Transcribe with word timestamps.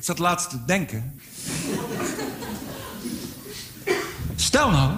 Ik 0.00 0.06
zat 0.06 0.18
laatst 0.18 0.50
te 0.50 0.64
denken. 0.64 1.20
Stel 4.36 4.70
nou. 4.70 4.92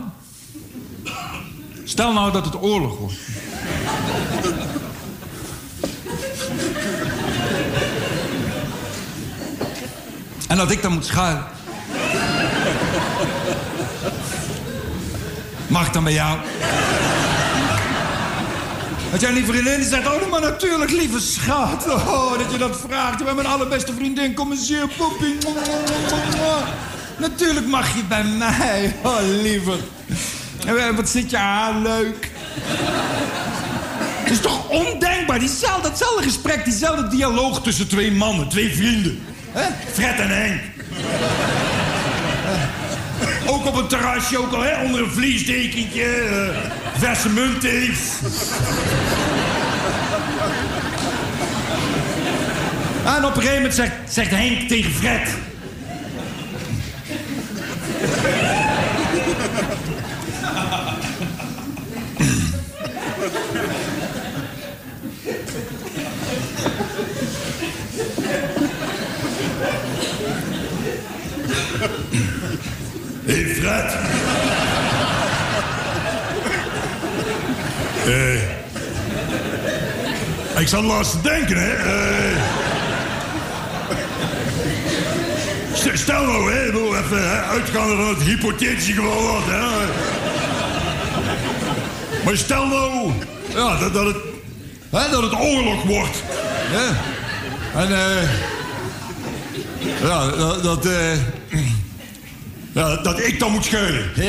Stel 1.84 2.12
nou 2.12 2.32
dat 2.32 2.44
het 2.44 2.62
oorlog 2.62 2.98
wordt. 2.98 3.18
En 10.48 10.56
dat 10.56 10.70
ik 10.70 10.82
dan 10.82 10.92
moet 10.92 11.06
schuilen. 11.06 11.46
Mag 15.66 15.86
ik 15.86 15.92
dan 15.92 16.04
bij 16.04 16.12
jou? 16.12 16.38
Dat 19.12 19.20
jij 19.20 19.32
die 19.32 19.44
vriendin 19.44 19.84
zegt, 19.84 20.06
oh, 20.06 20.30
maar 20.30 20.40
natuurlijk, 20.40 20.90
lieve 20.90 21.20
schat. 21.20 21.86
Oh, 21.88 22.38
dat 22.38 22.52
je 22.52 22.58
dat 22.58 22.80
vraagt. 22.86 23.18
Je 23.18 23.24
bent 23.24 23.36
mijn 23.36 23.48
allerbeste 23.48 23.92
vriendin, 23.94 24.34
kom 24.34 24.50
eens 24.50 24.68
hier, 24.68 24.88
poepie. 24.96 25.36
Natuurlijk 27.16 27.66
mag 27.66 27.96
je 27.96 28.04
bij 28.08 28.24
mij. 28.24 28.94
Oh, 29.02 29.16
lieve. 29.20 29.76
En 30.66 30.94
wat 30.96 31.08
zit 31.08 31.30
je 31.30 31.36
haar 31.36 31.74
leuk. 31.74 32.30
Het 34.22 34.32
is 34.32 34.40
toch 34.40 34.68
ondenkbaar, 34.68 35.38
diezelfde, 35.38 35.88
datzelfde 35.88 36.22
gesprek, 36.22 36.64
diezelfde 36.64 37.08
dialoog 37.08 37.62
tussen 37.62 37.88
twee 37.88 38.12
mannen, 38.12 38.48
twee 38.48 38.74
vrienden. 38.74 39.22
Hè? 39.50 39.68
Fred 39.92 40.18
en 40.18 40.28
Henk. 40.28 40.60
Ook 43.46 43.66
op 43.66 43.76
een 43.76 43.86
terrasje, 43.86 44.38
ook 44.38 44.52
al 44.52 44.62
hè, 44.62 44.84
onder 44.84 45.02
een 45.02 45.10
vliesdekentje. 45.10 46.04
eh, 46.04 47.00
verse 47.00 47.28
munt 47.28 47.64
eens. 47.64 47.98
En 53.04 53.24
op 53.24 53.36
een 53.36 53.42
gegeven 53.42 53.54
moment 53.54 53.74
zegt, 53.74 53.92
zegt 54.08 54.30
Henk 54.30 54.68
tegen 54.68 54.92
Fred... 54.92 55.28
Hé, 73.24 73.32
hey 73.34 73.54
Fred. 73.54 73.92
Eh, 78.06 78.42
ik 80.60 80.68
zat 80.68 80.82
laatst 80.82 81.12
te 81.12 81.20
denken, 81.28 81.56
hè. 81.56 81.72
Eh, 81.72 82.42
st- 85.74 85.98
stel 85.98 86.22
nou, 86.26 86.52
hè, 86.52 86.62
even 86.98 87.30
hè, 87.30 87.40
uitgaande 87.42 87.96
van 87.96 88.08
het 88.08 88.22
hypothetische 88.22 88.92
geval 88.92 89.22
wat, 89.22 89.42
hè. 89.46 89.86
Maar 92.24 92.36
stel 92.36 92.66
nou 92.66 93.12
ja, 93.54 93.78
dat, 93.78 93.92
dat, 93.94 94.04
het, 94.06 94.16
hè, 94.90 95.10
dat 95.10 95.22
het 95.22 95.34
oorlog 95.40 95.82
wordt. 95.82 96.22
Hè? 96.70 96.86
En 97.80 97.92
eh 97.92 98.28
ja, 100.02 100.26
dat, 100.30 100.62
dat, 100.62 100.86
eh, 100.86 101.12
ja, 102.72 102.96
dat 102.96 103.20
ik 103.20 103.38
dan 103.38 103.50
moet 103.52 103.64
schuilen. 103.64 104.10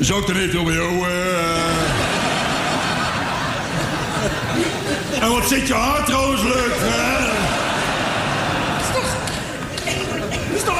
Zou 0.00 0.20
ik 0.20 0.26
dan 0.26 0.36
even 0.36 0.64
bij 0.64 0.74
jou... 0.74 1.02
eh, 1.08 1.16
En 5.22 5.28
wat 5.32 5.48
zit 5.48 5.66
je 5.66 5.74
hart 5.74 6.06
trouwens 6.06 6.42
leuk, 6.42 6.74
hè? 6.78 7.26
Dat 10.48 10.56
is 10.56 10.62
toch 10.64 10.78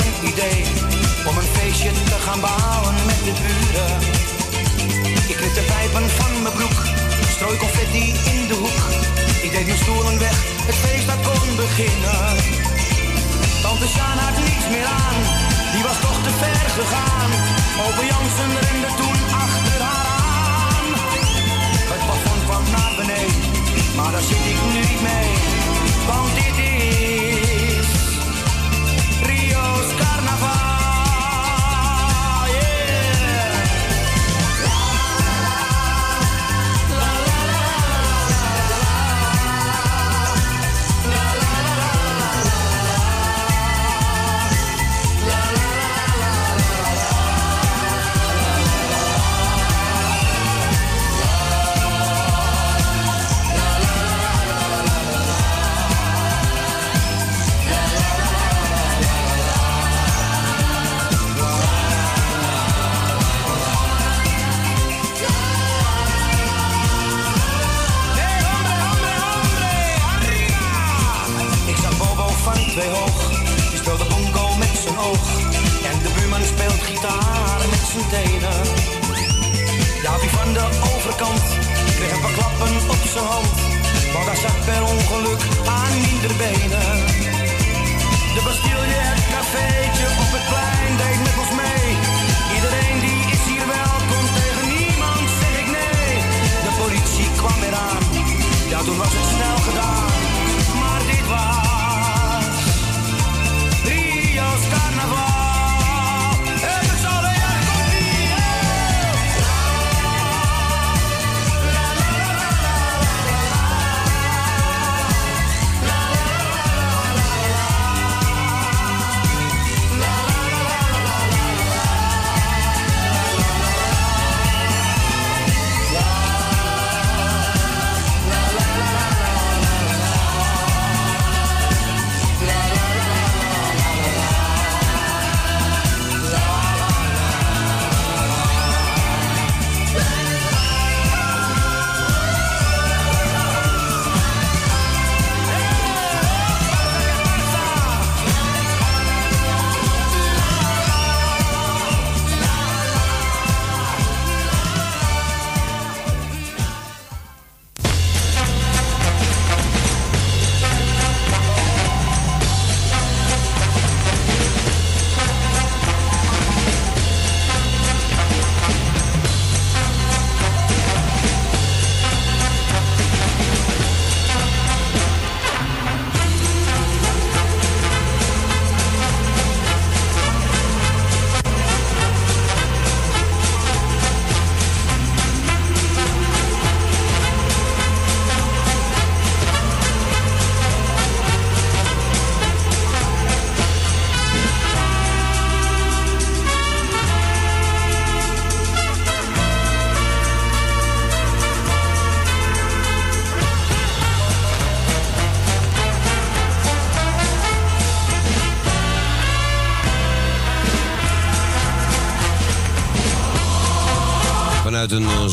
een 0.00 0.28
idee 0.32 0.64
om 1.28 1.36
een 1.36 1.50
feestje 1.58 1.90
te 1.92 2.18
gaan 2.26 2.40
bouwen 2.40 2.94
met 3.06 3.20
de 3.26 3.32
buren. 3.42 3.92
Ik 5.30 5.36
knip 5.36 5.54
de 5.54 5.64
pijpen 5.74 6.10
van 6.10 6.42
mijn 6.42 6.54
broek, 6.54 6.78
strooi 7.34 7.56
confetti 7.58 8.04
in 8.32 8.40
de 8.50 8.54
hoek. 8.54 8.82
Ik 9.42 9.50
deed 9.52 9.66
mijn 9.66 9.78
stoelen 9.84 10.18
weg, 10.18 10.36
het 10.68 10.78
feest 10.84 11.06
dat 11.06 11.20
kon 11.28 11.56
beginnen. 11.56 12.24
Tante 13.62 13.88
Sjaan 13.94 14.18
had 14.24 14.36
niets 14.48 14.68
meer 14.74 14.88
aan, 15.02 15.18
die 15.72 15.82
was 15.88 15.98
toch 16.06 16.18
te 16.26 16.32
ver 16.42 16.64
gegaan. 16.78 17.30
Opa 17.84 18.04
Jansen 18.10 18.52
rende 18.66 18.90
toen 19.00 19.18
achter 19.44 19.80
haar 19.88 20.06
aan. 20.68 20.86
Het 21.92 22.02
plafond 22.06 22.42
kwam 22.48 22.64
naar 22.76 22.92
beneden, 23.00 23.40
maar 23.96 24.12
daar 24.14 24.26
zit 24.30 24.44
ik 24.52 24.58
nu 24.72 24.80
niet 24.88 25.02
mee. 25.08 25.30
Want 26.08 26.30
dit 26.40 26.56
is 26.66 27.21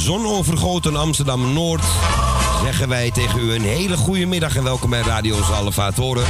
zonovergoten 0.10 0.96
Amsterdam-Noord 0.96 1.84
zeggen 2.64 2.88
wij 2.88 3.12
tegen 3.12 3.40
u 3.40 3.54
een 3.54 3.62
hele 3.62 3.98
goede 3.98 4.26
middag 4.26 4.56
en 4.56 4.64
welkom 4.64 4.90
bij 4.90 5.02
Radio 5.02 5.36
Salvatoren. 5.44 6.24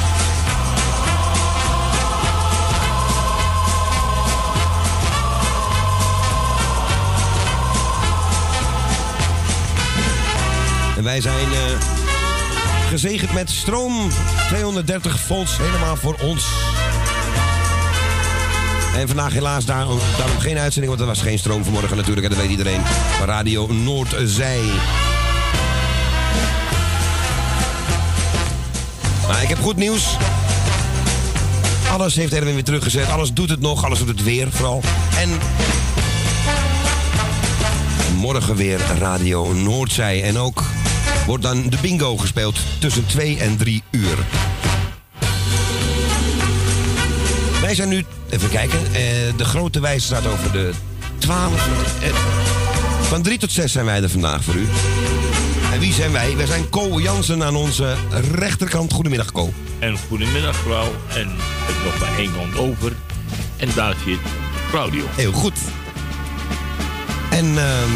En 10.98 11.04
wij 11.04 11.22
zijn 11.22 11.52
eh, 11.52 11.80
gezegend 12.90 13.34
met 13.34 13.50
stroom 13.50 14.10
230 14.48 15.20
volts 15.20 15.58
helemaal 15.58 15.96
voor 15.96 16.16
ons. 16.22 16.69
En 19.00 19.07
vandaag 19.07 19.34
helaas 19.34 19.66
daar, 19.66 19.86
daarom 20.18 20.40
geen 20.40 20.57
uitzending, 20.57 20.88
want 20.88 21.00
er 21.00 21.16
was 21.16 21.22
geen 21.22 21.40
stroom 21.40 21.63
vanmorgen 21.63 21.98
natuurlijk. 21.98 22.25
En 22.25 22.32
dat 22.32 22.41
weet 22.41 22.50
iedereen. 22.50 22.82
Radio 23.25 23.68
Noordzij. 23.68 24.62
Maar 29.27 29.41
ik 29.41 29.50
heb 29.50 29.60
goed 29.60 29.75
nieuws. 29.75 30.18
Alles 31.91 32.15
heeft 32.15 32.34
Erwin 32.34 32.53
weer 32.53 32.63
teruggezet. 32.63 33.10
Alles 33.10 33.34
doet 33.34 33.50
het 33.50 33.60
nog. 33.60 33.86
Alles 33.86 34.00
doet 34.00 34.08
het 34.08 34.24
weer 34.24 34.51
vooral. 34.51 34.82
En 35.18 35.29
morgen 38.15 38.56
weer 38.56 38.79
Radio 39.00 39.53
Noordzij. 39.53 40.24
En 40.24 40.38
ook 40.38 40.63
wordt 41.25 41.44
dan 41.44 41.70
de 41.70 41.77
bingo 41.82 42.18
gespeeld 42.18 42.60
tussen 42.79 43.06
2 43.06 43.38
en 43.38 43.58
3 43.58 43.84
uur. 43.91 44.18
Wij 47.62 47.75
zijn 47.75 47.89
nu, 47.89 48.06
even 48.29 48.50
kijken, 48.50 48.79
eh, 48.86 49.01
de 49.38 49.45
grote 49.45 49.79
wijze 49.79 50.05
staat 50.05 50.25
over 50.27 50.51
de 50.51 50.71
12. 51.17 51.67
eh, 52.01 52.09
van 53.01 53.21
3 53.21 53.38
tot 53.38 53.51
6 53.51 53.71
zijn 53.71 53.86
wij 53.86 54.01
er 54.03 54.09
vandaag 54.09 54.43
voor 54.43 54.55
u. 54.55 54.67
En 55.74 55.79
wie 55.79 55.93
zijn 55.93 56.12
wij? 56.12 56.36
Wij 56.38 56.45
zijn 56.45 56.69
Co 56.69 57.00
Jansen 57.01 57.43
aan 57.43 57.55
onze 57.55 57.95
rechterkant. 58.31 58.93
Goedemiddag, 58.93 59.31
Co. 59.31 59.53
En 59.79 59.98
goedemiddag 60.07 60.55
vrouw. 60.55 60.91
En 61.07 61.29
het 61.39 61.83
nog 61.86 62.00
maar 62.00 62.17
één 62.17 62.31
kant 62.33 62.57
over. 62.57 62.91
En 63.57 63.69
daar 63.75 63.95
zit 64.05 64.19
Claudio. 64.69 65.03
Heel 65.15 65.31
goed. 65.31 65.57
En 67.29 67.45
ehm 67.57 67.91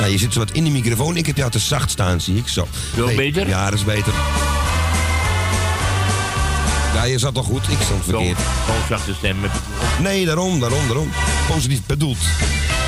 nou, 0.00 0.10
je 0.10 0.18
zit 0.18 0.32
zo 0.32 0.38
wat 0.38 0.50
in 0.50 0.64
de 0.64 0.70
microfoon. 0.70 1.16
Ik 1.16 1.26
heb 1.26 1.36
jou 1.36 1.50
te 1.50 1.58
zacht 1.58 1.90
staan, 1.90 2.20
zie 2.20 2.36
ik. 2.36 2.48
Zo. 2.48 2.66
Wel 2.96 3.14
beter? 3.14 3.48
Ja, 3.48 3.64
dat 3.70 3.78
is 3.78 3.84
beter. 3.84 4.12
Ja, 7.04 7.10
je 7.10 7.18
zat 7.18 7.36
al 7.36 7.42
goed. 7.42 7.68
Ik 7.68 7.78
stond 7.80 8.04
verkeerd. 8.04 8.38
Gewoon 8.64 8.80
zachte 8.88 9.14
stem 9.14 9.40
met 9.40 9.50
Nee, 10.00 10.24
daarom, 10.26 10.60
daarom, 10.60 10.86
daarom. 10.86 11.10
Positief 11.48 11.80
bedoeld. 11.86 12.18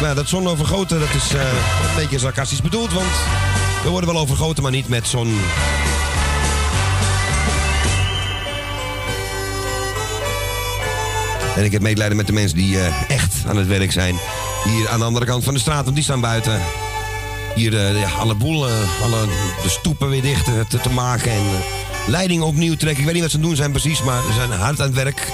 Ja, 0.00 0.14
dat 0.14 0.28
zon 0.28 0.49
overgoten, 0.49 1.00
dat 1.00 1.14
is 1.14 1.35
eh, 1.35 1.40
een 1.40 1.96
beetje 1.96 2.18
sarcastisch 2.18 2.62
bedoeld, 2.62 2.92
want 2.92 3.12
we 3.82 3.88
worden 3.90 4.12
wel 4.12 4.20
overgoten, 4.20 4.62
maar 4.62 4.73
niet 4.73 4.88
met 4.88 5.06
zon. 5.06 5.38
En 11.56 11.64
ik 11.64 11.73
heb 11.73 11.82
medelijden 11.82 12.16
met 12.16 12.26
de 12.26 12.32
mensen 12.32 12.56
die 12.56 12.80
eh, 12.80 13.11
echt 13.11 13.35
aan 13.46 13.56
het 13.56 13.66
werk 13.66 13.92
zijn. 13.92 14.16
Hier 14.64 14.88
aan 14.88 14.99
de 14.99 15.04
andere 15.04 15.26
kant 15.26 15.44
van 15.44 15.54
de 15.54 15.61
straat, 15.61 15.85
want 15.85 15.94
die 15.94 16.04
staan 16.04 16.20
buiten. 16.20 16.61
Hier 17.54 17.78
eh, 17.78 18.00
ja, 18.00 18.08
alle 18.08 18.35
boel, 18.35 18.66
alle, 19.02 19.26
de 19.62 19.68
stoepen 19.68 20.08
weer 20.08 20.23
dicht 20.23 20.44
te, 20.44 20.80
te 20.80 20.90
maken 20.90 21.30
en 21.30 21.44
leidingen 22.07 22.47
opnieuw 22.47 22.77
trekken. 22.77 22.99
Ik 22.99 23.05
weet 23.05 23.15
niet 23.15 23.23
wat 23.23 23.31
ze 23.31 23.37
aan 23.37 23.43
doen 23.43 23.57
zijn 23.57 23.71
precies, 23.71 24.03
maar 24.03 24.23
ze 24.23 24.33
zijn 24.33 24.51
hard 24.51 24.81
aan 24.81 24.87
het 24.87 24.95
werk. 24.95 25.33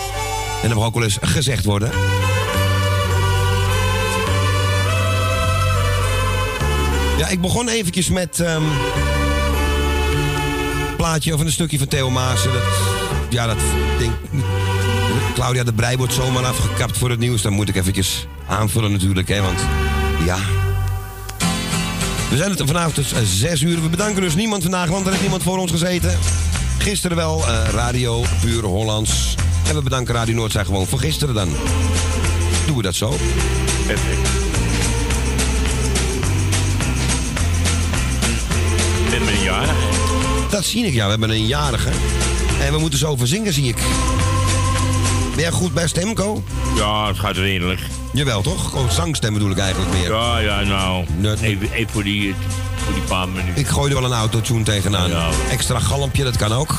En 0.63 0.69
dat 0.69 0.79
mag 0.79 0.87
ook 0.87 0.95
wel 0.95 1.03
eens 1.03 1.19
gezegd 1.21 1.65
worden. 1.65 1.91
Ja, 7.19 7.29
ik 7.29 7.41
begon 7.41 7.69
eventjes 7.69 8.09
met 8.09 8.39
een 8.39 8.63
plaatje 10.97 11.35
of 11.35 11.41
een 11.41 11.53
stukje 11.53 11.79
van 11.79 11.87
Theo 11.87 12.11
Maassen. 12.11 12.53
Dat, 12.53 12.63
ja, 13.31 13.47
dat 13.47 13.59
denk 13.99 14.13
Claudia 15.35 15.65
de 15.65 15.73
Brij 15.73 15.97
wordt 15.97 16.13
zomaar 16.13 16.45
afgekapt 16.45 16.99
voor 16.99 17.11
het 17.11 17.19
nieuws. 17.19 17.43
Dan 17.43 17.53
moet 17.53 17.69
ik 17.69 17.77
eventjes 17.77 18.27
aanvullen 18.49 18.93
natuurlijk, 18.93 19.29
hè, 19.29 19.41
want 19.41 19.61
ja... 20.25 20.39
We 22.31 22.39
zijn 22.39 22.51
het 22.51 22.63
vanavond 22.65 22.95
dus 22.95 23.13
6 23.25 23.61
uur. 23.61 23.83
We 23.83 23.89
bedanken 23.89 24.23
dus 24.23 24.35
niemand 24.35 24.63
vandaag, 24.63 24.89
want 24.89 25.03
er 25.03 25.09
heeft 25.09 25.21
niemand 25.21 25.43
voor 25.43 25.59
ons 25.59 25.71
gezeten. 25.71 26.19
Gisteren 26.83 27.17
wel, 27.17 27.49
eh, 27.49 27.69
Radio 27.73 28.25
Puur 28.41 28.65
Hollands. 28.65 29.35
En 29.69 29.75
we 29.75 29.83
bedanken 29.83 30.15
Radio 30.15 30.35
Noordzij 30.35 30.65
gewoon 30.65 30.87
voor 30.87 30.99
gisteren 30.99 31.35
dan. 31.35 31.49
Doen 32.67 32.77
we 32.77 32.83
dat 32.83 32.95
zo? 32.95 33.09
perfect. 33.87 34.29
Ik 39.05 39.11
ben 39.11 39.29
een 39.29 39.43
jarige. 39.43 39.75
Dat 40.51 40.65
zie 40.65 40.87
ik, 40.87 40.93
ja. 40.93 41.05
We 41.05 41.11
hebben 41.11 41.31
een 41.31 41.47
jarige. 41.47 41.91
En 42.61 42.73
we 42.73 42.79
moeten 42.79 42.99
zo 42.99 43.07
over 43.07 43.27
zingen, 43.27 43.53
zie 43.53 43.69
ik. 43.69 43.79
Ben 45.31 45.41
jij 45.41 45.51
goed 45.51 45.75
bij 45.75 45.89
stemco? 45.89 46.43
Ja, 46.77 47.07
het 47.07 47.19
gaat 47.19 47.37
redelijk. 47.37 47.81
Jawel, 48.13 48.43
toch? 48.43 48.93
Zangstem 48.93 49.33
bedoel 49.33 49.51
ik 49.51 49.59
eigenlijk 49.59 49.93
meer. 49.93 50.11
Ja, 50.11 50.39
ja, 50.39 50.61
nou. 50.61 51.05
Even, 51.43 51.73
even 51.73 51.93
voor, 51.93 52.03
die, 52.03 52.35
voor 52.93 53.01
die 53.01 53.11
paar 53.11 53.29
minuten. 53.29 53.57
Ik 53.57 53.69
gooi 53.69 53.93
er 53.93 54.01
wel 54.01 54.11
een 54.11 54.17
autotune 54.17 54.63
tegenaan. 54.63 55.11
Ja. 55.11 55.31
Extra 55.51 55.79
galmpje, 55.79 56.25
dat 56.25 56.37
kan 56.37 56.53
ook. 56.53 56.75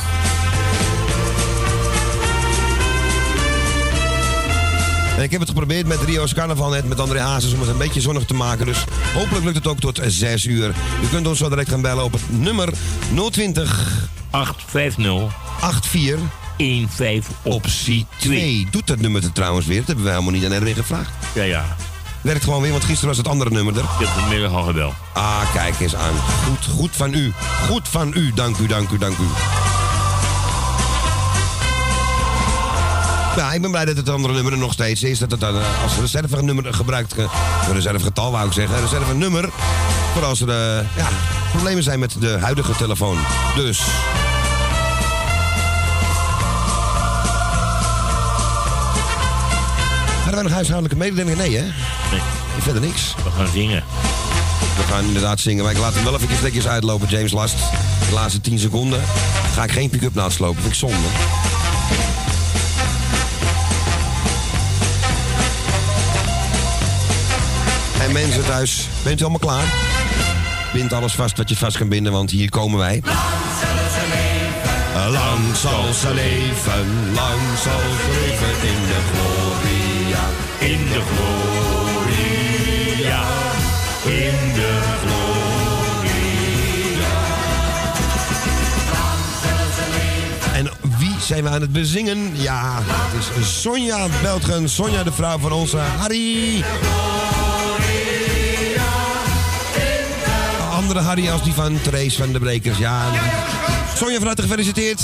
En 5.16 5.22
ik 5.22 5.30
heb 5.30 5.40
het 5.40 5.48
geprobeerd 5.48 5.86
met 5.86 6.00
Rio's 6.00 6.34
Carnaval 6.34 6.70
net 6.70 6.88
met 6.88 7.00
André 7.00 7.20
Hazes 7.20 7.52
om 7.52 7.60
het 7.60 7.68
een 7.68 7.78
beetje 7.78 8.00
zonnig 8.00 8.24
te 8.24 8.34
maken. 8.34 8.66
Dus 8.66 8.84
hopelijk 9.14 9.44
lukt 9.44 9.56
het 9.56 9.66
ook 9.66 9.80
tot 9.80 10.00
6 10.06 10.44
uur. 10.44 10.74
U 11.02 11.06
kunt 11.10 11.26
ons 11.26 11.38
zo 11.38 11.48
direct 11.48 11.68
gaan 11.68 11.80
bellen 11.80 12.04
op 12.04 12.12
het 12.12 12.22
nummer 12.40 12.72
020 13.30 14.08
850 14.30 15.32
84 15.90 16.20
15 16.88 17.22
optie 17.42 18.06
2. 18.18 18.66
Doet 18.70 18.86
dat 18.86 18.98
nummer 18.98 19.22
het 19.22 19.34
trouwens 19.34 19.66
weer? 19.66 19.78
Dat 19.78 19.86
hebben 19.86 20.04
we 20.04 20.10
helemaal 20.10 20.32
niet 20.32 20.44
aan 20.44 20.52
Erwin 20.52 20.74
gevraagd. 20.74 21.10
Ja, 21.34 21.42
ja. 21.42 21.76
Werkt 22.24 22.44
gewoon 22.44 22.62
weer, 22.62 22.70
want 22.70 22.84
gisteren 22.84 23.08
was 23.08 23.16
het 23.16 23.28
andere 23.28 23.50
nummer 23.50 23.76
er. 23.76 23.82
Ik 23.82 23.88
heb 23.98 24.08
vanmiddag 24.08 24.52
al 24.52 24.62
gebeld. 24.62 24.94
Ah, 25.12 25.52
kijk 25.52 25.80
eens 25.80 25.94
aan. 25.94 26.14
Goed, 26.46 26.66
goed 26.76 26.90
van 26.92 27.14
u. 27.14 27.32
Goed 27.68 27.88
van 27.88 28.12
u. 28.14 28.32
Dank 28.34 28.56
u, 28.56 28.66
dank 28.66 28.90
u, 28.90 28.98
dank 28.98 29.18
u. 29.18 29.26
Ja, 33.36 33.52
ik 33.52 33.60
ben 33.60 33.70
blij 33.70 33.84
dat 33.84 33.96
het 33.96 34.08
andere 34.08 34.34
nummer 34.34 34.52
er 34.52 34.58
nog 34.58 34.72
steeds 34.72 35.02
is. 35.02 35.18
Dat 35.18 35.30
het 35.30 35.40
dan 35.40 35.56
eh, 35.56 35.82
als 35.82 35.98
reservenummer 35.98 36.74
gebruikt... 36.74 37.14
reservegetal 37.72 38.30
wou 38.30 38.46
ik 38.46 38.52
zeggen. 38.52 38.76
Een 38.76 38.82
reservenummer. 38.82 39.48
Voor 40.12 40.24
als 40.24 40.40
er 40.40 40.48
eh, 40.48 40.96
ja, 40.96 41.08
problemen 41.50 41.82
zijn 41.82 41.98
met 41.98 42.16
de 42.20 42.38
huidige 42.40 42.72
telefoon. 42.76 43.18
Dus... 43.56 43.82
Hadden 50.34 50.52
wij 50.52 50.62
nog 50.62 50.68
huishoudelijke 50.68 51.16
mededelingen? 51.24 51.50
Nee, 51.50 51.56
hè? 51.56 51.64
Nee, 52.10 52.20
Verder 52.58 52.82
niks. 52.82 53.14
we 53.24 53.30
gaan 53.30 53.46
zingen. 53.52 53.84
We 54.76 54.82
gaan 54.82 55.04
inderdaad 55.04 55.40
zingen, 55.40 55.64
maar 55.64 55.72
ik 55.72 55.78
laat 55.78 55.94
hem 55.94 56.04
wel 56.04 56.14
even 56.14 56.36
stukjes 56.36 56.66
uitlopen, 56.66 57.08
James 57.08 57.32
Last. 57.32 57.56
De 58.08 58.14
laatste 58.14 58.40
10 58.40 58.58
seconden 58.58 59.00
ga 59.54 59.64
ik 59.64 59.70
geen 59.70 59.90
pick-up 59.90 60.14
naast 60.14 60.38
lopen, 60.38 60.62
vind 60.62 60.72
ik 60.72 60.78
zonde. 60.78 60.96
En 68.00 68.12
mensen 68.12 68.44
thuis, 68.44 68.88
bent 69.02 69.20
u 69.20 69.22
allemaal 69.22 69.38
klaar? 69.40 69.74
Bind 70.72 70.92
alles 70.92 71.12
vast 71.12 71.36
wat 71.36 71.48
je 71.48 71.56
vast 71.56 71.76
kan 71.76 71.88
binden, 71.88 72.12
want 72.12 72.30
hier 72.30 72.50
komen 72.50 72.78
wij. 72.78 73.02
Lang 75.10 75.56
zal 75.56 75.92
ze 75.92 76.14
leven, 76.14 77.12
lang 77.14 77.40
zal 77.62 77.80
ze 77.80 78.10
leven 78.20 78.68
in 78.68 78.86
de. 78.86 79.43
In 80.58 80.78
de 80.88 81.02
gloria. 81.14 81.54
In 84.04 84.52
de 84.54 84.84
En 90.54 90.70
wie 90.98 91.14
zijn 91.20 91.42
we 91.42 91.48
aan 91.48 91.60
het 91.60 91.72
bezingen? 91.72 92.30
Ja, 92.32 92.78
het 92.84 93.42
is 93.42 93.60
Sonja 93.60 94.06
Beltgen. 94.22 94.68
Sonja, 94.68 95.02
de 95.02 95.12
vrouw 95.12 95.38
van 95.38 95.52
onze 95.52 95.76
Harry. 95.76 96.64
Andere 100.70 101.00
Harry 101.00 101.28
als 101.28 101.42
die 101.42 101.52
van 101.52 101.80
Therese 101.80 102.22
van 102.22 102.32
de 102.32 102.38
Brekers. 102.38 102.78
Ja, 102.78 103.02
Sonja 103.94 104.16
van 104.16 104.26
harte 104.26 104.42
gefeliciteerd. 104.42 105.02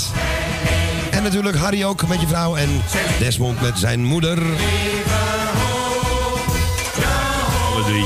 En 1.09 1.23
natuurlijk 1.23 1.57
Harry 1.57 1.83
ook 1.83 2.07
met 2.07 2.21
je 2.21 2.27
vrouw. 2.27 2.55
En 2.55 2.81
Desmond 3.19 3.61
met 3.61 3.77
zijn 3.77 4.03
moeder. 4.03 4.39
Drie. 7.91 8.05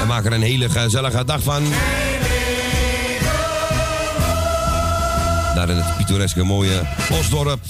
We 0.00 0.06
maken 0.06 0.30
er 0.30 0.36
een 0.36 0.42
hele 0.42 0.68
gezellige 0.68 1.24
dag 1.24 1.42
van. 1.42 1.62
Daar 5.54 5.68
in 5.68 5.76
het 5.76 5.96
pittoreske 5.96 6.42
mooie 6.42 6.82
Osdorp. 7.12 7.60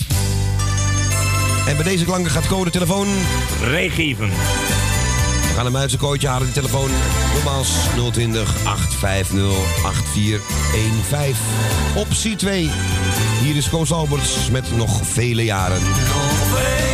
En 1.66 1.76
bij 1.76 1.84
deze 1.84 2.04
klanken 2.04 2.30
gaat 2.30 2.46
code 2.46 2.70
telefoon. 2.70 3.08
Rijgeven. 3.62 4.28
We 4.28 5.54
gaan 5.60 5.64
hem 5.64 5.76
uit 5.76 5.90
zijn 5.90 6.02
kooitje 6.02 6.28
halen, 6.28 6.44
die 6.44 6.54
telefoon. 6.54 6.90
Nogmaals 7.34 7.68
020 8.12 8.54
850 8.64 9.42
8415. 9.84 11.36
Optie 11.94 12.36
2. 12.36 12.70
Hier 13.42 13.56
is 13.56 13.68
Koos 13.68 13.92
Alberts 13.92 14.50
met 14.50 14.76
nog 14.76 15.00
vele 15.06 15.44
jaren. 15.44 15.82
Nog 15.82 16.32
vele 16.52 16.93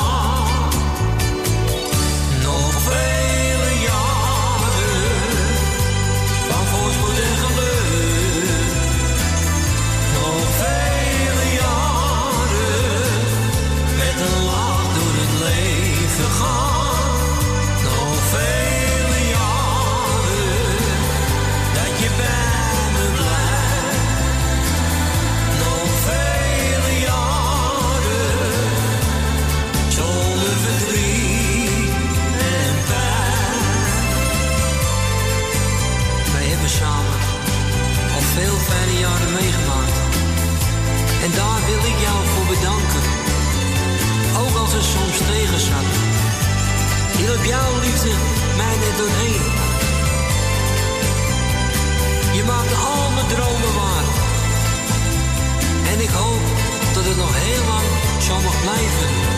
Het 44.73 44.83
soms 44.83 45.17
tegen 45.17 45.59
zat. 45.59 45.89
Hielp 47.17 47.43
jouw 47.43 47.79
liefde 47.79 48.09
mij 48.57 48.75
net 48.83 48.97
doorheen. 48.97 49.43
Je 52.37 52.43
maakt 52.43 52.73
al 52.73 53.11
mijn 53.15 53.27
dromen 53.27 53.73
waar. 53.79 54.05
En 55.91 55.99
ik 55.99 56.09
hoop 56.09 56.43
dat 56.93 57.05
het 57.05 57.17
nog 57.17 57.33
heel 57.33 57.65
lang 57.73 57.87
zo 58.27 58.33
mag 58.47 58.61
blijven. 58.61 59.30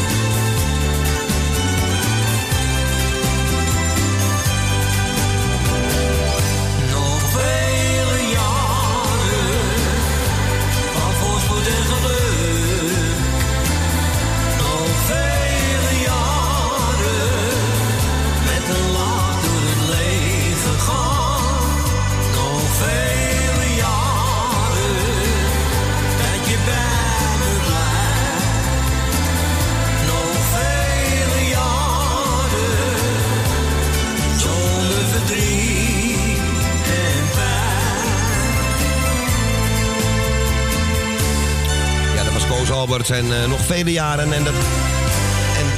Albert. 42.83 43.09
En 43.09 43.41
eh, 43.41 43.49
nog 43.49 43.65
vele 43.65 43.91
jaren. 43.91 44.33
En, 44.33 44.43
dat, 44.43 44.53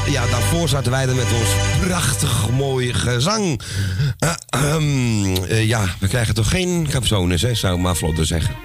en 0.05 0.11
ja, 0.11 0.25
daarvoor 0.27 0.69
zaten 0.69 0.91
wij 0.91 1.07
er 1.07 1.15
met 1.15 1.25
ons 1.39 1.49
prachtig 1.87 2.49
mooi 2.49 2.93
gezang. 2.93 3.61
Eh, 4.19 4.29
ehm, 4.49 5.35
eh, 5.49 5.67
ja, 5.67 5.85
we 5.99 6.07
krijgen 6.07 6.33
toch 6.35 6.49
geen 6.49 6.87
capsones, 6.89 7.41
hè, 7.41 7.53
zou 7.55 7.75
ik 7.75 7.81
maar 7.81 7.95
vlotter 7.95 8.25
zeggen. 8.25 8.55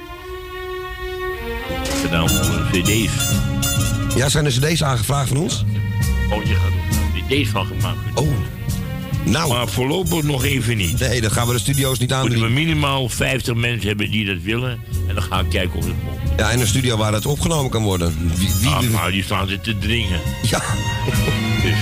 Gedaan 2.03 2.31
voor 2.31 2.63
cd's. 2.73 3.13
Ja, 4.17 4.29
zijn 4.29 4.45
er 4.45 4.53
cd's 4.53 4.83
aangevraagd 4.83 5.29
van 5.29 5.37
ons? 5.37 5.65
Oh, 6.33 6.45
je 6.45 6.55
gaat 6.55 7.27
cd's 7.29 7.49
van 7.49 7.67
gemaakt. 7.67 7.99
Oh. 8.15 8.29
Nou, 9.25 9.49
Maar 9.53 9.69
voorlopig 9.69 10.23
nog 10.23 10.45
even 10.45 10.77
niet. 10.77 10.99
nee, 10.99 11.21
dan 11.21 11.31
gaan 11.31 11.47
we 11.47 11.53
de 11.53 11.59
studio's 11.59 11.99
niet 11.99 12.11
Moeten 12.11 12.39
we 12.39 12.45
aan. 12.45 12.53
minimaal 12.53 13.09
50 13.09 13.55
mensen 13.55 13.89
hebben 13.89 14.11
die 14.11 14.27
dat 14.27 14.43
willen. 14.43 14.79
En 15.09 15.15
dan 15.15 15.23
gaan 15.23 15.45
we 15.45 15.51
kijken 15.51 15.79
of 15.79 15.85
het 15.85 15.95
komt. 16.05 16.20
Ja, 16.41 16.51
in 16.51 16.61
een 16.61 16.67
studio 16.67 16.97
waar 16.97 17.13
het 17.13 17.27
opgenomen 17.27 17.71
kan 17.71 17.83
worden. 17.83 18.33
Wie, 18.35 18.51
wie, 18.61 18.71
Ah, 18.71 18.83
maar 18.83 19.11
die 19.11 19.23
staan 19.25 19.49
ze 19.49 19.61
te 19.61 19.79
dringen. 19.79 20.21
ja, 20.43 20.63
Dus 21.63 21.79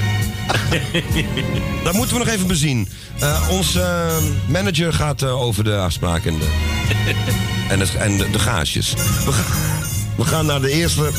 dat 1.84 1.92
moeten 1.94 2.16
we 2.18 2.24
nog 2.24 2.32
even 2.34 2.46
bezien. 2.46 2.88
Eh 3.18 3.48
onze 3.50 3.80
eh, 3.80 4.16
manager 4.52 4.92
gaat 4.92 5.22
eh, 5.22 5.40
over 5.42 5.64
de 5.64 5.76
afspraak 5.76 6.24
en 6.24 6.38
de, 6.38 6.46
en, 7.72 7.80
het, 7.80 7.94
en 7.96 8.16
de, 8.16 8.30
de 8.30 8.38
gaasjes. 8.38 8.92
We, 9.24 9.32
ga- 9.32 9.54
we 10.16 10.24
gaan 10.24 10.46
naar 10.46 10.60
de 10.60 10.70
eerste 10.70 11.10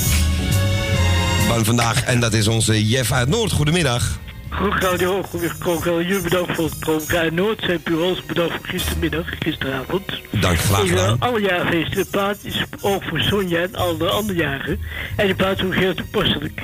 van 1.47 1.65
vandaag. 1.65 2.03
En 2.03 2.19
dat 2.19 2.33
is 2.33 2.47
onze 2.47 2.87
Jeff 2.87 3.11
uit 3.11 3.29
Noord. 3.29 3.51
Goedemiddag. 3.51 4.19
Goed 4.49 4.83
radio, 4.83 5.23
goed 5.23 5.41
jullie 5.83 6.21
bedankt 6.21 6.55
voor 6.55 6.65
het 6.65 6.79
programma. 6.79 7.31
Noord 7.31 7.61
zijn 7.61 7.81
bureaus 7.83 8.25
bedankt 8.25 8.53
voor 8.53 8.65
gistermiddag, 8.67 9.25
gisteravond. 9.39 10.21
Dank, 10.29 10.57
graag 10.57 10.83
Ik 10.83 10.91
wil 10.91 11.15
alle 11.19 11.41
jaren 11.41 11.67
feesten. 11.67 12.03
De 12.03 12.09
plaat 12.09 12.37
is 12.41 12.63
ook 12.81 13.03
voor 13.03 13.19
Sonja 13.19 13.61
en 13.61 13.75
alle 13.75 14.09
andere 14.09 14.39
jaren. 14.39 14.79
En 15.15 15.27
de 15.27 15.53
is 15.55 15.63
ook 15.63 15.75
heel 15.75 15.93
toepasselijk. 15.93 16.61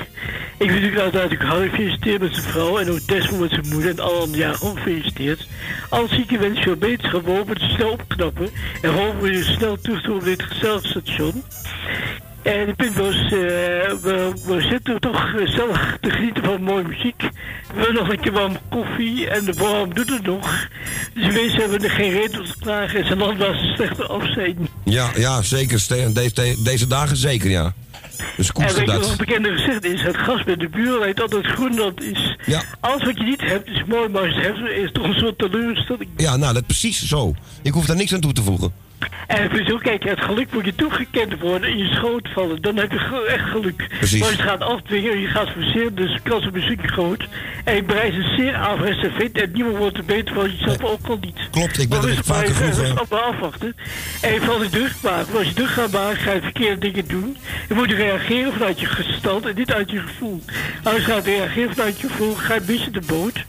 Ik 0.58 0.72
wil 0.72 0.80
natuurlijk 0.80 1.01
uiteraard 1.01 1.42
Harry 1.42 1.70
feliciteren 1.70 2.22
met 2.22 2.34
zijn 2.34 2.46
vrouw 2.46 2.80
en 2.80 2.92
ook 2.92 3.08
Desmond 3.08 3.42
met 3.42 3.50
zijn 3.50 3.68
moeder 3.68 3.89
en 3.89 4.00
alle 4.00 4.20
andere 4.20 4.38
jaren 4.38 4.58
gefeliciteerd. 4.58 5.48
Alle 5.89 6.08
zieke 6.08 6.38
wensen 6.38 6.63
veel 6.63 6.75
beterschap, 6.75 7.25
we 7.25 7.32
hopen 7.32 7.54
het 7.54 7.72
snel 7.72 7.92
opknappen 7.92 8.50
en 8.82 8.93
hopen 8.93 9.21
we 9.21 9.32
je 9.32 9.43
snel 9.43 9.78
terug 9.82 10.02
te 10.02 10.13
op 10.13 10.24
dit 10.24 10.43
gezellig 10.43 10.86
station. 10.86 11.43
En 12.45 12.67
het 12.67 12.75
punt 12.75 12.95
was, 12.95 13.15
eh, 13.15 13.29
we, 14.01 14.31
we 14.45 14.62
zitten 14.69 14.99
toch 14.99 15.29
gezellig 15.29 15.97
te 16.01 16.10
genieten 16.10 16.43
van 16.43 16.62
mooie 16.63 16.84
muziek. 16.84 17.21
We 17.21 17.27
hebben 17.75 17.93
nog 17.93 18.10
een 18.10 18.19
keer 18.19 18.31
warm 18.31 18.58
koffie 18.69 19.29
en 19.29 19.45
de 19.45 19.53
warm 19.53 19.93
doet 19.93 20.10
het 20.10 20.25
nog. 20.25 20.67
Dus 21.13 21.23
mensen 21.34 21.60
hebben 21.60 21.84
er 21.84 21.89
geen 21.91 22.12
reden 22.12 22.39
op 22.39 22.45
te 22.45 22.58
klagen 22.60 22.99
en 22.99 23.05
zijn 23.05 23.17
land 23.17 23.38
was 23.38 23.62
een 23.62 23.75
slechte 23.75 24.05
af 24.05 24.31
zijn. 24.34 24.67
Ja, 24.84 25.12
ja 25.15 25.41
zeker. 25.41 25.86
Deze, 26.13 26.63
deze 26.63 26.88
dagen 26.88 27.17
zeker, 27.17 27.49
ja. 27.49 27.73
Dus 28.38 28.49
En 28.51 28.62
weet 28.62 28.75
je 28.75 28.86
wat 28.86 28.95
een 28.95 29.01
dat. 29.01 29.17
bekende 29.17 29.49
gezegd 29.49 29.84
is? 29.86 30.01
Het 30.01 30.15
gras 30.15 30.43
bij 30.43 30.55
de 30.55 30.69
buren 30.69 30.99
lijkt 30.99 31.21
altijd 31.21 31.45
groenland 31.45 32.03
is. 32.03 32.38
Ja. 32.45 32.62
Alles 32.79 33.03
wat 33.03 33.17
je 33.17 33.23
niet 33.23 33.41
hebt 33.41 33.69
is 33.69 33.84
mooi, 33.88 34.10
maar 34.10 34.21
als 34.21 34.36
je 34.36 34.41
het 34.41 34.58
hebt 34.58 34.69
is 34.69 34.91
toch 34.91 35.03
een 35.03 35.13
soort 35.19 35.38
teleurstelling. 35.38 36.10
Ja, 36.17 36.36
nou, 36.36 36.53
dat 36.53 36.65
precies 36.65 37.05
zo. 37.08 37.36
Ik 37.62 37.71
hoef 37.71 37.86
daar 37.86 37.95
niks 37.95 38.13
aan 38.13 38.19
toe 38.19 38.34
te 38.34 38.43
voegen. 38.43 38.73
En 39.27 39.65
zo, 39.65 39.77
kijk, 39.77 40.03
het 40.03 40.21
geluk 40.21 40.53
moet 40.53 40.65
je 40.65 40.75
toegekend 40.75 41.39
worden 41.39 41.69
in 41.69 41.77
je 41.77 41.88
schoot 41.93 42.27
vallen. 42.34 42.62
Dan 42.62 42.77
heb 42.77 42.91
je 42.91 43.25
echt 43.27 43.49
geluk. 43.49 43.88
Precies. 43.97 44.19
Maar 44.19 44.31
je 44.31 44.38
gaat 44.38 44.62
afdwingen 44.62 45.12
en 45.12 45.19
je 45.19 45.27
gaat 45.27 45.49
forceren, 45.49 45.95
dus 45.95 46.13
de 46.13 46.19
kans 46.29 46.47
op 46.47 46.58
stukje 46.58 46.88
groot. 46.88 47.27
En 47.63 47.75
ik 47.75 47.88
bereid 47.88 48.13
een 48.13 48.36
zeer 48.38 48.55
averechts 48.55 49.05
vindt 49.17 49.38
en 49.41 49.51
niemand 49.53 49.77
wordt 49.77 49.97
er 49.97 50.05
beter 50.05 50.34
van 50.36 50.51
jezelf 50.51 50.84
ook 50.84 51.08
al 51.08 51.17
niet. 51.21 51.38
Klopt, 51.51 51.79
ik 51.79 51.89
ben 51.89 51.99
Maar 51.99 52.10
er 52.10 52.15
dus 52.15 52.25
vaker 52.25 52.53
maar 52.53 52.73
vroeger- 52.73 53.01
Op 53.01 53.13
afwachten. 53.13 53.75
En 54.21 54.34
je 54.34 54.41
valt 54.41 54.62
je 54.63 54.69
druk 54.69 54.93
maken. 55.03 55.27
Maar 55.29 55.38
als 55.39 55.47
je 55.47 55.53
druk 55.53 55.67
gaat 55.69 55.91
maken, 55.91 56.17
ga 56.17 56.31
je 56.31 56.41
verkeerde 56.41 56.77
dingen 56.77 57.08
doen. 57.08 57.38
Je 57.67 57.73
moet 57.73 57.91
reageren 57.91 58.53
vanuit 58.53 58.79
je 58.79 58.86
gestand 58.86 59.45
en 59.45 59.55
niet 59.55 59.73
uit 59.73 59.91
je 59.91 59.99
gevoel. 59.99 60.41
Als 60.84 60.95
je 60.95 61.01
gaat 61.01 61.25
reageren 61.25 61.75
vanuit 61.75 61.99
je 61.99 62.08
gevoel, 62.08 62.34
ga 62.36 62.53
je 62.53 62.62
missen 62.67 62.93
de 62.93 63.01
boot. 63.08 63.45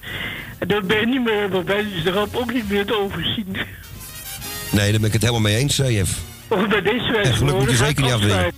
En 0.58 0.68
dan 0.68 0.86
ben 0.86 1.00
je 1.00 1.06
niet 1.06 1.24
meer, 1.24 1.48
waarbij 1.50 1.84
is 1.96 2.02
de 2.02 2.10
ramp 2.10 2.36
ook 2.36 2.52
niet 2.52 2.70
meer 2.70 2.84
te 2.86 3.00
overzien. 3.00 3.56
Nee, 4.70 4.90
daar 4.90 5.00
ben 5.00 5.06
ik 5.06 5.12
het 5.12 5.22
helemaal 5.22 5.42
mee 5.42 5.56
eens, 5.56 5.78
eh, 5.78 5.96
Jeff. 5.96 6.18
Of 6.48 6.68
bij 6.68 6.82
deze 6.82 7.16
En 7.16 7.34
geluk 7.34 7.54
moet 7.54 7.70
je 7.70 7.76
zeker 7.76 8.02
niet 8.02 8.12
afdwingen. 8.12 8.52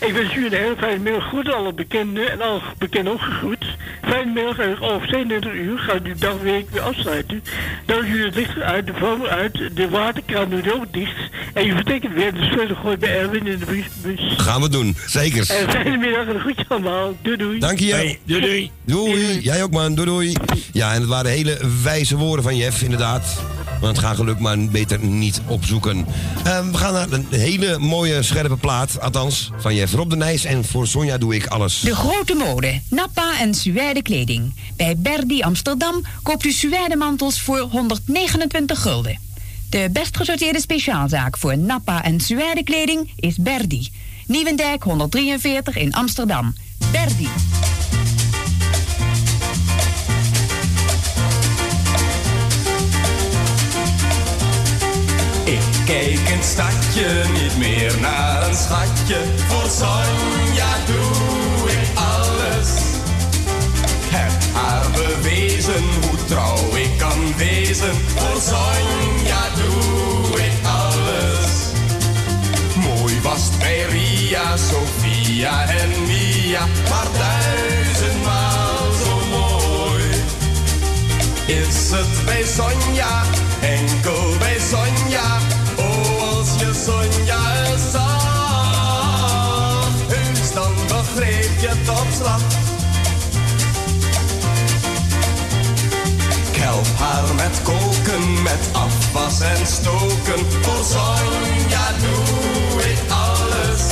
Ik 0.00 0.12
wens 0.12 0.34
jullie 0.34 0.56
een 0.56 0.62
hele 0.62 0.76
fijne 0.78 0.98
middag. 0.98 1.28
Goed 1.28 1.52
alle 1.52 1.72
bekenden 1.72 2.30
en 2.30 2.40
alle 2.40 2.60
bekenden 2.78 3.12
ook 3.12 3.20
gegroet. 3.20 3.64
Fijne 4.02 4.32
middag 4.32 4.58
en 4.58 4.80
over 4.80 5.08
32 5.08 5.52
uur 5.52 5.78
gaan 5.78 6.02
we 6.02 6.02
de 6.02 6.14
dagweek 6.18 6.70
weer 6.70 6.82
afsluiten. 6.82 7.42
Dan 7.86 8.06
jullie 8.06 8.24
het 8.24 8.34
licht 8.34 8.60
uit, 8.60 8.86
de 8.86 8.92
vlam 8.94 9.24
uit, 9.24 9.70
de 9.74 9.88
waterkraan 9.88 10.48
nu 10.48 10.72
ook 10.72 10.92
dicht. 10.92 11.16
En 11.54 11.66
je 11.66 11.74
vertekent 11.74 12.14
weer 12.14 12.34
de 12.34 12.48
sleutel 12.52 12.76
gooit 12.76 12.98
bij 12.98 13.18
Erwin 13.18 13.46
in 13.46 13.58
de 13.58 13.86
bus. 14.02 14.34
Gaan 14.36 14.60
we 14.60 14.68
doen, 14.68 14.96
zeker. 15.06 15.50
En 15.50 15.70
fijne 15.70 15.96
middag 15.96 16.26
en 16.26 16.34
een 16.34 16.40
groetje 16.40 16.64
allemaal. 16.68 17.16
Doei 17.22 17.36
doei. 17.36 17.58
Dank 17.58 17.78
je. 17.78 17.92
Hey, 17.92 18.18
doei 18.24 18.40
doei. 18.40 18.70
Doei. 18.84 19.40
Jij 19.40 19.62
ook, 19.62 19.70
man. 19.70 19.94
Doei, 19.94 20.08
doei. 20.08 20.36
Ja, 20.72 20.92
en 20.92 21.00
het 21.00 21.08
waren 21.08 21.30
hele 21.30 21.58
wijze 21.82 22.16
woorden 22.16 22.44
van 22.44 22.56
Jeff, 22.56 22.82
inderdaad. 22.82 23.42
Want 23.80 23.98
ga 23.98 24.14
geluk 24.14 24.38
maar 24.38 24.58
beter 24.58 24.98
niet 24.98 25.40
opzoeken. 25.46 26.06
Ehm, 26.44 26.70
we 26.70 26.76
gaan 26.76 26.92
naar 26.92 27.12
een 27.12 27.26
hele 27.30 27.78
mooie, 27.78 28.22
scherpe 28.22 28.56
plaat. 28.56 29.00
Althans, 29.00 29.50
van 29.56 29.74
Jeff 29.74 29.89
Rob 29.92 30.10
de 30.10 30.16
Nijs. 30.16 30.44
En 30.44 30.64
voor 30.64 30.86
Sonja 30.86 31.18
doe 31.18 31.34
ik 31.34 31.46
alles. 31.46 31.80
De 31.80 31.94
grote 31.94 32.34
mode. 32.34 32.80
Nappa 32.88 33.40
en 33.40 33.54
Suède 33.54 34.02
kleding. 34.02 34.54
Bij 34.76 34.96
Berdi 34.96 35.42
Amsterdam 35.42 36.02
koopt 36.22 36.44
u 36.44 36.52
Suède 36.52 36.96
mantels 36.96 37.40
voor 37.40 37.58
129 37.58 38.80
gulden. 38.80 39.18
De 39.70 39.88
best 39.92 40.16
gesorteerde 40.16 40.60
speciaalzaak 40.60 41.38
voor 41.38 41.58
Nappa 41.58 42.04
en 42.04 42.20
Suède 42.20 42.62
kleding 42.64 43.12
is 43.16 43.36
Berdi. 43.36 43.88
Nieuwendijk 44.26 44.82
143 44.82 45.76
in 45.76 45.92
Amsterdam. 45.92 46.54
Berdi. 46.92 47.28
Kijk 55.90 56.28
in 56.28 56.36
het 56.36 56.44
stadje 56.44 57.24
niet 57.32 57.56
meer 57.58 58.00
naar 58.00 58.48
een 58.48 58.54
schatje. 58.54 59.16
Voor 59.48 59.70
Sonja 59.70 60.72
doe 60.86 61.70
ik 61.70 61.88
alles. 61.94 62.70
Heb 64.16 64.32
haar 64.52 64.86
bewezen 64.90 65.84
hoe 66.00 66.24
trouw 66.24 66.76
ik 66.76 66.98
kan 66.98 67.36
wezen. 67.36 67.94
Voor 68.16 68.40
Sonja 68.40 69.42
doe 69.60 70.40
ik 70.40 70.52
alles. 70.82 71.48
Mooi 72.74 73.20
was 73.22 73.42
het 73.44 73.58
bij 73.58 73.82
Ria, 73.82 74.56
Sofia 74.56 75.68
en 75.68 75.90
Mia. 76.06 76.64
Maar 76.90 77.08
duizendmaal 77.18 78.92
zo 79.04 79.14
mooi. 79.30 80.04
Is 81.46 81.90
het 81.90 82.24
bij 82.24 82.44
Sonja, 82.44 83.22
enkel 83.60 84.38
bij 84.38 84.58
Sonja. 84.70 85.49
Sonja 86.90 87.78
zag, 87.92 88.22
heus 90.08 90.52
dan 90.52 90.72
begreep 90.88 91.60
je 91.60 91.68
het 91.68 91.88
op 91.88 92.06
slag. 92.16 92.40
Ik 96.52 96.56
help 96.56 96.86
haar 96.98 97.34
met 97.34 97.62
koken, 97.62 98.42
met 98.42 98.68
afwas 98.72 99.40
en 99.40 99.66
stoken. 99.66 100.46
Voor 100.62 100.84
Sonja 100.84 101.86
doe 102.00 102.82
ik 102.82 102.98
alles. 103.08 103.82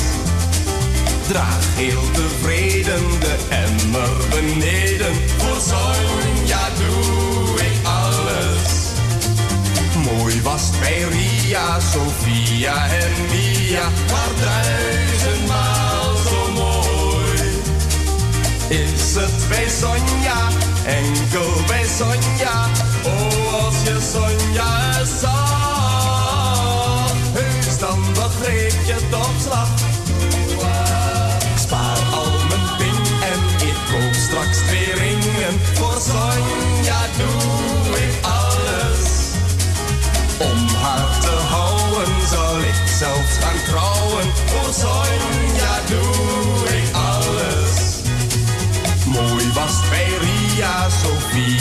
Draag 1.28 1.66
heel 1.74 2.10
tevreden 2.12 3.20
de 3.20 3.36
emmer 3.48 4.10
beneden. 4.30 5.14
Voor 5.36 5.60
Sonja 5.60 6.68
doe 6.78 7.60
ik 7.60 7.86
alles. 7.86 8.76
Mooi 10.04 10.42
was 10.42 10.70
bij 10.80 11.04
Ria, 11.48 11.80
Sofia 11.80 12.86
en 12.90 13.12
Mia. 13.30 13.88
Maar 14.10 14.30
duizendmaal 14.44 16.16
zo 16.16 16.52
mooi. 16.52 17.60
Is 18.68 19.14
het 19.14 19.48
bij 19.48 19.68
Sonja, 19.68 20.48
enkel 20.84 21.52
bij 21.66 21.84
Sonja. 21.98 22.68
Oh, 23.04 23.64
als 23.64 23.74
je 23.84 23.98
Sonja 24.12 24.98
eens 24.98 25.47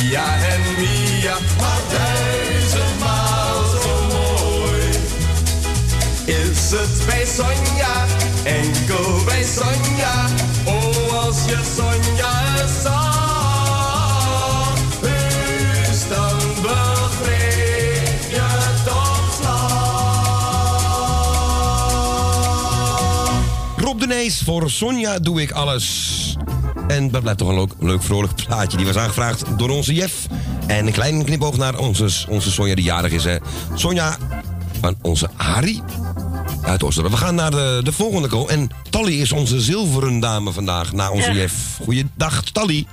Sofia 0.08 0.36
en 0.44 0.62
Mia. 0.78 1.38
Maar 1.60 1.82
duizendmaal 1.90 3.64
zo 3.70 4.06
mooi. 4.08 4.90
Is 6.26 6.72
het 6.72 7.06
bij 7.06 7.26
Sonja, 7.26 8.06
enkel 8.44 9.24
bij 9.26 9.44
Sonja. 9.44 10.26
je 11.46 11.60
Sonja 11.76 12.68
zag. 12.84 14.74
Dus 15.02 16.08
dan 16.10 16.38
begreep 16.62 18.30
je 18.30 18.48
toch. 18.86 19.26
Rob 23.78 24.00
de 24.00 24.08
Nees, 24.08 24.42
voor 24.46 24.70
Sonja 24.70 25.20
doe 25.20 25.42
ik 25.42 25.52
alles. 25.52 26.27
En 26.88 27.12
dat 27.12 27.22
blijft 27.22 27.40
toch 27.40 27.48
een 27.50 27.56
leuk, 27.56 27.72
leuk 27.80 28.04
vrolijk 28.04 28.46
plaatje. 28.48 28.78
Die 28.78 28.86
was 28.86 28.96
aangevraagd 28.96 29.44
door 29.58 29.70
onze 29.70 29.94
Jeff. 29.94 30.26
En 30.68 30.88
een 30.88 30.94
kleine 30.94 31.24
knipoog 31.24 31.58
naar 31.58 31.78
onze, 31.78 32.26
onze 32.30 32.52
Sonja 32.52 32.76
die 32.76 32.84
jarig 32.84 33.12
is. 33.12 33.24
Hè. 33.24 33.38
Sonja 33.74 34.18
van 34.82 34.96
onze 35.02 35.30
Harry 35.36 35.82
uit 36.62 36.84
Oosteren. 36.84 37.12
We 37.12 37.18
gaan 37.18 37.36
naar 37.36 37.52
de, 37.52 37.80
de 37.84 37.92
volgende 37.92 38.28
call. 38.28 38.46
En 38.46 38.70
Tally 38.90 39.14
is 39.22 39.32
onze 39.32 39.62
zilveren 39.62 40.20
dame 40.20 40.52
vandaag 40.52 40.92
na 40.94 41.12
onze 41.12 41.28
Ja. 41.32 41.36
Jeff. 41.38 41.56
Goeiedag 41.84 42.44
Tally. 42.44 42.86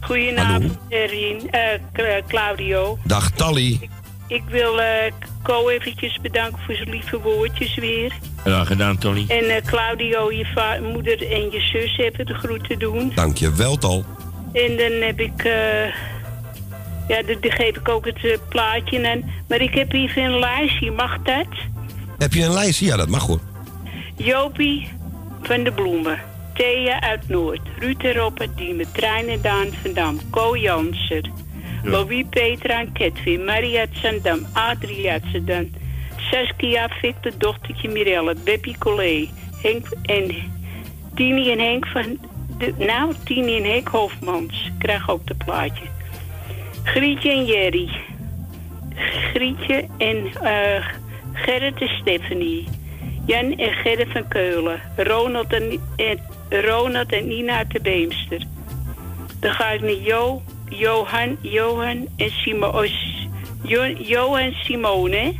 Goedenavond, 0.00 0.72
Erin. 0.88 1.50
Eh, 1.50 1.60
Cla- 1.92 2.20
Claudio. 2.28 2.98
Dag 3.04 3.30
Tally. 3.30 3.78
Ik 3.80 3.90
wil 4.48 4.80
eh 4.80 5.12
Co 5.42 5.68
eventjes 5.68 6.18
bedanken 6.22 6.58
voor 6.66 6.74
zijn 6.74 6.90
lieve 6.90 7.20
woordjes 7.20 7.74
weer. 7.74 8.12
Graag 8.36 8.66
gedaan, 8.66 8.98
Tony. 8.98 9.24
En 9.28 9.44
eh, 9.44 9.62
Claudio, 9.64 10.32
je 10.32 10.78
moeder 10.92 11.32
en 11.32 11.50
je 11.50 11.60
zus 11.60 11.96
hebben 11.96 12.26
de 12.26 12.34
groeten 12.34 12.78
doen. 12.78 13.12
Dank 13.14 13.36
je 13.36 13.52
wel, 13.52 13.76
Tal. 13.76 14.04
En 14.52 14.76
dan 14.76 14.92
heb 14.92 15.20
ik... 15.20 15.44
eh 15.44 15.86
ja, 17.08 17.22
dan 17.22 17.36
geef 17.40 17.76
ik 17.76 17.88
ook 17.88 18.06
het 18.06 18.48
plaatje 18.48 19.08
aan. 19.08 19.30
Maar 19.48 19.60
ik 19.60 19.74
heb 19.74 19.92
hier 19.92 20.16
een 20.16 20.38
lijstje, 20.38 20.90
mag 20.90 21.22
dat? 21.22 21.46
Heb 22.18 22.32
je 22.32 22.44
een 22.44 22.52
lijst? 22.52 22.80
Ja, 22.80 22.96
dat 22.96 23.08
mag 23.08 23.26
hoor. 23.26 23.40
Jopie 24.16 24.88
van 25.42 25.64
de 25.64 25.72
Bloemen. 25.72 26.18
Thea 26.54 27.00
uit 27.00 27.28
Noord. 27.28 27.60
Ruud 27.78 28.02
Eropa 28.02 28.46
Diemen. 28.56 28.92
Trein 28.92 29.28
en 29.28 29.40
Daan 29.42 29.66
van 29.82 29.92
Dam. 29.92 30.20
Co 30.30 30.56
Janser. 30.56 31.30
Louis 31.86 32.24
Petra 32.30 32.80
en 32.80 32.92
Ketwin. 32.92 33.44
Maria. 33.44 33.86
Adrie 34.52 35.10
uit 35.10 35.22
Zandam. 35.32 35.70
Saskia 36.30 36.88
Victor, 36.88 37.32
dochtertje 37.38 37.88
Mirelle. 37.88 38.34
Beppie 38.44 38.78
Collé. 38.78 39.28
Henk 39.62 39.86
en 40.02 40.34
Tini 41.14 41.50
en 41.50 41.58
Henk 41.58 41.86
van... 41.86 42.18
De, 42.58 42.74
nou, 42.78 43.14
Tini 43.24 43.56
en 43.56 43.64
Henk 43.64 43.88
Hofmans. 43.88 44.70
Krijg 44.78 45.10
ook 45.10 45.20
het 45.24 45.44
plaatje. 45.44 45.84
Grietje 46.82 47.30
en 47.30 47.44
Jerry. 47.44 47.88
Grietje 49.32 49.88
en 49.98 50.26
eh 50.42 50.84
Gerrit 51.32 51.80
en 51.80 51.88
Stephanie. 51.88 52.68
Jan 53.26 53.52
en 53.58 53.72
Gerrit 53.72 54.08
van 54.12 54.28
Keulen. 54.28 54.80
Ronald 54.96 55.52
en, 55.52 55.80
en, 55.96 56.20
Ronald 56.50 57.12
en 57.12 57.26
Nina 57.26 57.56
uit 57.56 57.70
de 57.70 57.80
Beemster. 57.80 58.42
Dan 59.40 59.52
ga 59.52 59.70
ik 59.70 59.80
naar 59.80 59.90
Jo, 59.90 60.42
Johan, 60.68 61.38
Johan 61.42 62.08
en 62.16 62.30
Simone. 62.30 62.90
Jo, 63.62 63.86
Johan 63.86 64.52
Simone. 64.52 65.34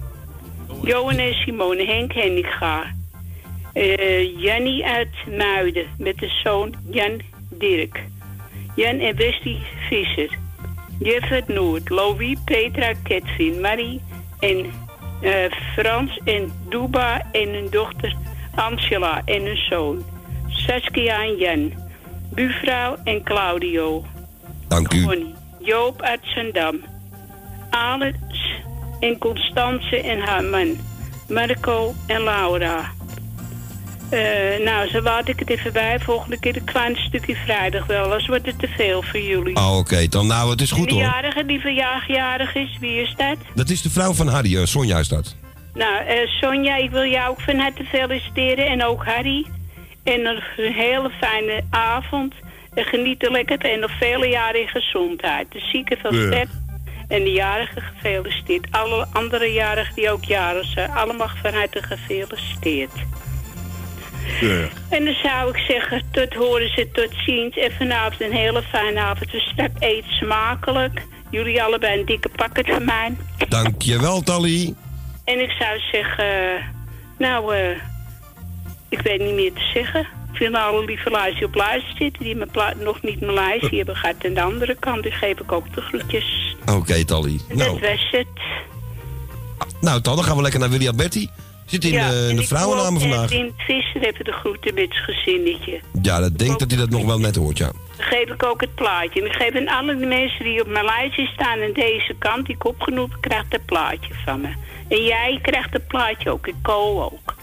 Johan 0.83 1.19
en 1.19 1.35
Simone. 1.35 1.85
Henk 1.85 2.13
Henninga. 2.13 2.95
Eh 3.73 4.41
Jannie 4.41 4.85
uit 4.85 5.15
Muiden 5.37 5.87
met 5.99 6.19
de 6.19 6.29
zoon 6.43 6.75
Jan 6.91 7.21
Dirk. 7.51 8.03
Jan 8.75 8.99
en 8.99 9.17
Westie 9.17 9.59
Visser. 9.89 10.39
Uit 11.31 11.49
Noord. 11.49 11.91
Louis, 11.91 12.37
Petra, 12.45 12.93
Ketvin, 13.03 13.61
Marie 13.61 14.01
en 14.41 14.67
eh, 15.21 15.51
Frans 15.75 16.21
en 16.25 16.53
Duba 16.69 17.23
en 17.33 17.49
hun 17.49 17.69
dochter 17.71 18.17
Angela 18.55 19.23
en 19.25 19.45
hun 19.45 19.57
zoon. 19.57 20.05
Saskia 20.49 21.23
en 21.23 21.37
Jan. 21.37 21.73
Buurvrouw 22.35 22.97
en 23.05 23.23
Claudio. 23.23 24.05
Dank 24.69 24.93
u. 24.93 25.27
Joop 25.59 26.03
uit 26.03 26.21
Zandam. 26.23 26.81
Alex 27.71 28.17
en 29.01 29.19
Constance 29.19 30.01
en 30.01 30.21
haar 30.21 30.45
man. 30.45 30.77
Marco 31.29 31.95
en 32.07 32.23
Laura. 32.23 32.95
Eh, 34.11 34.65
nou, 34.65 34.89
zo 34.89 35.01
laat 35.01 35.29
ik 35.29 35.39
het 35.39 35.51
even 35.51 35.73
bij. 35.73 36.01
Volgende 36.01 36.39
keer 36.39 36.57
een 36.57 36.65
klein 36.65 36.97
stukje 36.97 37.37
vrijdag 37.37 37.87
wel. 37.87 38.03
Anders 38.05 38.27
wordt 38.27 38.47
het 38.47 38.59
te 38.59 38.69
veel 38.69 39.03
voor 39.03 39.21
jullie. 39.21 39.57
Ah, 39.57 39.79
oké. 39.79 40.09
Dan 40.09 40.27
nou, 40.27 40.51
het 40.51 40.61
is 40.61 40.71
goed 40.71 40.89
en 40.89 40.95
de 40.95 40.95
hoor. 40.95 41.03
jarige 41.03 41.47
die 41.47 41.73
jarig 42.07 42.55
is, 42.55 42.77
wie 42.81 43.01
is 43.01 43.15
dat? 43.17 43.37
Dat 43.55 43.69
is 43.69 43.83
de 43.83 43.91
vrouw 43.91 44.13
van 44.13 44.29
Harry, 44.29 44.57
eh, 44.57 44.65
Sonja 44.65 44.99
is 44.99 45.09
dat. 45.09 45.35
Nou, 45.75 46.05
eh, 46.05 46.27
Sonja, 46.41 46.77
ik 46.77 46.91
wil 46.91 47.05
jou 47.05 47.31
ook 47.31 47.41
van 47.41 47.59
harte 47.59 47.85
feliciteren. 47.85 48.67
En 48.67 48.85
ook 48.85 49.05
Harry. 49.05 49.47
En 50.03 50.27
een 50.27 50.73
hele 50.73 51.11
fijne 51.21 51.65
avond. 51.71 52.35
En 52.77 52.85
geniet 52.85 53.25
er 53.25 53.31
lekker 53.31 53.59
en 53.59 53.81
nog 53.81 53.91
vele 53.99 54.29
jaren 54.29 54.61
in 54.61 54.69
gezondheid. 54.69 55.53
De 55.53 55.61
zieken 55.61 55.99
van 55.99 56.17
Ja. 56.17 56.45
En 57.09 57.25
de 57.25 57.33
jarigen 57.33 57.83
gefeliciteerd. 57.83 58.67
Alle 58.71 59.07
andere 59.13 59.53
jarigen 59.53 59.95
die 59.95 60.11
ook 60.11 60.25
jarig 60.25 60.67
zijn. 60.67 60.91
Allemaal 60.91 61.31
van 61.43 61.55
harte 61.55 61.83
gefeliciteerd. 61.83 62.93
Ja. 64.41 64.69
En 64.89 65.05
dan 65.05 65.15
zou 65.23 65.51
ik 65.51 65.57
zeggen, 65.57 66.03
tot 66.11 66.35
horen 66.35 66.69
ze, 66.69 66.89
tot 66.93 67.11
ziens. 67.25 67.57
En 67.57 67.73
vanavond 67.73 68.21
een 68.21 68.33
hele 68.33 68.63
fijne 68.63 69.01
avond. 69.01 69.31
Dus 69.31 69.49
straks 69.49 69.73
eet 69.79 70.05
smakelijk. 70.05 71.03
Jullie 71.31 71.63
allebei 71.63 71.99
een 71.99 72.07
dikke 72.07 72.29
pakket 72.29 72.67
van 72.67 72.85
mij. 72.85 73.17
Dank 73.49 73.83
je 73.83 74.01
wel, 74.01 74.23
Tally. 74.23 74.75
En 75.25 75.41
ik 75.41 75.51
zou 75.51 75.79
zeggen, 75.93 76.61
nou, 77.19 77.55
eh, 77.57 77.71
ik 78.89 79.01
weet 79.01 79.21
niet 79.21 79.35
meer 79.35 79.53
te 79.53 79.71
zeggen. 79.75 80.07
Ik 80.37 80.43
vind 80.43 80.55
alle 80.55 80.85
lieve 80.85 81.11
luisteren 81.11 81.49
op 81.49 81.55
luister 81.55 81.95
zitten 81.99 82.25
die 82.25 82.37
mijn 82.37 82.77
nog 82.79 83.03
niet 83.03 83.21
mijn 83.21 83.33
lijstje 83.33 83.77
hebben 83.77 83.97
gehad. 83.97 84.15
En 84.19 84.35
de 84.35 84.43
andere 84.43 84.77
kant, 84.79 85.03
dus 85.03 85.15
geef 85.15 85.41
ik 85.41 85.53
ook 85.53 85.75
de 85.75 85.81
groetjes. 85.81 86.57
Oké, 86.73 87.05
Tally. 87.05 87.41
En 87.49 87.57
Nou, 87.57 87.81
dat 87.81 87.91
was 87.91 88.09
het. 88.11 88.27
nou, 89.81 90.01
Tal, 90.01 90.15
dan 90.15 90.25
gaan 90.25 90.37
we 90.37 90.43
lekker 90.43 90.61
naar 90.61 90.69
Willy 90.69 90.87
Alberti. 90.87 91.29
Zit 91.67 91.85
in, 91.85 91.95
eh, 91.95 92.09
de 92.09 92.35
ik 92.39 92.47
vrouwennamen 92.47 93.01
hoop, 93.01 93.11
vandaag. 93.11 93.31
In 93.31 93.53
Visser 93.57 94.01
hebben 94.01 94.25
de 94.25 94.33
groeten 94.33 94.75
met 94.75 94.89
zijn 94.91 95.05
gezinnetje. 95.05 95.81
Ja, 96.03 96.21
dat 96.21 96.39
denk 96.39 96.59
dat 96.59 96.71
hij 96.71 96.81
dat 96.81 96.91
nog 96.91 97.05
wel 97.05 97.19
net 97.19 97.37
hoort, 97.37 97.59
ja. 97.59 97.71
Dan 97.97 98.07
geef 98.07 98.29
ik 98.29 98.43
ook 98.43 98.61
het 98.61 98.75
plaatje. 98.75 99.21
En 99.21 99.27
ik 99.27 99.33
geef 99.33 99.55
aan 99.55 99.69
alle 99.69 99.97
de 99.97 100.07
mensen 100.07 100.45
die 100.45 100.61
op 100.61 100.69
mijn 100.69 100.85
lijstje 100.85 101.27
staan 101.27 101.63
aan 101.63 101.73
deze 101.73 102.15
kant, 102.19 102.47
die 102.47 102.55
ik 102.55 102.65
opgenoemd 102.65 103.21
krijgt 103.21 103.55
een 103.55 103.65
plaatje 103.65 104.15
van 104.25 104.41
me. 104.41 104.49
En 104.89 105.05
jij 105.05 105.39
krijgt 105.43 105.73
het 105.73 105.87
plaatje 105.87 106.31
ook. 106.31 106.47
Ik 106.47 106.55
ko 106.63 107.03
ook. 107.03 107.36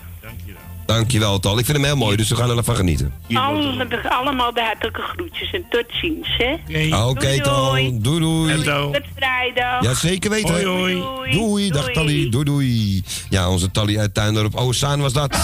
Dankjewel, 0.86 1.40
Tal. 1.40 1.60
Ik 1.60 1.66
vind 1.66 1.78
hem 1.78 1.86
heel 1.86 1.96
mooi, 1.96 2.18
dus 2.18 2.30
we 2.30 2.36
gaan 2.36 2.58
ervan 2.58 2.76
genieten. 2.76 3.14
Alle, 3.34 4.10
allemaal 4.10 4.54
de 4.54 4.62
hartelijke 4.62 5.02
groetjes 5.02 5.52
en 5.52 5.66
tot 5.70 5.86
ziens, 5.88 6.38
hè? 6.38 7.06
Oké, 7.06 7.42
Tal. 7.42 7.70
doei. 7.70 8.00
Doei. 8.02 8.64
Tot 8.64 9.02
vrijdag. 9.16 9.84
Ja, 9.84 9.94
zeker 9.94 10.30
weten. 10.30 10.50
Hoi, 10.50 10.66
hoi. 10.66 10.94
Doei. 10.94 11.32
Doei, 11.32 11.70
dag. 11.70 11.92
Tally. 11.92 12.30
Doei, 12.30 12.44
doei. 12.46 13.04
Ja, 13.30 13.50
onze 13.50 13.72
Tally 13.72 14.00
uit 14.00 14.14
Tuindorp 14.14 14.56
Oostzaan 14.56 15.02
was 15.02 15.14
dat. 15.14 15.38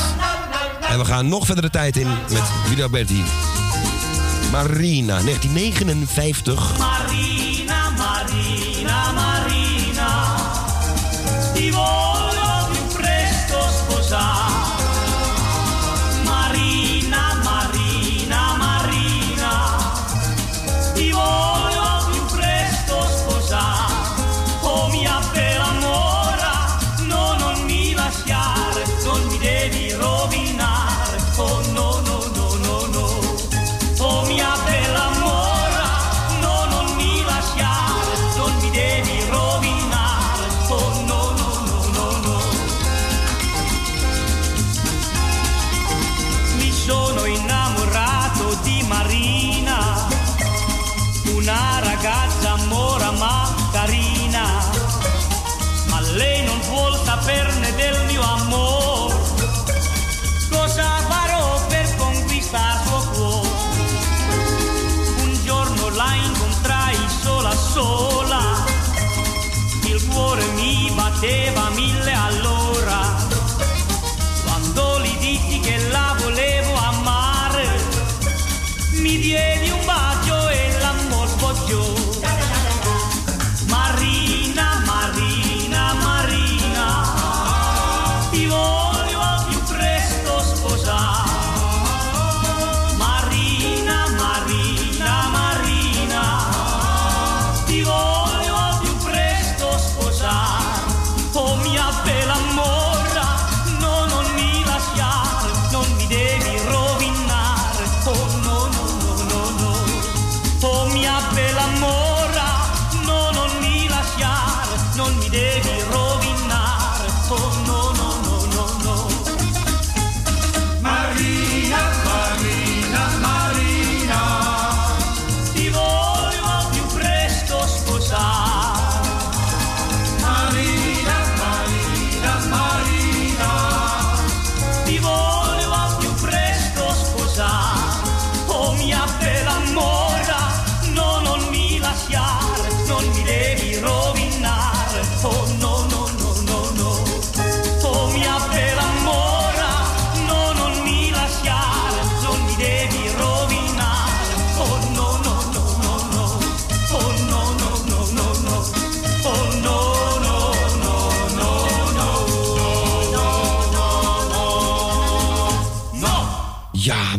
En 0.90 1.00
we 1.00 1.06
gaan 1.06 1.28
nog 1.28 1.46
verder 1.46 1.64
de 1.64 1.70
tijd 1.70 1.98
in 1.98 2.08
met 2.08 2.52
Willy 2.70 2.82
Alberti. 2.82 3.24
Marina, 4.52 5.22
1959. 5.22 6.78
Marina, 6.78 7.90
Marina, 7.90 9.12
Marina, 9.12 9.29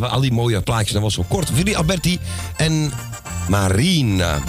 Al 0.09 0.21
die 0.21 0.31
mooie 0.31 0.61
plaatjes, 0.61 0.91
dat 0.91 1.01
was 1.01 1.13
zo 1.13 1.25
kort. 1.27 1.53
Willy 1.53 1.75
Alberti 1.75 2.19
en 2.57 2.91
Marina. 3.47 4.39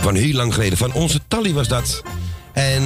Van 0.00 0.14
heel 0.14 0.34
lang 0.34 0.54
geleden. 0.54 0.78
Van 0.78 0.92
onze 0.92 1.20
Tally 1.28 1.52
was 1.52 1.68
dat. 1.68 2.02
En 2.52 2.82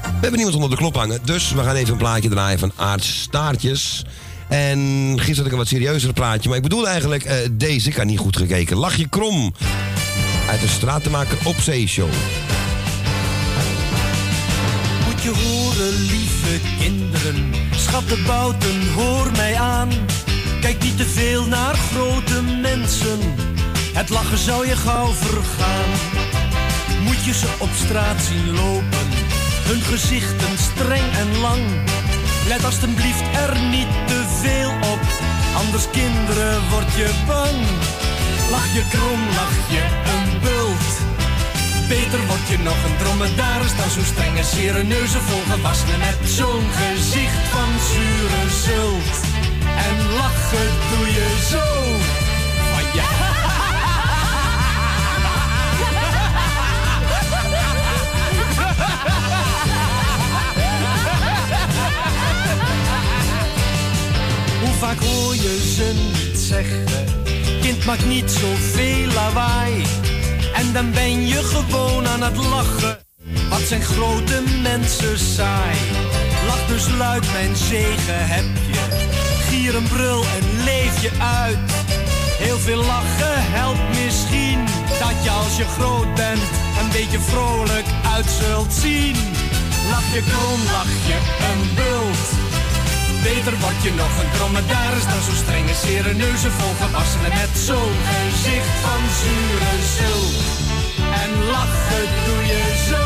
we 0.00 0.22
hebben 0.22 0.32
niemand 0.32 0.54
onder 0.54 0.70
de 0.70 0.76
klop 0.76 0.94
hangen. 0.96 1.20
Dus 1.24 1.52
we 1.52 1.62
gaan 1.62 1.74
even 1.74 1.92
een 1.92 1.98
plaatje 1.98 2.28
draaien 2.28 2.58
van 2.58 2.72
Aard 2.76 3.04
Staartjes. 3.04 4.04
En 4.48 4.78
gisteren 5.16 5.36
had 5.36 5.46
ik 5.46 5.52
een 5.52 5.58
wat 5.58 5.68
serieuzer 5.68 6.12
plaatje. 6.12 6.48
Maar 6.48 6.56
ik 6.56 6.62
bedoel 6.62 6.88
eigenlijk 6.88 7.24
eh, 7.24 7.36
deze. 7.52 7.88
Ik 7.88 7.96
had 7.96 8.06
niet 8.06 8.18
goed 8.18 8.36
gekeken. 8.36 8.76
Lach 8.76 8.96
je 8.96 9.08
krom. 9.08 9.54
Uit 10.48 10.60
de 10.60 10.68
stratenmaker 10.68 11.38
op 11.44 11.56
zeeshow. 11.60 12.08
Moet 15.06 15.22
je 15.22 15.30
horen, 15.30 15.94
lieve 16.00 16.60
kinderen, 16.78 17.50
schattenbouten, 17.86 18.92
hoor 18.92 19.30
mij 19.36 19.54
aan. 19.56 19.88
Kijk 20.60 20.82
niet 20.82 20.96
te 20.96 21.04
veel 21.04 21.46
naar 21.46 21.74
grote 21.74 22.42
mensen, 22.42 23.18
het 23.92 24.08
lachen 24.08 24.38
zou 24.38 24.66
je 24.66 24.76
gauw 24.76 25.12
vergaan. 25.12 25.90
Moet 27.02 27.24
je 27.24 27.34
ze 27.34 27.48
op 27.58 27.68
straat 27.84 28.20
zien 28.22 28.54
lopen, 28.54 29.06
hun 29.68 29.80
gezichten 29.80 30.58
streng 30.58 31.08
en 31.22 31.40
lang. 31.40 31.62
Let 32.48 32.64
alstublieft 32.64 33.24
er 33.44 33.60
niet 33.70 33.92
te 34.06 34.24
veel 34.42 34.70
op, 34.70 35.02
anders 35.56 35.90
kinderen 35.90 36.60
word 36.70 36.92
je 36.94 37.10
bang. 37.26 37.60
Lach 38.50 38.72
je 38.74 38.84
krom, 38.90 39.20
lach 39.38 39.70
je. 39.70 40.15
Beter 41.88 42.26
word 42.26 42.48
je 42.48 42.58
nog 42.58 42.84
een 42.84 42.96
dromedaris 42.96 43.76
dan 43.76 43.90
zo'n 43.90 44.04
strenge 44.04 44.42
sereneuze 44.42 45.20
volgewassenen 45.20 45.98
met 45.98 46.16
zo'n 46.28 46.70
gezicht 46.70 47.48
van 47.48 47.68
zure 47.90 48.50
zult. 48.64 49.20
En 49.76 50.12
lachen 50.12 50.70
doe 50.90 51.06
je 51.06 51.46
zo 51.50 51.64
van 52.72 52.82
ja. 52.94 53.04
Hoe 64.62 64.74
vaak 64.78 64.98
hoor 64.98 65.34
je 65.34 65.72
ze 65.76 65.92
niet 66.12 66.38
zeggen? 66.38 66.84
Kind 67.60 67.84
maakt 67.84 68.06
niet 68.06 68.30
zoveel 68.30 69.06
lawaai. 69.12 70.05
En 70.56 70.72
dan 70.72 70.90
ben 70.90 71.26
je 71.26 71.42
gewoon 71.42 72.06
aan 72.06 72.22
het 72.22 72.36
lachen. 72.36 72.98
Wat 73.48 73.60
zijn 73.60 73.82
grote 73.82 74.42
mensen 74.62 75.18
saai. 75.18 75.76
Lach 76.46 76.66
dus 76.66 76.88
luid, 76.98 77.32
mijn 77.32 77.56
zegen 77.56 78.26
heb 78.28 78.44
je. 78.70 78.84
Gier 79.48 79.74
een 79.74 79.88
brul 79.88 80.22
en 80.22 80.64
leef 80.64 81.02
je 81.02 81.10
uit. 81.42 81.58
Heel 82.38 82.58
veel 82.58 82.84
lachen 82.84 83.36
helpt 83.52 84.04
misschien. 84.04 84.64
Dat 84.98 85.24
je 85.24 85.30
als 85.30 85.56
je 85.56 85.64
groot 85.64 86.14
bent 86.14 86.42
een 86.80 86.90
beetje 86.92 87.20
vrolijk 87.20 87.86
uit 88.14 88.26
zult 88.40 88.72
zien. 88.72 89.16
Lach 89.90 90.14
je 90.14 90.22
krom, 90.22 90.60
lach 90.72 90.94
je 91.06 91.18
een 91.48 91.74
bult. 91.74 92.45
Beter 93.22 93.54
word 93.60 93.82
je 93.82 93.92
nog 93.92 94.12
een 94.20 94.30
dromedaris 94.36 95.06
dan 95.12 95.22
zo'n 95.26 95.40
strenge 95.44 95.74
sereneuze 95.74 96.50
volgewassenen 96.50 97.32
met 97.40 97.52
zo'n 97.66 97.96
gezicht 98.12 98.76
van 98.84 99.02
zure 99.20 99.74
zult. 99.96 100.38
En 101.22 101.30
lachen 101.52 102.06
doe 102.26 102.42
je 102.52 102.62
zo 102.88 103.05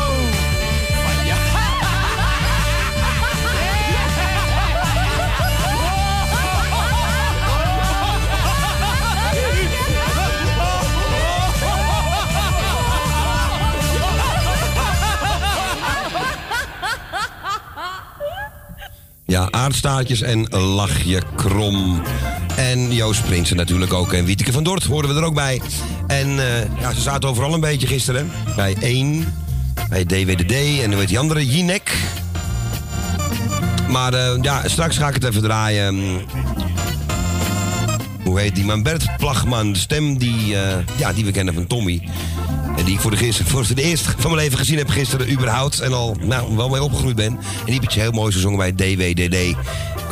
Ja, 19.31 19.47
aardstaartjes 19.51 20.21
en 20.21 20.49
lachje 20.49 21.21
krom. 21.35 22.01
En 22.57 22.93
Joost 22.93 23.25
Prinsen 23.25 23.55
natuurlijk 23.55 23.93
ook. 23.93 24.13
En 24.13 24.25
Wieteke 24.25 24.51
van 24.51 24.63
Dort 24.63 24.83
horen 24.83 25.09
we 25.09 25.15
er 25.15 25.23
ook 25.23 25.33
bij. 25.33 25.61
En 26.07 26.39
eh, 26.39 26.79
ja, 26.79 26.93
ze 26.93 27.01
zaten 27.01 27.29
overal 27.29 27.53
een 27.53 27.59
beetje 27.59 27.87
gisteren. 27.87 28.31
Bij 28.55 28.75
1, 28.79 29.33
bij 29.89 30.05
DWDD 30.05 30.51
en 30.51 30.89
hoe 30.89 30.99
heet 30.99 31.07
die 31.07 31.19
andere? 31.19 31.45
Jinek. 31.45 31.91
Maar 33.89 34.13
eh, 34.13 34.37
ja, 34.41 34.67
straks 34.67 34.97
ga 34.97 35.07
ik 35.07 35.13
het 35.13 35.23
even 35.23 35.41
draaien. 35.41 36.21
Hoe 38.31 38.39
heet 38.39 38.55
die 38.55 38.65
man? 38.65 38.83
Bert 38.83 39.17
Plagman, 39.17 39.73
de 39.73 39.79
stem 39.79 40.17
die, 40.17 40.57
eh, 40.57 40.77
ja, 40.97 41.13
die 41.13 41.25
we 41.25 41.31
kennen 41.31 41.53
van 41.53 41.67
Tommy. 41.67 42.01
En 42.77 42.85
die 42.85 42.93
ik 42.93 42.99
voor 42.99 43.11
de, 43.11 43.17
gister, 43.17 43.45
voor 43.45 43.65
eerst 43.75 44.05
van 44.05 44.31
mijn 44.31 44.43
leven 44.43 44.57
gezien 44.57 44.77
heb 44.77 44.89
gisteren 44.89 45.31
überhaupt. 45.31 45.79
En 45.79 45.93
al 45.93 46.15
nou, 46.21 46.55
wel 46.55 46.69
mee 46.69 46.83
opgegroeid 46.83 47.15
ben. 47.15 47.25
En 47.25 47.65
die 47.65 47.73
heb 47.73 47.91
je 47.91 47.99
heel 47.99 48.11
mooi 48.11 48.31
gezongen 48.31 48.57
bij 48.57 48.71
DWDD. 48.71 49.55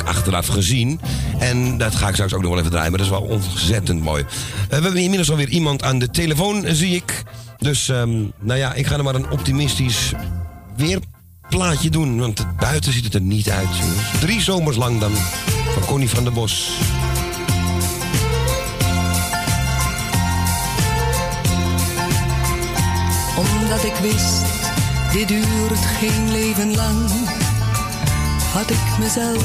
Achteraf 0.05 0.47
gezien. 0.47 0.99
En 1.37 1.77
dat 1.77 1.95
ga 1.95 2.07
ik 2.07 2.13
straks 2.13 2.33
ook 2.33 2.41
nog 2.41 2.49
wel 2.49 2.59
even 2.59 2.71
draaien. 2.71 2.89
Maar 2.89 2.99
dat 2.99 3.07
is 3.07 3.17
wel 3.19 3.27
ontzettend 3.27 4.01
mooi. 4.01 4.23
Eh, 4.23 4.77
we 4.77 4.83
hebben 4.83 5.01
inmiddels 5.01 5.31
alweer 5.31 5.49
iemand 5.49 5.83
aan 5.83 5.99
de 5.99 6.09
telefoon, 6.09 6.65
zie 6.67 6.95
ik. 6.95 7.23
Dus 7.57 7.89
ehm, 7.89 8.23
nou 8.39 8.59
ja, 8.59 8.73
ik 8.73 8.87
ga 8.87 8.97
er 8.97 9.03
maar 9.03 9.15
een 9.15 9.31
optimistisch 9.31 10.13
weerplaatje 10.75 11.89
doen. 11.89 12.19
Want 12.19 12.45
buiten 12.59 12.93
ziet 12.93 13.03
het 13.03 13.13
er 13.13 13.21
niet 13.21 13.49
uit. 13.49 13.69
Drie 14.19 14.41
zomers 14.41 14.77
lang 14.77 14.99
dan. 14.99 15.11
Van 15.73 15.85
Connie 15.85 16.09
van 16.09 16.23
der 16.23 16.33
Bos. 16.33 16.69
Omdat 23.69 23.85
ik 23.85 23.95
wist, 23.95 24.45
dit 25.11 25.27
duurt 25.27 25.85
geen 25.99 26.31
leven 26.31 26.75
lang, 26.75 27.09
had 28.53 28.69
ik 28.69 28.97
mezelf 28.99 29.43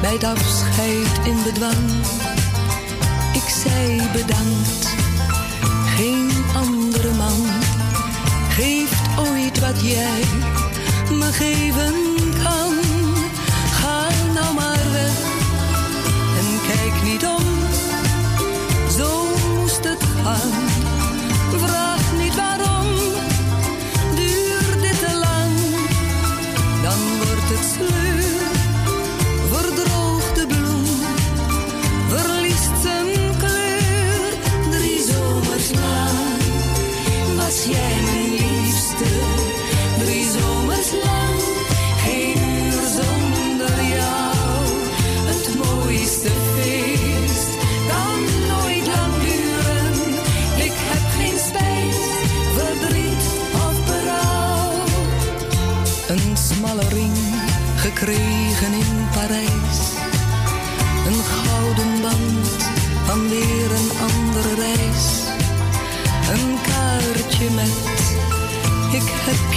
bij 0.00 0.12
het 0.12 0.24
afscheid 0.24 1.26
in 1.26 1.42
bedwang. 1.44 1.90
Ik 3.32 3.48
zei 3.64 4.02
bedankt, 4.12 4.88
geen 5.96 6.30
andere 6.54 7.12
man 7.12 7.46
geeft 8.48 9.18
ooit 9.18 9.58
wat 9.60 9.80
jij 9.82 10.22
me 11.10 11.32
geven 11.32 11.94
kan. 12.42 12.72
Ga 13.72 14.08
nou 14.34 14.54
maar 14.54 14.92
weg 14.92 15.27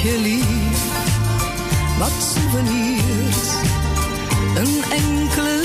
je 0.03 0.19
lief. 0.19 0.79
Wat 1.99 2.11
souvenirs, 2.33 3.53
een 4.55 4.83
enkele 4.91 5.60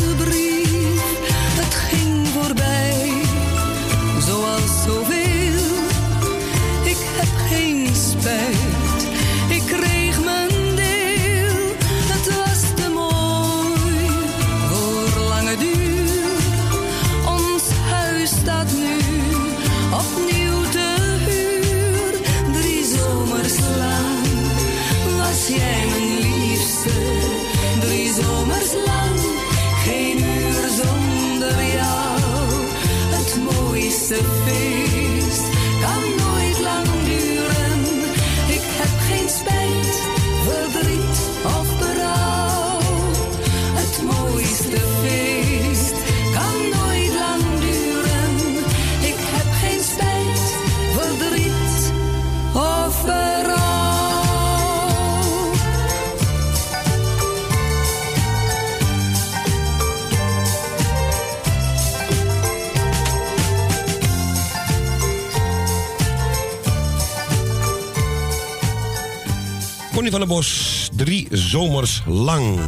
van 70.19 70.29
Bos, 70.29 70.89
drie 70.97 71.29
zomers 71.31 72.03
lang. 72.07 72.59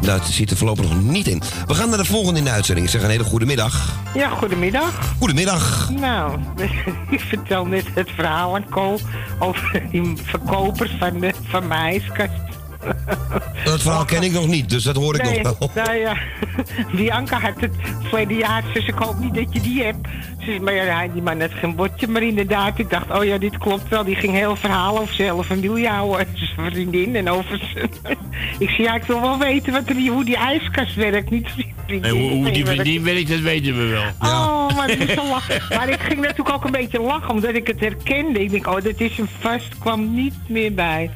Dat 0.00 0.26
zit 0.26 0.50
er 0.50 0.56
voorlopig 0.56 0.88
nog 0.88 1.02
niet 1.02 1.26
in. 1.26 1.42
We 1.66 1.74
gaan 1.74 1.88
naar 1.88 1.98
de 1.98 2.04
volgende 2.04 2.38
in 2.38 2.44
de 2.44 2.50
uitzending. 2.50 2.86
Ik 2.86 2.92
zeg 2.92 3.02
een 3.02 3.10
hele 3.10 3.24
goede 3.24 3.46
middag. 3.46 4.00
Ja, 4.14 4.28
goedemiddag. 4.28 5.14
Goedemiddag. 5.18 5.90
Nou, 5.90 6.38
ik 7.10 7.20
vertel 7.20 7.66
net 7.66 7.84
het 7.94 8.10
verhaal 8.10 8.54
aan 8.54 8.68
Co 8.70 8.98
over 9.38 9.82
die 9.90 10.16
verkoper 10.22 10.96
van, 10.98 11.20
de, 11.20 11.34
van 11.48 11.66
mijn 11.66 11.80
ijskast. 11.80 12.45
Dat 13.64 13.82
verhaal 13.82 14.04
ken 14.04 14.22
ik 14.22 14.32
nog 14.32 14.46
niet, 14.46 14.70
dus 14.70 14.82
dat 14.82 14.96
hoor 14.96 15.14
ik 15.14 15.22
nee, 15.22 15.42
nog 15.42 15.58
wel. 15.58 15.70
Nou 15.84 15.96
ja, 15.96 16.16
Bianca 16.96 17.40
had 17.40 17.60
het 17.60 17.74
verleden 18.02 18.36
jaar, 18.36 18.64
dus 18.72 18.86
ik 18.86 18.94
hoop 18.94 19.18
niet 19.18 19.34
dat 19.34 19.52
je 19.52 19.60
die 19.60 19.82
hebt. 19.82 20.08
Ze 20.38 20.44
zei, 20.44 20.60
maar 20.60 20.74
ja, 20.74 21.08
die 21.08 21.22
man 21.22 21.40
had 21.40 21.52
geen 21.52 21.74
bordje, 21.74 22.08
maar 22.08 22.22
inderdaad, 22.22 22.78
ik 22.78 22.90
dacht, 22.90 23.10
oh 23.10 23.24
ja, 23.24 23.38
dit 23.38 23.58
klopt 23.58 23.88
wel. 23.88 24.04
Die 24.04 24.16
ging 24.16 24.32
heel 24.32 24.56
verhaal 24.56 24.98
over 24.98 25.14
zijn 25.14 25.30
hele 25.30 25.44
familie 25.44 25.88
houden, 25.88 26.18
en 26.18 26.26
zijn 26.34 26.70
vriendin 26.70 27.16
en 27.16 27.30
over 27.30 27.70
zijn... 27.74 27.90
ik 28.58 28.70
zei, 28.70 28.82
ja, 28.82 28.94
ik 28.94 29.04
wil 29.04 29.20
wel 29.20 29.38
weten 29.38 29.72
wat 29.72 29.88
er, 29.88 30.08
hoe 30.08 30.24
die 30.24 30.36
ijskast 30.36 30.94
werkt, 30.94 31.30
niet 31.30 31.48
vriendin. 31.86 32.10
En 32.10 32.18
hoe, 32.20 32.30
hoe 32.30 32.50
die 32.50 32.66
vriendin 32.66 33.02
werkt, 33.02 33.28
dat 33.28 33.40
weten 33.40 33.76
we 33.76 33.84
wel. 33.86 34.04
Oh, 34.30 34.76
maar, 34.76 34.86
dat 34.88 34.98
is 34.98 35.14
zo 35.14 35.24
lach- 35.28 35.68
maar 35.76 35.88
ik 35.88 36.00
ging 36.00 36.20
natuurlijk 36.20 36.50
ook 36.56 36.64
een 36.64 36.70
beetje 36.70 37.00
lachen, 37.00 37.30
omdat 37.30 37.54
ik 37.54 37.66
het 37.66 37.80
herkende. 37.80 38.40
Ik 38.42 38.50
denk, 38.50 38.66
oh, 38.66 38.74
dat 38.82 39.00
is 39.00 39.16
hem 39.16 39.28
vast, 39.40 39.78
kwam 39.78 40.14
niet 40.14 40.34
meer 40.48 40.74
bij. 40.74 41.10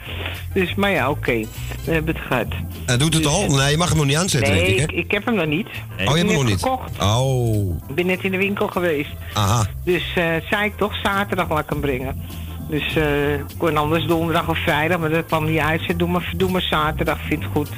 Dus, 0.55 0.75
maar 0.75 0.91
ja, 0.91 1.11
oké, 1.11 1.45
we 1.85 1.93
hebben 1.93 2.15
het 2.15 2.25
gehad. 2.27 2.47
En 2.87 2.99
doet 2.99 3.15
het 3.15 3.27
al? 3.27 3.47
Nee, 3.47 3.71
je 3.71 3.77
mag 3.77 3.89
hem 3.89 3.97
nog 3.97 4.07
niet 4.07 4.17
aanzetten, 4.17 4.53
nee, 4.55 4.65
denk 4.65 4.79
ik, 4.79 4.83
ik, 4.83 4.91
hè? 4.91 4.97
ik 4.97 5.11
heb 5.11 5.25
hem 5.25 5.35
nog 5.35 5.47
niet. 5.47 5.67
Oh, 5.67 5.97
je 5.99 6.05
hebt 6.05 6.17
hem 6.17 6.27
nog 6.33 6.45
niet? 6.45 6.63
gekocht. 6.63 7.03
Oh, 7.03 7.77
Ik 7.89 7.95
ben 7.95 8.07
net 8.07 8.25
in 8.25 8.31
de 8.31 8.37
winkel 8.39 8.67
geweest. 8.69 9.11
aha. 9.35 9.67
Dus 9.85 10.03
eh, 10.15 10.25
zei 10.51 10.65
ik 10.65 10.77
toch, 10.77 10.95
zaterdag 11.03 11.49
laat 11.49 11.59
ik 11.65 11.71
hem 11.71 11.81
brengen. 11.81 12.23
Dus 12.69 12.97
eh, 12.97 13.35
ik 13.35 13.45
kon 13.57 13.77
anders 13.77 14.05
donderdag 14.07 14.49
of 14.49 14.59
vrijdag, 14.59 14.99
maar 14.99 15.11
dat 15.11 15.27
kwam 15.27 15.45
niet 15.45 15.59
uit. 15.59 15.83
Ze 15.83 15.97
doe 15.97 16.09
maar, 16.09 16.33
doe 16.37 16.51
maar 16.51 16.63
zaterdag, 16.63 17.19
vind 17.29 17.43
het 17.43 17.53
goed. 17.53 17.69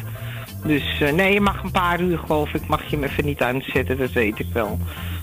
Dus 0.65 1.01
eh, 1.01 1.13
nee, 1.13 1.33
je 1.33 1.41
mag 1.41 1.63
een 1.63 1.71
paar 1.71 2.01
uur 2.01 2.19
geloof 2.19 2.55
ik, 2.55 2.67
mag 2.67 2.85
je 2.85 2.97
hem 2.97 3.05
even 3.05 3.25
niet 3.25 3.43
aanzetten, 3.43 3.99
dat 3.99 4.13
weet 4.13 4.39
ik 4.39 4.47
wel. 4.53 4.79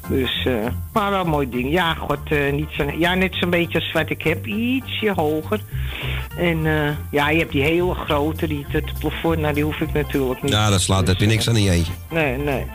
Dus, 0.08 0.46
eh, 0.46 0.54
maar 0.94 1.12
wel 1.12 1.22
een 1.22 1.30
mooi 1.30 1.50
ding. 1.50 1.72
Ja, 1.72 1.94
god, 1.94 2.20
eh, 2.30 2.52
niet 2.54 2.70
zo, 2.70 2.86
ja, 2.98 3.14
net 3.14 3.36
zo'n 3.36 3.50
beetje 3.50 3.80
als 3.80 3.92
wat 3.92 4.10
ik 4.10 4.22
heb, 4.22 4.46
ietsje 4.46 5.12
hoger. 5.16 5.60
En 6.38 6.58
ja, 7.12 7.30
je 7.30 7.40
hebt 7.40 7.52
die 7.52 7.62
hele 7.62 7.94
grote, 7.94 8.48
die 8.48 8.66
het 8.68 9.00
plafond, 9.00 9.40
nou 9.40 9.54
die 9.54 9.64
hoef 9.64 9.80
ik 9.80 9.94
natuurlijk 9.94 10.42
niet. 10.42 10.52
Ja, 10.52 10.70
dat 10.70 10.82
slaat, 10.82 11.08
heb 11.08 11.18
je 11.18 11.26
niks 11.26 11.50
aan 11.50 11.56
in 11.56 11.64
je 11.64 11.72
eentje. 11.72 11.94
Nee, 12.10 12.38
nee. 12.38 12.66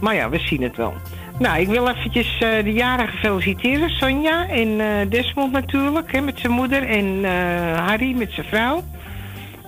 Maar 0.00 0.14
ja, 0.14 0.28
we 0.28 0.38
zien 0.38 0.62
het 0.62 0.76
wel. 0.76 0.94
Nou, 1.38 1.60
ik 1.60 1.68
wil 1.68 1.88
eventjes 1.88 2.36
de 2.38 2.72
jarige 2.72 3.16
feliciteren, 3.16 3.90
Sonja. 3.90 4.48
En 4.48 4.78
Desmond 5.08 5.52
natuurlijk, 5.52 6.12
hè, 6.12 6.20
met 6.20 6.38
zijn 6.38 6.52
moeder. 6.52 6.82
En 6.82 7.24
Harry 7.74 8.16
met 8.16 8.32
zijn 8.32 8.46
vrouw. 8.46 8.82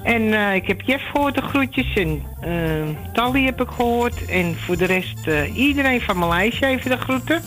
En 0.03 0.35
eh, 0.35 0.55
ik 0.55 0.67
heb 0.67 0.81
Jeff 0.81 1.05
gehoord, 1.13 1.35
de 1.35 1.43
groetjes. 1.43 1.93
En 1.95 2.23
eh 2.41 2.53
Tally 3.13 3.45
heb 3.45 3.61
ik 3.61 3.69
gehoord. 3.69 4.25
En 4.25 4.57
voor 4.67 4.77
de 4.77 4.85
rest, 4.85 5.27
eh, 5.27 5.57
iedereen 5.57 6.01
van 6.01 6.19
mijn 6.19 6.31
lijstje 6.31 6.67
even 6.67 6.91
de 6.91 6.97
groeten. 6.97 7.43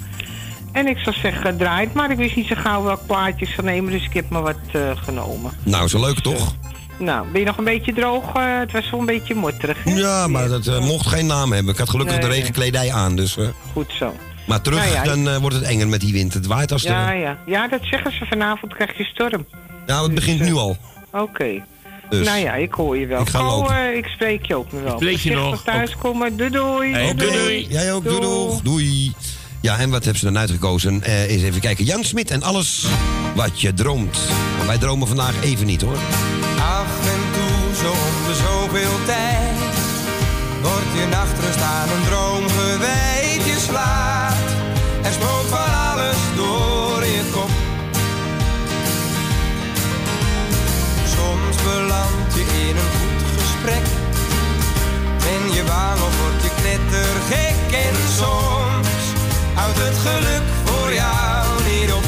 En 0.72 0.88
ik 0.88 0.98
zou 0.98 1.16
zeggen, 1.16 1.58
draai 1.58 1.86
het 1.86 1.94
maar. 1.94 2.12
Ik 2.12 2.18
wist 2.18 2.36
niet 2.36 2.48
zo 2.48 2.56
gauw 2.58 2.84
welk 2.84 3.06
plaatje 3.08 3.46
ik 3.46 3.52
zou 3.52 3.68
nemen, 3.68 3.92
dus 3.92 4.06
ik 4.06 4.14
heb 4.14 4.30
maar 4.30 4.42
wat 4.42 4.58
genomen. 4.96 5.52
Nou, 5.64 5.88
zo 5.88 6.00
leuk 6.00 6.20
toch? 6.20 6.56
Nou, 7.00 7.28
ben 7.32 7.40
je 7.40 7.46
nog 7.46 7.58
een 7.58 7.64
beetje 7.64 7.94
droog? 7.94 8.34
Het 8.34 8.72
was 8.72 8.90
wel 8.90 9.00
een 9.00 9.06
beetje 9.06 9.36
motterig. 9.36 9.84
hè? 9.84 9.92
Ja, 9.92 10.28
maar 10.28 10.48
dat 10.48 10.80
mocht 10.82 11.08
geen 11.08 11.26
naam 11.26 11.52
hebben. 11.52 11.74
Ik 11.74 11.80
had 11.80 11.90
gelukkig 11.90 12.16
Nee, 12.20 12.26
de 12.30 12.34
regenkledij 12.36 12.92
aan, 12.94 13.16
dus... 13.16 13.38
Goed 13.74 13.92
zo. 13.98 14.14
maar 14.48 14.62
terug, 14.62 14.80
Nou 14.80 14.94
ja, 14.94 15.04
dan 15.04 15.40
wordt 15.42 15.56
het 15.56 15.66
enger 15.66 15.88
met 15.88 16.02
die 16.02 16.14
wind. 16.14 16.34
Het 16.34 16.46
waait 16.48 16.72
als 16.72 16.82
de... 16.82 16.90
Ja, 16.90 17.12
ja. 17.12 17.38
ja, 17.46 17.68
dat 17.68 17.80
zeggen 17.84 18.12
ze 18.12 18.26
vanavond 18.26 18.74
krijg 18.74 18.98
je 18.98 19.04
storm. 19.04 19.46
Nou, 19.86 20.06
het 20.06 20.16
begint 20.16 20.40
nu 20.40 20.54
al. 20.54 20.78
Oké. 21.12 21.64
Dus. 22.18 22.28
Nou 22.28 22.40
ja, 22.40 22.54
ik 22.54 22.74
hoor 22.74 22.98
je 22.98 23.06
wel. 23.06 23.22
Ik 23.22 23.30
ga 23.30 23.44
lopen. 23.44 23.76
eh, 23.76 23.98
ik 23.98 24.06
spreek 24.06 24.46
je 24.46 24.56
ook 24.56 24.72
nog 24.72 24.82
wel. 24.82 24.96
Spreek 24.96 25.18
je 25.18 25.30
nog? 25.32 25.44
Voorzichtig 25.44 25.74
thuiskomen. 25.74 26.38
Doei 26.38 26.50
doei. 26.50 26.92
Hey, 26.94 27.14
doei, 27.16 27.32
doei. 27.32 27.66
Jij 27.70 27.94
ook, 27.94 28.04
doei. 28.04 28.60
Doei. 28.64 29.14
Ja, 29.62 29.78
en 29.80 29.90
wat 29.90 30.04
hebben 30.04 30.20
ze 30.20 30.26
dan 30.26 30.38
uitgekozen? 30.38 31.04
Eh 31.04 31.30
eens 31.32 31.42
even 31.44 31.62
kijken. 31.62 31.86
Jan 31.86 32.04
Smit 32.04 32.32
en 32.32 32.44
alles 32.44 32.86
wat 33.36 33.62
je 33.62 33.74
droomt. 33.74 34.18
Maar 34.58 34.68
wij 34.68 34.78
dromen 34.78 35.08
vandaag 35.08 35.44
even 35.44 35.66
niet, 35.66 35.82
hoor. 35.82 35.98
Af 36.60 36.88
en 37.02 37.22
toe, 37.34 37.76
zo 37.86 37.90
om 37.92 38.28
de 38.28 38.36
zoveel 38.36 39.06
tijd, 39.06 39.58
wordt 40.62 40.94
je 41.02 41.08
nachtrust 41.10 41.62
aan 41.62 41.90
een 41.90 42.04
droom 42.10 42.50
gewijd. 42.50 43.46
Je 43.46 43.58
slaapt 43.68 44.52
en 45.04 45.14
spookt 45.14 45.50
van 45.50 45.74
alles 45.92 46.18
door 46.36 47.04
je 47.04 47.22
kop. 47.32 47.50
Beland 51.64 52.34
je 52.34 52.44
in 52.68 52.76
een 52.82 52.92
goed 53.00 53.22
gesprek. 53.40 53.86
Ben 55.24 55.44
je 55.56 55.64
bang 55.64 56.00
of 56.08 56.14
word 56.22 56.44
je 56.44 56.52
knettergek 56.60 57.58
en 57.86 57.96
soms 58.20 59.04
houdt 59.54 59.78
het 59.78 59.98
geluk 59.98 60.48
voor 60.64 60.94
jou 60.94 61.46
niet 61.70 61.92
op. 61.92 62.06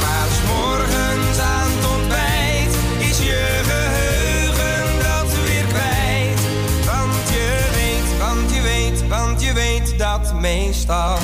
Maar 0.00 0.28
's 0.34 0.40
morgens 0.52 1.38
aan 1.38 1.70
het 1.74 1.86
ontbijt 1.96 2.74
is 2.98 3.18
je 3.18 3.60
geheugen 3.70 4.84
dat 5.06 5.30
weer 5.46 5.64
kwijt. 5.64 6.40
Want 6.86 7.28
je 7.34 7.48
weet, 7.76 8.18
want 8.18 8.54
je 8.54 8.62
weet, 8.62 9.08
want 9.08 9.42
je 9.42 9.52
weet 9.52 9.98
dat 9.98 10.34
meestal. 10.40 11.18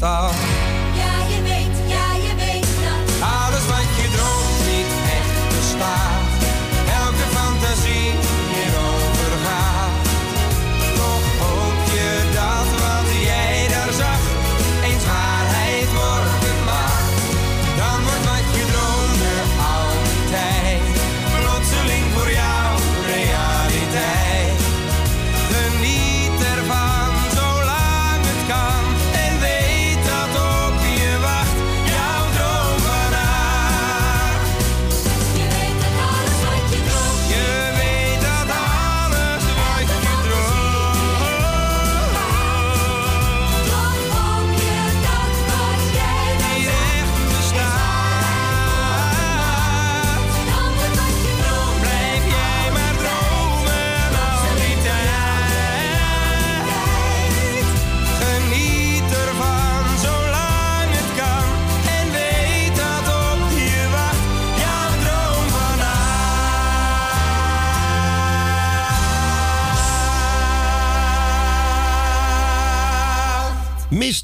到。 0.00 0.47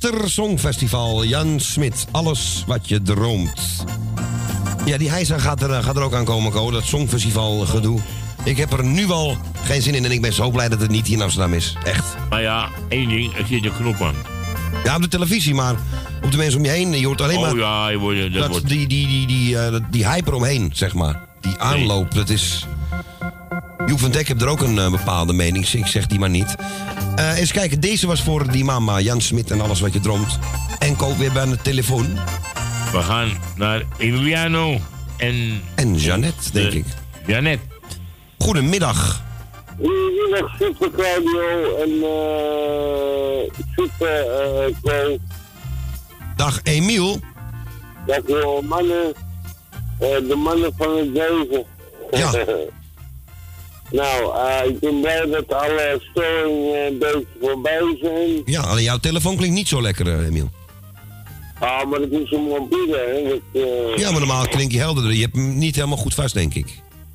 Mr. 0.05 0.30
Songfestival, 0.30 1.24
Jan 1.24 1.61
Smit. 1.61 2.07
Alles 2.11 2.64
wat 2.66 2.88
je 2.88 3.02
droomt. 3.02 3.84
Ja, 4.84 4.98
die 4.98 5.11
Heisa 5.11 5.38
gaat 5.38 5.62
er, 5.62 5.82
gaat 5.82 5.96
er 5.96 6.02
ook 6.02 6.14
aan 6.14 6.24
komen, 6.24 6.52
Ko. 6.52 6.70
Dat 6.70 6.84
Songfestival 6.84 7.59
gedoe. 7.59 8.00
Ik 8.42 8.57
heb 8.57 8.72
er 8.72 8.84
nu 8.84 9.11
al 9.11 9.36
geen 9.62 9.82
zin 9.82 9.94
in 9.94 10.05
en 10.05 10.11
ik 10.11 10.20
ben 10.20 10.32
zo 10.32 10.50
blij 10.50 10.68
dat 10.68 10.80
het 10.80 10.90
niet 10.90 11.07
hier 11.07 11.16
in 11.16 11.22
Amsterdam 11.22 11.52
is. 11.52 11.76
Echt. 11.84 12.05
Maar 12.30 12.42
ja, 12.42 12.68
één 12.88 13.09
ding, 13.09 13.36
er 13.36 13.46
zit 13.46 13.64
een 13.64 13.76
knop 13.76 14.00
aan. 14.00 14.14
Ja, 14.84 14.96
op 14.96 15.02
de 15.02 15.09
televisie, 15.09 15.55
maar 15.55 15.74
op 16.22 16.30
de 16.30 16.36
mensen 16.36 16.59
om 16.59 16.64
je 16.64 16.70
heen. 16.70 16.98
Je 16.98 17.07
hoort 17.07 17.20
alleen 17.20 17.40
maar... 17.40 17.52
Oh 17.52 17.59
ja, 17.59 17.88
je 17.88 17.98
wordt, 17.98 18.20
dat 18.20 18.32
dat, 18.32 18.48
wordt... 18.48 18.68
die, 18.68 18.86
die, 18.86 19.07
die, 19.07 19.26
die, 19.26 19.59
eh, 19.59 19.80
die 19.90 20.09
hype 20.09 20.30
eromheen, 20.30 20.70
zeg 20.74 20.94
maar. 20.94 21.20
Die 21.40 21.59
aanloop, 21.59 22.14
dat 22.14 22.28
is... 22.28 22.66
Joep 23.86 24.00
van 24.00 24.11
Dek 24.11 24.28
heeft 24.28 24.42
er 24.42 24.48
ook 24.48 24.61
een 24.61 24.78
eh, 24.78 24.90
bepaalde 24.90 25.32
mening. 25.32 25.68
Ik 25.68 25.86
zeg 25.86 26.07
die 26.07 26.18
maar 26.18 26.30
niet. 26.30 26.57
Eh 27.17 27.39
eens 27.39 27.53
kijken, 27.53 27.81
deze 27.81 28.07
was 28.07 28.23
voor 28.23 28.51
die 28.51 28.65
mama, 28.65 29.01
Jan 29.01 29.21
Smit 29.21 29.51
en 29.51 29.61
alles 29.61 29.81
wat 29.81 29.93
je 29.93 30.01
droomt. 30.01 30.39
En 30.79 30.97
koop 30.97 31.17
weer 31.17 31.33
bij 31.33 31.45
de 31.45 31.57
telefoon. 31.62 32.07
We 32.93 33.03
gaan 33.03 33.39
naar 33.57 33.83
Emiliano 33.99 34.79
en... 35.17 35.62
En 35.75 35.97
Jeannette, 35.97 36.53
denk 36.53 36.73
ik. 36.73 36.85
Jeannette. 37.27 37.65
Goedemiddag. 38.39 39.23
Goedemiddag, 39.77 40.57
super 40.59 40.91
Claudio 40.91 41.77
en 41.77 41.91
eh 42.03 43.65
super 43.77 44.25
Ko. 44.83 45.17
Dag 46.37 46.61
Emiel. 46.62 47.21
Dag 48.07 48.23
mannen. 48.62 49.12
Eh, 49.99 50.09
de 50.29 50.35
mannen 50.37 50.73
van 50.77 50.97
het 50.97 51.07
leven. 51.07 51.65
Ja. 52.11 52.31
nou, 54.03 54.36
eh, 54.36 54.70
ik 54.70 54.78
ben 54.80 55.01
blij 55.01 55.26
dat 55.26 55.53
alle 55.53 56.01
storingen 56.11 56.86
een 56.86 56.99
beetje 56.99 57.26
voorbij 57.40 57.97
zijn. 58.01 58.42
Ja, 58.45 58.61
alleen 58.61 58.82
jouw 58.84 58.99
telefoon 58.99 59.36
klinkt 59.36 59.55
niet 59.57 59.68
zo 59.68 59.82
lekker, 59.82 60.07
eh, 60.07 60.26
Emiel. 60.26 60.51
Ah, 61.59 61.90
maar 61.90 62.01
het 62.01 62.12
is 62.12 62.30
een 62.30 62.42
mobiele, 62.42 62.97
hè. 62.97 63.28
Dat, 63.28 63.62
eh, 63.62 63.97
Ja, 63.97 64.11
maar 64.11 64.20
normaal 64.20 64.49
klinkt 64.49 64.72
je 64.72 64.78
helderder. 64.78 65.12
Je 65.12 65.20
hebt 65.22 65.34
hem 65.34 65.59
niet 65.59 65.74
helemaal 65.74 65.97
goed 65.97 66.14
vast, 66.14 66.34
denk 66.34 66.55
ik. 66.55 66.66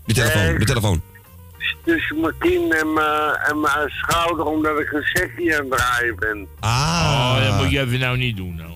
De 0.06 0.14
telefoon, 0.14 0.58
de 0.58 0.66
telefoon. 0.66 1.02
Tussen 1.86 2.20
mijn 2.20 2.34
kin 2.40 2.72
en 2.74 2.94
mijn, 2.94 3.36
en 3.48 3.60
mijn 3.60 3.90
schouder, 3.90 4.46
omdat 4.46 4.80
ik 4.80 4.92
een 4.92 5.04
sekje 5.04 5.54
aan 5.60 5.66
het 5.70 5.78
draaien 5.80 6.16
ben. 6.20 6.38
Oh, 6.62 7.36
dat 7.40 7.50
Ah. 7.50 7.60
moet 7.62 7.72
je 7.72 7.80
even 7.80 8.00
nou 8.00 8.18
niet 8.18 8.38
doen, 8.38 8.56
nou. 8.56 8.70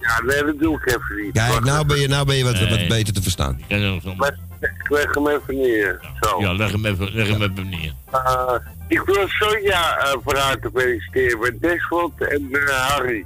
Ja, 0.00 0.22
nee, 0.26 0.44
dat 0.44 0.58
doe 0.58 0.76
ik 0.76 0.86
even 0.86 1.24
niet. 1.24 1.32
Kijk, 1.32 1.64
nou 1.64 1.86
ben 1.86 2.00
je, 2.00 2.08
nou 2.08 2.26
ben 2.26 2.36
je 2.36 2.44
wat, 2.44 2.68
wat 2.68 2.88
beter 2.88 3.14
te 3.14 3.22
verstaan. 3.22 3.60
Ja, 3.68 4.00
zo. 4.00 4.14
Maar 4.16 4.38
ik 4.60 4.88
leg 4.88 5.14
hem 5.14 5.28
even 5.28 5.56
neer. 5.56 6.00
Zo. 6.20 6.40
Ja, 6.40 6.52
leg 6.52 6.70
hem 6.70 6.86
even, 6.86 7.14
leg 7.14 7.28
hem 7.28 7.42
even 7.42 7.68
neer. 7.68 7.92
Uh, 8.12 8.54
ik 8.88 9.00
wil 9.00 9.28
Sonja 9.28 9.98
uh, 9.98 10.14
van 10.24 10.36
harte 10.36 10.70
feliciteren 10.74 11.38
met 11.38 11.60
Desmond 11.60 12.20
en 12.20 12.48
uh, 12.50 12.68
Harry. 12.68 13.24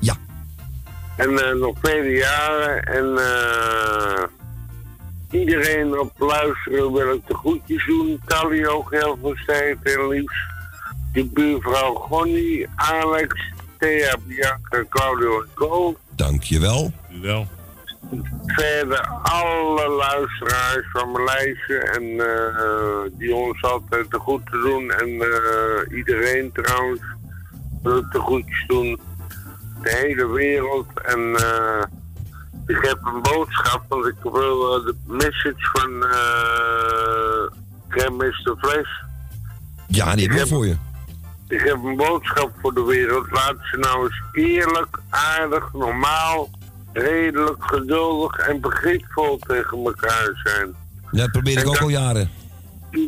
Ja. 0.00 0.14
En 1.16 1.30
uh, 1.30 1.52
nog 1.52 1.76
vele 1.82 2.10
jaren. 2.10 2.82
En 2.82 3.04
uh, 3.18 4.24
iedereen 5.40 5.98
op 5.98 6.12
luisteren 6.18 6.92
wil 6.92 7.12
ik 7.12 7.26
de 7.26 7.34
groetjes 7.34 7.86
doen. 7.86 8.20
Tally 8.26 8.64
ook 8.66 8.90
heel 8.90 9.18
veel 9.20 9.36
tijd 9.46 9.78
en 9.82 10.08
liefst. 10.08 10.50
De 11.12 11.24
buurvrouw 11.24 11.94
Gonnie, 11.94 12.68
Alex, 12.74 13.52
Thea, 13.78 14.16
Bianca, 14.26 14.84
Claudio 14.88 15.40
en 15.40 15.48
Co. 15.54 15.96
Dankjewel. 16.16 16.92
Wel. 17.22 17.46
Verder 18.46 19.00
alle 19.22 19.88
luisteraars 19.88 20.90
van 20.92 21.12
mijn 21.12 21.24
lijstje 21.24 21.78
en 21.78 22.20
eh, 22.20 23.18
die 23.18 23.34
ons 23.34 23.62
altijd 23.62 24.10
te 24.10 24.18
goed 24.18 24.46
te 24.46 24.58
doen. 24.58 24.90
En 24.90 25.08
eh, 25.08 25.96
iedereen 25.96 26.52
trouwens 26.52 27.00
de 27.82 28.18
goedjes 28.18 28.64
doen. 28.66 29.00
De 29.82 29.90
hele 29.90 30.28
wereld. 30.28 30.86
En 31.02 31.36
eh, 31.36 31.82
ik 32.66 32.78
heb 32.80 32.98
een 33.02 33.22
boodschap, 33.22 33.84
want 33.88 34.06
ik 34.06 34.22
wil 34.22 34.82
de 34.82 34.94
message 35.06 35.70
van 35.72 35.90
uh, 35.92 37.60
Grandmaster 37.88 38.56
Flash. 38.58 38.90
Ja, 39.86 40.14
die 40.14 40.32
heb 40.32 40.48
voor 40.48 40.66
je. 40.66 40.76
Ik 41.48 41.60
heb 41.60 41.84
een 41.84 41.96
boodschap 41.96 42.52
voor 42.60 42.74
de 42.74 42.84
wereld. 42.84 43.30
Laat 43.30 43.56
ze 43.60 43.76
nou 43.76 44.04
eens 44.04 44.22
eerlijk, 44.32 44.98
aardig, 45.10 45.72
normaal 45.72 46.50
redelijk, 46.92 47.64
geduldig 47.64 48.36
en 48.36 48.60
begripvol 48.60 49.38
tegen 49.46 49.78
elkaar 49.84 50.30
zijn. 50.44 50.74
Ja, 51.10 51.22
dat 51.22 51.30
probeer 51.32 51.52
ik 51.52 51.58
En 51.62 51.66
ook 51.68 51.74
dan- 51.74 51.82
al 51.82 51.88
jaren. 51.88 52.30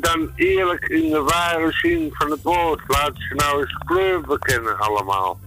Dan 0.00 0.30
eerlijk 0.34 0.84
in 0.84 1.10
de 1.10 1.20
ware 1.20 1.72
zin 1.72 2.08
van 2.12 2.30
het 2.30 2.42
woord. 2.42 2.80
Laat 2.86 3.12
ze 3.14 3.34
nou 3.34 3.60
eens 3.60 3.76
kleur 3.84 4.20
bekennen 4.20 4.78
allemaal. 4.78 5.38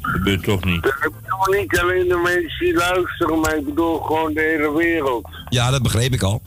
Dat 0.00 0.10
gebeurt 0.10 0.42
toch 0.44 0.64
niet. 0.64 0.84
Ik 0.86 1.10
bedoel 1.20 1.60
niet 1.60 1.78
alleen 1.80 2.08
de 2.08 2.20
mensen 2.24 2.58
die 2.64 2.74
luisteren, 2.74 3.40
maar 3.40 3.56
ik 3.56 3.64
bedoel 3.64 3.98
gewoon 4.00 4.32
de 4.34 4.40
hele 4.40 4.76
wereld. 4.76 5.28
Ja, 5.48 5.70
dat 5.70 5.82
begreep 5.82 6.12
ik 6.12 6.22
al. 6.22 6.42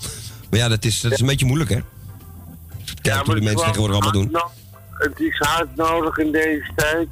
Maar 0.50 0.60
ja, 0.60 0.68
dat 0.70 0.84
is, 0.84 1.02
dat 1.02 1.12
is 1.12 1.20
een 1.20 1.26
beetje 1.26 1.46
moeilijk, 1.46 1.70
hè? 1.70 1.80
Kijk 3.02 3.26
hoe 3.26 3.36
de 3.36 3.42
mensen 3.42 3.66
tegenwoordig 3.66 3.96
allemaal 4.02 4.22
doen. 4.22 4.38
Het 4.92 5.20
is 5.20 5.38
hard 5.38 5.76
nodig 5.76 6.18
in 6.18 6.32
deze 6.32 6.72
tijd. 6.76 7.08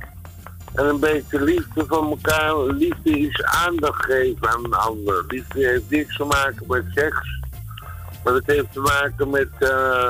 En 0.74 0.86
een 0.86 1.00
beetje 1.00 1.42
liefde 1.44 1.86
van 1.88 2.10
elkaar. 2.10 2.56
Liefde 2.64 3.20
is 3.20 3.44
aandacht 3.44 4.06
geven 4.06 4.50
aan 4.50 4.66
een 4.66 4.74
ander. 4.74 5.24
Liefde 5.28 5.66
heeft 5.68 5.90
niks 5.90 6.18
te 6.18 6.24
maken 6.24 6.64
met 6.68 6.84
seks. 6.96 7.42
Maar 8.24 8.34
het 8.34 8.46
heeft 8.48 8.74
te 8.74 8.80
maken 8.80 9.30
met 9.30 9.48
eh 9.60 10.10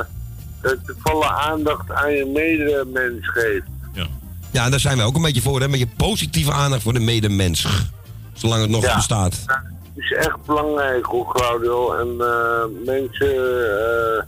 dat 0.61 0.78
je 0.86 0.95
volle 0.99 1.30
aandacht 1.30 1.91
aan 1.91 2.11
je 2.14 2.26
medemens 2.26 3.30
geeft. 3.30 3.66
Ja, 4.51 4.64
en 4.66 4.72
daar 4.72 4.80
zijn 4.80 4.97
wij 4.97 5.05
ook 5.05 5.16
een 5.16 5.22
beetje 5.22 5.41
voor, 5.41 5.61
hè? 5.61 5.68
Met 5.68 5.80
je 5.80 5.88
positieve 5.97 6.51
aandacht 6.51 6.82
voor 6.84 6.93
de 6.93 6.99
medemens. 6.99 7.68
Zolang 8.34 8.61
het 8.61 8.70
nog 8.70 8.84
Ja. 8.84 8.95
bestaat. 8.95 9.34
Het 9.34 10.03
is 10.03 10.11
echt 10.11 10.45
belangrijk 10.45 11.05
hoor, 11.05 11.34
Claudio. 11.34 11.93
En 11.93 12.07
eh, 12.20 12.86
mensen 12.86 13.28
eh, 13.28 14.24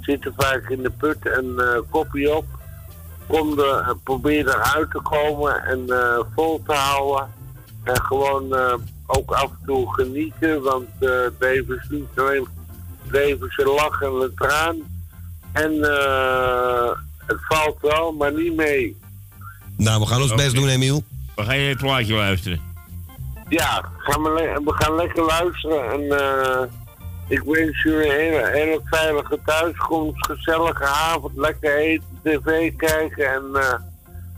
zitten 0.00 0.34
vaak 0.36 0.68
in 0.68 0.82
de 0.82 0.90
put 0.90 1.16
en 1.28 1.54
eh 1.58 1.80
kopie 1.90 2.36
op. 2.36 2.44
Kom 3.30 3.58
er, 3.58 3.78
eh, 3.78 3.90
probeer 4.04 4.48
eruit 4.48 4.90
te 4.90 5.00
komen 5.02 5.64
en 5.64 5.84
eh, 5.88 6.18
vol 6.34 6.62
te 6.66 6.72
houden. 6.72 7.28
En 7.84 8.02
gewoon 8.02 8.54
eh, 8.56 8.74
ook 9.06 9.30
af 9.32 9.42
en 9.50 9.58
toe 9.66 9.94
genieten, 9.94 10.62
want 10.62 10.86
eh, 11.00 11.08
het 11.10 11.34
leven 11.38 11.76
is 11.76 11.86
niet 11.90 12.08
alleen 12.18 12.46
het 13.02 13.10
leven 13.12 13.46
is 13.46 13.56
een 13.58 13.72
lach 13.74 14.00
en 14.02 14.12
een 14.12 14.32
traan. 14.34 14.76
En 15.52 15.72
eh, 15.82 16.90
het 17.26 17.38
valt 17.48 17.76
wel, 17.80 18.12
maar 18.12 18.32
niet 18.32 18.56
mee. 18.56 18.96
Nou, 19.76 20.00
we 20.00 20.06
gaan 20.06 20.22
ons 20.22 20.34
best 20.34 20.54
doen, 20.54 20.68
Emiel. 20.68 21.02
We 21.36 21.42
gaan 21.42 21.58
je 21.58 21.68
het 21.68 21.78
plaatje 21.78 22.14
luisteren. 22.14 22.60
Ja, 23.48 23.84
gaan 23.98 24.22
we, 24.22 24.30
le- 24.32 24.62
we 24.64 24.72
gaan 24.74 24.94
lekker 24.94 25.24
luisteren 25.24 25.90
en 25.90 26.18
eh, 26.18 26.60
ik 27.30 27.42
wens 27.46 27.82
jullie 27.82 28.06
een 28.06 28.18
hele, 28.18 28.50
hele 28.52 28.80
veilige 28.84 29.38
thuiskomst, 29.44 30.26
gezellige 30.26 30.84
avond, 30.84 31.36
lekker 31.36 31.76
eten, 31.76 32.20
tv 32.22 32.76
kijken 32.76 33.32
en 33.34 33.42
eh 33.54 33.74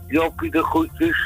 Joppie 0.07 0.51
de 0.51 0.63
groetjes. 0.63 1.17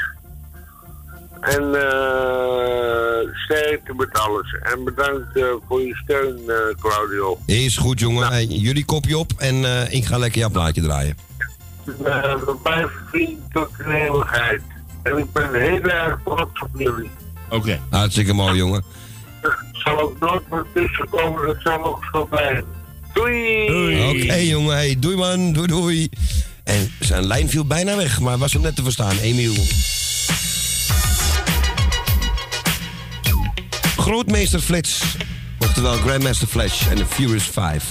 En 1.40 1.74
eh 1.74 2.98
sterkte 3.32 3.94
met 3.96 4.12
alles. 4.12 4.56
En 4.62 4.84
bedankt 4.84 5.36
eh, 5.36 5.44
voor 5.68 5.80
je 5.80 5.94
steun, 5.96 6.38
eh, 6.46 6.56
Claudio. 6.80 7.38
Is 7.46 7.76
goed, 7.76 8.00
jongen. 8.00 8.28
Hey, 8.28 8.44
jullie 8.44 8.84
kopje 8.84 9.18
op 9.18 9.32
en 9.36 9.64
eh, 9.64 9.92
ik 9.92 10.04
ga 10.04 10.18
lekker 10.18 10.40
jouw 10.40 10.50
plaatje 10.50 10.82
draaien. 10.82 11.16
We 11.84 12.56
blijven 12.62 12.90
vrienden 13.10 13.48
tot 13.52 13.68
de 13.76 13.94
eeuwigheid. 13.94 14.62
En 15.02 15.18
ik 15.18 15.32
ben 15.32 15.54
heel 15.54 15.82
erg 15.82 16.20
trots 16.24 16.62
op 16.62 16.70
jullie. 16.74 17.10
Oké. 17.50 17.80
Hartstikke 17.90 18.32
mooi, 18.32 18.56
jongen. 18.56 18.82
Zal 19.78 20.00
ook 20.00 20.20
nooit 20.20 20.50
meer 20.50 20.64
tussenkomen, 20.74 21.46
dat 21.46 21.56
zal 21.62 21.84
ook 21.84 22.04
zo 22.12 22.26
blijven. 22.26 22.64
Doei! 23.12 24.22
Oké, 24.22 24.34
jongen. 24.34 24.74
Hey, 24.74 24.96
doei, 24.98 25.16
man. 25.16 25.52
Doei, 25.52 25.66
doei. 25.66 26.08
En 26.64 26.92
zijn 27.00 27.26
lijn 27.26 27.48
viel 27.48 27.64
bijna 27.64 27.96
weg, 27.96 28.20
maar 28.20 28.38
was 28.38 28.52
hem 28.52 28.62
net 28.62 28.76
te 28.76 28.82
verstaan. 28.82 29.18
Emiel. 29.18 29.54
Grootmeester 33.96 34.60
Flits. 34.60 35.02
Oftewel 35.58 35.92
Grandmaster 35.92 36.48
Flash 36.48 36.86
en 36.86 36.96
de 36.96 37.06
Furious 37.06 37.44
5. 37.44 37.84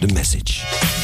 The 0.00 0.06
Message. 0.12 1.03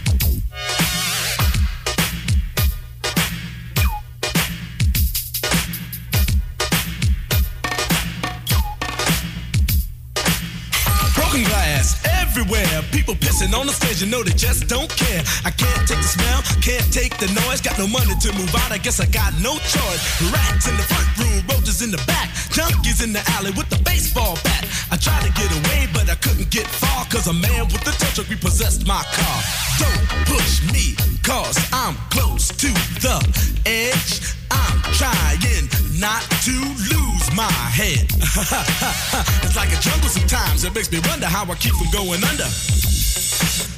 The 13.71 13.85
stage, 13.85 14.01
you 14.03 14.09
know 14.11 14.23
they 14.23 14.35
just 14.35 14.67
don't 14.67 14.89
care. 14.89 15.23
I 15.45 15.51
can't 15.51 15.87
take 15.87 16.01
the 16.03 16.11
smell, 16.11 16.41
can't 16.59 16.87
take 16.91 17.15
the 17.17 17.27
noise. 17.47 17.61
Got 17.61 17.79
no 17.79 17.87
money 17.87 18.15
to 18.19 18.29
move 18.35 18.53
out, 18.55 18.71
I 18.71 18.77
guess 18.77 18.99
I 18.99 19.07
got 19.07 19.31
no 19.39 19.55
choice. 19.57 20.01
Rats 20.31 20.67
in 20.67 20.75
the 20.75 20.83
front 20.83 21.07
room, 21.19 21.39
roaches 21.47 21.81
in 21.81 21.91
the 21.91 22.01
back. 22.07 22.29
Junkies 22.51 23.03
in 23.03 23.13
the 23.13 23.23
alley 23.39 23.51
with 23.51 23.69
the 23.69 23.79
baseball 23.83 24.35
bat. 24.43 24.67
I 24.91 24.97
tried 24.97 25.23
to 25.23 25.31
get 25.33 25.49
away, 25.51 25.87
but 25.93 26.09
I 26.09 26.15
couldn't 26.15 26.49
get 26.51 26.67
far. 26.67 27.05
Cause 27.05 27.27
a 27.27 27.33
man 27.33 27.65
with 27.71 27.87
a 27.87 27.93
tow 27.95 28.11
truck 28.11 28.29
repossessed 28.29 28.85
my 28.87 29.03
car. 29.15 29.39
Don't 29.79 30.07
push 30.27 30.63
me, 30.71 30.95
cause 31.23 31.57
I'm 31.71 31.95
close 32.11 32.49
to 32.49 32.69
the 32.99 33.17
edge. 33.65 34.35
I'm 34.51 34.81
trying 34.99 35.31
not 36.01 36.23
to 36.41 36.51
lose 36.89 37.25
my 37.35 37.51
head. 37.69 38.09
it's 39.45 39.55
like 39.55 39.69
a 39.69 39.79
jungle 39.79 40.09
sometimes. 40.09 40.63
It 40.63 40.73
makes 40.73 40.91
me 40.91 40.99
wonder 41.07 41.27
how 41.27 41.45
I 41.45 41.53
keep 41.55 41.73
from 41.73 41.91
going 41.91 42.23
under. 42.23 42.49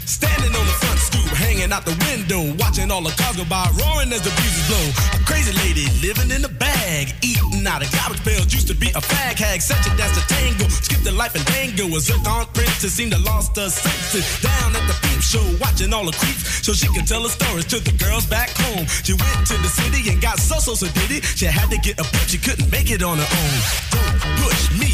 Standing 0.06 0.54
on 0.56 0.66
the 0.66 0.78
front 0.84 1.00
stoop, 1.00 1.28
hanging 1.36 1.72
out 1.72 1.86
the 1.86 1.96
window, 2.08 2.54
watching 2.60 2.92
all 2.92 3.02
the 3.02 3.14
cars 3.16 3.38
go 3.38 3.46
by, 3.46 3.66
roaring 3.80 4.12
as 4.12 4.22
the 4.22 4.32
breezes 4.36 4.68
blow. 4.68 4.86
A 5.16 5.20
crazy 5.26 5.54
lady 5.64 5.88
living 6.06 6.30
in 6.32 6.44
a 6.46 6.50
bag, 6.50 7.14
eating 7.22 7.66
out 7.66 7.82
of 7.82 7.90
garbage 7.92 8.24
pails. 8.24 8.54
Used 8.54 8.68
to 8.68 8.76
be 8.76 8.90
a 8.94 9.02
fag 9.02 9.40
hag, 9.40 9.62
such 9.62 9.86
a 9.88 9.92
dance 9.96 10.14
to 10.20 10.24
tango. 10.28 10.68
Skipped 10.68 11.04
the 11.04 11.12
life 11.12 11.36
and 11.36 11.46
dango. 11.46 11.88
A 11.96 12.00
zircon 12.00 12.46
princess 12.54 12.94
seemed 12.94 13.14
to 13.14 13.20
lost 13.20 13.56
her 13.56 13.70
senses. 13.70 14.26
Down 14.42 14.76
at 14.76 14.86
the 14.88 14.96
peep 15.08 15.22
show, 15.22 15.44
watching 15.60 15.94
all 15.94 16.06
the 16.06 16.16
creeps, 16.20 16.66
so 16.66 16.74
she 16.74 16.88
could 16.94 17.08
tell 17.08 17.24
her 17.24 17.30
stories 17.30 17.66
to 17.72 17.80
the 17.80 17.96
girls 17.98 18.26
back 18.26 18.50
home. 18.68 18.86
She 19.04 19.14
went 19.14 19.48
to 19.48 19.56
the 19.64 19.72
city 19.72 20.10
and 20.12 20.22
got 20.22 20.40
so 20.40 20.60
so 20.60 20.76
so 20.76 20.88
did 20.94 21.12
it. 21.12 21.24
She 21.24 21.46
had 21.46 21.70
to 21.72 21.78
get 21.78 22.00
a 22.00 22.04
pimp, 22.04 22.28
she 22.28 22.38
couldn't 22.38 22.70
make 22.72 22.92
it 22.92 23.02
on 23.02 23.18
her 23.18 23.30
own. 23.30 23.58
Don't 23.96 24.20
push 24.44 24.62
me, 24.78 24.92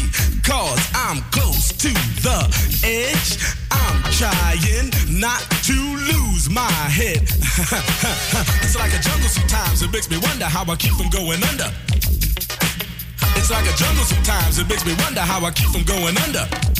cause 0.50 0.82
I'm 0.94 1.22
close 1.30 1.70
to 1.78 1.92
the 2.26 2.38
edge. 2.82 3.38
I'm 3.70 4.02
trying 4.10 4.90
not 5.20 5.42
to 5.70 5.78
lose 6.10 6.50
my 6.50 6.72
head. 6.90 7.22
it's 8.62 8.76
like 8.76 8.92
a 8.92 8.98
jungle 8.98 9.28
sometimes, 9.28 9.82
it 9.82 9.92
makes 9.92 10.10
me 10.10 10.18
wonder 10.18 10.46
how 10.46 10.64
I 10.64 10.74
keep 10.74 10.92
from 10.94 11.08
going 11.08 11.42
under. 11.44 11.70
It's 13.38 13.50
like 13.50 13.64
a 13.64 13.76
jungle 13.76 14.04
sometimes, 14.04 14.58
it 14.58 14.68
makes 14.68 14.84
me 14.84 14.94
wonder 15.04 15.20
how 15.20 15.44
I 15.44 15.52
keep 15.52 15.70
from 15.70 15.84
going 15.84 16.18
under. 16.18 16.79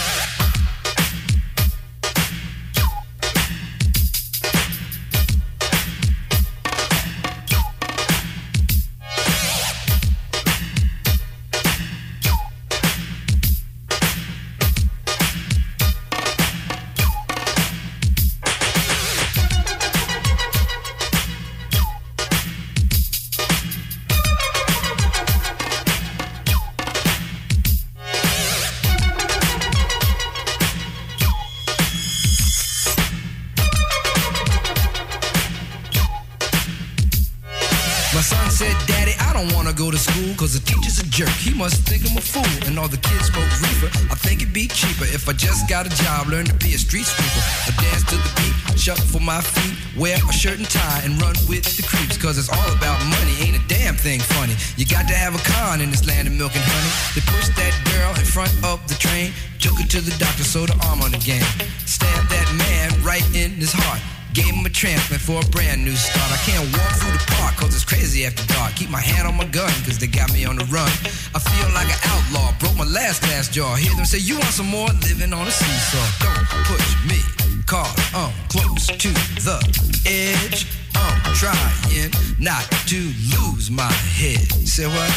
Got 45.71 45.87
a 45.87 46.03
job, 46.03 46.27
learn 46.27 46.43
to 46.43 46.53
be 46.55 46.75
a 46.75 46.77
street 46.77 47.05
sweeper. 47.05 47.39
I 47.63 47.71
dance 47.79 48.03
to 48.11 48.19
the 48.19 48.31
beat, 48.35 48.77
shuffle 48.77 49.07
for 49.07 49.23
my 49.23 49.39
feet, 49.39 49.79
wear 49.95 50.17
a 50.19 50.33
shirt 50.33 50.59
and 50.59 50.69
tie, 50.69 50.99
and 51.05 51.15
run 51.21 51.31
with 51.47 51.63
the 51.79 51.83
creeps. 51.87 52.17
Cause 52.17 52.37
it's 52.37 52.51
all 52.51 52.71
about 52.75 52.99
money, 53.07 53.31
ain't 53.39 53.55
a 53.55 53.63
damn 53.71 53.95
thing 53.95 54.19
funny. 54.19 54.53
You 54.75 54.85
got 54.85 55.07
to 55.07 55.15
have 55.15 55.33
a 55.33 55.39
con 55.47 55.79
in 55.79 55.89
this 55.89 56.05
land 56.05 56.27
of 56.27 56.33
milk 56.33 56.51
and 56.59 56.65
honey. 56.67 56.91
They 57.15 57.23
push 57.23 57.47
that 57.55 57.71
girl 57.87 58.11
in 58.19 58.27
front 58.27 58.51
of 58.67 58.85
the 58.91 58.95
train, 58.95 59.31
took 59.59 59.79
her 59.79 59.87
to 59.87 60.01
the 60.01 60.11
doctor, 60.19 60.43
sewed 60.43 60.71
her 60.71 60.79
arm 60.91 61.01
on 61.03 61.11
the 61.11 61.23
game. 61.23 61.47
Stabbed 61.87 62.27
that 62.27 62.51
man 62.59 62.91
right 63.01 63.23
in 63.33 63.51
his 63.55 63.71
heart. 63.71 64.20
Gave 64.33 64.55
him 64.55 64.65
a 64.65 64.69
transplant 64.69 65.21
for 65.21 65.43
a 65.43 65.47
brand 65.51 65.83
new 65.83 65.91
start. 65.91 66.31
I 66.31 66.39
can't 66.47 66.63
walk 66.71 66.91
through 66.95 67.11
the 67.11 67.23
park 67.35 67.55
cause 67.57 67.75
it's 67.75 67.83
crazy 67.83 68.25
after 68.25 68.45
dark. 68.53 68.75
Keep 68.75 68.89
my 68.89 69.01
hand 69.01 69.27
on 69.27 69.35
my 69.35 69.43
gun 69.43 69.71
cause 69.83 69.99
they 69.99 70.07
got 70.07 70.31
me 70.31 70.45
on 70.45 70.55
the 70.55 70.63
run. 70.71 70.87
I 71.35 71.39
feel 71.43 71.67
like 71.75 71.91
an 71.91 71.99
outlaw, 72.07 72.55
broke 72.57 72.77
my 72.77 72.85
last 72.87 73.23
glass 73.23 73.49
jaw. 73.49 73.75
Hear 73.75 73.93
them 73.93 74.05
say, 74.05 74.19
You 74.19 74.39
want 74.39 74.55
some 74.55 74.67
more? 74.67 74.87
Living 75.03 75.33
on 75.33 75.47
a 75.47 75.51
seesaw. 75.51 76.07
Don't 76.23 76.47
push 76.63 76.95
me, 77.03 77.19
cause 77.67 77.91
I'm 78.15 78.31
close 78.47 78.87
to 78.87 79.09
the 79.43 79.59
edge. 80.07 80.65
I'm 80.95 81.33
trying 81.35 82.11
not 82.39 82.63
to 82.87 82.99
lose 83.35 83.69
my 83.69 83.91
head. 84.15 84.47
Say 84.63 84.87
what? 84.87 85.11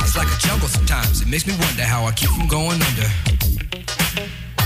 It's 0.00 0.16
like 0.16 0.28
a 0.28 0.38
jungle 0.40 0.68
sometimes. 0.68 1.20
It 1.20 1.28
makes 1.28 1.46
me 1.46 1.52
wonder 1.60 1.84
how 1.84 2.04
I 2.04 2.12
keep 2.12 2.30
from 2.30 2.48
going 2.48 2.80
under. 2.80 3.08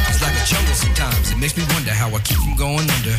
It's 0.06 0.22
like 0.22 0.38
a 0.38 0.46
jungle 0.46 0.74
sometimes. 0.74 1.32
It 1.32 1.38
makes 1.38 1.56
me 1.56 1.64
wonder 1.74 1.90
how 1.90 2.14
I 2.14 2.20
keep 2.20 2.38
from 2.38 2.54
going 2.54 2.88
under. 2.88 3.18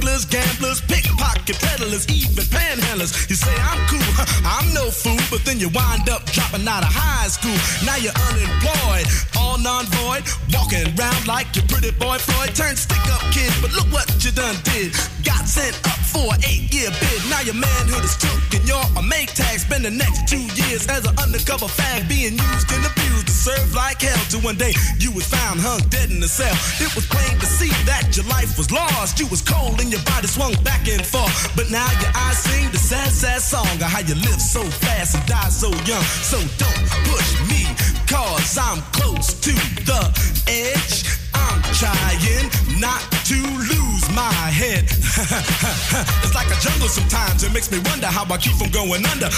gamblers, 0.00 0.80
pickpocket 0.80 1.58
peddlers, 1.58 2.08
even 2.08 2.44
panhandlers. 2.44 3.28
You 3.28 3.36
say 3.36 3.52
I'm 3.60 3.80
cool, 3.88 4.00
I'm 4.44 4.72
no 4.72 4.90
fool, 4.90 5.18
but 5.30 5.44
then 5.44 5.60
you 5.60 5.68
wind 5.68 6.08
up 6.08 6.24
dropping 6.26 6.66
out 6.66 6.82
of 6.82 6.92
high 6.92 7.28
school. 7.28 7.56
Now 7.84 7.96
you're 7.96 8.16
unemployed, 8.32 9.06
all 9.36 9.58
non-void, 9.58 10.24
walking 10.52 10.86
around 10.96 11.26
like 11.26 11.54
your 11.54 11.66
pretty 11.66 11.92
boy 11.92 12.18
Floyd. 12.18 12.54
Turned 12.54 12.78
stick-up 12.78 13.20
kid, 13.32 13.52
but 13.60 13.72
look 13.72 13.88
what 13.92 14.08
you 14.24 14.30
done 14.32 14.56
did. 14.64 14.92
Got 15.24 15.46
sent 15.46 15.76
up 15.84 16.00
for 16.00 16.32
an 16.34 16.40
eight-year 16.44 16.90
bid. 16.90 17.20
Now 17.28 17.40
your 17.40 17.58
manhood 17.58 18.04
is 18.04 18.16
took 18.16 18.40
and 18.56 18.64
you're 18.66 18.88
a 18.96 19.02
make 19.02 19.34
tag, 19.34 19.58
spending 19.60 19.92
the 19.92 19.98
next 19.98 20.28
two 20.28 20.44
years 20.64 20.86
as 20.88 21.04
an 21.04 21.16
undercover 21.18 21.66
fag 21.66 22.08
being 22.08 22.36
used 22.36 22.68
and 22.72 22.84
abused 22.84 23.26
to 23.26 23.34
serve 23.34 23.74
like 23.74 24.00
hell. 24.00 24.18
Till 24.30 24.40
one 24.40 24.56
day 24.56 24.72
you 24.98 25.12
was 25.12 25.26
found 25.26 25.60
hung 25.60 25.80
dead 25.88 26.10
in 26.10 26.20
the 26.20 26.28
cell. 26.28 26.54
It 26.80 26.94
was 26.94 27.06
plain 27.06 27.38
to 27.38 27.46
see 27.46 27.70
that 27.84 28.16
your 28.16 28.26
life 28.26 28.56
was 28.56 28.70
lost. 28.70 29.18
You 29.18 29.26
was 29.28 29.42
cold 29.42 29.79
and 29.80 29.90
your 29.90 30.02
body 30.02 30.28
swung 30.28 30.52
back 30.62 30.86
and 30.86 31.04
forth. 31.04 31.56
But 31.56 31.70
now 31.70 31.88
your 32.00 32.12
eyes 32.14 32.38
sing 32.38 32.70
the 32.70 32.78
sad, 32.78 33.10
sad 33.10 33.40
song 33.40 33.66
of 33.80 33.88
how 33.88 34.00
you 34.00 34.14
live 34.14 34.40
so 34.40 34.62
fast 34.62 35.16
and 35.16 35.24
die 35.26 35.48
so 35.48 35.68
young. 35.88 36.04
So 36.20 36.38
don't 36.60 36.84
push 37.08 37.28
me, 37.48 37.64
cause 38.06 38.58
I'm 38.60 38.84
close 38.92 39.32
to 39.40 39.52
the 39.88 40.02
edge. 40.46 41.08
I'm 41.32 41.62
trying 41.80 42.50
not 42.78 43.00
to 43.32 43.40
lose 43.40 44.04
my 44.12 44.32
head. 44.52 44.84
it's 46.24 46.34
like 46.34 46.50
a 46.52 46.58
jungle 46.60 46.88
sometimes. 46.88 47.42
It 47.42 47.52
makes 47.52 47.70
me 47.72 47.80
wonder 47.88 48.06
how 48.06 48.24
I 48.28 48.36
keep 48.36 48.56
from 48.60 48.70
going 48.70 49.04
under. 49.06 49.26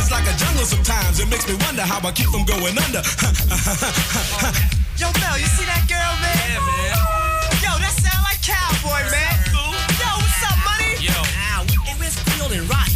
it's 0.00 0.10
like 0.10 0.24
a 0.24 0.34
jungle 0.40 0.64
sometimes. 0.64 1.20
It 1.20 1.28
makes 1.28 1.46
me 1.46 1.54
wonder 1.66 1.82
how 1.82 2.00
I 2.06 2.12
keep 2.12 2.28
from 2.32 2.44
going 2.44 2.78
under. 2.80 3.02
Yo, 4.96 5.12
Mel, 5.20 5.36
you 5.36 5.48
see 5.48 5.66
that 5.68 5.84
girl, 5.88 6.12
man? 6.24 6.36
Yeah, 6.48 6.60
man. 6.64 7.19
Cowboy, 8.50 9.02
man. 9.10 9.36
Yo, 9.54 10.10
what's 10.18 10.42
up, 10.42 10.58
money? 10.66 10.98
Yo. 10.98 11.14
Ow. 11.14 11.62
Hey, 11.86 11.94
where's 11.98 12.18
Field 12.34 12.52
and 12.52 12.68
Raheem 12.68 12.89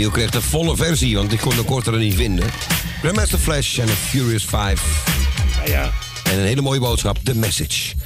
Emiel 0.00 0.14
kreeg 0.14 0.30
de 0.30 0.42
volle 0.42 0.76
versie, 0.76 1.16
want 1.16 1.32
ik 1.32 1.38
kon 1.40 1.56
de 1.56 1.62
kortere 1.62 1.98
niet 1.98 2.14
vinden. 2.14 2.50
Grandmaster 3.00 3.38
Flash 3.38 3.78
en 3.78 3.86
de 3.86 3.92
Furious 3.92 4.44
5. 4.44 5.04
Ja, 5.66 5.90
En 6.24 6.38
een 6.38 6.44
hele 6.44 6.60
mooie 6.60 6.80
boodschap, 6.80 7.18
The 7.22 7.34
Message. 7.34 7.72
Ze 7.72 7.96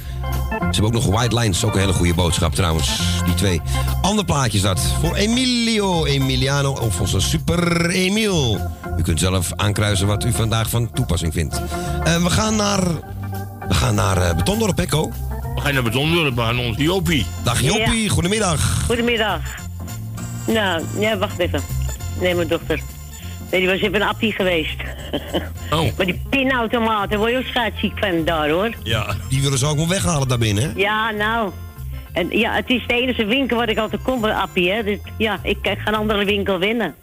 hebben 0.59 0.85
ook 0.85 0.93
nog 0.93 1.05
White 1.05 1.35
Lines, 1.35 1.63
ook 1.63 1.73
een 1.73 1.79
hele 1.79 1.93
goede 1.93 2.13
boodschap 2.13 2.55
trouwens. 2.55 2.99
Die 3.25 3.33
twee. 3.33 3.61
Ander 4.01 4.25
plaatje 4.25 4.57
is 4.57 4.63
dat. 4.63 4.79
Voor 5.01 5.15
Emilio 5.15 6.05
Emiliano 6.05 6.71
of 6.71 6.99
onze 6.99 7.19
Super 7.19 7.89
Emil. 7.89 8.71
U 8.97 9.01
kunt 9.01 9.19
zelf 9.19 9.51
aankruisen 9.55 10.07
wat 10.07 10.23
u 10.23 10.31
vandaag 10.31 10.69
van 10.69 10.91
toepassing 10.91 11.33
vindt. 11.33 11.61
Eh, 12.03 12.23
we 12.23 12.29
gaan 12.29 12.55
naar... 12.55 12.83
We 13.67 13.73
gaan 13.73 13.95
naar 13.95 14.17
eh, 14.17 14.35
Betondorp, 14.35 14.85
Ko? 14.89 15.11
We 15.55 15.61
gaan 15.61 15.73
naar 15.73 15.83
Betondorp, 15.83 16.35
we 16.35 16.41
gaan 16.41 16.59
ons 16.59 16.77
Jopie. 16.77 17.25
Dag 17.43 17.61
Jopie, 17.61 18.09
goedemiddag. 18.09 18.83
Goedemiddag. 18.85 19.39
Nou, 20.47 20.83
ja, 20.99 21.17
wacht 21.17 21.39
even. 21.39 21.74
Nee, 22.19 22.35
mijn 22.35 22.47
dochter. 22.47 22.79
Nee, 23.51 23.59
die 23.59 23.69
was 23.69 23.79
even 23.79 23.95
een 23.95 24.07
appie 24.07 24.31
geweest. 24.31 24.75
Oh. 25.71 25.81
Maar 25.97 26.05
die 26.05 26.21
pinautomaat, 26.29 27.09
daar 27.09 27.19
word 27.19 27.31
je 27.31 27.37
ook 27.37 27.45
schaatsziek 27.45 27.99
van 27.99 28.25
daar, 28.25 28.49
hoor. 28.49 28.69
Ja. 28.83 29.15
Die 29.29 29.41
willen 29.41 29.57
ze 29.57 29.65
ook 29.65 29.75
wel 29.75 29.87
weghalen 29.87 30.27
daarbinnen, 30.27 30.63
hè? 30.63 30.69
Ja, 30.75 31.11
nou. 31.11 31.51
En 32.11 32.27
ja, 32.29 32.53
het 32.53 32.69
is 32.69 32.83
de 32.87 32.93
enige 32.93 33.25
winkel 33.25 33.57
waar 33.57 33.69
ik 33.69 33.77
altijd 33.77 34.01
kom 34.01 34.21
bij 34.21 34.33
appie, 34.33 34.71
hè. 34.71 34.83
Dus 34.83 34.99
ja, 35.17 35.39
ik 35.43 35.57
kan 35.61 35.77
geen 35.77 35.95
andere 35.95 36.25
winkel 36.25 36.59
winnen. 36.59 36.95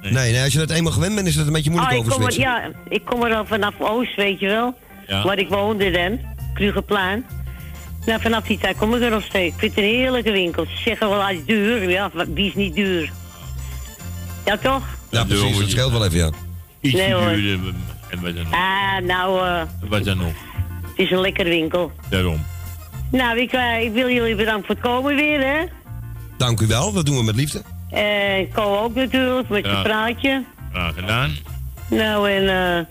Nee, 0.00 0.32
nee, 0.32 0.42
als 0.42 0.52
je 0.52 0.58
dat 0.58 0.70
eenmaal 0.70 0.92
gewend 0.92 1.14
bent, 1.14 1.26
is 1.26 1.36
het 1.36 1.46
een 1.46 1.52
beetje 1.52 1.70
moeilijk 1.70 1.94
Ah, 1.94 2.04
ik 2.04 2.10
kom 2.10 2.22
er, 2.26 2.38
ja, 2.38 2.70
ik 2.88 3.04
kom 3.04 3.24
er 3.24 3.34
al 3.34 3.46
vanaf 3.46 3.74
Oost, 3.78 4.16
weet 4.16 4.40
je 4.40 4.46
wel. 4.46 4.74
Ja. 5.06 5.22
Waar 5.22 5.38
ik 5.38 5.48
woonde 5.48 5.90
dan, 5.90 6.20
Krugerplein. 6.54 7.26
Nou, 8.06 8.20
vanaf 8.20 8.44
die 8.46 8.58
tijd 8.58 8.76
kom 8.76 8.94
ik 8.94 9.02
er 9.02 9.10
nog 9.10 9.24
steeds. 9.24 9.54
Ik 9.54 9.60
vind 9.60 9.74
het 9.74 9.84
een 9.84 9.90
heerlijke 9.90 10.30
winkel. 10.30 10.64
Ze 10.64 10.76
zeggen 10.76 11.08
wel, 11.08 11.22
hij 11.22 11.34
is 11.34 11.44
duur. 11.44 11.90
Ja, 11.90 12.10
wie 12.34 12.46
is 12.46 12.54
niet 12.54 12.74
duur? 12.74 13.12
Ja, 14.44 14.56
toch? 14.56 14.82
Ja, 15.10 15.24
precies, 15.24 15.58
dat 15.58 15.70
scheelt 15.70 15.92
wel 15.92 16.04
even, 16.04 16.18
ja. 16.18 16.30
Iets 16.80 16.94
Nee, 16.94 17.12
hoor. 17.12 17.28
duurder. 17.34 17.72
En 18.08 18.20
wat 18.22 18.34
dan 18.34 18.42
nog? 18.44 18.52
Ah, 18.52 18.98
nou, 19.06 19.46
eh, 19.48 19.62
Wat 19.88 20.04
dan 20.04 20.16
nog? 20.16 20.32
het 20.82 20.92
is 20.98 21.10
een 21.10 21.20
lekker 21.20 21.44
winkel. 21.44 21.92
Daarom. 22.10 22.44
Nou, 23.10 23.38
ik, 23.40 23.52
eh, 23.52 23.82
ik 23.82 23.92
wil 23.92 24.08
jullie 24.10 24.34
bedanken 24.34 24.66
voor 24.66 24.74
het 24.74 24.84
komen 24.84 25.14
weer, 25.14 25.40
hè. 25.40 25.64
Dank 26.36 26.60
u 26.60 26.66
wel, 26.66 26.92
dat 26.92 27.06
doen 27.06 27.16
we 27.16 27.22
met 27.22 27.34
liefde. 27.36 27.62
En 27.90 28.52
Ko 28.52 28.78
ook 28.78 28.94
natuurlijk, 28.94 29.48
met 29.48 29.64
Ja. 29.64 29.70
zijn 29.70 29.82
praatje. 29.82 30.44
Graag 30.72 30.94
gedaan. 30.94 31.36
Nou, 31.90 32.30
en 32.30 32.42
eh, 32.48 32.84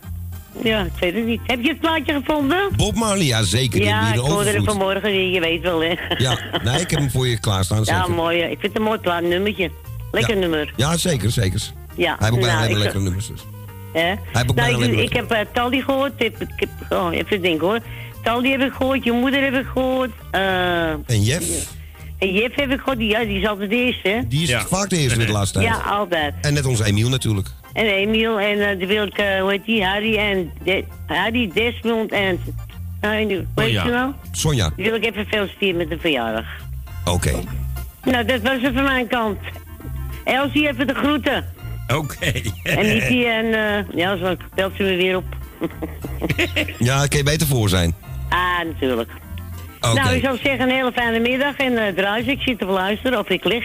ja, 0.64 0.82
ik 0.84 0.91
weet 0.99 1.14
het 1.14 1.26
niet. 1.26 1.41
Heb 1.47 1.62
je 1.62 1.70
het 1.70 1.80
plaatje 1.80 2.14
gevonden? 2.14 2.70
Bob 2.76 2.95
Marley, 2.95 3.26
ja 3.26 3.43
zeker. 3.43 3.80
die 3.80 3.88
Ja, 3.89 4.14
ik 4.14 4.20
hoorde 4.20 4.34
overvloed. 4.36 4.66
vanmorgen, 4.66 5.32
je 5.32 5.39
weet 5.39 5.62
wel, 5.62 5.82
hè. 5.84 5.93
Ja, 6.18 6.38
nee, 6.64 6.80
ik 6.82 6.89
heb 6.89 6.99
hem 6.99 7.12
voor 7.12 7.28
je 7.28 7.39
klaarstaan. 7.39 7.82
Ja, 7.84 7.99
Zeker. 7.99 8.12
mooi. 8.14 8.38
Ik 8.41 8.47
vind 8.60 8.62
het 8.62 8.76
een 8.76 8.82
mooi 8.82 8.99
plaat 8.99 9.22
nummertje. 9.24 9.72
Lekker 10.14 10.34
Ja. 10.34 10.39
nummer. 10.39 10.74
Ja, 10.76 10.97
zeker, 10.97 11.32
zeker. 11.32 11.61
Ja. 11.95 12.16
Hij 12.20 12.28
heeft 12.30 12.32
ook 12.32 12.39
bijna 12.39 12.59
nou, 12.68 12.74
lekkere 12.78 13.03
nummers. 13.03 13.28
Dus. 13.28 13.41
Hè? 13.93 14.01
heeft 14.01 14.49
ook 14.49 14.55
nou, 14.55 14.78
bijna 14.78 14.86
ik, 14.86 14.99
ik 14.99 15.14
heb 15.14 15.32
uh, 15.32 15.39
Taldi 15.53 15.82
gehoord. 15.82 16.11
Ik, 16.16 16.34
heb- 16.39 16.41
ik 16.49 16.53
heb, 16.59 16.70
oh, 16.99 17.14
even 17.16 17.41
denken 17.41 17.68
hoor. 17.68 17.80
Taldi 18.24 18.51
heb 18.51 18.61
ik 18.61 18.74
gehoord, 18.74 19.03
je 19.03 19.11
moeder 19.11 19.43
heb 19.43 19.53
ik 19.53 19.66
gehoord. 19.74 20.11
eh, 20.32 20.89
En 20.89 21.22
Jeff, 21.22 21.68
en 22.18 22.34
Jeff 22.34 22.55
heb 22.55 22.72
ik 22.72 22.80
gehoord, 22.80 22.97
die, 22.97 23.09
ja, 23.09 23.20
die 23.24 23.39
is 23.41 23.47
altijd 23.47 23.70
de 23.70 23.76
eerste, 23.76 24.09
hè? 24.09 24.20
die 24.28 24.41
is 24.43 24.55
vaak 24.68 24.89
de 24.89 24.97
eerste 24.97 25.20
in 25.20 25.26
de 25.26 25.32
laatste 25.32 25.59
tijd. 25.59 25.70
Ja, 25.76 25.82
altijd. 25.82 26.34
En 26.41 26.53
net 26.53 26.66
onze 26.66 26.86
Emiel 26.86 27.09
natuurlijk. 27.09 27.47
En 27.74 27.86
Emiel 27.86 28.39
en 28.39 28.57
uh, 28.57 28.80
de 28.80 28.86
wil 28.86 29.03
ik, 29.05 29.16
hoe 29.41 29.51
heet 29.51 29.66
die, 29.66 29.84
Harry 29.86 30.18
en 30.18 30.51
De- 30.64 30.84
Harry 31.07 31.51
Desmond 31.53 32.11
en... 32.11 32.39
Hoe 33.01 33.11
heet 33.55 33.72
ja. 33.72 33.84
je 33.86 33.91
nou? 33.91 34.11
Sonja, 34.32 34.70
Die 34.76 34.86
wil 34.86 34.95
ik 34.95 35.05
even 35.05 35.26
feliciteren 35.26 35.76
met 35.78 35.89
de 35.89 35.97
verjaardag. 35.99 36.45
oké. 37.05 37.32
Nou, 38.03 38.26
dat 38.26 38.41
was 38.41 38.61
het 38.61 38.74
van 38.74 38.84
mijn 38.84 39.07
kant. 39.07 39.38
Elsie, 40.24 40.67
even 40.67 40.88
de 40.88 40.93
groeten. 40.93 41.45
Oké. 41.95 42.32
En 42.63 42.86
Nicky 42.86 43.26
en... 43.26 43.53
eh 43.53 43.95
ja, 43.95 44.17
zo 44.17 44.36
belt 44.55 44.74
ze 44.78 44.84
me 44.84 44.95
weer 44.95 45.15
op. 45.17 45.26
Ja, 46.80 46.97
daar 46.97 47.07
kun 47.07 47.17
je 47.17 47.24
beter 47.24 47.47
voor 47.47 47.69
zijn. 47.69 47.95
Ah, 48.30 48.65
natuurlijk. 48.65 49.09
Nou, 49.92 50.16
ik 50.16 50.24
zou 50.24 50.38
zeggen 50.44 50.60
een 50.70 50.76
hele 50.76 50.92
fijne 50.92 51.20
middag 51.20 51.56
en 51.58 51.72
uh, 51.74 51.82
druis, 51.96 52.26
ik 52.26 52.42
zit 52.42 52.60
te 52.60 52.66
luisteren 52.66 53.20
of 53.20 53.30
ik 53.30 53.44
lig. 53.44 53.64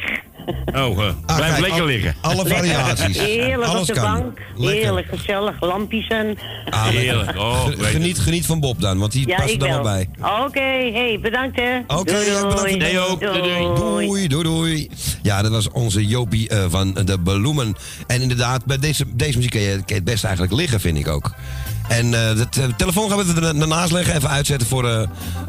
Oh, 0.74 0.74
eh, 0.74 1.14
blijf 1.26 1.50
kijk, 1.50 1.60
lekker 1.60 1.80
al- 1.80 1.86
liggen. 1.86 2.14
alle 2.20 2.46
variaties. 2.46 3.18
Heerlijk 3.18 3.62
Alles 3.70 3.80
op 3.80 3.86
de 3.86 3.92
kan. 4.00 4.12
bank, 4.12 4.40
Lekker. 4.56 4.82
heerlijk 4.82 5.06
gezellig, 5.14 5.60
lampjes 5.60 6.06
en... 6.06 6.38
Ah. 6.70 6.86
Heerlijk. 6.86 7.36
Oh, 7.38 7.66
geniet, 7.78 8.18
geniet 8.18 8.46
van 8.46 8.60
Bob 8.60 8.80
dan, 8.80 8.98
want 8.98 9.12
die 9.12 9.28
Ja, 9.28 9.36
past 9.36 9.52
er 9.52 9.58
dan 9.58 9.68
wel 9.68 9.82
bij. 9.82 10.08
Oké, 10.46 10.90
hey, 10.92 11.18
bedankt 11.22 11.56
hè. 11.60 11.78
Oké, 11.86 12.02
bedankt. 12.24 12.56
doei. 12.56 12.76
Nee, 12.76 12.98
ook. 12.98 13.20
Doei, 13.76 14.28
doei, 14.28 14.42
doei. 14.42 14.90
Ja, 15.22 15.42
dat 15.42 15.50
was 15.50 15.70
onze 15.70 16.06
Jopie 16.06 16.48
eh, 16.48 16.64
van 16.68 16.94
de 17.04 17.18
Bloemen. 17.20 17.76
En 18.06 18.20
inderdaad, 18.22 18.64
bij 18.64 18.78
deze, 18.78 19.04
deze 19.14 19.36
muziek 19.36 19.50
kun 19.52 19.60
je, 19.60 19.70
kun 19.74 19.82
je 19.86 19.94
het 19.94 20.04
best 20.04 20.24
eigenlijk 20.24 20.54
liggen, 20.54 20.80
vind 20.80 20.98
ik 20.98 21.08
ook. 21.08 21.34
En 21.88 22.04
eh, 22.28 22.36
de 22.36 22.48
te- 22.48 22.70
telefoon 22.76 23.08
gaan 23.10 23.18
we 23.18 23.34
er 23.34 23.58
daarnaast 23.58 23.92
leggen. 23.92 24.14
Even 24.16 24.28
uitzetten 24.28 24.68
voor 24.68 24.88
eh, 24.90 25.08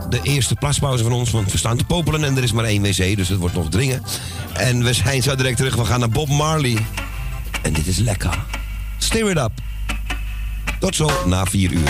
de 0.09 0.19
eerste 0.23 0.55
plaspauze 0.55 1.03
van 1.03 1.11
ons. 1.13 1.31
Want 1.31 1.51
we 1.51 1.57
staan 1.57 1.77
te 1.77 1.83
popelen 1.83 2.23
en 2.23 2.37
er 2.37 2.43
is 2.43 2.51
maar 2.51 2.65
één 2.65 2.81
wc, 2.81 3.15
dus 3.17 3.29
het 3.29 3.39
wordt 3.39 3.55
nog 3.55 3.69
dringen. 3.69 4.03
En 4.53 4.83
we 4.83 4.93
zijn 4.93 5.21
zo 5.23 5.35
direct 5.35 5.57
terug. 5.57 5.75
We 5.75 5.85
gaan 5.85 5.99
naar 5.99 6.09
Bob 6.09 6.29
Marley. 6.29 6.77
En 7.61 7.73
dit 7.73 7.87
is 7.87 7.97
lekker. 7.97 8.37
Stir 8.97 9.29
it 9.29 9.37
up. 9.37 9.51
Tot 10.79 10.95
zo 10.95 11.09
na 11.25 11.45
vier 11.45 11.71
uur. 11.71 11.89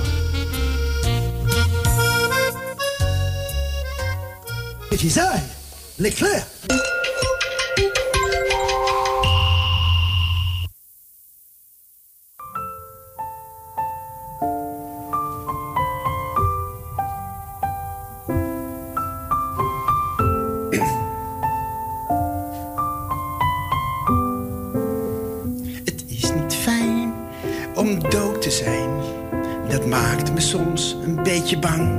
Een 31.03 31.23
beetje 31.23 31.59
bang. 31.59 31.89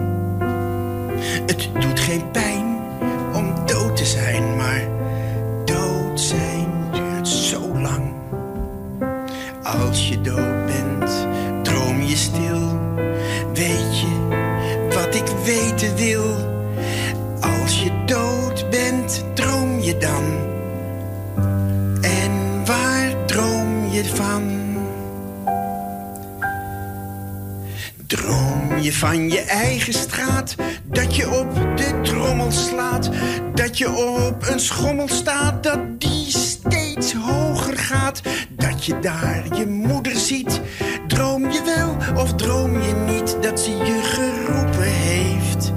Het 1.47 1.69
doet 1.81 2.01
geen 2.01 2.31
pijn. 2.31 2.33
om 2.33 2.41
dood 2.41 2.62
zijn, 4.07 4.57
maar 4.57 4.83
dood 5.65 6.21
zijn 6.21 6.69
duurt 6.93 7.29
zo 7.29 7.79
lang. 7.79 8.13
Als 9.63 10.09
je 10.09 10.21
dood 10.21 10.67
bent, 10.67 11.27
droom 11.63 12.03
je 12.03 12.17
stil. 12.17 12.81
Weet 13.55 14.01
je 14.01 14.41
wat 14.95 15.15
ik 15.15 15.27
weten 15.45 15.97
wil? 15.97 16.25
Als 17.41 17.83
je 17.83 17.91
dood 18.07 18.71
bent, 18.71 19.25
droom 19.35 19.81
je 19.81 19.97
dan? 19.97 20.25
En 22.01 22.65
waar 22.65 23.27
droom 23.27 23.91
je 23.91 24.05
van? 24.05 24.43
Droom 28.07 28.79
je 28.81 28.93
van 28.93 29.31
je 29.31 29.41
eigen 29.41 29.93
straat, 29.93 30.55
dat 30.85 31.17
je 31.17 31.31
op 31.31 31.72
trommel 32.03 32.51
slaat, 32.51 33.11
dat 33.55 33.79
je 33.79 33.91
op 33.91 34.47
een 34.49 34.61
schommel 34.61 35.09
staat, 35.09 35.63
dat 35.63 36.01
die 36.01 36.31
steeds 36.31 37.13
hoger 37.13 37.79
gaat, 37.79 38.21
dat 38.51 38.85
je 38.85 38.99
daar 38.99 39.57
je 39.57 39.67
moeder 39.67 40.17
ziet. 40.17 40.61
Droom 41.07 41.51
je 41.51 41.63
wel 41.65 42.23
of 42.23 42.35
droom 42.35 42.83
je 42.83 42.95
niet 42.95 43.37
dat 43.41 43.61
ze 43.61 43.71
je 43.71 44.01
geroepen 44.03 44.93
heeft? 44.93 45.73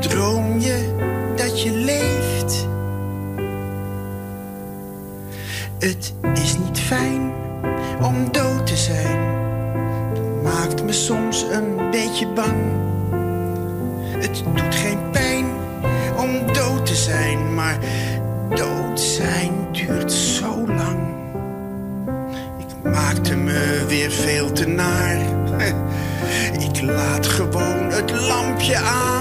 Droom 0.00 0.60
je 0.60 0.94
dat 1.36 1.62
je 1.62 1.70
leeft? 1.70 2.66
Het 5.78 6.14
is 6.34 6.58
niet 6.58 6.78
fijn 6.78 7.32
om 8.00 8.32
dood 8.32 8.66
te 8.66 8.76
zijn 8.76 9.32
maakt 10.42 10.82
me 10.82 10.92
soms 10.92 11.42
een 11.42 11.90
beetje 11.90 12.26
bang. 12.26 12.81
Maar 17.78 18.56
dood 18.56 19.00
zijn 19.00 19.52
duurt 19.72 20.12
zo 20.12 20.66
lang. 20.66 21.00
Ik 22.58 22.90
maakte 22.92 23.36
me 23.36 23.84
weer 23.88 24.10
veel 24.10 24.52
te 24.52 24.66
naar. 24.66 25.16
Ik 26.68 26.82
laat 26.82 27.26
gewoon 27.26 27.90
het 27.90 28.10
lampje 28.10 28.76
aan. 28.76 29.11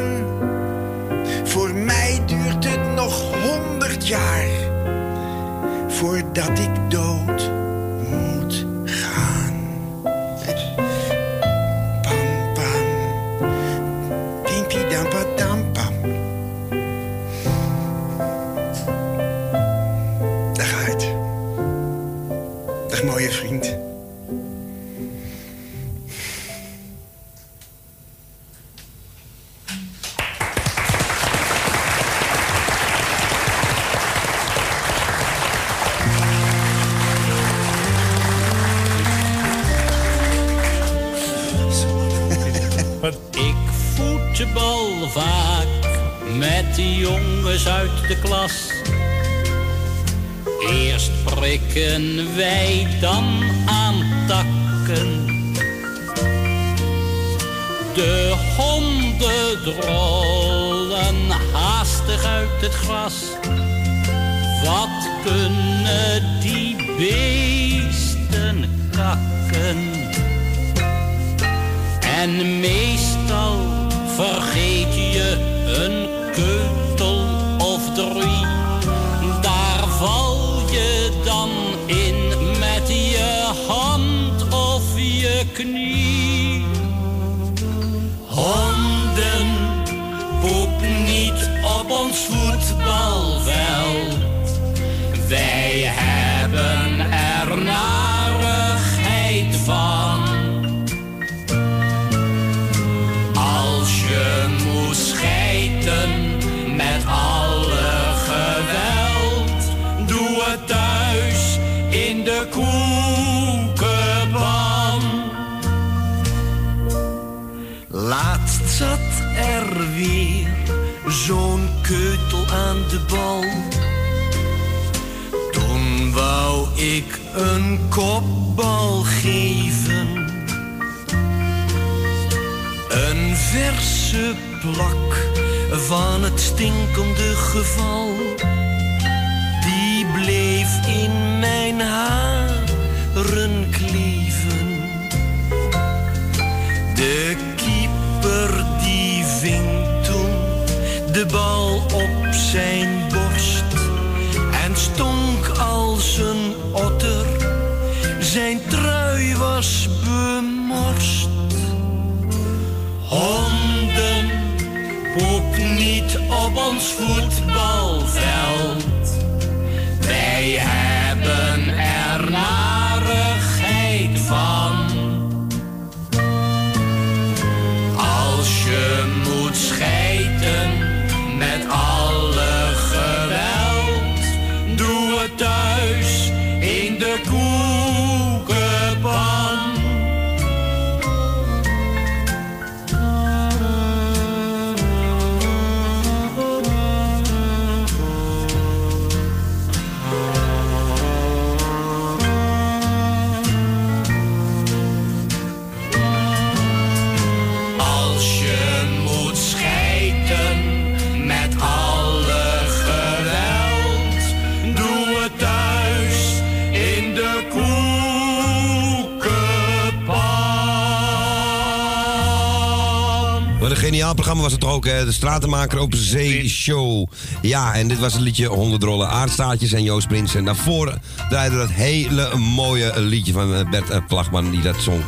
Toch 224.61 224.71
ook, 224.71 224.85
hè? 224.85 225.05
De 225.05 225.11
Stratenmaker 225.11 225.79
op 225.79 225.93
Zee 225.95 226.49
Show. 226.49 227.07
Ja, 227.41 227.73
en 227.73 227.87
dit 227.87 227.99
was 227.99 228.13
het 228.13 228.21
liedje 228.21 228.47
Honderdrollen 228.47 229.09
Aardstaatjes 229.09 229.71
en 229.71 229.83
Joost 229.83 230.07
Prins. 230.07 230.35
En 230.35 230.45
daarvoor 230.45 230.97
draaide 231.29 231.55
dat 231.55 231.69
hele 231.69 232.37
mooie 232.37 233.01
liedje 233.01 233.33
van 233.33 233.55
eh, 233.55 233.69
Bert 233.69 233.89
eh, 233.89 233.97
Plagman 234.07 234.51
die 234.51 234.61
dat 234.61 234.81
zong. 234.81 235.01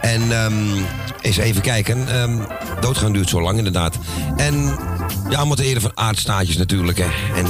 En 0.00 0.32
ehm, 0.32 0.54
eens 1.20 1.36
even 1.36 1.62
kijken. 1.62 2.08
ehm, 2.08 2.38
doodgaan 2.80 3.12
duurt 3.12 3.28
zo 3.28 3.42
lang 3.42 3.58
inderdaad. 3.58 3.98
En 4.36 4.78
ja, 5.28 5.36
allemaal 5.36 5.56
te 5.56 5.64
ere 5.64 5.80
van 5.80 5.96
aardstaatjes 5.96 6.56
natuurlijk, 6.56 6.98
hè. 6.98 7.08
En 7.36 7.46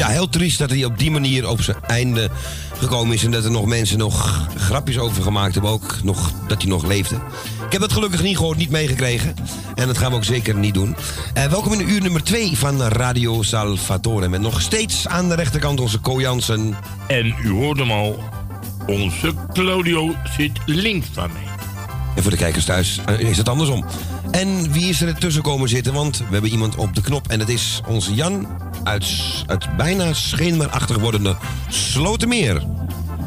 ja, 0.00 0.08
heel 0.08 0.28
triest 0.28 0.58
dat 0.58 0.70
hij 0.70 0.84
op 0.84 0.98
die 0.98 1.10
manier 1.10 1.48
op 1.48 1.62
zijn 1.62 1.76
einde 1.86 2.30
gekomen 2.78 3.14
is. 3.14 3.24
En 3.24 3.30
dat 3.30 3.44
er 3.44 3.50
nog 3.50 3.66
mensen 3.66 3.98
nog 3.98 4.46
grapjes 4.56 4.98
over 4.98 5.22
gemaakt 5.22 5.54
hebben. 5.54 5.72
Ook 5.72 5.96
nog, 6.02 6.32
dat 6.48 6.62
hij 6.62 6.70
nog 6.70 6.86
leefde. 6.86 7.14
Ik 7.66 7.72
heb 7.72 7.80
dat 7.80 7.92
gelukkig 7.92 8.22
niet 8.22 8.36
gehoord, 8.36 8.56
niet 8.56 8.70
meegekregen. 8.70 9.34
En 9.74 9.86
dat 9.86 9.98
gaan 9.98 10.10
we 10.10 10.16
ook 10.16 10.24
zeker 10.24 10.54
niet 10.54 10.74
doen. 10.74 10.96
Eh, 11.34 11.44
welkom 11.44 11.72
in 11.72 11.90
uur 11.90 12.00
nummer 12.00 12.22
2 12.22 12.58
van 12.58 12.82
Radio 12.82 13.42
Salvatore. 13.42 14.28
Met 14.28 14.40
nog 14.40 14.60
steeds 14.60 15.08
aan 15.08 15.28
de 15.28 15.34
rechterkant 15.34 15.80
onze 15.80 16.00
Co 16.00 16.20
Jansen. 16.20 16.76
En 17.06 17.34
u 17.44 17.50
hoort 17.50 17.78
hem 17.78 17.90
al. 17.90 18.24
Onze 18.86 19.34
Claudio 19.52 20.14
zit 20.36 20.58
links 20.66 21.06
van 21.12 21.30
mij. 21.32 21.48
En 22.16 22.22
voor 22.22 22.30
de 22.30 22.36
kijkers 22.36 22.64
thuis 22.64 23.00
eh, 23.06 23.20
is 23.20 23.36
het 23.36 23.48
andersom. 23.48 23.84
En 24.30 24.72
wie 24.72 24.88
is 24.88 25.00
er 25.00 25.08
ertussen 25.08 25.42
komen 25.42 25.68
zitten? 25.68 25.92
Want 25.92 26.18
we 26.18 26.24
hebben 26.30 26.50
iemand 26.50 26.74
op 26.74 26.94
de 26.94 27.00
knop. 27.00 27.28
En 27.28 27.38
dat 27.38 27.48
is 27.48 27.80
onze 27.86 28.14
Jan 28.14 28.46
uit, 28.82 29.44
uit 29.46 29.76
bijna 29.76 30.12
schemerachtig 30.12 30.98
wordende 30.98 31.36
Slotermeer. 31.68 32.62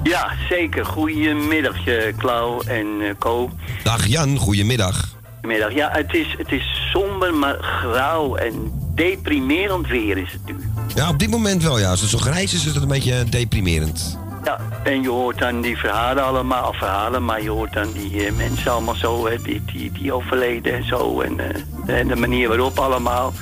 Ja, 0.03 0.31
zeker. 0.49 0.85
Goedemiddag, 0.85 1.87
eh, 1.87 2.17
Klauw 2.17 2.61
en 2.61 2.87
eh, 3.01 3.09
Co. 3.19 3.49
Dag 3.83 4.07
Jan, 4.07 4.37
goedemiddag. 4.37 5.09
Goedemiddag. 5.33 5.73
Ja, 5.73 5.89
het 5.91 6.13
is, 6.13 6.35
het 6.37 6.51
is 6.51 6.89
somber, 6.91 7.33
maar 7.33 7.57
grauw 7.59 8.35
en 8.35 8.71
deprimerend 8.95 9.87
weer 9.87 10.17
is 10.17 10.31
het 10.31 10.45
nu. 10.45 10.55
Ja, 10.95 11.09
op 11.09 11.19
dit 11.19 11.29
moment 11.29 11.63
wel 11.63 11.79
ja. 11.79 11.89
Als 11.89 12.01
het 12.01 12.09
zo 12.09 12.17
grijs 12.17 12.53
is, 12.53 12.65
is 12.65 12.73
het 12.73 12.83
een 12.83 12.87
beetje 12.87 13.23
deprimerend. 13.29 14.17
Ja, 14.43 14.59
en 14.83 15.01
je 15.01 15.09
hoort 15.09 15.39
dan 15.39 15.61
die 15.61 15.77
verhalen 15.77 16.23
allemaal, 16.23 16.69
of 16.69 16.77
verhalen, 16.77 17.25
maar 17.25 17.41
je 17.41 17.49
hoort 17.49 17.73
dan 17.73 17.91
die 17.91 18.25
eh, 18.25 18.33
mensen 18.33 18.71
allemaal 18.71 18.95
zo, 18.95 19.27
hè, 19.27 19.41
die, 19.41 19.61
die, 19.65 19.91
die 19.91 20.13
overleden 20.13 20.73
en 20.73 20.87
zo. 20.87 21.21
En, 21.21 21.39
en 21.85 22.07
de 22.07 22.15
manier 22.15 22.47
waarop 22.47 22.79
allemaal. 22.79 23.33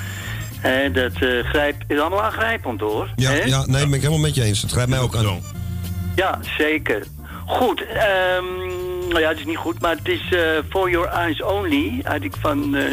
Hè, 0.62 0.92
dat 0.92 1.14
eh, 1.14 1.44
grijp, 1.44 1.84
is 1.88 2.00
allemaal 2.00 2.22
aangrijpend 2.22 2.80
hoor. 2.80 3.10
Ja, 3.16 3.32
ja 3.32 3.66
nee, 3.66 3.84
ben 3.84 3.94
ik 3.94 4.02
helemaal 4.02 4.20
met 4.20 4.36
je 4.36 4.44
eens. 4.44 4.62
Het 4.62 4.72
grijpt 4.72 4.90
mij 4.90 5.00
ook 5.00 5.16
aan. 5.16 5.40
Ja, 6.16 6.40
zeker. 6.58 7.04
Goed, 7.46 7.86
ehm, 7.86 8.46
nou 9.10 9.20
ja, 9.20 9.30
het 9.30 9.40
is 9.40 9.46
niet 9.46 9.58
goed, 9.58 9.82
maar 9.82 9.96
het 9.96 10.08
is 10.08 10.34
eh, 10.34 10.40
For 10.70 10.90
Your 10.90 11.08
Eyes 11.08 11.42
Only. 11.42 12.02
Had 12.04 12.24
ik 12.24 12.36
van 12.40 12.76
eh 12.76 12.84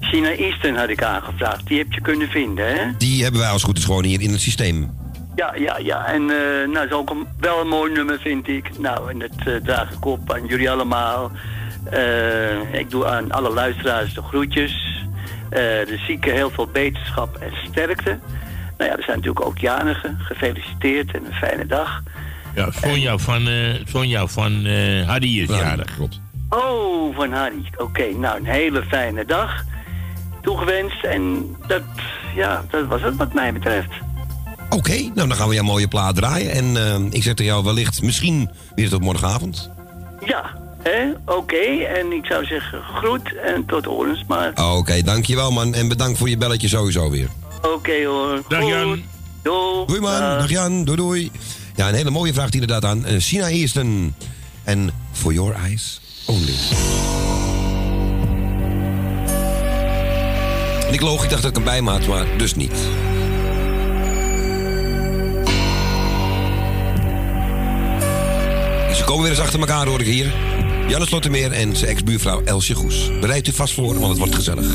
China 0.00 0.28
Eastern 0.28 0.76
had 0.76 0.88
ik 0.88 1.02
aangevraagd. 1.02 1.66
Die 1.66 1.78
heb 1.78 1.92
je 1.92 2.00
kunnen 2.00 2.28
vinden, 2.28 2.66
hè? 2.66 2.96
Die 2.98 3.22
hebben 3.22 3.40
wij 3.40 3.50
als 3.50 3.62
goed 3.62 3.78
is 3.78 3.84
gewoon 3.84 4.04
hier 4.04 4.20
in 4.20 4.30
het 4.30 4.40
systeem. 4.40 4.90
Ja, 5.34 5.54
ja, 5.54 5.78
ja. 5.78 6.06
En 6.06 6.22
eh 6.22 6.68
nou, 6.68 6.72
dat 6.72 6.84
is 6.84 6.92
ook 6.92 7.10
een, 7.10 7.26
wel 7.40 7.60
een 7.60 7.68
mooi 7.68 7.92
nummer, 7.92 8.18
vind 8.18 8.48
ik. 8.48 8.78
Nou, 8.78 9.10
en 9.10 9.18
dat 9.18 9.64
draag 9.64 9.92
ik 9.92 10.04
op 10.04 10.32
aan 10.32 10.46
jullie 10.46 10.70
allemaal. 10.70 11.32
Eh, 11.90 12.74
ik 12.74 12.90
doe 12.90 13.06
aan 13.06 13.32
alle 13.32 13.50
luisteraars 13.50 14.14
de 14.14 14.22
groetjes. 14.22 15.03
Eh, 15.54 15.60
de 15.60 15.98
zieken 16.06 16.32
heel 16.32 16.50
veel 16.50 16.66
beterschap 16.66 17.36
en 17.36 17.52
sterkte. 17.70 18.18
Nou 18.78 18.90
ja, 18.90 18.96
er 18.96 19.02
zijn 19.02 19.16
natuurlijk 19.16 19.46
ook 19.46 19.58
jarigen. 19.58 20.18
Gefeliciteerd 20.18 21.14
en 21.14 21.24
een 21.26 21.32
fijne 21.32 21.66
dag. 21.66 22.02
Ja, 22.54 22.70
Sonja 22.70 23.18
van, 23.18 23.48
eh 23.48 23.74
Sonja 23.84 24.26
van 24.26 24.66
eh 24.66 25.06
Hardy 25.06 25.26
is 25.26 25.48
jarig. 25.48 25.98
Oh, 26.48 27.16
van 27.16 27.32
Harry. 27.32 27.70
Oké, 27.76 28.04
nou, 28.16 28.38
een 28.38 28.46
hele 28.46 28.82
fijne 28.82 29.24
dag 29.24 29.64
toegewenst. 30.42 31.04
En 31.04 31.56
dat, 31.66 31.82
ja, 32.34 32.64
dat 32.70 32.86
was 32.86 33.02
het 33.02 33.16
wat 33.16 33.34
mij 33.34 33.52
betreft. 33.52 33.90
Oké, 34.68 34.96
nou 34.96 35.28
dan 35.28 35.34
gaan 35.34 35.48
we 35.48 35.54
jouw 35.54 35.64
mooie 35.64 35.88
plaat 35.88 36.16
draaien. 36.16 36.50
En 36.50 36.76
eh, 36.76 37.00
ik 37.10 37.22
zeg 37.22 37.34
tegen 37.34 37.52
jou 37.52 37.64
wellicht 37.64 38.02
misschien 38.02 38.50
weer 38.74 38.88
tot 38.88 39.00
morgenavond. 39.00 39.70
Ja, 40.26 40.62
hè? 40.84 41.32
Oké. 41.34 41.84
En 41.84 42.12
ik 42.12 42.26
zou 42.26 42.44
zeggen 42.44 42.82
groet 42.82 43.34
en 43.44 43.66
tot 43.66 43.84
horens 43.84 44.24
maar. 44.28 44.52
Oké, 44.76 45.02
dankjewel 45.02 45.50
man. 45.50 45.74
En 45.74 45.88
bedankt 45.88 46.18
voor 46.18 46.28
je 46.28 46.36
belletje 46.36 46.68
sowieso 46.68 47.10
weer. 47.10 47.28
Oké 47.62 48.04
hoor. 48.04 48.42
Dag 48.48 48.60
Goed. 48.60 48.68
Jan. 48.68 49.02
Doei. 49.42 49.86
Doei 49.86 50.00
man, 50.00 50.20
dag 50.20 50.50
Jan, 50.50 50.84
doei 50.84 50.96
doei. 50.96 51.30
Ja, 51.74 51.88
een 51.88 51.94
hele 51.94 52.10
mooie 52.10 52.32
vraag 52.32 52.50
die 52.50 52.60
inderdaad 52.60 52.90
aan 52.90 53.04
eh, 53.04 53.14
Sina 53.18 53.48
Easton. 53.48 54.14
En 54.64 54.90
For 55.12 55.32
Your 55.32 55.54
Eyes 55.54 56.00
Only. 56.26 56.54
En 60.86 60.92
ik 60.94 61.00
loog, 61.00 61.24
ik 61.24 61.30
dacht 61.30 61.42
dat 61.42 61.50
ik 61.50 61.56
hem 61.56 61.64
bij 61.64 61.82
me 61.82 61.90
had, 61.90 62.06
maar 62.06 62.26
dus 62.38 62.54
niet. 62.54 62.76
Ze 68.94 69.04
komen 69.04 69.22
weer 69.22 69.30
eens 69.30 69.40
achter 69.40 69.60
elkaar, 69.60 69.86
hoor 69.86 70.00
ik 70.00 70.06
hier. 70.06 70.32
Janne 70.88 71.06
Slottermeer 71.06 71.52
en 71.52 71.76
zijn 71.76 71.90
ex-buurvrouw 71.90 72.42
Elsje 72.44 72.74
Goes. 72.74 73.10
Bereid 73.20 73.46
u 73.48 73.52
vast 73.52 73.74
voor, 73.74 73.98
want 73.98 74.08
het 74.08 74.18
wordt 74.18 74.34
gezellig. 74.34 74.66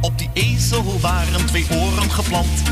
Op 0.00 0.18
die 0.18 0.30
ezel 0.32 1.00
waren 1.00 1.46
twee 1.46 1.66
oren 1.70 2.10
geplant. 2.10 2.62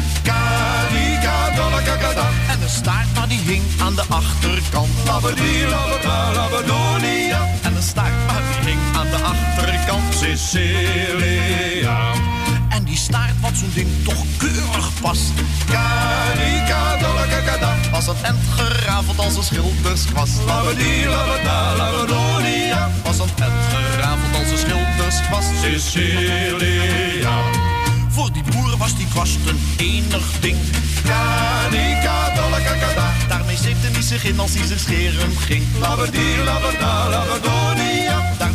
Kakada. 1.84 2.28
En 2.48 2.58
de 2.58 2.68
staart 2.68 3.14
maar 3.14 3.28
die 3.28 3.40
hing 3.40 3.62
aan 3.80 3.94
de 3.94 4.02
achterkant. 4.08 4.90
Labadie, 5.06 5.66
labada, 5.68 6.32
labadonia. 6.32 7.48
En 7.62 7.74
de 7.74 7.82
staart 7.82 8.26
maar 8.26 8.42
die 8.60 8.70
hing 8.70 8.80
aan 8.96 9.06
de 9.10 9.16
achterkant. 9.16 10.14
Cecilia. 10.14 11.52
En 12.73 12.85
die 12.85 12.97
staart 12.97 13.40
wat 13.40 13.51
zo'n 13.55 13.70
ding 13.74 13.89
toch 14.05 14.24
keurig 14.36 14.90
past. 15.01 15.32
Kadika, 15.66 16.97
dolle 16.97 17.27
kakada. 17.28 17.77
Was 17.90 18.07
het 18.07 18.20
end 18.23 18.39
gerafeld 18.57 19.19
als 19.19 19.36
een 19.36 19.43
schilderskwast. 19.43 20.36
Labadie, 20.47 21.07
labada, 21.07 21.77
labadonia. 21.77 22.90
Was 23.05 23.19
het 23.19 23.31
end 23.36 23.61
gerafeld 23.73 24.35
als 24.35 24.51
een 24.51 24.59
schilderskwast. 24.59 25.49
Cecilia. 25.61 27.36
Voor 28.09 28.32
die 28.32 28.43
boer 28.43 28.77
was 28.77 28.97
die 28.97 29.07
kwast 29.09 29.39
een 29.47 29.61
enig 29.77 30.24
ding. 30.40 30.57
Kadika, 31.03 32.35
dolle 32.35 32.62
kakada. 32.62 33.12
Daarmee 33.28 33.57
zeepte 33.57 33.89
hij 33.93 34.03
zich 34.03 34.24
in 34.24 34.40
als 34.40 34.55
hij 34.55 34.66
zich 34.66 34.78
scheren 34.78 35.36
ging. 35.36 35.62
Labadie, 35.81 36.36
labada, 36.44 37.09
labadonia. 37.09 38.01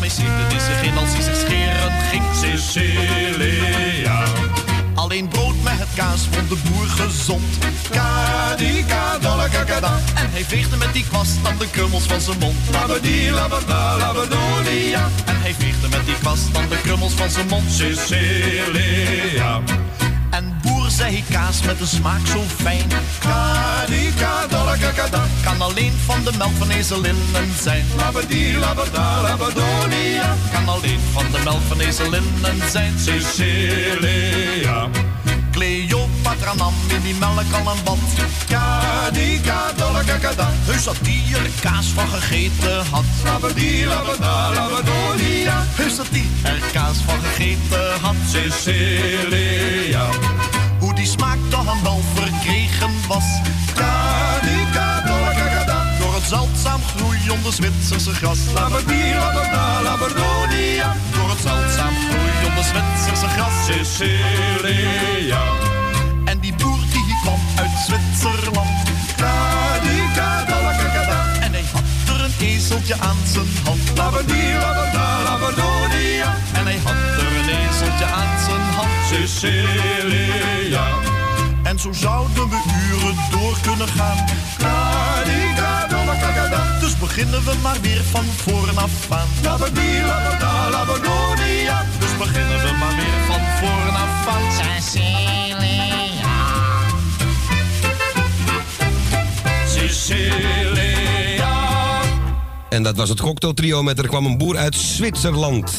Daarmee 0.07 0.25
zeepte 0.27 0.55
hij 0.55 0.75
zich 0.75 0.81
in 0.91 0.97
als 0.97 1.25
zich 1.25 1.35
scheren 1.35 1.91
ging. 2.11 2.23
Cecilia. 2.33 4.23
Alleen 4.95 5.27
brood 5.27 5.55
met 5.63 5.79
het 5.79 5.87
kaas 5.95 6.27
vond 6.31 6.49
de 6.49 6.57
boer 6.69 6.85
gezond. 6.85 7.57
Kadika, 7.89 9.17
dolle 9.17 9.49
kakada. 9.49 9.99
En 10.15 10.31
hij 10.31 10.43
veegde 10.43 10.77
met 10.77 10.93
die 10.93 11.05
kwast 11.09 11.43
dan 11.43 11.57
de 11.57 11.69
krummels 11.69 12.03
van 12.03 12.21
zijn 12.21 12.39
mond. 12.39 12.55
Labadie, 12.71 13.31
labada, 13.31 13.97
labadonia. 13.97 15.09
En 15.25 15.41
hij 15.41 15.53
veegde 15.53 15.87
met 15.89 16.05
die 16.05 16.15
kwast 16.15 16.53
dan 16.53 16.69
de 16.69 16.81
krummels 16.81 17.13
van 17.13 17.29
zijn 17.29 17.47
mond. 17.47 17.71
Cecilia. 17.71 19.61
En 20.29 20.59
boer 20.61 20.89
zei 20.89 21.23
kaas 21.31 21.61
met 21.61 21.79
een 21.79 21.87
smaak 21.87 22.27
zo 22.27 22.43
fijn. 22.61 22.87
Kadika, 23.19 24.47
dolle 24.47 24.77
kakada. 24.77 25.23
Kan 25.43 25.61
alleen 25.61 25.93
van 26.05 26.23
de 26.23 26.31
melk 26.37 26.53
van 26.57 26.69
ezelinnen 26.69 27.53
zijn. 27.61 27.85
Labadie, 27.95 28.57
labada. 28.57 29.35
Kan 30.51 30.67
alleen 30.67 30.99
van 31.11 31.25
de 31.31 31.41
melk 31.43 31.61
van 31.67 31.79
ezelinnen 31.79 32.69
zijn. 32.71 32.93
Cecilia. 32.99 34.89
Cleopatra 35.57 36.53
nam 36.53 36.73
in 36.87 37.01
die 37.01 37.15
melk 37.15 37.49
al 37.51 37.71
een 37.71 37.83
bad. 37.83 37.97
Kadika, 38.47 39.71
dolle 39.75 40.03
kakada. 40.05 40.49
Heus 40.65 40.83
dat 40.83 40.97
die 41.01 41.23
er 41.35 41.49
kaas 41.61 41.87
van 41.97 42.07
gegeten 42.07 42.85
had. 42.91 43.05
Labadie, 43.23 43.85
labada. 43.85 45.65
Heus 45.75 45.95
dat 45.95 46.05
die 46.11 46.29
er 46.43 46.61
kaas 46.71 46.97
van 47.05 47.19
gegeten 47.21 47.99
had. 48.01 48.15
Cecilia. 48.29 50.05
Hoe 50.79 50.93
die 50.93 51.07
smaak 51.07 51.39
dan 51.49 51.65
wel 51.83 52.01
verkregen 52.13 52.93
was. 53.07 53.25
Kadika, 53.73 55.01
dolle 55.09 55.33
kakada. 55.39 55.97
Door 55.99 56.13
het 56.13 56.27
zeldzaam 56.27 56.81
groeiende 56.95 57.51
Zwitserse 57.51 58.13
gras. 58.13 58.39
Labadie, 58.53 59.13
labada, 59.15 59.81
labadonia. 59.81 60.95
Door 61.13 61.29
het 61.29 61.41
zeldzaam 61.41 61.93
groeiende 61.93 62.26
Zwitserse 62.69 63.27
gras. 63.27 63.65
Cecilia. 63.65 65.41
En 66.25 66.39
die 66.39 66.53
boer 66.53 66.79
die 66.91 67.17
kwam 67.21 67.39
uit 67.55 67.71
Zwitserland. 67.85 68.87
En 71.39 71.51
hij 71.51 71.65
had 71.71 71.83
er 72.07 72.23
een 72.23 72.33
ezeltje 72.39 72.95
aan 72.99 73.17
zijn 73.25 73.47
hand. 73.63 73.79
Labadie, 73.95 74.53
labada, 74.53 75.21
labadonia. 75.23 76.35
En 76.53 76.63
hij 76.65 76.79
had 76.83 76.93
er 76.93 77.37
een 77.39 77.49
ezeltje 77.49 78.05
aan 78.05 78.39
zijn 78.45 78.61
hand. 78.75 78.91
Cecilia. 79.09 81.06
En 81.67 81.79
zo 81.79 81.93
zouden 81.93 82.49
we 82.49 82.59
uren 82.91 83.15
door 83.31 83.57
kunnen 83.61 83.87
gaan. 83.87 84.25
Dus 86.79 86.97
beginnen 86.97 87.43
we 87.43 87.53
maar 87.61 87.77
weer 87.81 88.03
van 88.03 88.23
voren 88.23 88.77
af 88.77 89.11
aan. 89.11 89.27
Dus 91.99 92.17
beginnen 92.17 92.59
we 92.61 92.75
maar 92.79 92.95
weer 92.95 93.25
van 93.27 93.39
voren 93.59 93.93
af 93.93 94.27
aan. 94.27 94.51
Cecilia. 94.51 95.15
Cecilia. 99.67 100.77
En 102.69 102.83
dat 102.83 102.95
was 102.95 103.09
het 103.09 103.21
cocktailtrio 103.21 103.83
met 103.83 103.99
Er 103.99 104.07
kwam 104.07 104.25
een 104.25 104.37
boer 104.37 104.57
uit 104.57 104.75
Zwitserland. 104.75 105.71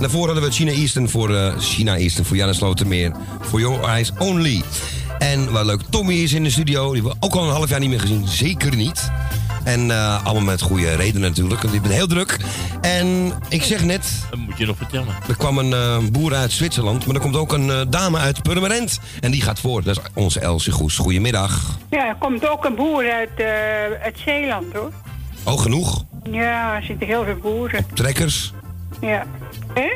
Daarvoor 0.00 0.26
hadden 0.26 0.44
we 0.44 0.50
China 0.50 0.70
Eastern 0.70 1.08
voor 1.08 1.34
eh, 1.34 1.58
China 1.58 1.96
Eastern 1.96 2.26
voor 2.26 2.36
Janne 2.36 2.54
Slotermeer. 2.54 3.12
For 3.40 3.60
Your 3.60 3.82
Eyes 3.82 4.12
Only. 4.18 4.62
En 5.32 5.52
wat 5.52 5.64
leuk, 5.64 5.80
Tommy 5.90 6.14
is 6.14 6.32
in 6.32 6.42
de 6.42 6.50
studio. 6.50 6.92
Die 6.92 7.02
hebben 7.02 7.20
we 7.20 7.26
ook 7.26 7.34
al 7.34 7.44
een 7.44 7.52
half 7.52 7.68
jaar 7.68 7.80
niet 7.80 7.88
meer 7.88 8.00
gezien. 8.00 8.28
Zeker 8.28 8.76
niet. 8.76 9.10
En 9.64 9.90
eh, 9.90 10.24
allemaal 10.24 10.42
met 10.42 10.60
goede 10.60 10.94
redenen 10.94 11.28
natuurlijk. 11.28 11.62
Want 11.62 11.74
ik 11.74 11.82
ben 11.82 11.90
heel 11.90 12.06
druk. 12.06 12.36
En 12.80 13.32
ik 13.48 13.62
zeg 13.62 13.84
net... 13.84 14.26
Dat 14.30 14.38
moet 14.38 14.58
je 14.58 14.66
nog 14.66 14.76
vertellen. 14.76 15.14
Er 15.28 15.36
kwam 15.36 15.58
een 15.58 15.72
eh, 15.72 15.98
boer 16.12 16.34
uit 16.34 16.52
Zwitserland. 16.52 17.06
Maar 17.06 17.14
er 17.14 17.20
komt 17.20 17.36
ook 17.36 17.52
een 17.52 17.70
eh, 17.70 17.80
dame 17.88 18.18
uit 18.18 18.42
Purmerend. 18.42 19.00
En 19.20 19.30
die 19.30 19.42
gaat 19.42 19.60
voor. 19.60 19.82
Dat 19.82 19.96
is 19.96 20.02
onze 20.14 20.40
Elsie 20.40 20.72
Goes. 20.72 20.96
Goedemiddag. 20.96 21.78
Ja, 21.90 22.08
er 22.08 22.16
komt 22.18 22.48
ook 22.48 22.64
een 22.64 22.74
boer 22.74 23.12
uit, 23.12 23.30
eh, 23.36 23.46
uit 24.02 24.18
Zeeland 24.24 24.72
hoor. 24.72 24.92
Oh, 25.44 25.60
genoeg. 25.60 26.04
Ja, 26.30 26.76
er 26.76 26.82
zitten 26.82 27.06
heel 27.06 27.24
veel 27.24 27.36
boeren. 27.36 27.86
Trekkers. 27.94 28.52
Ja. 29.00 29.26
Hè? 29.74 29.90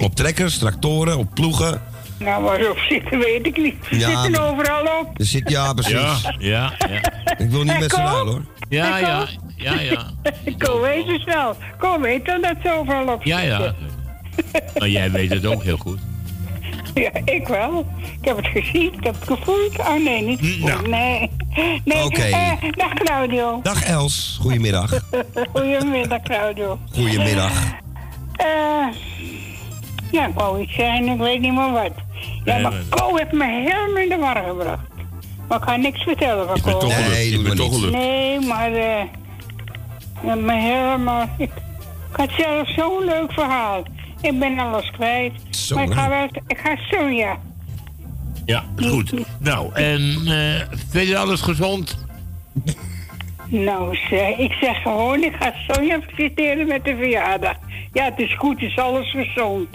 Op 0.00 0.14
trekkers, 0.14 0.58
tractoren, 0.58 1.18
op 1.18 1.34
ploegen. 1.34 1.82
Nou, 2.24 2.42
waar 2.42 2.58
ze 2.60 2.70
op 2.70 2.78
zitten 2.78 3.18
weet 3.18 3.46
ik 3.46 3.56
niet. 3.56 3.74
Ze 3.90 3.98
Ja, 3.98 4.06
zitten 4.08 4.30
maar- 4.30 4.50
overal 4.50 4.82
op. 5.00 5.18
Er 5.18 5.24
zit, 5.26 5.50
ja, 5.50 5.72
precies. 5.74 5.92
Ja, 5.92 6.22
ja, 6.38 6.72
ja. 6.90 7.00
Ik 7.44 7.50
wil 7.50 7.62
niet 7.62 7.72
En 7.72 7.80
met 7.80 7.90
z'n 7.90 7.96
Ko? 8.00 8.02
ruilen 8.06 8.32
hoor. 8.32 8.42
Ja, 8.68 8.98
En 8.98 9.06
ja, 9.06 9.26
ja, 9.56 9.80
ja. 9.80 10.06
Kom, 10.66 10.80
weet 10.80 11.06
het 11.06 11.24
wel. 11.24 11.56
Kom, 11.78 12.02
weet 12.02 12.24
dan 12.26 12.40
dat 12.40 12.54
ze 12.62 12.72
overal 12.80 13.14
op 13.14 13.24
Ja, 13.24 13.40
ja. 13.40 13.56
zitten. 13.62 13.76
Maar 14.78 14.88
jij 14.88 15.10
weet 15.10 15.30
het 15.30 15.46
ook 15.46 15.62
heel 15.62 15.76
goed. 15.76 15.98
Ja, 16.94 17.10
ik 17.24 17.48
wel. 17.48 17.86
Ik 18.20 18.24
heb 18.28 18.36
het 18.36 18.46
gezien, 18.46 18.92
ik 18.92 19.04
heb 19.04 19.14
het 19.20 19.28
gevoeld. 19.38 19.78
Oh 19.78 20.04
nee, 20.04 20.22
niet 20.22 20.38
gevoeld. 20.40 20.70
Nou. 20.70 20.88
Nee. 20.88 21.30
nee. 21.84 22.04
Oké. 22.04 22.22
eh, 22.22 22.52
dag 22.76 22.92
Claudio. 22.94 23.60
Dag 23.62 23.84
Els, 23.84 24.38
goedemiddag. 24.40 25.00
Goedemiddag 25.52 26.22
Claudio. 26.22 26.78
Goedemiddag. 26.94 27.52
Eh, 28.36 28.86
ja, 30.12 30.26
ik 30.26 30.34
wou 30.34 30.60
iets 30.62 30.74
zeggen, 30.74 31.06
ik 31.08 31.18
weet 31.18 31.40
niet 31.40 31.52
meer 31.54 31.72
wat. 31.72 31.92
Ja, 32.44 32.58
maar. 32.58 32.72
Ko 32.88 33.16
heeft 33.16 33.32
me 33.32 33.44
helemaal 33.46 34.02
in 34.02 34.08
de 34.08 34.16
war 34.16 34.44
gebracht. 34.48 34.82
Maar 35.48 35.58
ik 35.58 35.64
ga 35.64 35.76
niks 35.76 36.02
vertellen 36.02 36.46
van 36.46 36.60
Ko. 36.60 36.86
Nee, 36.86 37.26
Ik 37.26 37.32
doe 37.34 37.42
ben 37.42 37.46
maar 37.46 37.56
toch 37.56 37.70
niet. 37.70 37.78
gelukt. 37.78 37.96
Nee, 37.96 38.40
maar 38.40 38.72
eh 38.72 39.02
me 40.36 40.52
helemaal... 40.54 41.28
Ik, 41.38 41.50
ik 42.10 42.16
had 42.16 42.30
zelf 42.38 42.68
zo'n 42.74 43.04
leuk 43.04 43.32
verhaal. 43.32 43.82
Ik 44.20 44.38
ben 44.38 44.58
alles 44.58 44.90
kwijt. 44.90 45.32
Zo, 45.50 45.74
maar 45.74 45.84
ik 45.84 45.92
ga 45.92 46.08
wel... 46.08 46.28
Ik 46.46 46.58
ga 46.58 46.76
Sonja. 46.76 47.38
Ja, 48.46 48.64
goed. 48.76 49.12
Nou, 49.38 49.74
en 49.74 50.16
eh 50.26 50.66
verder 50.90 51.16
alles 51.16 51.40
gezond? 51.40 52.04
Nou, 53.46 53.96
zeg, 54.10 54.36
ik 54.36 54.52
zeg 54.52 54.82
gewoon, 54.82 55.22
ik 55.22 55.34
ga 55.40 55.52
Sonja 55.68 56.00
feliciteren 56.00 56.66
met 56.66 56.84
de 56.84 56.96
verjaardag. 56.96 57.54
Ja, 57.92 58.04
het 58.04 58.18
is 58.18 58.34
goed, 58.38 58.60
het 58.60 58.70
is 58.70 58.78
alles 58.78 59.10
gezond. 59.10 59.68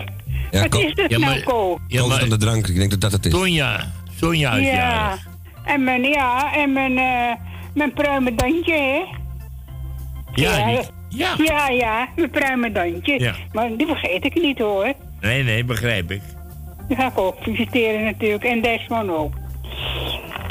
Ja, 0.56 0.62
Wat 0.68 0.80
is 0.82 0.92
het 0.96 1.12
Ja, 1.12 1.18
nou, 1.18 1.34
maar- 1.34 1.44
Ko? 1.44 1.80
Ja, 1.88 2.00
Koos 2.00 2.10
maar 2.10 2.22
aan 2.22 2.30
de 2.30 2.38
drank, 2.38 2.68
ik 2.68 2.76
denk 2.76 2.92
dat 2.92 3.02
dat 3.02 3.12
het 3.12 3.26
is. 3.26 3.32
Sonja, 3.32 3.92
Sonja 4.20 4.52
is 4.54 4.68
Ja, 4.68 5.18
en 5.64 5.84
mijn, 5.84 6.04
ja, 6.04 6.54
en 6.56 6.74
mijn, 6.74 6.98
eh 6.98 7.34
mijn 7.74 7.94
pruimendantje, 7.94 8.74
hè? 8.74 9.02
Ja, 10.34 10.66
die- 10.66 10.80
ja. 11.10 11.34
Ja, 11.38 11.70
ja, 11.70 12.08
mijn 12.16 12.30
pruimendantje. 12.30 13.20
Ja. 13.20 13.34
Maar 13.54 13.78
die 13.78 13.88
vergeet 13.88 14.26
ik 14.26 14.34
niet, 14.42 14.60
hoor. 14.60 14.94
Nee, 15.22 15.44
nee, 15.44 15.64
begrijp 15.64 16.12
ik. 16.12 16.22
Die 16.88 16.98
ga 16.98 17.08
ik 17.08 17.18
ook 17.18 17.36
feliciteren 17.42 18.04
natuurlijk. 18.04 18.44
En 18.44 18.62
Desmond 18.62 19.10
ook. 19.10 19.34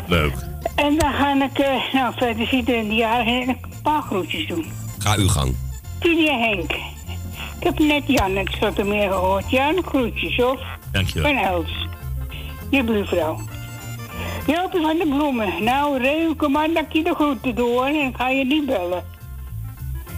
Leuk. 0.07 0.35
En 0.77 0.99
dan 0.99 1.13
ga 1.13 1.45
ik, 1.45 1.59
eh, 1.59 1.93
nou, 1.93 2.15
verder 2.17 2.47
ziet 2.47 2.69
in 2.69 2.89
de 2.89 2.95
jaren 2.95 3.49
een 3.49 3.57
paar 3.83 4.03
groetjes 4.03 4.47
doen. 4.47 4.65
Ga 4.99 5.15
uw 5.17 5.29
gang. 5.29 5.55
Tini 6.01 6.29
en 6.29 6.41
Henk. 6.41 6.73
Ik 7.65 7.71
heb 7.71 7.79
net 7.79 8.03
Jan 8.07 8.37
het 8.37 8.57
Zoetermeer 8.61 9.11
gehoord. 9.11 9.51
Jan, 9.51 9.83
groetjes, 9.85 10.43
of? 10.43 10.61
Dankjewel. 10.93 11.33
Van 11.33 11.43
Els. 11.43 11.87
Je 12.71 12.85
buurvrouw. 12.85 13.41
Jopie 14.47 14.81
van 14.81 14.99
de 14.99 15.07
Bloemen. 15.09 15.65
Nou, 15.65 15.99
reken 15.99 16.51
maar 16.51 16.73
dat 16.73 16.87
je 16.89 17.03
de 17.03 17.15
groeten 17.15 17.55
doe 17.55 17.69
hoor. 17.69 17.87
En 17.87 18.15
ga 18.17 18.29
je 18.29 18.45
niet 18.45 18.67
bellen. 18.67 19.05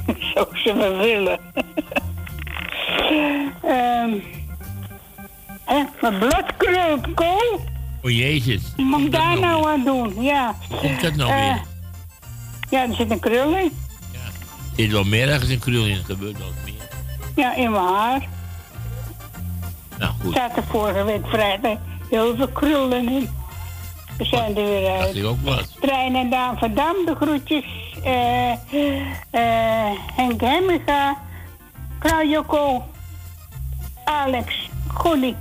Zo 0.35 0.49
ze 0.53 0.73
me 0.75 0.97
willen. 0.97 1.39
Ehm 3.63 4.13
en 5.67 5.89
Mijn 6.01 6.19
blad 6.19 6.57
krult, 6.57 7.15
Ko. 7.15 7.61
Oh 8.03 8.11
jezus. 8.11 8.63
Wat 8.77 8.87
moet 8.87 9.01
ik 9.01 9.13
daar 9.13 9.39
nou 9.39 9.69
aan 9.69 9.85
doen? 9.85 10.23
Ja. 10.23 10.57
Komt 10.81 11.01
dat 11.01 11.15
nou 11.15 11.31
Eh, 11.31 11.39
weer? 11.39 11.63
Ja, 12.71 12.89
er 12.89 12.95
zit 12.95 13.11
een 13.11 13.19
krul 13.19 13.57
in. 13.57 13.73
Er 14.13 14.83
zit 14.83 14.91
wel 14.91 15.05
meer 15.05 15.29
ergens 15.29 15.51
een 15.51 15.59
krul 15.59 15.87
in. 15.87 15.97
Het 15.97 16.05
gebeurt 16.05 16.39
meer. 16.39 16.66
Ja, 17.37 17.55
in 17.55 17.71
mijn 17.71 17.85
haar. 17.85 18.27
Nou 19.99 20.13
Er 20.19 20.25
goed. 20.25 20.35
zaten 20.35 20.65
vorige 20.65 21.05
week 21.05 21.27
vrijdag 21.27 21.79
heel 22.11 22.37
veel 22.37 22.49
krullen 22.49 23.09
in. 23.09 23.29
We 24.19 24.25
zijn 24.25 24.57
er 24.57 24.65
weer 24.65 25.01
uit. 25.01 25.17
ik 25.17 25.25
ook 25.25 25.43
wat. 25.43 25.81
Trein 25.81 26.15
en 26.17 26.31
Daan 26.31 26.59
van 26.59 26.75
Dam, 26.75 26.97
de 27.05 27.15
groetjes. 27.15 27.65
Eh 28.03 28.53
eh 29.31 29.93
Henk 30.17 30.41
Hemmiga, 30.41 31.17
Claudio 31.99 32.83
Alex, 34.05 34.71
Gonnie, 34.89 35.37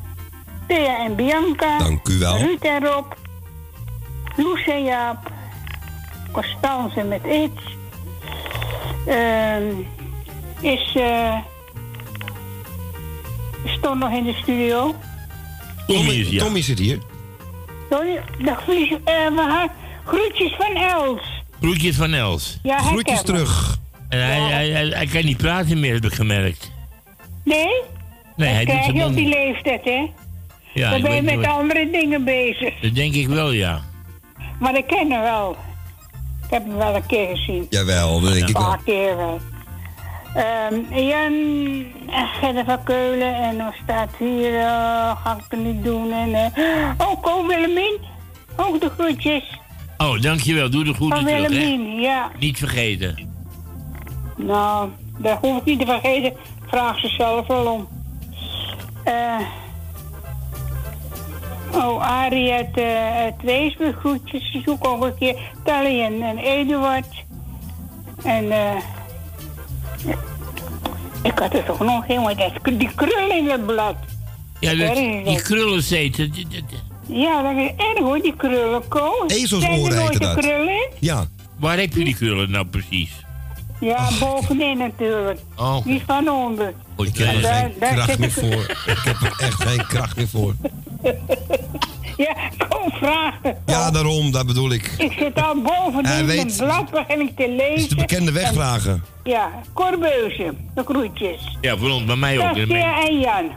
Thea 0.68 0.98
en 0.98 1.16
Bianca. 1.16 1.78
Dank 1.78 2.08
u 2.08 2.18
wel. 2.20 2.38
Ruud 2.38 2.62
en 2.62 2.86
Rob, 2.86 3.14
Loes 4.36 4.68
en 4.68 4.84
Jaap, 4.84 5.32
Constance 6.32 7.04
met 7.04 7.24
iets. 7.24 7.78
Ehm 9.08 9.64
is, 10.62 10.96
eh 10.96 11.36
is 13.66 13.78
Ton 13.82 13.98
nog 13.98 14.12
in 14.12 14.24
de 14.24 14.34
studio? 14.34 14.96
Tommy, 15.88 16.38
Tommy 16.38 16.62
zit 16.62 16.80
hier. 16.80 17.00
Sorry, 17.90 18.22
dag 18.44 18.64
Vries, 18.64 18.90
eh, 18.92 18.98
we 19.30 19.46
gaan- 19.48 19.70
groetjes 20.06 20.56
van 20.58 20.76
Els. 20.76 21.22
Groetjes 21.62 21.96
van 21.96 22.14
Els. 22.14 22.60
Ja, 22.64 22.76
hij 22.76 22.86
Groetjes 22.86 23.22
terug. 23.22 23.78
En 24.10 24.20
hij, 24.26 24.40
hij, 24.40 24.70
hij, 24.70 24.86
hij 24.88 25.06
kan 25.06 25.26
niet 25.26 25.38
praten 25.38 25.80
meer, 25.80 25.94
heb 25.94 26.06
ik 26.06 26.14
gemerkt. 26.14 26.72
Nee? 27.44 27.68
Nee, 28.36 28.50
hij 28.50 28.66
doet 28.66 28.74
krijg 28.74 28.84
zijn 28.84 28.96
je 28.96 29.02
op 29.02 29.08
mond 29.08 29.18
die 29.20 29.30
leeftijd, 29.30 29.84
hè? 29.84 30.12
Ja, 30.74 30.90
Dan 30.92 31.02
ben 31.02 31.16
je 31.16 31.22
met 31.22 31.46
andere 31.46 31.90
dingen 31.92 32.24
bezig. 32.24 32.74
Dat 32.82 32.96
denk 32.96 33.14
ik 33.14 33.28
wel, 33.28 33.52
ja. 33.52 33.82
Maar 34.60 34.78
ik 34.78 34.88
ken 34.88 35.12
hem 35.12 35.22
wel. 35.22 35.58
Ik 36.46 36.50
heb 36.52 36.66
hem 36.66 36.76
wel 36.78 36.96
een 36.96 37.06
keer 37.06 37.28
gezien. 37.36 37.68
Jawel, 37.70 38.20
dat 38.22 38.34
denk 38.34 38.50
ik 38.50 38.56
Een 38.56 38.62
wel. 38.62 38.70
paar 38.72 38.84
keer 38.86 39.18
wel. 39.18 39.40
Ehm, 40.36 40.94
Jan 40.94 41.34
Gerda 42.08 42.64
van 42.66 42.84
Keulen 42.84 43.36
en 43.36 43.58
dan 43.58 43.74
staat 43.84 44.10
hier, 44.20 44.56
eh, 44.56 45.22
ga 45.24 45.38
ik 45.38 45.44
het 45.50 45.60
niet 45.60 45.84
doen. 45.84 46.12
En, 46.12 46.34
eh, 46.34 46.92
oh, 46.98 47.22
Ko 47.22 47.48
Willemien, 47.48 48.00
ook 48.56 48.82
de 48.82 48.90
groetjes 48.90 49.64
Oh, 49.98 50.22
dankjewel. 50.22 50.70
Doe 50.70 50.84
de 50.84 50.94
groeten 50.94 51.18
van 51.18 51.28
terug. 51.28 51.48
Willemien, 51.48 52.00
ja. 52.00 52.32
Niet 52.40 52.58
vergeten. 52.58 53.30
Nou, 54.36 54.90
dat 55.18 55.38
hoef 55.42 55.58
ik 55.58 55.66
niet 55.66 55.80
te 55.80 55.86
vergeten. 55.86 56.34
Vraag 56.68 57.00
ze 57.00 57.08
zelf 57.08 57.48
wel 57.48 57.72
om. 57.72 57.88
Eh 59.04 59.40
oh, 61.74 62.02
Arie 62.02 62.52
uit, 62.52 62.78
eh 62.78 63.16
uit 63.16 63.42
Weesburg, 63.42 63.98
groetjes. 63.98 64.52
Ze 64.52 64.62
zoeken 64.66 64.90
ook 64.90 65.04
een 65.04 65.18
keer 65.18 65.36
Tally 65.64 66.02
en, 66.02 66.22
en 66.22 66.38
Eduard. 66.38 67.26
En 68.24 68.52
eh 68.52 68.76
ik 71.24 71.40
had 71.40 71.54
er 71.54 71.64
toch 71.66 71.80
nog 71.80 72.08
helemaal 72.08 72.36
dat, 72.36 72.52
die 72.80 72.90
krul 72.96 73.30
in 73.38 73.50
het 73.50 73.66
blad. 73.66 73.96
Ja, 74.60 74.76
dat, 74.76 74.96
die 74.96 75.24
die- 75.24 76.32
die- 76.50 76.64
Ja, 77.08 77.42
dat 77.42 77.56
is 77.64 77.70
erg 77.78 77.98
hoor, 78.00 78.22
die 78.22 78.36
krullen. 78.36 78.88
Ko. 78.88 79.12
Ezelsoren 79.28 79.62
Zijn 79.62 79.74
er 79.74 79.80
nooit 79.96 80.00
heette 80.10 80.20
dat. 80.20 80.38
krul 80.38 80.68
in? 80.68 80.90
Ja. 81.00 81.26
Waar 81.60 81.78
heb 81.80 81.94
je 81.94 82.04
die 82.04 82.16
krullen 82.16 82.52
nou 82.52 82.66
precies? 82.66 83.12
Ja, 83.80 84.08
bovenin 84.20 84.78
natuurlijk. 84.78 85.40
Oh. 85.56 85.86
Niet 85.86 86.02
van 86.06 86.30
onder. 86.30 86.74
Ik 86.98 87.18
heb 87.18 87.36
er 87.36 87.42
Daar- 87.42 87.54
geen 87.62 87.74
daar 87.80 87.94
kracht 87.94 88.18
meer 88.20 88.32
voor. 88.32 88.76
Ik 88.86 89.00
heb 89.04 89.22
er 89.22 89.34
echt 89.40 89.64
geen 89.64 89.86
kracht 89.88 90.16
meer 90.16 90.28
voor. 90.28 90.54
Ja, 92.18 92.36
kom 92.70 92.92
vragen. 92.92 93.58
Ja, 93.66 93.92
daarom, 93.92 94.32
dat 94.32 94.46
bedoel 94.46 94.72
ik. 94.72 94.94
Ik 94.98 95.12
zit 95.12 95.42
al 95.44 95.62
bovenin 95.62 96.06
Hij 96.06 96.26
weet- 96.26 96.58
blad, 96.58 96.92
begin 96.92 97.20
ik 97.22 97.36
te 97.36 97.50
lezen. 97.50 97.72
Het 97.72 97.78
is 97.82 97.88
de 97.90 97.96
bekende 97.96 98.28
En- 98.28 98.34
wegvragen. 98.34 99.04
Ja, 99.26 99.52
Corbeuzen, 99.74 100.70
de 100.76 100.84
groetjes. 100.84 101.58
Ja, 101.62 101.78
voor 101.78 101.90
ons, 101.90 102.06
bij 102.06 102.16
mij 102.16 102.38
ook. 102.40 102.56
Saskia 102.56 103.06
en 103.08 103.20
Jan. 103.20 103.52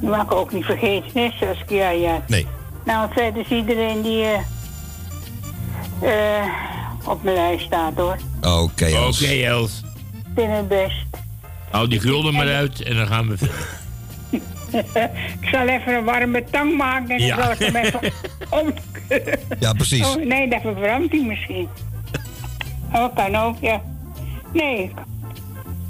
Die 0.00 0.08
mag 0.08 0.22
ik 0.22 0.32
ook 0.32 0.52
niet 0.52 0.64
vergeten, 0.64 1.10
hè, 1.22 1.30
Saskia 1.40 1.90
en 1.90 2.00
Jan. 2.00 2.22
Nee. 2.26 2.46
Nou, 2.84 3.12
verder 3.12 3.40
is 3.42 3.48
iedereen 3.50 4.02
die 4.02 4.22
eh, 4.22 4.38
eh, 6.38 6.46
op 7.06 7.22
mijn 7.22 7.36
lijst 7.36 7.64
staat, 7.64 7.94
hoor. 7.96 8.16
Oké, 8.40 8.50
Oké, 8.60 8.84
Els. 8.84 9.22
Els. 9.22 9.82
Ik 10.14 10.24
vind 10.34 10.52
het 10.52 10.68
best. 10.68 11.04
Hou 11.70 11.88
die 11.88 11.98
krullen 11.98 12.34
maar 12.34 12.54
uit 12.54 12.82
en 12.82 12.96
dan 12.96 13.06
gaan 13.06 13.28
we 13.28 13.36
verder. 13.38 13.78
ik 15.42 15.48
zal 15.50 15.66
even 15.68 15.94
een 15.94 16.04
warme 16.04 16.44
tang 16.50 16.76
maken 16.76 17.08
en 17.10 17.18
dan 17.18 17.26
Ja. 17.26 17.36
zal 17.42 17.52
ik 17.52 17.58
hem 17.58 17.76
even 17.76 18.00
om... 18.60 18.72
Ja, 19.60 19.72
precies. 19.72 20.06
Oh, 20.16 20.24
nee, 20.24 20.48
dat 20.48 20.60
verbrandt 20.60 21.12
hij 21.12 21.22
misschien. 21.24 21.68
Oh, 22.94 23.14
kan 23.14 23.34
ook, 23.36 23.56
ja. 23.60 23.80
Nee. 24.52 24.90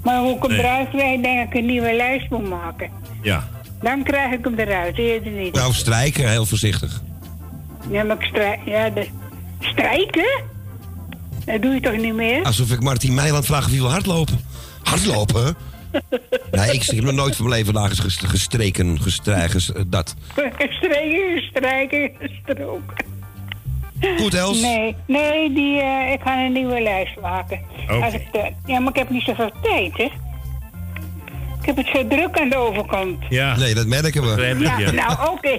Maar 0.02 0.20
hoe 0.20 0.36
ik 0.36 0.42
hem 0.42 0.50
Nee. 0.50 0.60
eruit 0.60 0.88
krijg, 0.90 1.20
denk 1.20 1.48
ik 1.48 1.54
een 1.58 1.66
nieuwe 1.66 1.92
lijst 1.96 2.30
moet 2.30 2.48
maken. 2.48 2.90
Ja. 3.22 3.48
Dan 3.82 4.02
krijg 4.02 4.32
ik 4.38 4.44
hem 4.44 4.54
eruit, 4.58 4.98
eerder 4.98 5.32
niet. 5.32 5.54
Nou, 5.54 5.72
strijken, 5.72 6.28
heel 6.30 6.46
voorzichtig. 6.46 7.02
Ja, 7.90 8.02
maar 8.04 8.16
ik 8.16 8.22
strijk... 8.26 8.60
Ja, 8.64 8.90
de... 8.90 9.06
Strijken? 9.60 10.42
Dat 11.44 11.62
doe 11.62 11.74
je 11.74 11.80
toch 11.80 11.96
niet 11.96 12.14
meer? 12.14 12.42
Alsof 12.44 12.70
ik 12.70 12.80
Martien 12.80 13.14
Meiland 13.14 13.46
vraag 13.46 13.64
of 13.64 13.70
hij 13.70 13.80
wil 13.80 13.90
hardlopen. 13.90 14.40
Hardlopen? 14.82 15.54
nee, 16.50 16.72
ik 16.72 16.82
heb 16.82 17.04
nog 17.04 17.12
nooit 17.14 17.36
van 17.36 17.48
mijn 17.48 17.58
leven 17.64 17.72
ges- 17.98 18.16
gestreken, 18.16 19.00
gestrijgen, 19.02 19.90
dat. 19.90 20.14
Strijken, 20.78 21.42
strijken, 21.42 22.10
stroken. 22.42 23.04
Goed, 24.18 24.34
Els. 24.34 24.60
Nee, 24.60 24.96
nee 25.06 25.52
die, 25.52 25.80
eh, 25.80 26.12
ik 26.12 26.20
ga 26.20 26.44
een 26.44 26.52
nieuwe 26.52 26.80
lijst 26.82 27.20
maken. 27.20 27.60
Oké. 27.82 28.04
Als 28.04 28.14
ik 28.14 28.32
de- 28.32 28.52
ja, 28.66 28.78
maar 28.78 28.90
ik 28.92 28.98
heb 28.98 29.10
niet 29.10 29.22
zoveel 29.22 29.50
tijd, 29.62 29.96
hè. 29.96 30.04
Ik 31.60 31.66
heb 31.66 31.76
het 31.76 31.86
zo 31.94 32.06
druk 32.08 32.38
aan 32.40 32.48
de 32.48 32.56
overkant. 32.56 33.16
Ja. 33.28 33.56
Nee, 33.56 33.74
dat 33.74 33.86
merken 33.86 34.22
we. 34.36 34.42
Ja, 34.64 34.90
nou, 34.90 35.12
oké. 35.32 35.58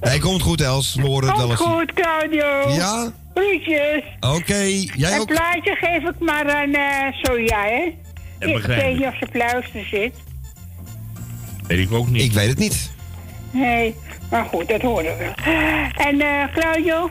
Hij 0.00 0.18
komt 0.18 0.42
goed, 0.42 0.60
Els. 0.60 0.94
We 0.94 1.02
horen 1.06 1.28
het 1.28 1.36
wel 1.36 1.50
eens. 1.50 1.60
goed, 1.60 1.92
Claudio. 1.92 2.70
Ja? 2.72 3.12
Groetjes. 3.34 4.02
Oké, 4.20 4.62
jij 4.96 5.12
Een 5.14 5.20
ook? 5.20 5.26
plaatje 5.26 5.76
geef 5.80 6.02
ik 6.08 6.18
maar 6.18 6.50
aan 6.54 6.74
eh 6.74 7.12
Soja, 7.22 7.62
hè? 7.64 7.92
Dat 8.38 8.48
ik 8.48 8.54
begrijp 8.54 8.80
weet 8.82 8.96
niet 8.98 9.06
of 9.06 9.16
ze 9.20 9.26
pluister 9.32 9.84
zit. 9.90 10.14
Weet 11.66 11.78
ik 11.78 11.92
ook 11.92 12.08
niet. 12.08 12.22
Ik 12.22 12.32
weet 12.32 12.48
het 12.48 12.58
niet. 12.58 12.90
Nee, 13.50 13.94
maar 14.32 14.44
goed, 14.44 14.68
dat 14.68 14.80
horen 14.80 15.16
we. 15.18 15.30
En 15.96 16.20
eh 16.20 16.54
Claudio, 16.54 17.10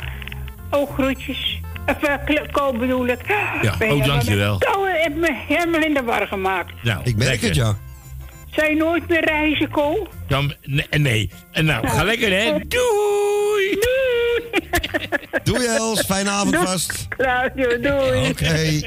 ook 0.70 0.94
groetjes. 0.94 1.60
Of 1.88 2.10
uh, 2.30 2.38
Ko 2.52 2.72
bedoel 2.74 3.06
ik. 3.08 3.20
Ja, 3.62 3.76
Ben 3.78 3.90
ook 3.90 4.02
je- 4.02 4.08
dankjewel. 4.08 4.58
Ko 4.58 4.86
heeft 4.86 5.16
me 5.16 5.36
helemaal 5.48 5.82
in 5.82 5.94
de 5.94 6.04
war 6.04 6.28
gemaakt. 6.28 6.74
Nou, 6.84 7.00
Ik 7.04 7.16
merk 7.16 7.30
lekker. 7.30 7.48
het, 7.48 7.56
ja. 7.56 7.78
Zou 8.56 8.70
je 8.70 8.76
nooit 8.76 9.08
meer 9.10 9.26
reizen, 9.26 9.70
Ko? 9.70 10.08
Dan, 10.28 10.54
nee, 10.64 10.86
nee. 10.98 11.30
En 11.52 11.66
nou, 11.66 11.88
ga 11.88 12.04
lekker, 12.04 12.32
hè. 12.32 12.54
Doei! 12.68 13.80
Doei, 15.44 15.66
Els. 15.68 16.02
Fijne 16.02 16.30
avond 16.30 16.52
Doei. 16.54 16.66
vast. 16.66 17.08
Claudio, 17.10 17.80
doei. 17.80 18.30
Oké. 18.30 18.80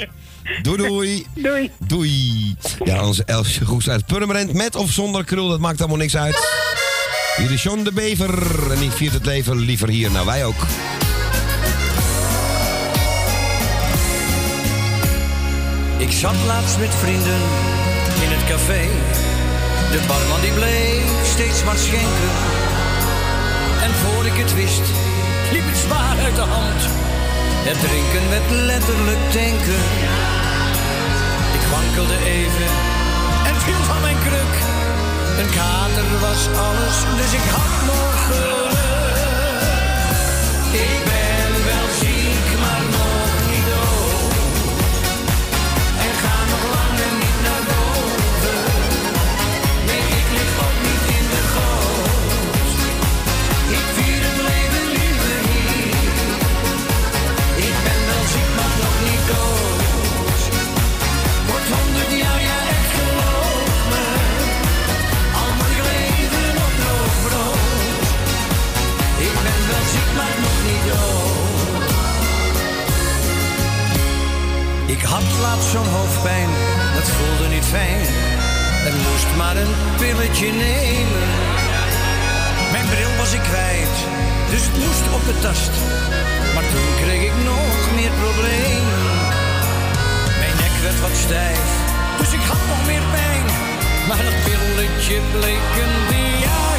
Doei, 0.63 0.77
doei. 0.89 1.27
Doei. 1.35 1.71
Doei. 1.79 2.57
Ja, 2.85 3.07
onze 3.07 3.25
Elsje 3.25 3.65
Goes 3.65 3.89
uit 3.91 4.07
Purmerend. 4.07 4.53
Met 4.53 4.77
of 4.77 4.91
zonder 4.91 5.25
krul, 5.25 5.49
dat 5.49 5.61
maakt 5.61 5.79
allemaal 5.81 5.99
niks 5.99 6.17
uit. 6.17 6.63
Hier 7.37 7.51
is 7.51 7.63
John 7.63 7.83
de 7.83 7.93
Bever. 7.93 8.71
En 8.71 8.79
die 8.79 8.91
viert 8.91 9.13
het 9.13 9.27
leven 9.27 9.59
liever 9.59 9.89
hier. 9.89 10.11
Nou, 10.11 10.27
wij 10.27 10.45
ook. 10.45 10.63
Ik 15.97 16.11
zat 16.13 16.35
laatst 16.47 16.79
met 16.79 16.95
vrienden 16.95 17.41
in 18.25 18.31
het 18.37 18.45
café. 18.49 18.83
De 19.91 20.01
barman 20.07 20.41
die 20.41 20.53
bleef 20.53 21.05
steeds 21.25 21.65
maar 21.65 21.77
schenken. 21.77 22.33
En 23.83 23.93
voor 24.03 24.27
ik 24.27 24.37
het 24.43 24.55
wist, 24.55 24.87
liep 25.53 25.67
het 25.67 25.77
zwaar 25.77 26.19
uit 26.19 26.37
de 26.37 26.49
hand. 26.57 26.81
Het 27.69 27.79
drinken 27.81 28.31
werd 28.31 28.51
letterlijk 28.51 29.23
tanken. 29.37 29.83
Ik 31.59 31.65
wankelde 31.75 32.19
even 32.25 32.69
en 33.49 33.57
viel 33.61 33.83
van 33.91 34.01
mijn 34.01 34.19
kruk. 34.19 34.74
Een 35.39 35.51
kater 35.51 36.21
was 36.21 36.49
alles, 36.49 37.05
dus 37.17 37.33
ik 37.33 37.51
had 37.51 37.87
nog 37.87 38.74
op 75.25 75.39
plaats 75.39 75.71
zo'n 75.71 75.91
hoofdpijn, 75.99 76.51
dat 76.95 77.09
voelde 77.17 77.49
niet 77.55 77.69
fijn. 77.77 78.07
Er 78.89 78.97
moest 79.07 79.31
maar 79.41 79.57
een 79.57 79.75
pilletje 80.01 80.51
nemen. 80.53 81.29
Mijn 82.73 82.87
bril 82.93 83.13
was 83.17 83.33
ik 83.33 83.45
kwijt, 83.51 83.97
dus 84.51 84.63
het 84.69 84.77
moest 84.85 85.05
op 85.17 85.23
de 85.31 85.37
tast. 85.47 85.75
Maar 86.55 86.67
toen 86.73 86.91
kreeg 87.03 87.23
ik 87.31 87.37
nog 87.53 87.77
meer 87.99 88.15
problemen. 88.25 89.03
Mijn 90.41 90.57
nek 90.63 90.75
werd 90.87 91.01
wat 91.01 91.17
stijf, 91.27 91.69
dus 92.21 92.33
ik 92.39 92.45
had 92.51 92.63
nog 92.73 92.81
meer 92.91 93.07
pijn. 93.17 93.47
Maar 94.09 94.23
dat 94.29 94.39
pilletje 94.47 95.17
bleek 95.37 95.71
een 95.83 95.95
diaal. 96.11 96.74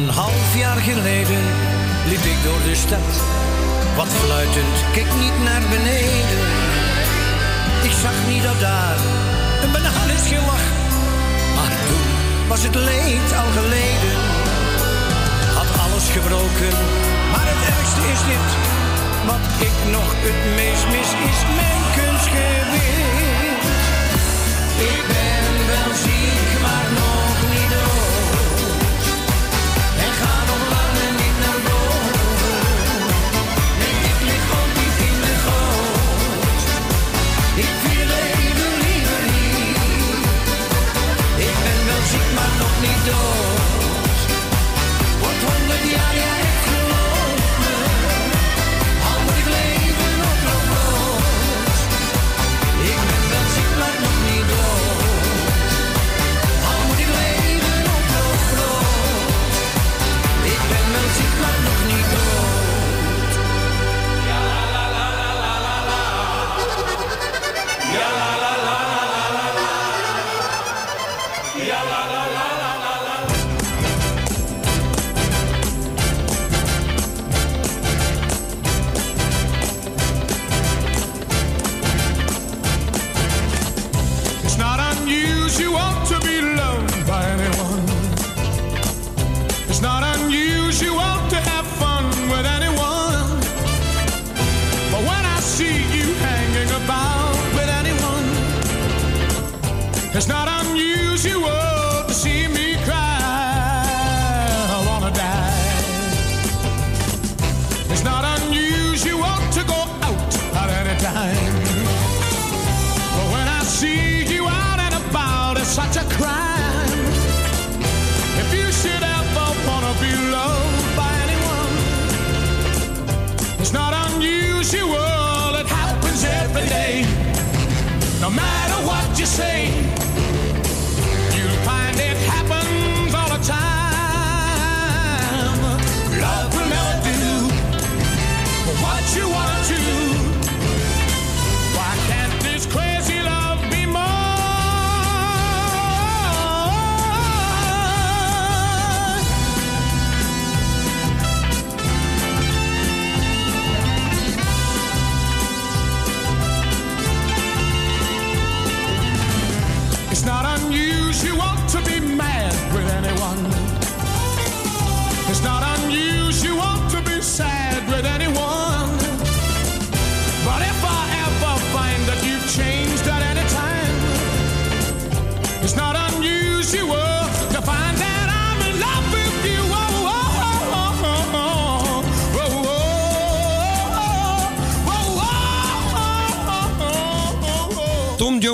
Een 0.00 0.08
half 0.08 0.56
jaar 0.56 0.76
geleden 0.76 1.42
liep 2.06 2.24
ik 2.32 2.42
door 2.44 2.62
de 2.68 2.74
stad. 2.74 3.10
Wat 3.96 4.08
fluitend, 4.08 4.76
keek 4.92 5.10
niet 5.24 5.38
naar 5.48 5.62
beneden. 5.70 6.42
Ik 7.82 7.94
zag 8.02 8.16
niet 8.28 8.42
dat 8.42 8.60
daar 8.60 8.98
een 9.62 9.72
banaan 9.72 10.10
is 10.16 10.26
gelach. 10.32 10.66
Maar 11.56 11.72
toen 11.88 12.08
was 12.48 12.62
het 12.62 12.74
leed 12.74 13.28
al 13.40 13.50
geleden. 13.60 14.16
Had 15.58 15.70
alles 15.84 16.06
gebroken, 16.16 16.74
maar 17.32 17.46
het 17.52 17.62
ergste 17.74 18.02
is 18.14 18.22
dit. 18.32 18.48
Wat 19.30 19.44
ik 19.68 19.76
nog 19.96 20.08
het 20.26 20.40
meest 20.58 20.86
mis 20.94 21.10
is 21.30 21.38
mijn 21.58 21.82
kunstgewicht. 21.96 23.10
Nog 42.80 42.88
niet 42.88 43.04
dood. 43.04 44.18
Wordt 45.20 45.42
honderd 45.42 45.84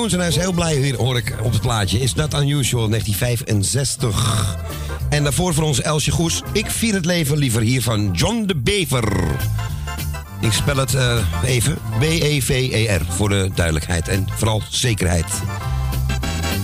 Jones 0.07 0.25
en 0.25 0.33
hij 0.33 0.41
is 0.41 0.45
heel 0.45 0.53
blij 0.53 0.81
weer, 0.81 0.97
hoor 0.97 1.17
ik 1.17 1.35
op 1.43 1.53
het 1.53 1.61
plaatje. 1.61 1.99
Is 1.99 2.15
dat 2.15 2.35
unusual, 2.35 2.89
1965. 2.89 4.57
En 5.11 5.23
daarvoor 5.23 5.55
voor 5.55 5.65
ons 5.65 5.81
Elsje 5.81 6.11
Goes. 6.11 6.43
Ik 6.53 6.71
vier 6.71 6.95
het 6.95 7.05
leven 7.05 7.39
liever 7.39 7.63
hier 7.63 7.83
van 7.83 8.11
John 8.13 8.45
de 8.47 8.57
Bever. 8.57 9.13
Ik 10.41 10.53
spel 10.53 10.77
het 10.77 10.95
eh, 10.95 11.19
even. 11.45 11.79
B-E-V-E-R, 11.99 13.01
voor 13.09 13.29
de 13.29 13.51
duidelijkheid 13.55 14.09
en 14.09 14.27
vooral 14.33 14.63
zekerheid. 14.71 15.27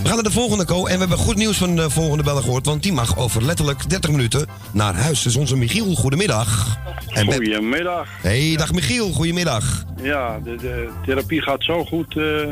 We 0.03 0.09
gaan 0.09 0.15
naar 0.15 0.23
de 0.23 0.31
volgende, 0.31 0.65
Co. 0.65 0.87
En 0.87 0.93
we 0.93 0.99
hebben 0.99 1.19
goed 1.19 1.37
nieuws 1.37 1.57
van 1.57 1.77
de 1.77 1.91
volgende 1.91 2.23
beller 2.23 2.43
gehoord. 2.43 2.67
Want 2.67 2.83
die 2.83 2.93
mag 2.93 3.19
over 3.19 3.45
letterlijk 3.45 3.91
30 3.91 4.11
minuten 4.11 4.47
naar 4.73 4.95
huis. 4.95 5.23
Dus 5.23 5.37
onze 5.37 5.57
Michiel, 5.57 5.95
goedemiddag. 5.95 6.79
En 7.09 7.33
Goedemiddag. 7.33 8.09
Hey, 8.21 8.55
dag 8.57 8.73
Michiel, 8.73 9.13
goedemiddag. 9.13 9.85
Ja, 10.03 10.39
de, 10.45 10.57
de 10.57 10.91
therapie 11.05 11.43
gaat 11.43 11.63
zo 11.63 11.85
goed. 11.85 12.17
ik, 12.17 12.49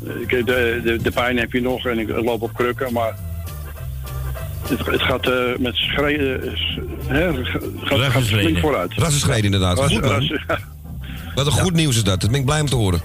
de, 0.00 0.80
de, 0.84 0.98
de 1.02 1.10
pijn 1.10 1.36
heb 1.38 1.52
je 1.52 1.60
nog 1.60 1.86
en 1.86 1.98
ik 1.98 2.08
loop 2.08 2.42
op 2.42 2.54
krukken, 2.54 2.92
maar 2.92 3.14
het, 4.68 4.86
het 4.86 5.02
gaat 5.02 5.26
eh, 5.28 5.56
met 5.58 5.74
schreden. 5.74 6.42
eh, 6.42 6.52
hè, 7.06 7.32
het 7.32 7.46
gaat, 7.82 7.98
gaat 8.12 8.22
flink 8.22 8.58
vooruit. 8.58 8.92
Rassenschreden 8.94 9.44
inderdaad. 9.44 9.78
Goed 9.78 9.92
ja. 10.46 10.58
Wat 11.34 11.46
een 11.46 11.52
goed 11.52 11.72
nieuws 11.74 11.96
is 11.96 12.04
dat. 12.04 12.20
Dat 12.20 12.30
ben 12.30 12.40
ik 12.40 12.46
blij 12.46 12.60
om 12.60 12.66
te 12.68 12.76
horen. 12.76 13.00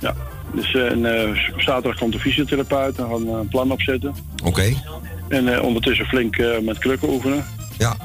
Ja, 0.00 0.14
dus 0.54 0.74
eh, 0.74 0.90
en, 0.90 1.04
eh, 1.28 1.38
zaterdag 1.56 1.98
komt 1.98 2.12
de 2.12 2.18
fysiotherapeut 2.20 2.96
en 2.98 3.06
gaan 3.10 3.26
eh, 3.26 3.32
een 3.32 3.48
plan 3.48 3.70
opzetten. 3.72 4.14
Oké. 4.44 4.72
En 5.28 5.54
eh, 5.54 5.62
ondertussen 5.62 6.06
flink 6.06 6.36
eh, 6.36 6.58
met 6.62 6.78
krukken 6.78 7.08
oefenen. 7.08 7.44
Ja. 7.78 7.96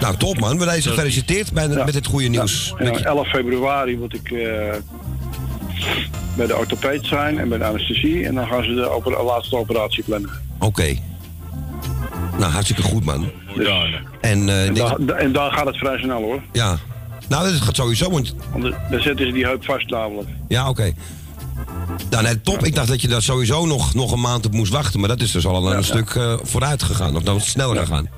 Nou, 0.00 0.16
top 0.16 0.38
man. 0.38 0.58
We 0.58 0.64
zijn 0.64 0.82
gefeliciteerd 0.82 1.52
bij 1.52 1.68
de- 1.68 1.82
met 1.84 1.92
dit 1.92 2.06
goede 2.06 2.28
nieuws. 2.28 2.74
Ja, 2.78 2.90
11 2.92 3.28
februari 3.28 3.96
moet 3.98 4.14
ik 4.14 4.30
eh, 4.30 4.74
bij 6.36 6.46
de 6.46 6.56
orthopeed 6.56 7.06
zijn 7.06 7.38
en 7.38 7.48
bij 7.48 7.58
de 7.58 7.64
anesthesie. 7.64 8.26
En 8.26 8.34
dan 8.34 8.46
gaan 8.46 8.64
ze 8.64 8.74
de 8.74 9.22
laatste 9.24 9.56
operatie 9.56 10.02
plannen. 10.04 10.30
Oké. 10.58 10.94
Nou, 12.38 12.52
hartstikke 12.52 12.82
goed 12.82 13.04
man. 13.04 13.30
En, 14.20 14.48
eh, 14.48 14.66
En, 14.66 14.74
dan, 14.74 15.10
en 15.14 15.32
dan 15.32 15.52
gaat 15.52 15.66
het 15.66 15.76
vrij 15.76 15.98
snel 15.98 16.22
hoor. 16.22 16.40
ja. 16.52 16.76
Nou, 17.28 17.50
dat 17.52 17.60
gaat 17.60 17.76
sowieso, 17.76 18.10
want... 18.10 18.34
Want 18.52 18.62
dan- 18.62 18.74
dan 18.90 19.00
zetten 19.00 19.26
ze 19.26 19.32
die 19.32 19.44
heup 19.44 19.64
vast 19.64 19.90
namelijk. 19.90 20.28
Ja, 20.48 20.68
oké. 20.68 20.92
Nou, 22.10 22.22
nee, 22.22 22.40
top. 22.40 22.64
Ik 22.64 22.74
dacht 22.74 22.88
dat 22.88 23.00
je 23.00 23.08
daar 23.08 23.22
sowieso 23.22 23.66
nog, 23.66 23.94
nog 23.94 24.12
een 24.12 24.20
maand 24.20 24.46
op 24.46 24.52
moest 24.52 24.72
wachten. 24.72 25.00
Maar 25.00 25.08
dat 25.08 25.20
is 25.20 25.30
dus 25.32 25.46
al 25.46 25.72
een 25.72 25.84
stuk 25.84 26.10
eh, 26.14 26.34
vooruit 26.42 26.82
gegaan. 26.82 27.16
Of 27.16 27.22
nou, 27.22 27.40
sneller 27.40 27.76
gegaan. 27.76 28.08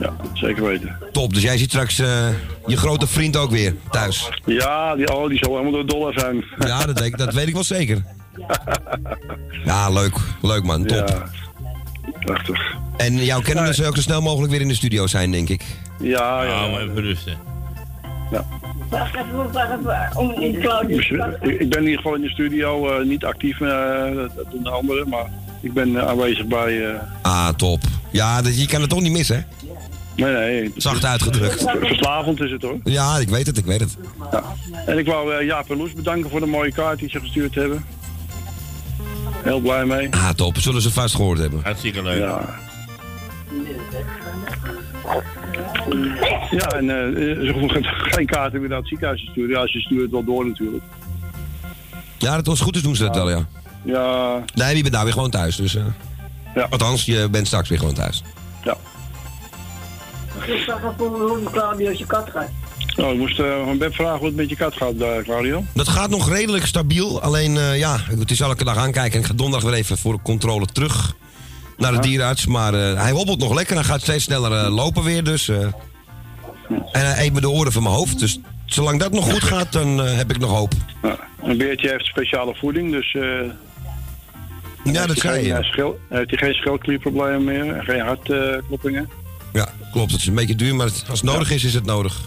Ja, 0.00 0.16
zeker 0.32 0.64
weten. 0.64 0.96
Top. 1.12 1.34
Dus 1.34 1.42
jij 1.42 1.58
ziet 1.58 1.68
straks 1.70 1.98
eh, 1.98 2.28
je 2.66 2.76
grote 2.76 3.06
vriend 3.06 3.36
ook 3.36 3.50
weer 3.50 3.74
thuis. 3.90 4.28
Ja, 4.44 4.96
die, 4.96 5.14
oh, 5.16 5.28
die 5.28 5.38
zal 5.38 5.50
helemaal 5.52 5.72
door 5.72 5.86
dollar 5.86 6.12
zijn. 6.12 6.44
Ja, 6.58 6.84
dat 6.86 6.98
weet, 6.98 7.08
ik- 7.08 7.18
dat 7.18 7.34
weet 7.34 7.46
ik 7.48 7.54
wel 7.54 7.64
zeker. 7.64 8.02
Ja, 9.64 9.90
leuk. 9.90 10.14
Leuk 10.42 10.62
man. 10.64 10.84
Top. 10.86 11.08
Ja, 11.08 11.28
prachtig. 12.20 12.74
En 12.96 13.24
jouw 13.24 13.40
kennen 13.40 13.64
dus 13.64 13.82
ook 13.82 13.94
zo 13.96 14.02
snel 14.02 14.22
mogelijk 14.22 14.52
weer 14.52 14.60
in 14.60 14.68
de 14.68 14.74
studio 14.74 15.06
zijn, 15.06 15.30
denk 15.30 15.48
ik. 15.48 15.62
Ja, 16.00 16.42
ja. 16.42 16.64
Ja, 16.64 16.70
maar 16.70 16.80
even 16.80 16.94
rusten. 17.02 17.36
Wacht 18.90 19.14
even, 19.14 19.52
wacht 19.52 19.68
even. 19.80 20.10
Om. 20.16 20.34
Dus, 20.88 21.10
eh, 21.10 21.26
ik 21.60 21.68
ben 21.68 21.78
in 21.78 21.82
ieder 21.84 21.96
geval 21.96 22.14
in 22.14 22.20
de 22.20 22.28
studio, 22.30 22.88
eh, 22.98 23.06
niet 23.06 23.24
actief, 23.24 23.60
eh, 23.60 23.68
dat 24.36 24.50
doen 24.50 24.62
de 24.62 24.70
anderen, 24.70 25.08
maar 25.08 25.26
ik 25.60 25.72
ben 25.72 25.96
eh, 25.96 26.06
aanwezig 26.08 26.46
bij... 26.46 26.86
eh, 26.90 27.00
Ah, 27.22 27.48
top. 27.48 27.80
Ja, 28.10 28.42
dat, 28.42 28.60
je 28.60 28.66
kan 28.66 28.80
het 28.80 28.90
toch 28.90 29.00
niet 29.00 29.12
missen, 29.12 29.36
hè? 29.36 29.63
Nee, 30.16 30.32
nee. 30.32 30.72
Zacht 30.76 31.04
uitgedrukt. 31.04 31.64
Verslavend 31.80 32.40
is 32.40 32.50
het 32.50 32.62
hoor. 32.62 32.78
Ja, 32.84 33.18
ik 33.18 33.28
weet 33.28 33.46
het, 33.46 33.58
ik 33.58 33.64
weet 33.64 33.80
het. 33.80 33.96
Ja. 34.32 34.42
En 34.86 34.98
ik 34.98 35.06
wou 35.06 35.34
eh, 35.34 35.46
Jaap 35.46 35.70
en 35.70 35.76
Loes 35.76 35.92
bedanken 35.92 36.30
voor 36.30 36.40
de 36.40 36.46
mooie 36.46 36.72
kaart 36.72 36.98
die 36.98 37.10
ze 37.10 37.20
gestuurd 37.20 37.54
hebben. 37.54 37.84
Heel 39.42 39.60
blij 39.60 39.84
mee. 39.84 40.08
Ah, 40.14 40.28
top. 40.30 40.58
Zullen 40.58 40.82
ze 40.82 40.90
vast 40.92 41.14
gehoord 41.14 41.38
hebben. 41.38 41.60
Hartstikke 41.62 42.02
leuk. 42.02 42.18
Ja. 42.18 42.58
Ja, 46.50 46.66
en 46.68 46.90
eh, 46.90 47.46
ze 47.46 47.52
hoeven 47.58 47.84
geen 48.14 48.26
kaarten 48.26 48.60
meer 48.60 48.68
naar 48.68 48.78
het 48.78 48.88
ziekenhuis 48.88 49.24
te 49.24 49.30
sturen. 49.30 49.60
Ja, 49.60 49.66
ze 49.66 49.78
sturen 49.80 50.02
het 50.02 50.10
wel 50.12 50.24
door 50.24 50.46
natuurlijk. 50.46 50.84
Ja, 52.18 52.36
dat 52.36 52.46
was 52.46 52.60
goed, 52.60 52.72
dus 52.72 52.82
doen 52.82 52.96
ze 52.96 53.02
dat 53.04 53.14
wel, 53.16 53.30
ja. 53.30 53.46
Ja, 53.84 54.42
Nee, 54.54 54.76
je 54.76 54.80
bent 54.82 54.92
nou 54.92 55.04
weer 55.04 55.12
gewoon 55.12 55.30
thuis, 55.30 55.56
dus... 55.56 55.74
eh 55.74 55.84
Ja. 56.54 56.66
Althans, 56.70 57.04
je 57.04 57.28
bent 57.30 57.46
straks 57.46 57.68
weer 57.68 57.78
gewoon 57.78 57.94
thuis. 57.94 58.22
ja. 58.64 58.76
Ik 60.46 60.62
zag 60.66 60.78
even 60.78 61.06
hoe 61.06 61.38
die 61.38 61.50
Claudius 61.50 61.98
je 61.98 62.06
kat 62.06 62.30
gaat. 62.30 62.48
Nou, 62.96 63.12
ik 63.12 63.18
moest 63.18 63.38
uh, 63.40 63.64
van 63.64 63.78
Beb 63.78 63.94
vragen 63.94 64.18
hoe 64.18 64.26
het 64.26 64.36
met 64.36 64.48
je 64.48 64.56
kat 64.56 64.74
gaat, 64.76 64.98
daar, 64.98 65.22
Claudio. 65.22 65.64
Dat 65.74 65.88
gaat 65.88 66.10
nog 66.10 66.28
redelijk 66.30 66.66
stabiel. 66.66 67.22
Alleen, 67.22 67.56
eh, 67.56 67.78
ja, 67.78 67.96
het 68.18 68.30
is 68.30 68.40
elke 68.40 68.64
dag 68.64 68.76
aankijken. 68.76 69.12
En 69.12 69.20
ik 69.20 69.26
ga 69.26 69.32
donderdag 69.34 69.70
weer 69.70 69.78
even 69.78 69.98
voor 69.98 70.12
de 70.12 70.22
controle 70.22 70.66
terug 70.66 71.14
naar 71.76 71.92
de 71.92 71.98
dierenarts. 71.98 72.46
Maar 72.46 72.74
eh, 72.74 73.00
hij 73.02 73.10
hobbelt 73.10 73.38
nog 73.38 73.54
lekker. 73.54 73.74
Hij 73.74 73.84
gaat 73.84 74.00
steeds 74.02 74.24
sneller 74.24 74.64
eh, 74.64 74.74
lopen 74.74 75.02
weer, 75.02 75.24
dus... 75.24 75.48
eh. 75.48 75.58
en 75.60 75.72
hij 76.92 77.24
eet 77.26 77.32
me 77.32 77.40
de 77.40 77.50
oren 77.50 77.72
van 77.72 77.82
mijn 77.82 77.94
hoofd. 77.94 78.18
Dus 78.18 78.38
zolang 78.66 79.00
dat 79.00 79.12
nog 79.12 79.30
goed 79.32 79.42
gaat, 79.42 79.72
dan 79.72 80.02
eh, 80.04 80.16
heb 80.16 80.30
ik 80.30 80.38
nog 80.38 80.50
hoop. 80.50 80.72
Ja. 81.02 81.18
En 81.42 81.58
Beertje 81.58 81.88
heeft 81.88 82.04
speciale 82.06 82.54
voeding, 82.54 82.90
dus... 82.92 83.14
eh 83.14 83.22
Ja, 84.84 84.92
dat 84.92 85.06
heeft 85.06 85.22
hij 85.22 85.32
zei 85.32 85.34
geen, 85.34 85.44
je. 85.44 85.82
eh, 86.08 86.16
heeft 86.18 86.30
hij 86.30 86.38
geen 86.38 86.54
schildklierproblemen 86.54 87.44
meer 87.44 87.74
en 87.76 87.84
geen 87.84 88.00
hartkloppingen. 88.00 89.08
Ja, 89.94 90.00
klopt. 90.00 90.12
Het 90.12 90.20
is 90.20 90.26
een 90.26 90.34
beetje 90.34 90.54
duur, 90.54 90.74
maar 90.74 90.86
het- 90.86 91.04
als 91.10 91.20
het 91.20 91.30
nodig 91.30 91.50
is, 91.50 91.64
is 91.64 91.74
het 91.74 91.84
nodig. 91.84 92.20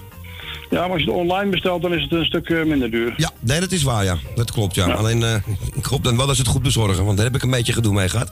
ja, 0.69 0.81
maar 0.81 0.89
als 0.91 1.01
je 1.03 1.07
het 1.07 1.15
online 1.19 1.49
bestelt, 1.51 1.81
dan 1.81 1.93
is 1.93 2.01
het 2.03 2.11
een 2.11 2.25
stuk 2.25 2.49
eh, 2.49 2.63
minder 2.63 2.91
duur. 2.91 3.13
Ja, 3.17 3.31
nee, 3.39 3.59
dat 3.59 3.71
is 3.71 3.83
waar, 3.83 4.03
ja. 4.03 4.17
Dat 4.35 4.51
klopt, 4.51 4.75
ja. 4.75 4.91
Alleen, 4.91 5.23
eh, 5.23 5.35
ik 5.73 5.85
hoop 5.85 6.03
dan 6.03 6.17
wel 6.17 6.25
dat 6.27 6.35
ze 6.35 6.41
het 6.41 6.51
goed 6.51 6.61
bezorgen, 6.61 7.05
want 7.05 7.17
daar 7.17 7.25
heb 7.25 7.35
ik 7.35 7.43
een 7.43 7.49
beetje 7.49 7.73
gedoe 7.73 7.93
mee 7.93 8.09
gehad. 8.09 8.31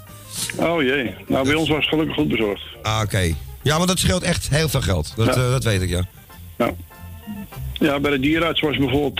Oh 0.60 0.82
jee. 0.82 1.14
Nou, 1.28 1.46
bij 1.46 1.56
ons 1.56 1.70
was 1.70 1.78
het 1.78 1.88
gelukkig 1.88 2.16
goed 2.16 2.28
bezorgd. 2.28 2.62
Ah, 2.82 3.02
oké. 3.04 3.34
Ja, 3.64 3.78
maar 3.78 3.88
dat 3.88 4.00
scheelt 4.00 4.24
echt 4.24 4.50
heel 4.50 4.70
veel 4.70 4.82
geld. 4.82 5.14
Dat, 5.16 5.26
Ja. 5.26 5.32
eh, 5.32 5.50
dat 5.52 5.64
weet 5.64 5.82
ik, 5.82 5.90
ja. 5.90 6.04
Ja, 7.80 8.00
bij 8.00 8.12
de 8.12 8.20
dierenarts 8.20 8.62
was 8.62 8.78
bijvoorbeeld 8.78 9.20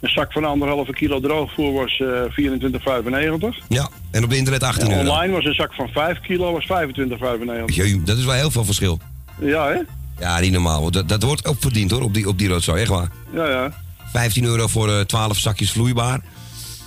een 0.00 0.08
zak 0.10 0.32
van 0.32 0.44
anderhalve 0.44 0.92
kilo 0.92 1.20
droogvoer 1.20 1.72
was 1.72 2.00
eh 2.00 2.08
24,95. 2.30 3.58
Ja, 3.68 3.88
en 4.10 4.24
op 4.24 4.30
de 4.30 4.36
internet 4.36 4.62
18 4.62 4.90
En 4.90 4.96
euro. 4.98 5.10
online 5.10 5.32
was 5.32 5.44
een 5.44 5.54
zak 5.54 5.74
van 5.74 5.88
5 5.88 6.20
kilo 6.20 6.52
was 6.52 6.66
25,95. 6.66 7.74
Jee, 7.76 8.02
dat 8.02 8.16
is 8.18 8.24
wel 8.24 8.34
heel 8.34 8.50
veel 8.50 8.64
verschil. 8.64 9.00
Ja, 9.40 9.66
hè? 9.68 9.78
Ja, 10.18 10.38
niet 10.40 10.52
normaal. 10.52 10.90
Dat, 10.90 11.08
dat 11.08 11.22
wordt 11.22 11.46
ook 11.46 11.56
verdiend 11.60 11.90
hoor, 11.90 12.02
op 12.02 12.14
die, 12.14 12.28
op 12.28 12.38
die 12.38 12.48
rotzooi, 12.48 12.80
echt 12.80 12.90
waar. 12.90 13.08
Ja, 13.32 13.48
ja. 13.48 13.72
15 14.12 14.44
euro 14.44 14.66
voor 14.66 14.88
eh 14.92 15.00
12 15.00 15.38
zakjes 15.38 15.70
vloeibaar. 15.72 16.20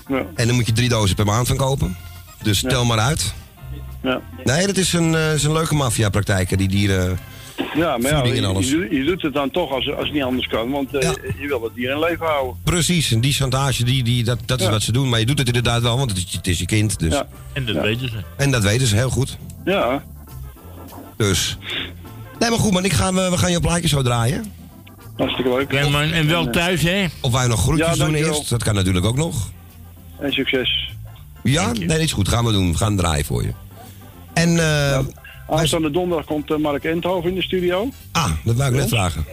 Ja. 0.08 0.26
En 0.36 0.48
dan 0.48 0.56
moet 0.56 0.66
je 0.66 0.72
drie 0.72 0.90
dozen 0.90 1.16
per 1.16 1.26
maand 1.26 1.48
van 1.48 1.58
kopen. 1.58 1.98
Dus 2.44 2.60
Ja. 2.60 2.70
tel 2.70 2.86
maar 2.86 3.00
uit. 3.00 3.34
Ja. 4.04 4.22
Nee, 4.44 4.68
dat 4.68 4.78
is 4.78 4.94
een, 4.94 5.16
eh, 5.16 5.34
is 5.34 5.44
een 5.44 5.52
leuke 5.52 5.76
maffia-praktijk, 5.76 6.58
die 6.58 6.68
dieren. 6.68 7.20
Ja, 7.76 7.98
maar 7.98 8.12
ja, 8.12 8.24
je, 8.24 8.34
je 8.36 8.42
doet- 8.42 8.92
je 8.92 9.04
doet 9.06 9.22
het 9.22 9.34
dan 9.34 9.50
toch 9.52 9.72
als, 9.72 9.92
als 9.92 10.04
het 10.04 10.14
niet 10.14 10.24
anders 10.24 10.48
kan, 10.48 10.70
want 10.72 10.94
eh, 10.96 11.10
je 11.40 11.48
wil 11.48 11.62
het 11.64 11.74
dier 11.76 11.92
in 11.92 12.00
leven 12.00 12.26
houden. 12.26 12.56
Precies, 12.64 13.12
en 13.12 13.22
die 13.22 13.34
chantage, 13.34 13.84
die, 13.84 14.04
die, 14.04 14.24
dat, 14.24 14.40
dat 14.46 14.60
is 14.60 14.66
Ja. 14.66 14.72
wat 14.72 14.82
ze 14.82 14.92
doen. 14.92 15.10
Maar 15.10 15.20
je 15.20 15.26
doet 15.26 15.38
het 15.38 15.48
inderdaad 15.48 15.82
wel, 15.82 15.98
want 15.98 16.10
het 16.10 16.20
is, 16.20 16.34
het 16.34 16.48
is 16.48 16.60
je 16.60 16.66
kind. 16.66 17.00
Dus. 17.00 17.14
Ja. 17.14 17.28
En 17.54 17.66
dat 17.66 17.76
Ja. 17.76 17.82
weten 17.82 18.10
ze. 18.10 18.16
En 18.38 18.52
dat 18.52 18.64
weten 18.64 18.88
ze 18.88 18.96
heel 18.96 19.10
goed. 19.10 19.38
Ja, 19.66 20.04
Dus. 21.18 21.58
Nee, 22.40 22.50
maar 22.50 22.60
goed, 22.60 22.72
man, 22.74 22.86
ik 22.86 22.94
ga, 22.94 23.14
we, 23.14 23.30
we 23.30 23.38
gaan 23.38 23.52
je 23.52 23.60
plaatje 23.60 23.88
zo 23.88 24.02
draaien. 24.02 24.54
hartstikke 25.18 25.50
leuk. 25.50 25.72
Ja, 25.72 25.90
man, 25.90 26.02
en 26.12 26.28
wel 26.28 26.50
thuis, 26.50 26.82
hè? 26.82 27.06
Of 27.22 27.32
wij 27.32 27.48
nog 27.48 27.62
groetjes 27.62 27.98
Ja, 27.98 28.06
doen 28.06 28.14
eerst. 28.16 28.50
Dat 28.50 28.64
kan 28.64 28.76
natuurlijk 28.76 29.06
ook 29.06 29.16
nog. 29.18 29.50
En 30.20 30.32
succes. 30.32 30.90
Ja, 31.44 31.72
nee, 31.72 31.88
dat 31.88 31.98
is 31.98 32.12
goed. 32.14 32.28
Gaan 32.30 32.46
we 32.46 32.52
doen. 32.52 32.72
We 32.72 32.78
gaan 32.78 32.96
draaien 32.98 33.26
voor 33.26 33.44
je. 33.44 33.52
En, 34.34 34.58
eh 34.60 35.00
Aanstaande 35.50 35.92
donderdag 35.92 36.26
komt 36.26 36.52
eh, 36.52 36.58
Mark 36.58 36.84
Endhoven 36.84 37.30
in 37.30 37.36
de 37.36 37.42
studio. 37.42 37.90
ah, 38.12 38.32
dat 38.44 38.56
wou 38.56 38.70
ik 38.74 38.76
net 38.80 38.90
vragen. 38.90 39.26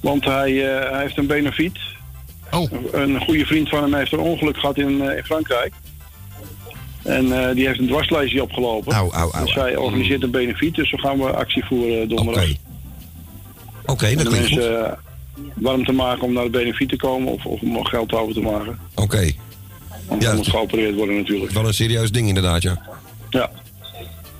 Want 0.00 0.24
hij, 0.24 0.74
eh, 0.74 0.90
hij 0.90 1.00
heeft 1.02 1.18
een 1.18 1.26
benefiet. 1.26 1.78
Oh. 2.50 2.70
Een 2.92 3.20
goede 3.20 3.46
vriend 3.46 3.68
van 3.68 3.82
hem 3.82 3.94
heeft 3.94 4.12
een 4.12 4.18
ongeluk 4.18 4.56
gehad 4.56 4.76
in, 4.78 5.02
eh, 5.02 5.16
in 5.16 5.24
Frankrijk. 5.24 5.72
En 7.06 7.48
eh, 7.48 7.54
die 7.54 7.66
heeft 7.66 7.78
een 7.78 7.86
dwarslesie 7.86 8.42
opgelopen. 8.42 8.92
Au, 8.92 9.10
au, 9.12 9.30
au, 9.32 9.44
dus 9.44 9.54
hij 9.54 9.76
organiseert 9.76 10.22
een 10.22 10.30
benefiet, 10.30 10.74
dus 10.74 10.88
zo 10.90 10.96
gaan 10.96 11.18
we 11.18 11.24
actie 11.30 11.64
voeren 11.64 12.02
eh, 12.02 12.08
donderdag. 12.08 12.44
Oké. 12.44 12.54
Oké, 13.86 14.06
Om 14.08 14.14
dat 14.16 14.24
de 14.24 14.30
klinkt 14.30 14.48
goed. 14.48 14.56
mensen 14.56 14.86
eh, 14.86 14.92
warm 15.54 15.84
te 15.84 15.92
maken 15.92 16.22
om 16.22 16.32
naar 16.32 16.44
de 16.44 16.50
benefiet 16.50 16.88
te 16.88 16.96
komen 16.96 17.32
of, 17.32 17.44
of 17.46 17.60
om 17.60 17.84
geld 17.84 18.12
over 18.12 18.34
te 18.34 18.40
maken. 18.40 18.78
Oké. 18.94 19.30
Want 20.06 20.22
Ja, 20.22 20.28
dan 20.28 20.36
dat 20.36 20.36
moet 20.36 20.48
geopereerd 20.48 20.94
worden 20.94 21.16
natuurlijk. 21.16 21.52
wel 21.52 21.66
een 21.66 21.74
serieus 21.74 22.12
ding 22.12 22.28
inderdaad, 22.28 22.62
ja. 22.62 22.82
Ja. 23.30 23.50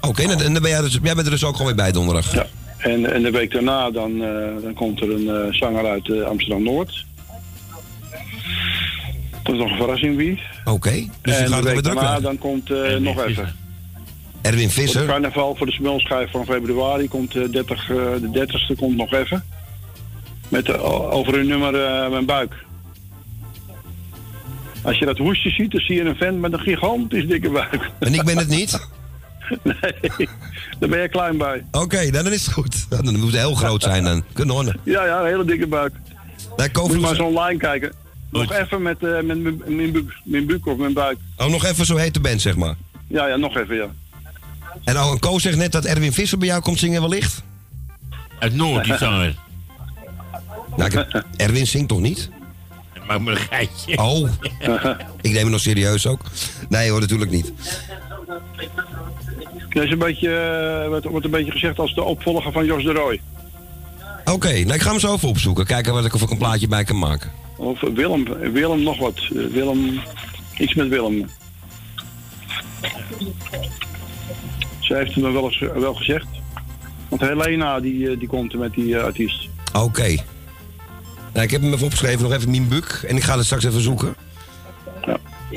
Oké, 0.00 0.22
en, 0.22 0.30
en 0.30 0.52
dan 0.52 0.62
ben 0.62 0.70
jij, 0.70 0.80
dus, 0.80 0.98
jij 1.02 1.14
bent 1.14 1.26
er 1.26 1.30
dus 1.32 1.44
ook 1.44 1.52
gewoon 1.56 1.66
weer 1.66 1.82
bij 1.84 1.92
donderdag. 1.92 2.34
Ja. 2.34 2.46
En, 2.78 3.12
en 3.12 3.22
de 3.22 3.30
week 3.30 3.52
daarna 3.52 3.90
dan, 3.90 4.18
dan 4.62 4.74
komt 4.74 5.00
er 5.00 5.10
een 5.10 5.54
zanger 5.54 5.86
uit 5.86 6.22
Amsterdam-Noord. 6.24 7.04
Dat 9.46 9.54
is 9.54 9.60
nog 9.60 9.70
een 9.70 9.76
verrassing 9.76 10.16
wie. 10.16 10.40
Oké, 10.64 10.90
dus 10.90 11.08
je 11.22 11.32
en 11.32 11.48
gaat 11.48 11.58
de 11.58 11.64
weer 11.64 11.74
week 11.74 11.84
daarna 11.84 12.20
dan 12.20 12.38
komt 12.38 12.70
eh, 12.70 12.96
nog 12.96 13.24
even. 13.24 13.54
Erwin 14.42 14.70
Voor 14.70 14.82
de 14.82 14.88
Visser. 14.88 15.06
carnaval, 15.06 15.54
voor 15.56 15.66
de 15.66 15.72
smulschijf 15.72 16.30
van 16.30 16.44
februari 16.44 17.08
komt 17.08 17.36
eh, 17.36 17.50
30, 17.50 17.90
eh, 17.90 17.96
de 17.96 18.46
30ste 18.46 18.76
komt 18.76 18.96
nog 18.96 19.12
even. 19.12 19.44
Met 20.48 20.68
eh, 20.68 21.12
over 21.12 21.38
een 21.38 21.46
nummer 21.46 21.84
eh, 21.84 22.10
Mijn 22.10 22.24
Buik. 22.26 22.54
Als 24.82 24.98
je 24.98 25.04
dat 25.04 25.18
hoesje 25.18 25.50
ziet, 25.50 25.70
dan 25.70 25.80
zie 25.80 25.94
je 25.94 26.04
een 26.04 26.16
vent 26.16 26.40
met 26.40 26.52
een 26.52 26.58
gigantisch 26.60 27.26
dikke 27.26 27.50
buik. 27.50 27.90
En 27.98 28.14
ik 28.14 28.24
ben 28.24 28.38
het 28.38 28.48
niet? 28.48 28.88
nee, 29.62 30.28
daar 30.78 30.88
ben 30.88 31.00
je 31.00 31.08
klein 31.08 31.36
bij. 31.38 31.64
Oké, 31.70 31.96
nou, 32.10 32.24
dan 32.24 32.32
is 32.32 32.44
het 32.44 32.54
goed. 32.54 32.90
Dan 32.90 33.18
moet 33.18 33.32
het 33.32 33.40
heel 33.40 33.54
groot 33.54 33.82
zijn 33.82 34.04
dan. 34.04 34.24
Kunnen 34.32 34.54
horen. 34.54 34.80
Ja, 34.82 35.04
ja, 35.06 35.20
een 35.20 35.26
hele 35.26 35.44
dikke 35.44 35.66
buik. 35.66 35.92
Moet 36.56 36.92
je 36.92 36.98
maar 36.98 37.10
eens 37.10 37.20
online 37.20 37.58
kijken. 37.58 37.92
Nog 38.38 38.52
even 38.52 38.82
met, 38.82 39.02
eh, 39.02 39.20
met 39.20 39.42
mijn- 39.66 39.92
buik- 39.92 40.20
mijn 40.24 40.46
buik 40.46 40.66
of 40.66 40.76
mijn 40.78 40.92
buik. 40.92 41.18
oh, 41.36 41.46
nog 41.46 41.64
even 41.64 41.86
zo 41.86 41.96
heet 41.96 42.14
de 42.14 42.20
band, 42.20 42.40
zeg 42.40 42.56
maar. 42.56 42.74
Ja, 43.08 43.26
ja, 43.26 43.36
nog 43.36 43.56
even, 43.56 43.76
ja. 43.76 43.86
En 44.84 44.96
en 44.96 45.18
Koos 45.18 45.42
zegt 45.42 45.56
net 45.56 45.72
dat 45.72 45.84
Erwin 45.84 46.12
Visser 46.12 46.38
bij 46.38 46.48
jou 46.48 46.62
komt 46.62 46.78
zingen 46.78 47.00
wellicht. 47.00 47.42
Uit 48.38 48.54
Noord, 48.54 48.84
die 48.84 48.96
zanger. 48.96 49.34
Nou, 50.76 50.90
heb- 50.94 51.24
Erwin 51.36 51.66
zingt 51.66 51.88
toch 51.88 52.00
niet? 52.00 52.30
Maak 53.06 53.20
maar 53.20 53.32
een 53.34 53.38
geitje. 53.40 53.98
Oh, 53.98 54.28
ik 55.20 55.32
neem 55.32 55.42
het 55.42 55.48
nog 55.50 55.60
serieus 55.60 56.06
ook. 56.06 56.20
Nee 56.68 56.90
hoor, 56.90 57.00
natuurlijk 57.00 57.30
niet. 57.30 57.52
Dat 59.68 59.84
is 59.84 59.90
een 59.90 59.98
beetje, 59.98 60.84
wordt, 60.88 61.04
wordt 61.04 61.24
een 61.24 61.30
beetje 61.30 61.52
gezegd 61.52 61.78
als 61.78 61.94
de 61.94 62.02
opvolger 62.02 62.52
van 62.52 62.64
Jos 62.66 62.84
de 62.84 62.92
Roy. 62.92 63.20
Oké, 64.24 64.52
nou 64.52 64.74
ik 64.74 64.82
ga 64.82 64.90
hem 64.90 65.00
zo 65.00 65.14
even 65.14 65.28
opzoeken. 65.28 65.66
Kijken 65.66 65.92
wat 65.92 66.04
ik, 66.04 66.14
of 66.14 66.22
ik 66.22 66.30
een 66.30 66.38
plaatje 66.38 66.68
bij 66.68 66.84
kan 66.84 66.98
maken. 66.98 67.30
Of 67.56 67.80
Willem, 67.80 68.24
Willem 68.52 68.82
nog 68.82 68.98
wat. 68.98 69.18
Eh, 69.18 69.46
Willem, 69.46 70.00
iets 70.58 70.74
met 70.74 70.88
Willem. 70.88 71.26
Ze 74.80 74.94
heeft 74.94 75.14
het 75.14 75.24
me 75.24 75.30
wel, 75.30 75.44
eens, 75.44 75.58
wel 75.58 75.94
gezegd. 75.94 76.26
Want 77.08 77.20
Helena 77.20 77.80
die, 77.80 78.10
eh, 78.10 78.18
die 78.18 78.28
komt 78.28 78.52
er 78.52 78.58
met 78.58 78.74
die 78.74 78.96
eh, 78.96 79.04
artiest. 79.04 79.48
Oké. 79.72 80.16
Nou, 81.32 81.44
ik 81.44 81.50
heb 81.50 81.62
hem 81.62 81.72
even 81.72 81.84
opgeschreven, 81.84 82.22
nog 82.22 82.32
even 82.32 82.50
Mien 82.50 82.68
Buk. 82.68 83.04
En 83.08 83.16
ik 83.16 83.22
ga 83.22 83.36
het 83.36 83.44
straks 83.44 83.64
even 83.64 83.80
zoeken. 83.80 84.14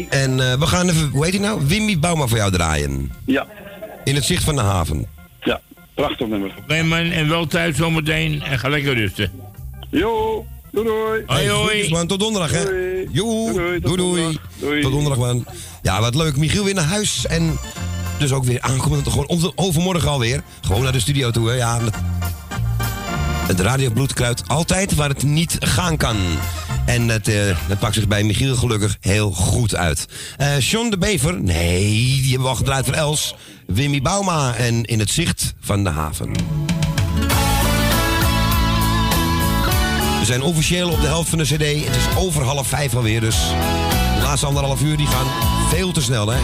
En 0.09 0.39
eh, 0.39 0.59
we 0.59 0.65
gaan 0.65 0.89
even, 0.89 1.09
hoe 1.09 1.23
heet 1.23 1.33
hij 1.33 1.41
nou? 1.41 1.61
Wimmy 1.67 1.99
Bauma 1.99 2.27
voor 2.27 2.37
jou 2.37 2.51
draaien. 2.51 3.11
Ja. 3.25 3.47
In 4.03 4.15
het 4.15 4.23
zicht 4.23 4.43
van 4.43 4.55
de 4.55 4.61
haven. 4.61 5.05
Ja, 5.41 5.61
prachtig 5.93 6.27
nummer. 6.27 6.53
Oké 6.63 6.83
man, 6.83 6.99
en 6.99 7.29
wel 7.29 7.47
thuis 7.47 7.75
zometeen 7.75 8.41
en 8.41 8.59
ga 8.59 8.69
lekker 8.69 8.93
rusten. 8.93 9.31
Jo, 9.89 10.45
doei 10.71 10.85
doei. 10.85 11.23
Hoi, 11.25 11.89
man. 11.89 12.07
Tot 12.07 12.19
donderdag, 12.19 12.51
hè? 12.51 12.63
Joe. 13.11 13.53
Doei, 13.53 13.79
doei. 13.97 14.81
Tot 14.81 14.91
donderdag, 14.91 15.17
man. 15.17 15.45
Ja, 15.81 16.01
wat 16.01 16.15
leuk. 16.15 16.37
Michiel 16.37 16.63
weer 16.63 16.73
naar 16.73 16.83
huis. 16.83 17.25
En 17.25 17.57
dus 18.19 18.31
ook 18.31 18.43
weer 18.43 18.61
aankomend. 18.61 19.07
Gewoon 19.09 19.51
overmorgen 19.55 20.09
alweer. 20.09 20.43
Gewoon 20.61 20.83
naar 20.83 20.91
de 20.91 20.99
studio 20.99 21.31
toe, 21.31 21.49
hè? 21.49 21.55
Ja, 21.55 21.79
het- 21.83 21.95
het 23.47 23.59
Radio 23.59 23.89
Bloedkruid 23.89 24.43
altijd 24.47 24.95
waar 24.95 25.09
het 25.09 25.23
niet 25.23 25.55
gaan 25.59 25.97
kan. 25.97 26.17
En 26.85 27.07
het, 27.07 27.27
eh, 27.27 27.57
dat 27.67 27.79
pakt 27.79 27.93
zich 27.93 28.07
bij 28.07 28.23
Michiel 28.23 28.55
gelukkig 28.55 28.97
heel 28.99 29.31
goed 29.31 29.75
uit. 29.75 30.05
Eh 30.37 30.59
John 30.59 30.89
de 30.89 30.97
Bever, 30.97 31.41
nee, 31.41 31.81
die 31.91 32.21
hebben 32.29 32.41
we 32.41 32.47
al 32.47 32.55
gedraaid 32.55 32.85
voor 32.85 32.93
Els. 32.93 33.35
Wimmy 33.67 34.01
Bauma 34.01 34.55
en 34.55 34.83
In 34.85 34.99
het 34.99 35.09
Zicht 35.09 35.53
van 35.59 35.83
de 35.83 35.89
Haven. 35.89 36.31
Zijn 40.29 40.41
officieel 40.41 40.89
op 40.89 41.01
de 41.01 41.07
helft 41.07 41.29
van 41.29 41.37
de 41.37 41.43
CD. 41.43 41.85
Het 41.85 41.95
is 41.95 42.15
over 42.17 42.43
half 42.43 42.67
vijf 42.67 42.95
alweer, 42.95 43.21
dus 43.21 43.35
de 44.15 44.21
laatste 44.21 44.45
anderhalf 44.45 44.81
uur 44.81 44.97
die 44.97 45.07
gaan 45.07 45.27
veel 45.69 45.91
te 45.91 46.01
snel, 46.01 46.27
hè? 46.27 46.37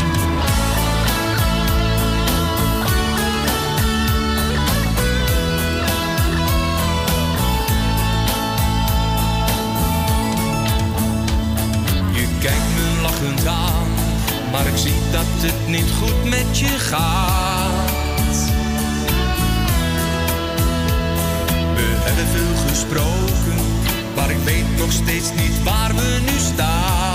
Je 12.13 12.27
kijkt 12.39 12.69
me 12.75 13.01
lachend 13.01 13.45
aan, 13.47 13.87
maar 14.51 14.67
ik 14.67 14.77
zie 14.77 14.95
dat 15.11 15.25
het 15.25 15.67
niet 15.67 15.91
goed 15.99 16.29
met 16.29 16.59
je 16.59 16.79
gaat. 16.79 17.95
We 21.75 21.97
hebben 22.01 22.27
veel 22.27 22.69
gesproken, 22.69 23.74
maar 24.15 24.29
ik 24.29 24.37
weet 24.43 24.77
nog 24.77 24.91
steeds 24.91 25.29
niet 25.35 25.63
waar 25.63 25.95
we 25.95 26.19
nu 26.25 26.37
staan. 26.37 27.14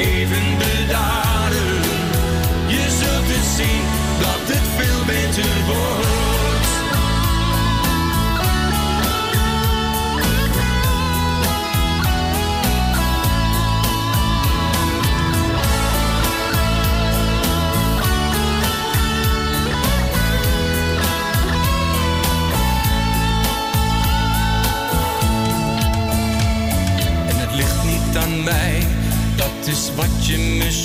Even 0.00 0.69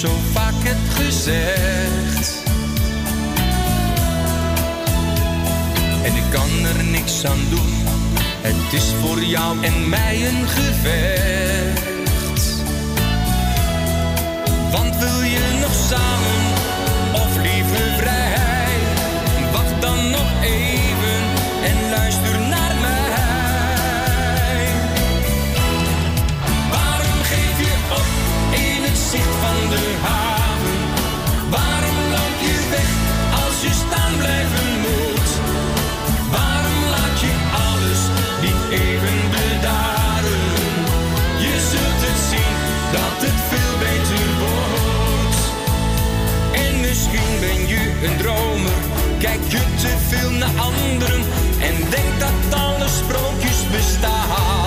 zo 0.05 0.11
vaak 0.33 0.53
hebt 0.63 0.93
gezegd. 0.93 2.43
En 6.03 6.15
ik 6.15 6.23
kan 6.31 6.49
er 6.65 6.83
niks 6.83 7.25
aan 7.25 7.39
doen, 7.49 7.73
het 8.41 8.73
is 8.73 8.93
voor 9.01 9.23
jou 9.23 9.63
en 9.63 9.89
mij 9.89 10.27
een 10.27 10.47
gevecht. 10.47 11.83
Want 14.71 14.97
wil 14.97 15.21
je 15.21 15.57
nog 15.61 15.73
samen 15.89 16.54
je 49.51 49.61
te 49.81 49.97
veel 50.07 50.31
naar 50.31 50.57
anderen 50.57 51.21
en 51.59 51.75
denk 51.89 52.19
dat 52.19 52.59
alle 52.59 52.87
sprookjes 52.87 53.67
bestaan. 53.71 54.64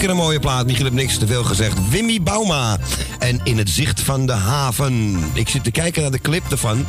Zeker 0.00 0.14
een 0.14 0.22
mooie 0.22 0.40
plaat. 0.40 0.66
Michiel 0.66 0.84
heeft 0.84 0.96
niks 0.96 1.18
te 1.18 1.26
veel 1.26 1.44
gezegd. 1.44 1.88
Wimmy 1.88 2.22
Bauma. 2.22 2.78
En 3.18 3.40
in 3.44 3.58
het 3.58 3.70
zicht 3.70 4.00
van 4.00 4.26
de 4.26 4.32
haven. 4.32 5.18
Ik 5.32 5.48
zit 5.48 5.64
te 5.64 5.70
kijken 5.70 6.02
naar 6.02 6.10
de 6.10 6.20
clip 6.20 6.50
ervan. 6.50 6.86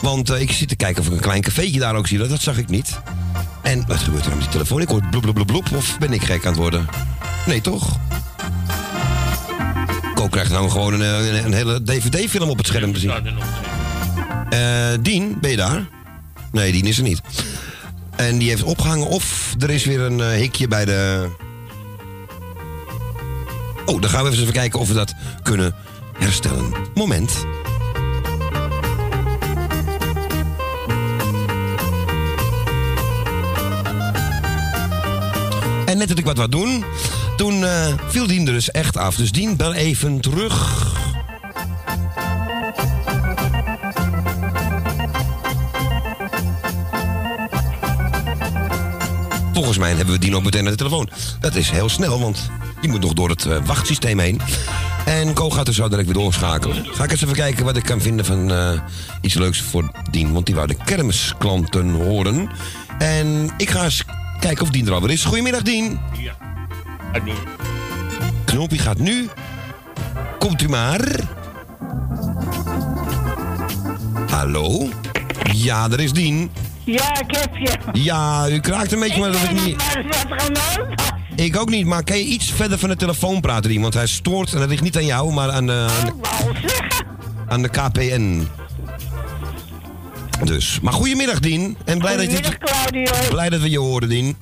Want 0.00 0.30
eh, 0.30 0.40
ik 0.40 0.52
zit 0.52 0.68
te 0.68 0.76
kijken 0.76 1.02
of 1.02 1.06
ik 1.06 1.12
een 1.12 1.20
klein 1.20 1.42
cafeetje 1.42 1.78
daar 1.78 1.94
ook 1.94 2.06
zie. 2.06 2.18
Dat, 2.18 2.28
dat 2.28 2.40
zag 2.40 2.58
ik 2.58 2.68
niet. 2.68 3.00
En 3.62 3.84
wat 3.86 3.96
gebeurt 3.96 4.22
er 4.22 4.28
nou 4.28 4.42
met 4.42 4.44
die 4.44 4.48
telefoon? 4.48 4.80
Ik 4.80 4.88
hoor 4.88 5.02
bloep, 5.10 5.22
bloep, 5.22 5.34
bloep, 5.34 5.46
bloep. 5.46 5.72
Of 5.74 5.98
ben 5.98 6.12
ik 6.12 6.22
gek 6.22 6.44
aan 6.44 6.50
het 6.50 6.60
worden? 6.60 6.86
Nee, 7.46 7.60
toch? 7.60 7.98
Ko 10.14 10.28
krijgt 10.28 10.50
nou 10.50 10.70
gewoon 10.70 10.92
een, 10.92 11.02
eh, 11.02 11.36
een, 11.36 11.44
een 11.44 11.52
hele 11.52 11.82
DVD-film 11.82 12.50
op 12.50 12.58
het 12.58 12.66
scherm 12.66 12.92
te 12.92 13.00
zien. 13.00 13.12
Eh, 14.50 14.88
Dien, 15.00 15.38
ben 15.40 15.50
je 15.50 15.56
daar? 15.56 15.86
Nee, 16.52 16.72
Dien 16.72 16.86
is 16.86 16.96
er 16.96 17.04
niet. 17.04 17.20
En 18.16 18.38
die 18.38 18.48
heeft 18.48 18.62
opgehangen 18.62 19.06
of 19.06 19.54
er 19.58 19.70
is 19.70 19.84
weer 19.84 20.00
een 20.00 20.20
hikje 20.20 20.68
bij 20.68 20.84
de... 20.84 21.28
Oh, 23.86 24.00
dan 24.00 24.10
gaan 24.10 24.24
we 24.24 24.30
even 24.30 24.52
kijken 24.52 24.80
of 24.80 24.88
we 24.88 24.94
dat 24.94 25.14
kunnen 25.42 25.74
herstellen. 26.18 26.74
Moment. 26.94 27.44
En 35.86 35.98
net 35.98 36.08
dat 36.08 36.18
ik 36.18 36.24
wat 36.24 36.36
wat 36.36 36.52
doen, 36.52 36.84
toen 37.36 37.64
eh, 37.64 37.94
viel 38.08 38.26
Dien 38.26 38.46
er 38.46 38.52
dus 38.52 38.70
echt 38.70 38.96
af. 38.96 39.16
Dus 39.16 39.32
Dien, 39.32 39.56
bel 39.56 39.74
even 39.74 40.20
terug. 40.20 40.84
Volgens 49.52 49.78
mij 49.78 49.94
hebben 49.94 50.14
we 50.14 50.20
Dien 50.20 50.36
ook 50.36 50.44
meteen 50.44 50.64
aan 50.64 50.70
de 50.70 50.76
telefoon. 50.76 51.08
Dat 51.40 51.54
is 51.54 51.70
heel 51.70 51.88
snel, 51.88 52.20
want 52.20 52.50
die 52.80 52.90
moet 52.90 53.00
nog 53.00 53.12
door 53.12 53.28
het 53.28 53.44
eh, 53.44 53.56
wachtsysteem 53.64 54.18
heen. 54.18 54.40
En 55.04 55.32
Ko 55.34 55.50
gaat 55.50 55.68
er 55.68 55.74
zo 55.74 55.88
direct 55.88 56.06
weer 56.06 56.22
doorschakelen. 56.22 56.86
Ga 56.92 57.04
ik 57.04 57.10
eens 57.10 57.22
even 57.22 57.34
kijken 57.34 57.64
wat 57.64 57.76
ik 57.76 57.82
kan 57.82 58.00
vinden 58.00 58.24
van 58.24 58.52
eh, 58.52 58.80
iets 59.20 59.34
leuks 59.34 59.60
voor 59.60 59.90
Dien. 60.10 60.32
Want 60.32 60.46
die 60.46 60.54
wou 60.54 60.66
de 60.66 60.76
kermisklanten 60.84 61.90
horen. 61.90 62.48
En 62.98 63.50
ik 63.56 63.70
ga 63.70 63.84
eens 63.84 64.04
kijken 64.40 64.62
of 64.62 64.70
Dien 64.70 64.86
er 64.86 64.92
alweer 64.92 65.10
is. 65.10 65.24
Goedemiddag, 65.24 65.62
Dien. 65.62 66.00
Ja. 66.18 66.36
Gaat 67.12 67.24
nu. 67.24 67.32
Knoppie 68.44 68.78
gaat 68.78 68.98
nu. 68.98 69.28
Komt 70.38 70.62
u 70.62 70.68
maar. 70.68 71.00
Hallo? 74.30 74.88
Ja, 75.52 75.90
er 75.90 76.00
is 76.00 76.12
Dien. 76.12 76.50
Ja, 76.84 77.20
ik 77.20 77.36
heb 77.36 77.56
je. 77.56 78.00
Ja, 78.02 78.48
u 78.48 78.60
kraakt 78.60 78.92
een 78.92 79.00
beetje, 79.00 79.20
maar 79.20 79.32
dat 79.32 79.42
ik 79.42 79.64
niet... 79.64 79.76
Maar 79.76 80.04
wat 80.06 80.24
er 80.24 80.46
aan 80.46 80.52
de 80.52 80.60
hand 80.60 81.00
was? 81.00 81.15
Ik 81.36 81.56
ook 81.60 81.70
niet, 81.70 81.86
maar 81.86 82.04
kan 82.04 82.16
je 82.16 82.24
iets 82.24 82.52
verder 82.52 82.78
van 82.78 82.88
de 82.88 82.96
telefoon 82.96 83.40
praten, 83.40 83.70
Dien? 83.70 83.80
Want 83.82 83.94
hij 83.94 84.06
stoort, 84.06 84.52
en 84.52 84.58
dat 84.58 84.68
ligt 84.68 84.82
niet 84.82 84.96
aan 84.96 85.06
jou, 85.06 85.32
maar 85.32 85.50
aan, 85.50 85.70
eh, 85.70 85.84
aan, 85.86 86.04
de, 86.62 86.90
aan 87.48 87.62
de 87.62 87.68
KPN. 87.68 88.48
Dus, 90.44 90.78
maar 90.82 90.92
goedemiddag, 90.92 91.38
Dien. 91.40 91.76
En 91.84 91.98
blij 91.98 92.16
dat, 92.16 92.20
Goedemiddag, 92.24 92.52
je, 92.52 92.58
Claudio. 92.58 93.12
blij 93.30 93.48
dat 93.48 93.60
we 93.60 93.70
je 93.70 93.78
horen, 93.78 94.08
Dien. 94.08 94.36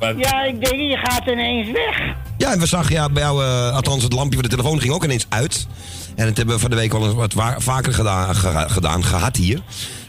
Ja, 0.00 0.42
ik 0.42 0.64
denk, 0.64 0.74
je 0.80 0.98
gaat 1.02 1.26
ineens 1.26 1.70
weg. 1.70 2.14
Ja, 2.36 2.52
en 2.52 2.58
we 2.58 2.66
zagen 2.66 2.92
ja, 2.94 3.08
bij 3.08 3.22
jou, 3.22 3.44
eh, 3.44 3.74
althans 3.74 4.02
het 4.02 4.12
lampje 4.12 4.34
van 4.38 4.42
de 4.48 4.56
telefoon 4.56 4.80
ging 4.80 4.92
ook 4.92 5.04
ineens 5.04 5.26
uit. 5.28 5.66
En 6.14 6.26
dat 6.26 6.36
hebben 6.36 6.54
we 6.54 6.60
van 6.60 6.70
de 6.70 6.76
week 6.76 6.92
al 6.92 7.04
eens 7.04 7.14
wat 7.14 7.32
wa- 7.32 7.60
vaker 7.60 7.92
gedaan, 7.94 8.34
ge- 8.36 8.66
gedaan, 8.68 9.04
gehad 9.04 9.36
hier. 9.36 9.60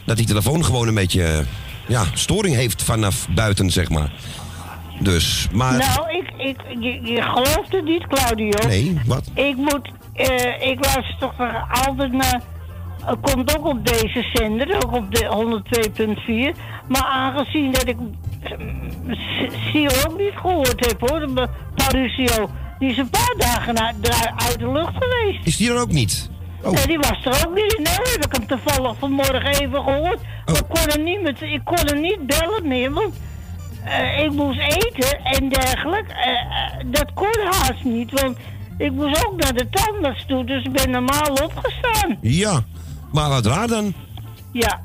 Dat 0.06 0.16
die 0.16 0.26
telefoon 0.26 0.64
gewoon 0.64 0.88
een 0.88 0.94
beetje, 0.94 1.44
ja, 1.88 2.04
storing 2.14 2.54
heeft 2.54 2.82
vanaf 2.82 3.26
buiten, 3.34 3.70
zeg 3.70 3.88
maar. 3.88 4.12
Dus, 5.00 5.48
maar... 5.52 5.76
Nou, 5.76 6.10
ik, 6.10 6.30
ik, 6.36 6.60
je, 6.78 7.12
je 7.12 7.22
gelooft 7.22 7.72
het 7.72 7.84
niet, 7.84 8.06
Claudio. 8.06 8.66
Nee, 8.66 9.00
wat? 9.06 9.30
Ik 9.34 9.56
moet, 9.56 9.90
eh, 10.14 10.70
ik 10.70 10.84
luister 10.84 11.16
toch 11.18 11.34
altijd 11.86 12.12
naar, 12.12 12.40
het 13.04 13.18
komt 13.20 13.58
ook 13.58 13.66
op 13.66 13.86
deze 13.86 14.30
zender, 14.32 14.84
ook 14.84 14.92
op 14.92 15.14
de 15.14 15.62
102.4. 16.54 16.60
Maar 16.88 17.04
aangezien 17.04 17.72
dat 17.72 17.86
ik 17.88 17.96
Sio 19.70 19.88
ook 20.08 20.18
niet 20.18 20.32
gehoord 20.34 20.86
heb 20.86 21.00
hoor, 21.00 21.48
Parusio, 21.74 22.50
die 22.78 22.90
is 22.90 22.96
een 22.96 23.10
paar 23.10 23.34
dagen 23.36 23.78
uit 23.78 24.58
de 24.58 24.72
lucht 24.72 24.92
geweest. 24.98 25.46
Is 25.46 25.56
die 25.56 25.70
er 25.70 25.80
ook 25.80 25.92
niet? 25.92 26.30
Oh. 26.62 26.72
Nee, 26.72 26.86
die 26.86 26.98
was 26.98 27.24
er 27.24 27.46
ook 27.46 27.54
niet. 27.54 27.78
Nou 27.82 28.08
heb 28.10 28.24
ik 28.24 28.32
hem 28.32 28.46
toevallig 28.46 28.96
vanmorgen 28.98 29.46
even 29.46 29.82
gehoord. 29.82 30.18
Maar 30.46 30.56
ik 30.56 30.68
kon 30.68 30.88
hem 30.88 31.04
niet, 31.04 31.22
met, 31.22 31.40
ik 31.40 31.60
kon 31.64 31.86
hem 31.86 32.00
niet 32.00 32.26
bellen 32.26 32.68
meer, 32.68 32.92
want 32.92 33.14
eh, 33.84 34.24
ik 34.24 34.32
moest 34.32 34.60
eten 34.60 35.24
en 35.24 35.48
dergelijke. 35.48 36.12
Eh, 36.12 36.30
eh, 36.30 36.86
dat 36.86 37.12
kon 37.14 37.46
haast 37.50 37.84
niet, 37.84 38.20
want 38.20 38.36
ik 38.78 38.92
moest 38.92 39.26
ook 39.26 39.36
naar 39.36 39.54
de 39.54 39.68
tandarts 39.70 40.24
toe, 40.26 40.44
dus 40.44 40.64
ik 40.64 40.72
ben 40.72 40.90
normaal 40.90 41.32
opgestaan. 41.42 42.18
Ja, 42.20 42.60
maar 43.12 43.28
wat 43.28 43.46
raar 43.46 43.66
dan. 43.66 43.94
Ja. 44.52 44.80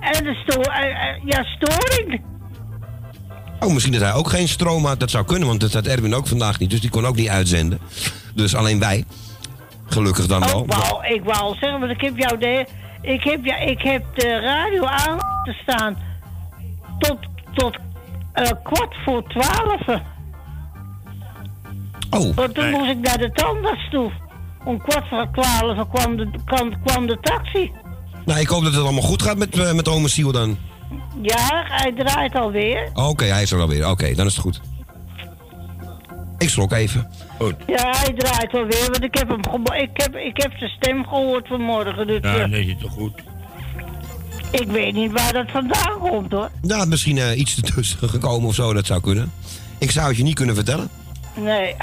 En 0.00 0.24
de 0.24 0.34
sto 0.34 0.60
ja, 1.24 1.42
storing. 1.42 2.22
Oh, 3.60 3.72
misschien 3.72 3.92
dat 3.92 4.02
hij 4.02 4.12
ook 4.12 4.28
geen 4.28 4.48
stroom 4.48 4.84
had. 4.84 5.00
Dat 5.00 5.10
zou 5.10 5.24
kunnen, 5.24 5.48
want 5.48 5.60
dat 5.60 5.72
had 5.72 5.86
Erwin 5.86 6.14
ook 6.14 6.26
vandaag 6.26 6.58
niet. 6.58 6.70
Dus 6.70 6.80
die 6.80 6.90
kon 6.90 7.06
ook 7.06 7.16
niet 7.16 7.28
uitzenden. 7.28 7.78
Dus 8.34 8.54
alleen 8.54 8.78
wij. 8.78 9.04
Gelukkig 9.86 10.26
dan 10.26 10.40
wel. 10.40 10.62
Ik 10.62 10.72
wou, 10.72 11.06
ik 11.06 11.24
wou 11.24 11.38
al 11.38 11.56
zeggen, 11.60 11.80
want 11.80 11.92
ik 11.92 12.00
heb 12.00 12.16
jou 12.16 12.38
de, 12.38 12.66
ik 13.02 13.24
heb, 13.24 13.44
ja, 13.44 13.56
ik 13.56 13.82
heb 13.82 14.04
de 14.14 14.40
radio 14.40 14.84
aan 14.84 15.18
te 15.44 15.52
staan 15.62 15.96
tot, 16.98 17.18
tot 17.54 17.78
kwart 18.62 18.94
voor 19.04 19.22
twaalf. 19.28 20.00
Oh. 22.10 22.34
Want 22.34 22.54
toen 22.54 22.64
Nee. 22.70 22.72
moest 22.78 22.90
ik 22.90 22.98
naar 23.00 23.18
de 23.18 23.30
tandarts 23.32 23.88
toe. 23.90 24.10
Om 24.64 24.78
kwart 24.82 25.08
voor 25.08 25.28
twaalf 25.32 25.88
kwam 25.88 26.16
de, 26.16 26.30
kwam, 26.44 26.82
kwam 26.84 27.06
de 27.06 27.18
taxi. 27.20 27.72
Nou, 28.24 28.40
ik 28.40 28.48
hoop 28.48 28.62
dat 28.62 28.72
het 28.72 28.82
allemaal 28.82 29.02
goed 29.02 29.22
gaat 29.22 29.36
met, 29.36 29.58
eh, 29.58 29.72
met 29.72 29.88
ome 29.88 30.08
Siel 30.08 30.32
dan. 30.32 30.58
Ja, 31.22 31.64
hij 31.66 31.92
draait 31.96 32.34
alweer. 32.34 32.90
Oké, 32.94 33.24
hij 33.24 33.42
is 33.42 33.52
er 33.52 33.60
alweer. 33.60 33.88
Oké, 33.90 34.14
dan 34.14 34.26
is 34.26 34.32
het 34.32 34.42
goed. 34.42 34.60
Ik 36.38 36.48
schrok 36.48 36.72
even. 36.72 37.10
Goed. 37.38 37.54
Ja, 37.66 37.90
hij 37.96 38.12
draait 38.16 38.54
alweer, 38.54 38.82
want 38.90 39.02
ik 39.04 39.14
heb 39.18 39.28
hem 39.28 39.40
ik 39.74 39.90
heb, 39.92 40.16
ik 40.16 40.42
heb 40.42 40.52
zijn 40.56 40.70
stem 40.70 41.06
gehoord 41.06 41.48
vanmorgen. 41.48 42.06
Dus 42.06 42.20
Ja, 42.22 42.34
eh, 42.34 42.38
dan 42.40 42.52
is 42.52 42.66
het 42.68 42.80
toch 42.80 42.92
goed. 42.92 43.22
Ik 44.50 44.68
weet 44.68 44.94
niet 44.94 45.12
waar 45.12 45.32
dat 45.32 45.50
vandaan 45.50 45.98
komt 45.98 46.32
hoor. 46.32 46.50
Ja, 46.62 46.84
misschien 46.84 47.18
eh, 47.18 47.38
iets 47.38 47.56
ertussen 47.56 48.08
gekomen 48.08 48.48
of 48.48 48.54
zo, 48.54 48.72
dat 48.72 48.86
zou 48.86 49.00
kunnen. 49.00 49.32
Ik 49.78 49.90
zou 49.90 50.08
het 50.08 50.16
je 50.16 50.22
niet 50.22 50.34
kunnen 50.34 50.54
vertellen. 50.54 50.88
Nee. 51.34 51.76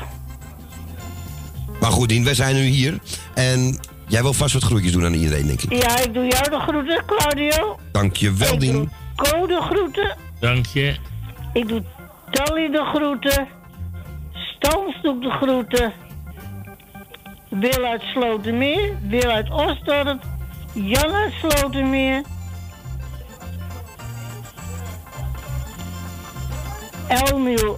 Maar 1.79 1.91
goed, 1.91 2.09
Dien, 2.09 2.23
wij 2.23 2.33
zijn 2.35 2.55
nu 2.55 2.61
hier. 2.61 2.99
En 3.33 3.79
jij 4.07 4.21
wil 4.21 4.33
vast 4.33 4.53
wat 4.53 4.63
groetjes 4.63 4.91
doen 4.91 5.05
aan 5.05 5.13
iedereen, 5.13 5.47
denk 5.47 5.61
ik. 5.61 5.73
Ja, 5.83 5.99
ik 5.99 6.13
doe 6.13 6.27
jou 6.27 6.49
de 6.49 6.59
groeten, 6.59 7.03
Claudio. 7.05 7.79
Dank 7.91 8.15
je 8.15 8.33
wel, 8.33 8.57
Dien. 8.57 8.91
Ko 9.15 9.47
de 9.47 9.61
groeten. 9.61 10.17
Dank 10.39 10.65
je. 10.65 10.95
Ik 11.53 11.67
doe 11.67 11.83
Tally 12.31 12.71
de 12.71 12.85
groeten. 12.93 13.47
Stans 14.31 15.01
doe 15.01 15.15
ik 15.15 15.21
de 15.21 15.29
groeten. 15.29 15.93
Wil 17.49 17.85
uit 17.85 18.01
Slotermeer. 18.01 18.97
Wil 19.07 19.29
uit 19.29 19.49
Osdorp. 19.51 20.23
Jan 20.73 21.13
uit 21.13 21.33
Slotermeer. 21.33 22.21
Elmiel 27.15 27.77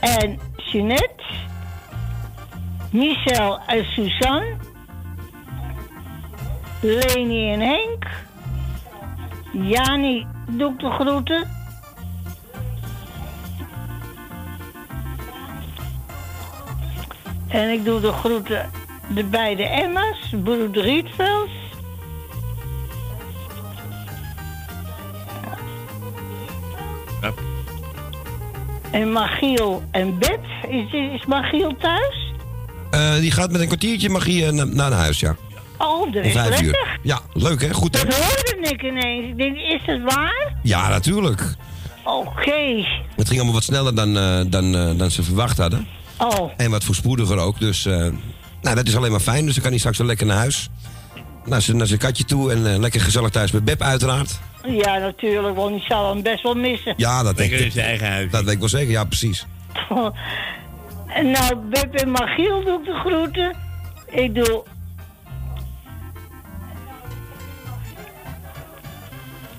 en 0.00 0.38
Jeanette. 0.56 1.24
Michel 2.90 3.58
en 3.66 3.84
Suzanne. 3.84 4.56
Leni 6.80 7.52
en 7.52 7.60
Henk. 7.60 8.06
Jani 9.52 10.26
doe 10.48 10.72
ik 10.72 10.78
de 10.78 10.90
groeten. 10.90 11.50
En 17.48 17.70
ik 17.70 17.84
doe 17.84 18.00
de 18.00 18.12
groeten 18.12 18.70
de 19.14 19.24
beide 19.24 19.62
Emma's, 19.62 20.34
broeder 20.44 20.82
Rietveld. 20.82 21.65
En 28.96 29.12
Magiel 29.12 29.82
en 29.90 30.18
Beb. 30.18 30.40
Is, 30.68 30.92
is 30.92 31.26
Magiel 31.26 31.76
thuis? 31.80 32.32
Eh, 32.90 33.14
die 33.14 33.30
gaat 33.30 33.50
met 33.50 33.60
een 33.60 33.66
kwartiertje 33.66 34.08
magie 34.08 34.46
eh, 34.46 34.52
na- 34.52 34.64
naar 34.64 34.92
huis, 34.92 35.20
ja. 35.20 35.36
Oh, 35.78 36.12
dat 36.12 36.24
is 36.24 36.34
lekker. 36.34 36.98
Ja, 37.02 37.20
leuk 37.32 37.60
hè? 37.62 37.72
Goed 37.72 37.98
hè? 37.98 38.04
Dat 38.08 38.14
hoorde 38.18 38.68
ik 38.70 38.82
ineens. 38.82 39.26
Ik 39.26 39.36
denk, 39.36 39.56
is 39.56 39.80
dat 39.86 40.14
waar? 40.14 40.54
Ja, 40.62 40.88
natuurlijk. 40.88 41.54
Oké. 42.04 42.84
Het 43.16 43.26
ging 43.26 43.34
allemaal 43.34 43.52
wat 43.52 43.62
sneller 43.62 43.94
dan, 43.94 44.16
eh, 44.16 44.40
dan, 44.46 44.96
dan 44.96 45.10
ze 45.10 45.22
verwacht 45.22 45.58
hadden. 45.58 45.86
Oh. 46.18 46.50
En 46.56 46.70
wat 46.70 46.84
voorspoediger 46.84 47.38
ook. 47.38 47.60
Dus 47.60 47.84
nou, 48.62 48.74
dat 48.76 48.86
is 48.86 48.96
alleen 48.96 49.10
maar 49.10 49.20
fijn. 49.20 49.44
Dus 49.44 49.52
dan 49.52 49.62
kan 49.62 49.70
hij 49.70 49.78
straks 49.78 49.98
wel 49.98 50.06
lekker 50.06 50.26
naar 50.26 50.36
huis. 50.36 50.68
Naar 51.46 51.62
zijn, 51.62 51.76
naar 51.76 51.86
zijn 51.86 51.98
katje 51.98 52.24
toe 52.24 52.52
en 52.52 52.72
eh, 52.72 52.78
lekker 52.78 53.00
gezellig 53.00 53.30
thuis 53.30 53.50
met 53.50 53.64
Beb 53.64 53.82
uiteraard. 53.82 54.38
Ja, 54.64 54.98
natuurlijk, 54.98 55.56
want 55.56 55.70
die 55.70 55.84
zal 55.88 56.12
hem 56.12 56.22
best 56.22 56.42
wel 56.42 56.54
missen. 56.54 56.94
Ja, 56.96 57.22
dat 57.22 57.36
denk 57.36 57.50
Lekker 57.50 57.58
ik. 57.58 57.64
in 57.64 57.72
zijn 57.72 57.86
eigen 57.86 58.06
huis. 58.10 58.30
Dat 58.30 58.44
weet 58.44 58.52
ik 58.52 58.58
wel 58.58 58.68
zeker, 58.68 58.90
ja 58.90 59.04
precies. 59.04 59.46
En 61.06 61.30
nou, 61.30 61.56
Beb 61.70 61.94
en 61.94 62.10
Magiel 62.10 62.64
doe 62.64 62.78
ik 62.78 62.84
de 62.84 62.92
groeten. 63.04 63.56
Ik 64.10 64.34
doe... 64.34 64.62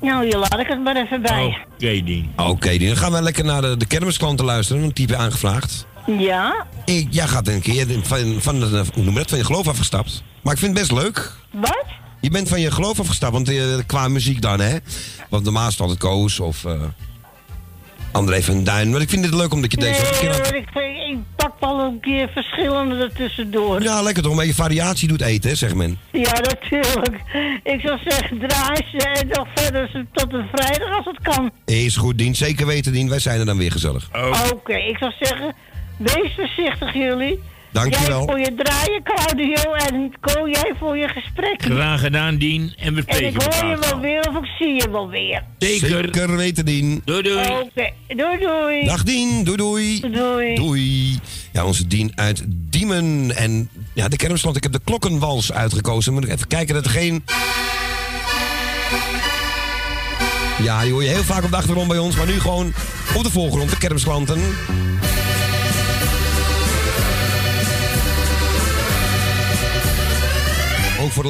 Nou, 0.02 0.24
hier 0.26 0.38
laat 0.38 0.60
ik 0.60 0.68
het 0.68 0.84
maar 0.84 0.96
even 0.96 1.22
bij. 1.22 1.58
Oké, 1.74 2.04
Dien. 2.04 2.32
Oké, 2.36 2.78
dan 2.78 2.98
gaan 2.98 3.12
we 3.12 3.22
lekker 3.22 3.46
naar 3.46 3.62
de, 3.62 3.78
de 3.78 3.86
kermisklanten 3.86 4.46
luisteren. 4.46 4.82
Want 4.82 4.96
die 4.96 5.06
heb 5.06 5.16
je 5.16 5.22
aangevraagd. 5.22 5.86
Ja? 6.18 6.66
Ik, 6.86 7.08
jij 7.10 7.28
gaat 7.28 7.48
een 7.48 7.62
keer 7.62 7.86
van, 8.04 8.36
van, 8.40 8.60
de, 8.60 8.84
hoe 8.94 9.04
noem 9.04 9.14
je 9.14 9.20
dat, 9.20 9.30
van 9.30 9.38
je 9.38 9.46
geloof 9.46 9.68
afgestapt. 9.68 10.24
Maar 10.48 10.56
ik 10.56 10.62
vind 10.62 10.78
het 10.78 10.88
best 10.88 11.02
leuk. 11.04 11.32
Wat? 11.52 11.86
Je 12.22 12.30
bent 12.30 12.50
van 12.50 12.62
je 12.62 12.72
geloof 12.72 13.00
afgestapt, 13.00 13.34
want 13.34 13.50
eh, 13.50 13.78
qua 13.86 14.08
muziek 14.08 14.42
dan, 14.42 14.60
hè? 14.60 14.78
Want 15.30 15.44
normaal 15.44 15.68
is 15.68 15.78
het 15.78 15.98
Koos 15.98 16.40
of 16.40 16.66
eh 16.66 16.82
André 18.12 18.42
van 18.44 18.64
Duin. 18.64 18.92
Maar 18.92 19.02
ik 19.02 19.10
vind 19.10 19.26
het 19.26 19.34
leuk 19.34 19.54
omdat 19.54 19.72
je 19.72 19.78
deze 19.78 20.02
keer 20.20 20.30
Nee, 20.30 20.40
hoor, 20.40 20.56
ik, 20.56 20.70
ik 21.10 21.18
pak 21.36 21.54
wel 21.60 21.80
een 21.80 22.00
keer 22.00 22.30
verschillende 22.30 23.04
ertussendoor. 23.04 23.82
Ja, 23.82 24.02
lekker 24.02 24.24
toch, 24.24 24.32
een 24.32 24.38
beetje 24.38 24.54
variatie 24.54 25.08
doet 25.08 25.22
eten, 25.22 25.50
hè, 25.50 25.56
zegt 25.56 25.76
men. 25.76 26.00
Ja, 26.12 26.34
natuurlijk. 26.34 27.22
Ik 27.64 27.82
zou 27.82 28.00
zeggen, 28.06 28.40
draai 28.40 28.86
ze 28.92 28.98
en 28.98 29.28
nog 29.28 29.48
verder 29.56 30.06
tot 30.12 30.34
een 30.34 30.48
vrijdag 30.54 30.98
als 30.98 31.06
het 31.06 31.20
kan. 31.22 31.52
Is 31.66 31.96
goed, 31.98 32.18
Dien. 32.18 32.36
Zeker 32.36 32.66
weten, 32.66 32.92
Dien. 32.92 33.10
Wij 33.10 33.20
zijn 33.20 33.40
er 33.40 33.46
dan 33.46 33.58
weer 33.58 33.72
gezellig. 33.72 34.10
Oké, 34.54 34.76
ik 34.76 34.98
zou 34.98 35.12
zeggen, 35.20 35.56
wees 35.98 36.34
voorzichtig 36.36 36.94
jullie. 36.94 37.40
Dankjewel. 37.78 38.18
Jij 38.18 38.28
voor 38.28 38.40
je 38.40 38.56
draaien, 38.64 39.04
Claudio. 39.04 39.74
En 39.74 40.14
Co, 40.20 40.50
jij 40.50 40.74
voor 40.80 40.98
je 40.98 41.08
gesprek. 41.08 41.62
Graag 41.62 42.00
gedaan, 42.00 42.38
Dien. 42.38 42.74
En 42.78 42.94
we 42.94 43.00
En 43.00 43.04
spreken 43.04 43.34
ik 43.34 43.42
hoor 43.42 43.66
je 43.66 43.74
elkaar 43.74 43.90
wel 43.90 44.00
weer 44.00 44.30
of 44.30 44.36
ik 44.44 44.46
zie 44.60 44.74
je 44.74 44.90
wel 44.92 45.10
weer. 45.10 45.44
Zeker. 45.58 45.88
Zeker 45.88 46.36
weten, 46.36 46.66
Dien. 46.66 47.02
Doei, 47.06 47.22
doei. 47.22 47.48
Oké, 47.48 47.92
doei 48.08 48.38
doei. 48.40 48.86
Dag 48.86 49.04
Dien, 49.04 49.44
doei 49.44 49.58
doei. 49.58 50.00
Doei. 50.00 50.56
Doei. 50.56 51.20
Ja, 51.52 51.66
onze 51.66 51.88
Dien 51.88 52.12
uit 52.16 52.44
Diemen. 52.48 53.36
En 53.36 53.70
ja, 53.94 54.08
de 54.08 54.16
kermisland. 54.16 54.56
Ik 54.56 54.64
heb 54.64 54.72
de 54.72 54.82
klokkenwals 54.84 55.52
uitgekozen. 55.52 56.14
Moet 56.14 56.24
ik 56.24 56.32
even 56.32 56.48
kijken 56.48 56.76
dat 56.76 56.86
er 56.86 56.92
geen... 56.92 57.24
Ja, 60.64 60.82
die 60.82 60.92
hoor 60.92 61.04
je 61.04 61.10
heel 61.10 61.24
vaak 61.24 61.44
op 61.44 61.50
de 61.50 61.56
achtergrond 61.56 61.88
bij 61.88 61.98
ons. 61.98 62.16
Maar 62.16 62.26
nu 62.26 62.40
gewoon 62.40 62.74
op 63.16 63.24
de 63.24 63.32
voorgrond, 63.32 63.70
de 63.70 63.78
kermisklanten. 63.78 64.40
Ook 71.08 71.14
voor 71.14 71.24
de 71.24 71.30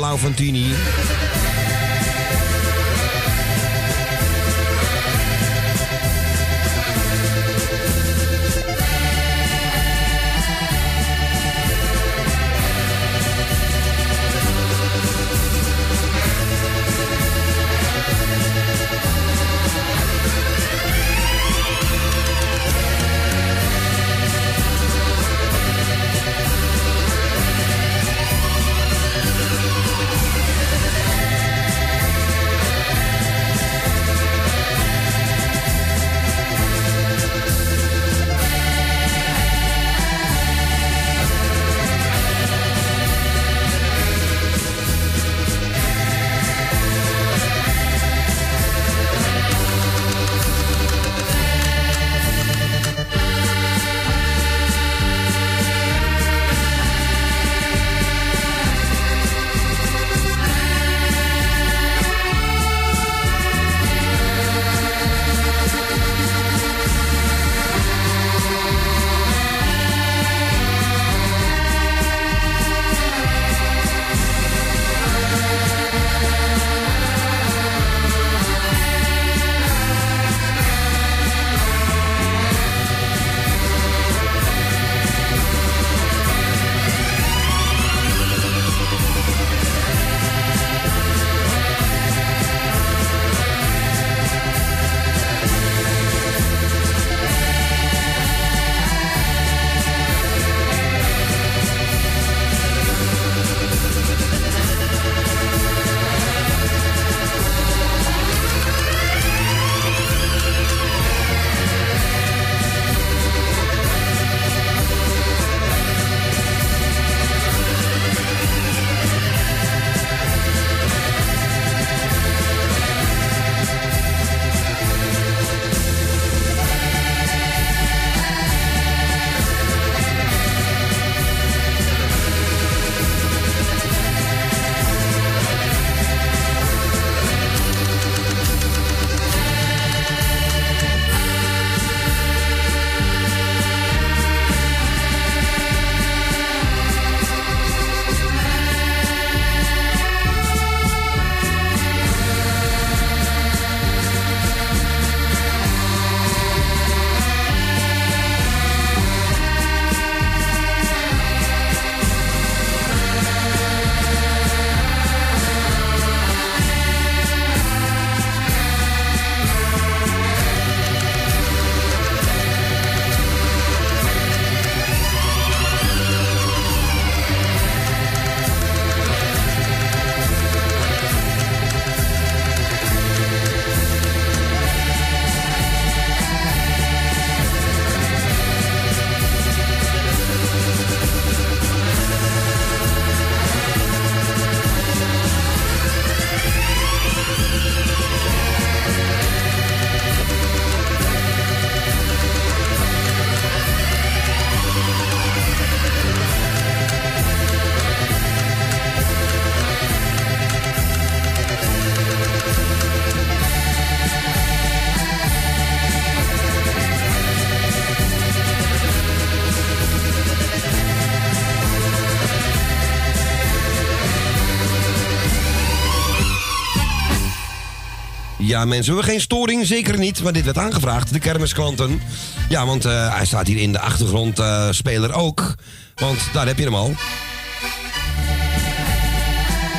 Ja, 228.57 228.65
mensen, 228.65 228.93
we 228.93 228.99
hebben 228.99 229.11
geen 229.13 229.21
storing, 229.21 229.65
zeker 229.65 229.97
niet. 229.97 230.23
Maar 230.23 230.33
dit 230.33 230.43
werd 230.45 230.57
aangevraagd, 230.57 231.13
de 231.13 231.19
kermisklanten. 231.19 232.01
Ja, 232.49 232.65
want 232.65 232.85
eh, 232.85 233.15
hij 233.15 233.25
staat 233.25 233.47
hier 233.47 233.57
in 233.57 233.71
de 233.71 233.79
achtergrond, 233.79 234.39
eh, 234.39 234.67
speler 234.71 235.13
ook. 235.13 235.55
Want 235.95 236.19
daar 236.33 236.47
heb 236.47 236.57
je 236.57 236.63
hem 236.63 236.75
al. 236.75 236.95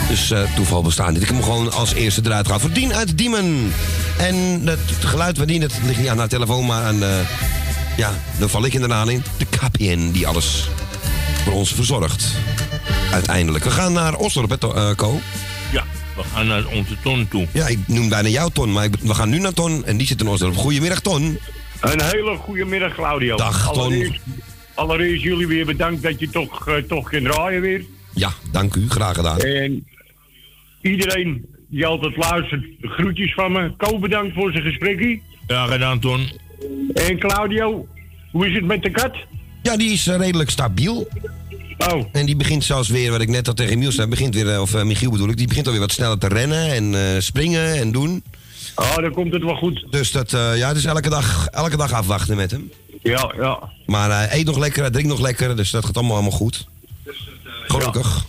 Dus 0.09 0.31
eh, 0.31 0.55
toeval 0.55 0.83
bestaat 0.83 1.11
niet. 1.13 1.21
Ik 1.23 1.27
heb 1.27 1.37
hem 1.37 1.45
gewoon 1.45 1.73
als 1.73 1.93
eerste 1.93 2.21
eruit 2.25 2.45
gehaald. 2.45 2.63
Voor 2.63 2.73
Dien 2.73 2.95
uit 2.95 3.19
Diemen. 3.19 3.73
En 4.19 4.67
het 4.67 4.81
geluid 5.01 5.39
van 5.39 5.47
Dien, 5.47 5.63
het 5.63 5.73
ligt 5.87 5.99
niet 5.99 6.09
aan 6.09 6.19
haar 6.19 6.29
telefoon, 6.29 6.67
maar 6.67 6.83
aan... 6.83 6.99
ja, 7.97 8.13
dan 8.39 8.49
val 8.49 8.65
ik 8.65 8.75
inderdaad 8.75 9.09
in. 9.09 9.23
De 9.37 9.45
KPN 9.45 10.11
die 10.11 10.27
alles 10.27 10.69
voor 11.45 11.53
ons 11.53 11.73
verzorgt. 11.73 12.25
Uiteindelijk. 13.13 13.65
We 13.65 13.71
gaan 13.71 13.93
naar 13.93 14.13
hè, 14.13 14.59
To- 14.59 14.95
gaan 16.35 16.47
naar 16.47 16.67
onze 16.67 16.95
ton 17.03 17.29
toe. 17.29 17.47
Ja, 17.53 17.67
ik 17.67 17.79
noem 17.87 18.09
bijna 18.09 18.29
jouw 18.29 18.49
Ton, 18.49 18.73
maar 18.73 18.85
ik- 18.85 18.95
we 19.01 19.15
gaan 19.15 19.29
nu 19.29 19.39
naar 19.39 19.53
Ton 19.53 19.85
en 19.85 19.97
die 19.97 20.07
zit 20.07 20.21
in 20.21 20.27
Osdorp. 20.29 20.57
Goedemiddag, 20.57 21.01
Ton. 21.01 21.39
Een 21.81 22.03
hele 22.03 22.37
goede 22.37 22.65
middag, 22.65 22.95
Claudio. 22.95 23.37
Dag, 23.37 23.73
Ton. 23.73 23.83
Allereerst 23.83 24.21
allereerst 24.75 25.23
jullie 25.23 25.47
weer 25.47 25.67
bedankt 25.67 26.03
dat 26.03 26.21
je 26.21 26.31
toch, 26.31 26.69
eh, 26.69 26.75
toch 26.77 27.09
kunt 27.09 27.25
draaien 27.25 27.61
weer. 27.61 27.85
Ja, 28.15 28.31
dank 28.53 28.75
u. 28.75 28.85
Graag 28.89 29.15
gedaan. 29.15 29.39
En 29.41 29.87
iedereen 30.83 31.47
die 31.69 31.87
altijd 31.87 32.17
luistert, 32.17 32.65
groetjes 32.81 33.35
van 33.35 33.53
me. 33.53 33.73
Ko 33.77 33.99
bedankt 33.99 34.35
voor 34.35 34.53
zijn 34.53 34.65
gesprekje. 34.65 35.21
Ja, 35.47 35.67
gedaan, 35.67 35.99
Ton. 36.01 36.29
En 36.95 37.19
Claudio, 37.19 37.87
hoe 38.31 38.47
is 38.49 38.55
het 38.55 38.65
met 38.65 38.83
de 38.83 38.91
kat? 38.91 39.17
Ja, 39.63 39.77
die 39.77 39.91
is 39.93 40.07
eh, 40.07 40.17
redelijk 40.17 40.51
stabiel. 40.51 41.09
Oh. 41.79 42.05
En 42.13 42.27
die 42.27 42.37
begint 42.37 42.65
zelfs 42.65 42.89
weer, 42.89 43.11
wat 43.11 43.21
ik 43.21 43.29
net 43.29 43.49
al 43.49 43.55
tegen 43.55 43.79
Miel 43.79 43.93
zei, 43.93 44.09
begint 44.09 44.35
weer, 44.35 44.53
eh, 44.53 44.61
of 44.61 44.75
eh, 44.75 44.83
Michiel 44.83 45.11
bedoel 45.11 45.29
ik, 45.29 45.37
die 45.37 45.47
begint 45.47 45.67
alweer 45.67 45.81
wat 45.81 45.93
sneller 45.93 46.19
te 46.19 46.29
rennen 46.29 46.73
en 46.73 46.95
eh, 46.95 47.21
springen 47.21 47.75
en 47.75 47.93
doen. 47.93 48.23
Oh, 48.75 48.97
dan 48.97 49.13
komt 49.13 49.33
het 49.33 49.43
wel 49.43 49.57
goed. 49.57 49.87
Dus 49.91 50.13
dat, 50.13 50.31
ja, 50.31 50.73
dus 50.73 50.85
elke 50.85 51.09
dag, 51.09 51.47
elke 51.47 51.77
dag 51.77 51.93
afwachten 51.93 52.37
met 52.37 52.51
hem. 52.51 52.73
Ja, 53.03 53.33
ja. 53.37 53.59
Maar 53.87 54.11
hij 54.11 54.29
eet 54.31 54.47
nog 54.47 54.59
lekker, 54.59 54.83
hij 54.83 54.91
drinkt 54.91 55.11
nog 55.11 55.21
lekker, 55.21 55.57
dus 55.57 55.71
dat 55.71 55.85
gaat 55.85 55.97
allemaal, 55.97 56.15
allemaal 56.15 56.33
goed. 56.33 56.67
Gelukkig. 57.67 58.27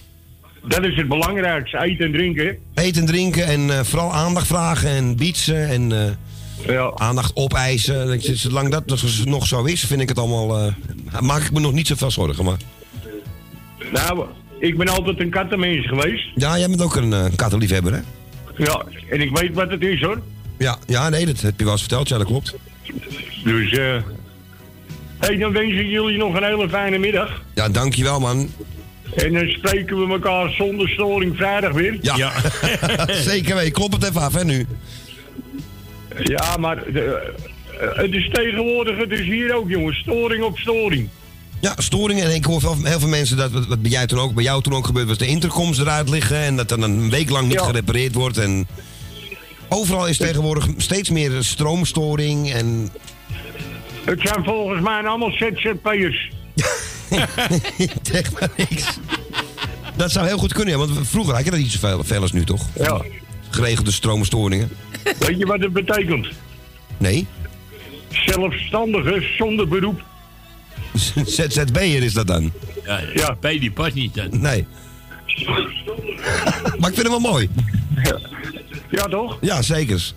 Dat 0.64 0.84
is 0.84 0.96
het 0.96 1.08
belangrijkste, 1.08 1.82
eten 1.82 2.06
en 2.06 2.12
drinken. 2.12 2.58
Eten 2.74 3.02
en 3.02 3.08
drinken 3.08 3.46
en 3.46 3.86
vooral 3.86 4.14
aandacht 4.14 4.48
vragen 4.48 4.90
en 4.90 5.16
bietsen 5.16 5.68
en 5.68 6.18
eh, 6.68 6.88
aandacht 6.96 7.36
opeisen. 7.36 8.22
Zolang 8.38 8.70
dat 8.70 8.84
nog 9.26 9.48
zo 9.48 9.64
is, 9.64 9.84
vind 9.84 10.02
ik 10.02 10.10
het 10.10 10.20
allemaal, 10.20 10.74
maak 11.20 11.42
ik 11.42 11.52
me 11.52 11.60
nog 11.60 11.74
niet 11.74 11.88
zoveel 11.88 12.12
zorgen. 12.12 12.46
Maar 12.46 12.58
Nou, 13.92 14.26
ik 14.60 14.78
ben 14.78 14.88
altijd 14.88 15.20
een 15.20 15.30
kattenmens 15.30 15.88
geweest. 15.88 16.28
ja, 16.36 16.58
jij 16.58 16.68
bent 16.68 16.82
ook 16.82 16.96
een 16.96 17.14
eh, 17.14 17.26
kattenliefhebber, 17.36 17.94
hè? 17.94 18.00
Ja, 18.64 18.84
en 19.10 19.22
ik 19.22 19.38
weet 19.38 19.54
wat 19.54 19.70
het 19.70 19.82
is 19.82 20.02
hoor. 20.02 20.22
Ja, 20.58 20.78
ja, 20.86 21.10
nee, 21.10 21.26
dat 21.26 21.42
heb 21.42 21.54
je 21.58 21.64
wel 21.64 21.74
eens 21.74 21.82
verteld, 21.82 22.10
ja, 22.10 22.18
dat 22.18 22.28
klopt. 22.28 22.56
Dus, 23.44 23.72
eh. 23.72 23.96
hey, 25.20 25.38
dan 25.38 25.52
wens 25.52 25.74
ik 25.74 25.88
jullie 25.88 26.18
nog 26.18 26.36
een 26.36 26.44
hele 26.44 26.70
fijne 26.70 26.98
middag. 26.98 27.42
Ja, 27.54 27.70
dankjewel, 27.70 28.20
man. 28.20 28.50
En 29.16 29.34
dan 29.34 29.48
spreken 29.48 30.08
we 30.08 30.14
elkaar 30.14 30.50
zonder 30.50 30.90
storing 30.90 31.36
vrijdag 31.36 31.72
weer. 31.72 31.98
Ja, 32.02 32.32
zeker 33.32 33.56
weten. 33.56 33.72
Klop 33.72 33.92
het 33.92 34.04
even 34.04 34.22
af, 34.22 34.34
hè, 34.34 34.44
nu. 34.46 34.66
Ja, 36.24 36.58
maar 36.58 36.84
de, 36.92 37.34
eh, 37.80 37.98
het 37.98 38.14
is 38.14 38.30
tegenwoordig, 38.32 38.98
het 38.98 39.12
is 39.12 39.26
hier 39.26 39.56
ook, 39.56 39.70
jongens. 39.70 39.98
Storing 39.98 40.44
op 40.44 40.58
storing. 40.58 41.10
Ja, 41.62 41.74
storingen. 41.78 42.24
En 42.24 42.34
ik 42.36 42.46
hoor 42.46 42.62
van 42.62 42.86
heel 42.86 43.00
veel 43.00 43.08
mensen 43.08 43.38
dat 43.38 43.52
wat 43.52 43.82
bij 43.82 43.92
jij 43.92 44.08
toen 44.08 44.20
ook, 44.20 44.34
bij 44.34 44.44
jou 44.44 44.62
toen 44.62 44.74
ook 44.74 44.86
gebeurd 44.86 45.08
was, 45.08 45.18
de 45.18 45.28
intercoms 45.28 45.80
eruit 45.80 46.10
liggen 46.10 46.38
en 46.38 46.56
dat 46.56 46.70
dan 46.70 46.82
een 46.82 47.10
week 47.10 47.30
lang 47.30 47.48
niet 47.48 47.60
gerepareerd 47.60 48.14
wordt. 48.14 48.38
En 48.38 48.68
overal 49.70 50.08
is 50.08 50.18
tegenwoordig 50.18 50.68
steeds 50.78 51.10
meer 51.10 51.44
stroomstoring 51.44 52.52
en 52.52 52.90
Het 54.06 54.20
zijn 54.24 54.44
volgens 54.44 54.82
mij 54.82 55.04
allemaal 55.04 55.32
ZZP'ers. 55.32 56.32
zeg 58.02 58.32
maar 58.40 58.50
niks. 58.58 59.00
Dat 59.96 60.12
zou 60.12 60.28
heel 60.28 60.38
goed 60.38 60.54
kunnen, 60.54 60.74
ja, 60.74 60.80
want 60.86 61.08
vroeger 61.08 61.36
had 61.36 61.44
je 61.46 61.52
dat 61.52 61.60
niet 61.60 61.72
zoveel 61.72 62.04
veel 62.04 62.22
als 62.22 62.32
nu, 62.32 62.44
toch? 62.44 62.66
Ja. 62.76 63.02
Geregelde 63.50 63.92
stroomstoringen. 63.92 64.70
Weet 65.20 65.38
je 65.40 65.46
wat 65.46 65.60
het 65.60 65.74
betekent? 65.74 66.28
Nee. 66.98 67.28
Zelfstandige 68.10 69.22
zonder 69.38 69.68
beroep. 69.68 70.02
ZZB'er 71.26 72.04
is 72.04 72.14
dat 72.14 72.28
dan? 72.28 72.52
Ja, 72.86 73.00
ja. 73.14 73.30
P 73.40 73.42
die 73.42 73.72
past 73.72 73.94
niet 73.94 74.14
dan. 74.16 74.28
Nee. 74.42 74.66
maar 76.80 76.90
ik 76.90 76.96
vind 76.96 77.08
hem 77.08 77.10
wel 77.10 77.20
mooi. 77.32 77.50
Ja, 78.92 79.04
toch? 79.06 79.38
Ja, 79.42 79.62
zeker. 79.62 80.12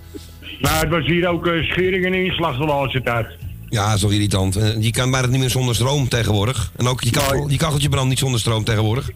Maar 0.61 0.81
het 0.81 0.89
was 0.91 1.05
hier 1.07 1.29
ook 1.29 1.47
eh, 1.47 1.63
schering 1.63 2.05
en 2.07 2.15
inslag 2.15 2.59
de 2.59 2.65
laatste 2.65 3.03
tijd. 3.03 3.27
Ja, 3.69 3.87
dat 3.87 3.95
is 3.95 4.01
toch 4.01 4.13
irritant. 4.13 4.57
Eh, 4.57 4.83
Je 4.83 4.91
kan 4.91 5.11
bijna 5.11 5.27
niet 5.27 5.41
meer 5.41 5.51
zonder 5.51 5.75
stroom 5.75 6.09
tegenwoordig. 6.09 6.73
En 6.77 6.87
ook 6.87 7.03
je, 7.03 7.11
kachel, 7.11 7.49
je 7.51 7.57
kacheltje 7.57 7.89
brandt 7.89 8.09
niet 8.09 8.19
zonder 8.19 8.41
stroom 8.41 8.65
tegenwoordig. 8.65 9.11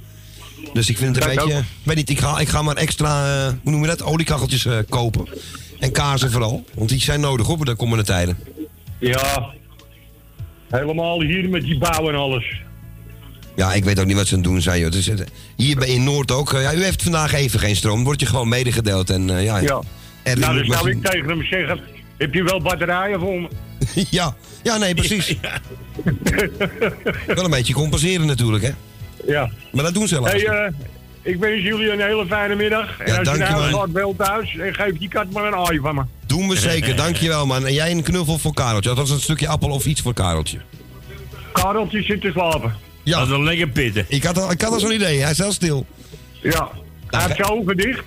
Dus 0.72 0.88
ik 0.88 0.96
vind 0.98 1.14
het 1.16 1.24
een 1.24 1.34
Dat 1.34 1.44
beetje... 1.44 1.58
ook. 1.58 1.64
weet 1.82 1.96
niet, 1.96 2.10
ik 2.10 2.18
ga, 2.20 2.38
ik 2.38 2.48
ga 2.48 2.62
maar 2.62 2.76
extra, 2.76 3.44
eh, 3.46 3.52
hoe 3.62 3.70
noem 3.72 3.80
je 3.80 3.86
dat, 3.86 4.02
oliekacheltjes 4.02 4.66
eh, 4.66 4.78
kopen. 4.88 5.28
En 5.78 5.92
kaarsen 5.92 6.30
vooral. 6.30 6.64
Want 6.74 6.88
die 6.88 7.00
zijn 7.00 7.20
nodig 7.20 7.48
op 7.48 7.66
de 7.66 7.74
komende 7.74 8.04
tijden. 8.04 8.38
Ja. 8.98 9.46
Helemaal 10.70 11.20
hier 11.22 11.48
met 11.48 11.62
die 11.62 11.78
bouw 11.78 12.08
en 12.08 12.14
alles. 12.14 12.60
Ja, 13.56 13.72
ik 13.72 13.84
weet 13.84 14.00
ook 14.00 14.06
niet 14.06 14.16
wat 14.16 14.26
ze 14.26 14.34
aan 14.34 14.40
het 14.40 14.48
doen 14.50 14.60
zijn. 14.62 14.76
Joh. 14.78 14.86
Het 14.86 14.94
is, 14.98 15.08
eh, 15.08 15.16
hier 15.56 15.76
bij 15.76 15.88
in 15.88 16.04
Noord 16.04 16.30
ook. 16.30 16.52
eh, 16.52 16.62
ja, 16.62 16.74
u 16.74 16.84
heeft 16.84 17.02
vandaag 17.02 17.32
even 17.32 17.60
geen 17.60 17.76
stroom. 17.76 17.94
Dan 17.96 18.04
word 18.04 18.20
je 18.20 18.26
gewoon 18.26 18.48
medegedeeld. 18.48 19.10
En, 19.10 19.30
eh, 19.30 19.44
ja, 19.44 19.58
Ja. 19.58 19.80
Er 20.22 20.38
nou, 20.38 20.56
dan 20.56 20.64
zou 20.76 20.90
ik 20.90 21.02
tegen 21.04 21.28
hem 21.28 21.42
zeggen, 21.44 21.80
heb 22.16 22.34
je 22.34 22.42
wel 22.42 22.60
batterijen 22.62 23.20
voor 23.20 23.40
me? 23.40 23.48
ja. 24.10 24.34
ja, 24.62 24.76
nee, 24.76 24.94
precies. 25.04 25.36
Wel 27.26 27.44
een 27.44 27.50
beetje 27.50 27.74
compenseren 27.74 28.26
natuurlijk, 28.26 28.64
hè. 28.64 28.70
Ja. 29.26 29.50
Maar 29.72 29.84
dat 29.84 29.94
doen 29.94 30.08
ze 30.08 30.14
helaas. 30.14 30.32
Hey, 30.32 30.44
eh, 30.46 30.72
ik 31.22 31.36
wens 31.38 31.62
jullie 31.62 31.92
een 31.92 32.00
hele 32.00 32.26
fijne 32.26 32.54
middag. 32.54 32.98
En 32.98 33.06
Ja, 33.12 33.18
als 33.18 33.28
je 33.30 33.38
dank 33.38 33.50
je, 33.50 33.54
nou 33.60 33.72
gaat 33.74 33.90
wel 33.92 34.14
thuis, 34.16 34.56
en 34.56 34.74
geef 34.74 34.98
die 34.98 35.08
kat 35.08 35.30
maar 35.32 35.44
een 35.44 35.54
aai 35.54 35.78
van 35.78 35.94
me. 35.94 36.02
Doen 36.36 36.48
we 36.48 36.56
zeker, 36.70 36.96
dankjewel 36.96 37.46
man. 37.46 37.66
En 37.66 37.72
jij 37.72 37.90
een 37.90 38.02
knuffel 38.02 38.38
voor 38.38 38.54
Kareltje. 38.54 38.90
Althans 38.90 39.10
een 39.10 39.20
stukje 39.20 39.48
appel 39.48 39.70
of 39.70 39.86
iets 39.86 40.00
voor 40.00 40.14
Kareltje. 40.14 40.58
Kareltje 41.52 42.02
zit 42.02 42.20
te 42.20 42.30
slapen. 42.32 42.74
Ja. 43.02 43.18
Dat 43.18 43.26
is 43.26 43.32
een 43.32 43.44
lekker 43.44 43.68
pitten. 43.68 44.04
Ik 44.08 44.24
had 44.24 44.38
al, 44.38 44.50
ik 44.50 44.60
had 44.60 44.72
al 44.72 44.80
zo'n 44.80 44.92
idee, 44.92 45.20
hij 45.20 45.30
is 45.30 45.38
heel 45.38 45.52
stil. 45.52 45.86
Ja. 46.42 46.68
Hij 47.06 47.22
heeft 47.22 47.36
zijn 47.36 47.48
ogen 47.50 47.76
dicht. 47.76 48.04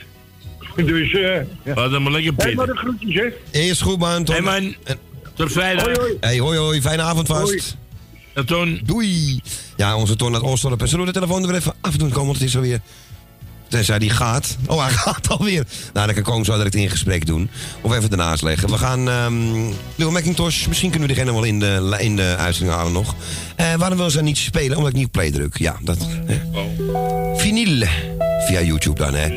Dus, 0.75 1.13
eh... 1.13 1.35
ja. 1.63 1.73
Wat 1.73 1.91
een 1.91 2.11
lekker 2.11 2.33
Hey, 2.37 2.55
maar 2.55 2.65
pitten. 2.65 2.67
de 2.67 2.75
groetjes, 2.75 3.15
hè. 3.15 3.59
Eerst 3.59 3.81
goed 3.81 3.99
man, 3.99 4.23
Ton. 4.23 4.35
Hey 4.35 4.43
man, 4.43 4.75
tot 5.35 5.51
vrijdag. 5.51 5.83
Hoi, 5.83 5.95
hoi. 5.97 6.17
Hey, 6.19 6.39
hoi 6.39 6.57
hoi, 6.57 6.81
fijne 6.81 7.01
avond 7.01 7.27
vast. 7.27 7.77
Hey, 8.33 8.43
Ton. 8.43 8.81
Doei. 8.85 9.41
Ja, 9.75 9.95
onze 9.97 10.15
Ton 10.15 10.33
uit 10.33 10.43
Oostorp. 10.43 10.81
En 10.81 10.87
zullen 10.87 11.05
we 11.05 11.11
de 11.11 11.19
telefoon 11.19 11.41
er 11.41 11.47
weer 11.47 11.57
even 11.57 11.73
afdoen 11.81 12.09
komen, 12.09 12.25
want 12.25 12.37
het 12.37 12.47
is 12.47 12.55
alweer... 12.55 12.79
Tenzij 13.69 13.99
die 13.99 14.09
gaat. 14.09 14.57
Oh, 14.67 14.81
hij 14.81 14.91
gaat 15.05 15.29
alweer. 15.29 15.65
Nou, 15.93 16.05
dan 16.05 16.15
kan 16.15 16.23
Koon 16.23 16.45
zo 16.45 16.55
direct 16.55 16.75
in 16.75 16.89
gesprek 16.89 17.25
doen. 17.25 17.49
Of 17.81 17.95
even 17.95 18.09
ernaast 18.09 18.43
leggen. 18.43 18.69
We 18.69 18.77
gaan... 18.77 19.09
ehm 19.09 19.67
Lil 19.95 20.11
Macintosh, 20.11 20.67
misschien 20.67 20.89
kunnen 20.89 21.07
we 21.07 21.13
diegene 21.13 21.33
wel 21.33 21.43
in 21.43 21.59
de, 21.59 21.95
in 21.99 22.15
de 22.15 22.35
uitzending 22.39 22.77
halen 22.77 22.93
nog. 22.93 23.15
Eh 23.55 23.73
waarom 23.73 23.97
wil 23.97 24.09
ze 24.09 24.21
niet 24.21 24.37
spelen? 24.37 24.77
Omdat 24.77 24.91
ik 24.91 24.97
niet 24.97 25.11
play 25.11 25.31
druk. 25.31 25.57
Ja, 25.57 25.77
dat... 25.81 25.97
Hè. 26.25 26.41
Vinyl. 27.35 27.87
Via 28.47 28.61
YouTube 28.61 28.99
dan, 29.03 29.13
hè. 29.13 29.27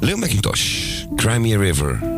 Lil 0.00 0.16
Macintosh. 0.16 0.62
Cry 1.16 1.36
Me 1.36 1.54
a 1.54 1.58
River. 1.58 2.09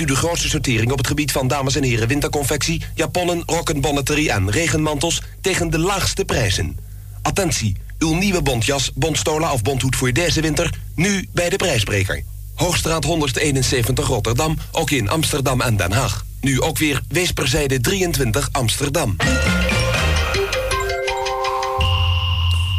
U 0.00 0.04
de 0.04 0.16
grootste 0.16 0.48
sortering 0.48 0.92
op 0.92 0.98
het 0.98 1.06
gebied 1.06 1.32
van 1.32 1.48
dames 1.48 1.76
en 1.76 1.82
heren 1.82 2.08
winterconfectie, 2.08 2.82
japonnen, 2.94 3.42
rokken, 3.46 3.80
bonnetterie 3.80 4.30
en 4.30 4.50
regenmantels 4.50 5.22
tegen 5.40 5.70
de 5.70 5.78
laagste 5.78 6.24
prijzen. 6.24 6.78
Attentie, 7.22 7.76
uw 7.98 8.14
nieuwe 8.14 8.42
bontjas, 8.42 8.90
bontstola 8.94 9.52
of 9.52 9.62
bonthoed 9.62 9.96
voor 9.96 10.12
deze 10.12 10.40
winter, 10.40 10.70
nu 10.94 11.28
bij 11.32 11.48
de 11.48 11.56
prijsbreker. 11.56 12.22
Hoogstraat 12.54 13.04
171 13.04 14.06
Rotterdam, 14.06 14.56
ook 14.72 14.90
in 14.90 15.08
Amsterdam 15.08 15.60
en 15.60 15.76
Den 15.76 15.92
Haag. 15.92 16.24
Nu 16.40 16.60
ook 16.60 16.78
weer 16.78 17.00
Weesperzijde 17.08 17.80
23 17.80 18.48
Amsterdam. 18.52 19.16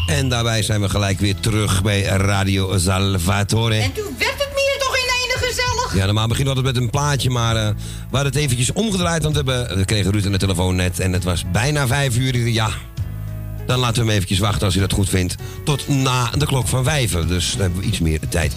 En 0.08 0.30
daarbij 0.30 0.64
zijn 0.64 0.82
we 0.82 0.90
gelijk 0.90 1.20
weer 1.20 1.36
terug 1.40 1.82
bij 1.82 2.02
Radio 2.02 2.78
Salvatore. 2.78 3.76
En 3.76 3.94
toen 3.94 4.11
Ja, 5.94 6.06
normaal 6.06 6.28
begint 6.28 6.48
altijd 6.48 6.66
met 6.66 6.78
een 6.78 6.90
plaatje, 6.90 7.30
maar 7.30 7.56
eh, 7.56 7.68
we 8.10 8.16
hadden 8.18 8.32
het 8.32 8.42
eventjes 8.42 8.74
omgedraaid. 8.74 9.24
Want 9.24 9.38
we, 9.38 9.52
hebben, 9.52 9.78
we 9.78 9.86
kregen 9.86 10.12
Ruud 10.12 10.26
aan 10.26 10.32
de 10.32 10.38
telefoon 10.38 10.76
net 10.76 11.00
en 11.00 11.14
het 11.14 11.24
was 11.24 11.44
bijna 11.52 11.88
vijf 11.88 12.18
uur. 12.18 12.48
Ja, 12.48 12.70
dan 13.66 13.80
laten 13.80 13.96
we 13.96 14.00
hem 14.00 14.10
eventjes 14.10 14.40
wachten 14.40 14.66
als 14.66 14.76
u 14.76 14.80
dat 14.80 14.94
goed 14.94 15.10
vindt. 15.10 15.36
Tot 15.64 15.88
na 15.88 16.30
de 16.38 16.46
klok 16.46 16.68
van 16.68 16.84
vijven, 16.84 17.28
dus 17.28 17.52
dan 17.52 17.62
hebben 17.62 17.80
we 17.80 17.86
iets 17.86 18.00
meer 18.00 18.20
de 18.20 18.28
tijd. 18.28 18.54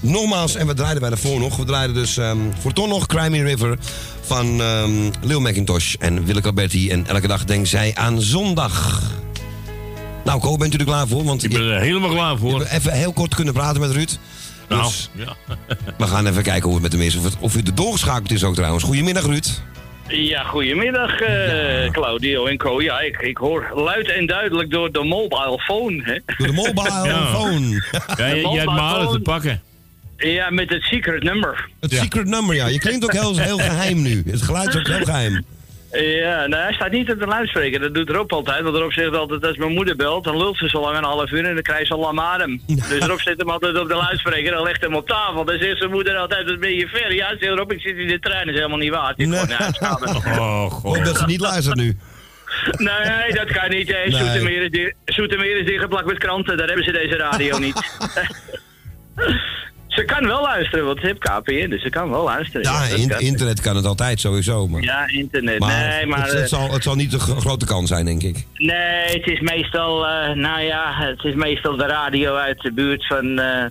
Nogmaals, 0.00 0.54
en 0.54 0.66
we 0.66 0.74
draaiden 0.74 1.00
bij 1.00 1.10
de 1.10 1.16
voor 1.16 1.40
nog. 1.40 1.56
We 1.56 1.64
draaiden 1.64 1.96
dus 1.96 2.16
ehm, 2.16 2.38
voor 2.60 2.72
Ton 2.72 2.88
nog 2.88 3.06
Crime 3.06 3.42
River 3.42 3.78
van 4.20 4.60
ehm 4.60 4.90
Lil 5.20 5.40
Macintosh 5.40 5.94
en 5.98 6.24
Willeke 6.24 6.46
Alberti. 6.48 6.90
En 6.90 7.06
elke 7.06 7.26
dag 7.26 7.44
denkt 7.44 7.68
zij 7.68 7.92
aan 7.94 8.22
zondag. 8.22 9.02
Nou, 10.24 10.40
Ko, 10.40 10.56
bent 10.56 10.74
u 10.74 10.78
er 10.78 10.84
klaar 10.84 11.08
voor? 11.08 11.24
Want 11.24 11.44
Ik 11.44 11.52
ben 11.52 11.62
er 11.62 11.80
helemaal 11.80 12.10
klaar 12.10 12.38
voor. 12.38 12.62
Even 12.62 12.92
heel 12.92 13.12
kort 13.12 13.34
kunnen 13.34 13.54
praten 13.54 13.80
met 13.80 13.90
Ruud. 13.90 14.18
Nou, 14.68 14.82
Dus 14.82 15.10
ja. 15.12 15.36
we 15.98 16.06
gaan 16.06 16.26
even 16.26 16.42
kijken 16.42 16.62
hoe 16.64 16.72
het 16.74 16.82
met 16.82 16.92
hem 16.92 17.00
is. 17.00 17.16
Of, 17.16 17.24
het, 17.24 17.36
of 17.40 17.56
u 17.56 17.60
er 17.66 17.74
doorgeschakeld 17.74 18.30
is 18.32 18.44
ook 18.44 18.54
trouwens. 18.54 18.84
Goedemiddag, 18.84 19.24
Ruud. 19.24 19.60
Ja, 20.08 20.42
goedemiddag 20.42 21.20
eh, 21.20 21.90
Claudio 21.92 22.46
en 22.46 22.56
Co. 22.56 22.80
Ja, 22.82 23.00
ik, 23.00 23.16
ik 23.16 23.36
hoor 23.36 23.70
luid 23.74 24.10
en 24.10 24.26
duidelijk 24.26 24.70
door 24.70 24.92
de 24.92 25.04
mobile 25.04 25.58
phone. 25.66 26.02
Hè. 26.04 26.18
Door 26.36 26.46
de 26.46 26.52
mobile 26.52 26.90
Ja. 27.08 27.26
phone. 27.26 27.82
Ja, 28.16 28.26
je, 28.26 28.40
je 28.40 28.58
hebt 28.58 28.70
me 28.72 28.80
alles 28.80 29.12
te 29.12 29.20
pakken. 29.20 29.62
Ja, 30.16 30.50
met 30.50 30.70
het 30.70 30.82
secret 30.82 31.22
number. 31.22 31.68
Het 31.80 31.92
secret 31.92 32.26
number, 32.26 32.54
ja. 32.54 32.66
Je 32.66 32.78
klinkt 32.78 33.04
ook 33.04 33.12
heel, 33.12 33.38
heel 33.38 33.58
geheim 33.70 34.02
nu. 34.02 34.22
Het 34.30 34.42
geluid 34.42 34.68
is 34.68 34.76
ook 34.76 34.86
heel 34.86 35.04
geheim. 35.04 35.44
Ja, 36.02 36.46
nou, 36.46 36.62
hij 36.62 36.72
staat 36.72 36.90
niet 36.90 37.10
op 37.12 37.18
de 37.18 37.26
luidspreker. 37.26 37.80
Dat 37.80 37.94
doet 37.94 38.10
Rob 38.10 38.32
altijd. 38.32 38.62
Want 38.62 38.76
Rob 38.76 38.90
zegt 38.92 39.16
altijd, 39.16 39.46
als 39.46 39.56
mijn 39.56 39.72
moeder 39.72 39.96
belt, 39.96 40.24
dan 40.24 40.36
lult 40.36 40.56
ze 40.56 40.68
zo 40.68 40.80
lang 40.80 40.96
een 40.96 41.04
half 41.04 41.30
uur 41.30 41.44
en 41.44 41.54
dan 41.54 41.62
krijgt 41.62 41.86
ze 41.86 41.92
al 41.94 42.00
lam 42.00 42.20
adem. 42.20 42.60
Dus 42.66 43.06
Rob 43.06 43.18
zet 43.18 43.38
hem 43.38 43.50
altijd 43.50 43.78
op 43.78 43.88
de 43.88 43.94
luidspreker 43.94 44.52
en 44.54 44.62
legt 44.62 44.80
hem 44.82 44.94
op 44.94 45.08
tafel. 45.08 45.44
Dan 45.44 45.58
zegt 45.58 45.78
zijn 45.78 45.90
moeder 45.90 46.16
altijd, 46.16 46.46
dat 46.46 46.60
ben 46.60 46.74
je 46.74 46.86
ver. 46.88 47.14
Ja, 47.14 47.28
zegt 47.40 47.58
Rob, 47.58 47.72
ik 47.72 47.80
zit 47.80 47.96
in 47.96 48.06
de 48.08 48.18
trein. 48.18 48.44
Dat 48.46 48.54
is 48.54 48.60
helemaal 48.60 48.78
niet 48.78 48.90
waar. 48.90 49.12
Is 49.16 49.26
gewoon. 49.26 50.38
Oh, 50.38 50.72
Hoop 50.82 51.04
dat 51.04 51.18
ze 51.18 51.24
niet 51.26 51.40
luistert 51.40 51.76
nu. 51.76 51.96
Nee, 52.76 53.32
dat 53.32 53.52
kan 53.52 53.70
niet. 53.70 53.88
Hè. 53.88 53.98
Nee. 53.98 54.10
Zoetermeer, 54.10 54.62
is 54.62 54.70
dicht- 54.70 54.94
Zoetermeer 55.04 55.56
is 55.60 55.66
dichtgeplakt 55.66 56.06
met 56.06 56.18
kranten. 56.18 56.56
Daar 56.56 56.66
hebben 56.66 56.84
ze 56.84 56.92
deze 56.92 57.16
radio 57.16 57.58
niet. 57.58 57.74
ze 59.96 60.04
kan 60.04 60.26
wel 60.26 60.42
luisteren, 60.42 60.84
want 60.84 61.00
ze 61.00 61.06
heeft 61.06 61.18
KPN, 61.18 61.68
dus 61.68 61.82
ze 61.82 61.90
kan 61.90 62.10
wel 62.10 62.24
luisteren. 62.24 62.62
Ja, 62.62 62.88
dat 62.88 62.98
in- 62.98 63.08
kan. 63.08 63.20
internet 63.20 63.60
kan 63.60 63.76
het 63.76 63.84
altijd 63.84 64.20
sowieso. 64.20 64.68
Maar, 64.68 64.82
Ja, 64.82 65.08
internet. 65.08 65.58
maar 65.58 65.88
nee, 65.88 66.06
maar... 66.06 66.24
het, 66.26 66.32
het 66.32 66.48
zal, 66.48 66.72
het 66.72 66.82
zal 66.82 66.94
niet 66.94 67.10
de 67.10 67.18
gro- 67.18 67.34
grote 67.40 67.66
kans 67.66 67.88
zijn, 67.88 68.04
denk 68.04 68.22
ik. 68.22 68.44
Nee, 68.54 69.16
het 69.18 69.26
is 69.26 69.40
meestal, 69.40 70.06
eh, 70.06 70.34
nou 70.34 70.60
ja, 70.60 70.92
het 70.94 71.24
is 71.24 71.34
meestal 71.34 71.76
de 71.76 71.86
radio 71.86 72.34
uit 72.34 72.60
de 72.60 72.72
buurt 72.72 73.06
van, 73.06 73.38
eh, 73.38 73.64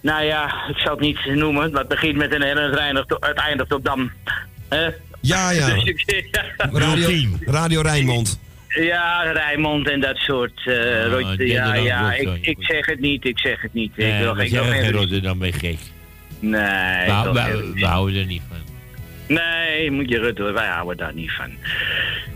nou 0.00 0.24
ja, 0.24 0.44
ik 0.68 0.76
zal 0.76 0.90
het 0.92 1.00
niet 1.00 1.24
noemen, 1.24 1.70
maar 1.70 1.80
het 1.80 1.88
begint 1.88 2.16
met 2.16 2.32
een 2.32 2.40
R 2.42 2.58
en 2.58 2.70
het 2.70 2.76
eindigt 2.78 3.12
op, 3.14 3.22
het 3.24 3.38
eindigt 3.38 3.72
op 3.72 3.84
Dam. 3.84 4.12
Hè? 4.68 4.88
Ja, 5.20 5.50
ja. 5.50 5.66
Dus 5.74 5.84
ik- 5.84 6.42
Radio, 6.72 7.28
Radio 7.46 7.80
Rijnmond. 7.80 8.38
Ja, 8.84 9.32
Rijnmond 9.32 9.88
en 9.88 10.00
dat 10.00 10.16
soort, 10.16 10.64
dit 11.36 11.48
ja, 11.48 11.74
ja, 11.74 12.14
ik, 12.14 12.38
ik 12.40 12.56
zeg 12.58 12.86
het 12.86 13.00
niet, 13.00 13.24
ik 13.24 13.38
zeg 13.38 13.62
het 13.62 13.74
niet. 13.74 13.92
ik 13.94 14.18
wil, 14.18 14.38
ik 14.38 14.50
wil 14.50 14.64
geen 14.64 14.92
Rotterdam, 14.92 15.38
ben 15.38 15.52
gek. 15.52 15.78
Nee, 16.40 17.06
We, 17.06 17.72
we 17.74 17.86
houden 17.86 18.20
er 18.20 18.26
niet 18.26 18.42
van. 18.48 18.65
Nee, 19.28 19.90
moet 19.90 20.08
je 20.08 20.18
Rutte, 20.18 20.42
wij 20.42 20.68
houden 20.68 20.96
daar 20.96 21.14
niet 21.14 21.32
van. 21.32 21.50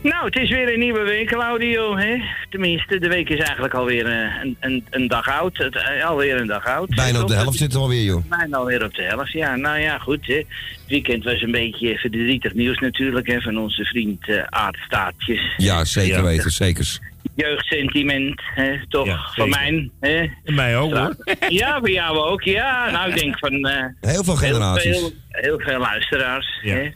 Nou, 0.03 0.25
het 0.25 0.37
is 0.37 0.51
weer 0.51 0.73
een 0.73 0.79
nieuwe 0.79 1.03
week, 1.03 1.27
Claudio. 1.27 1.97
Hè? 1.97 2.17
Tenminste, 2.51 2.99
de 2.99 3.09
week 3.09 3.29
is 3.29 3.39
eigenlijk 3.39 3.75
alweer 3.75 4.07
eh, 4.07 4.43
een, 4.43 4.57
een, 4.61 4.85
een 4.91 5.09
dag 5.09 5.29
oud. 5.29 5.57
Het, 5.57 5.77
eh, 5.77 6.05
alweer 6.05 6.41
een 6.41 6.47
dag 6.47 6.67
oud. 6.67 6.95
Bijna 6.95 7.21
op 7.21 7.29
de 7.29 7.35
helft 7.35 7.59
zitten 7.59 7.79
we 7.79 7.85
alweer, 7.85 8.03
joh. 8.03 8.25
Bijna 8.29 8.57
alweer 8.57 8.85
op 8.85 8.95
de 8.95 9.03
helft, 9.03 9.33
ja. 9.33 9.57
Nou 9.57 9.79
ja, 9.79 9.99
goed. 9.99 10.27
Hè. 10.27 10.35
Het 10.35 10.47
weekend 10.89 11.25
was 11.25 11.43
een 11.43 11.51
beetje 11.51 11.99
verdrietig 11.99 12.55
nieuws 12.55 12.79
natuurlijk, 12.79 13.27
hè, 13.27 13.41
van 13.41 13.59
onze 13.59 13.85
vriend 13.85 14.29
eh 14.29 14.43
Aad 14.49 14.77
Staatjes. 14.87 15.55
Ja, 15.57 15.85
zeker 15.85 16.23
weten, 16.23 16.51
zekers. 16.51 17.01
Jeugdsentiment, 17.35 18.41
hè, 18.55 18.87
toch? 18.89 19.07
Ja, 19.07 19.17
van 19.35 19.53
zeker. 19.53 19.61
mij. 19.61 19.91
Hè? 20.01 20.29
En 20.45 20.55
mij 20.55 20.77
ook 20.79 20.93
hoor. 20.97 21.17
Ja, 21.49 21.79
voor 21.79 21.91
jou 21.91 22.19
ook. 22.19 22.43
Ja, 22.43 22.91
nou, 22.91 23.09
ik 23.11 23.19
denk 23.21 23.39
van... 23.39 23.53
eh, 23.65 23.85
Heel 24.01 24.25
veel 24.25 24.37
generaties. 24.37 24.97
Heel, 24.99 25.11
heel 25.29 25.59
veel 25.61 25.79
luisteraars. 25.79 26.59
Ja. 26.63 26.75
Hè? 26.75 26.89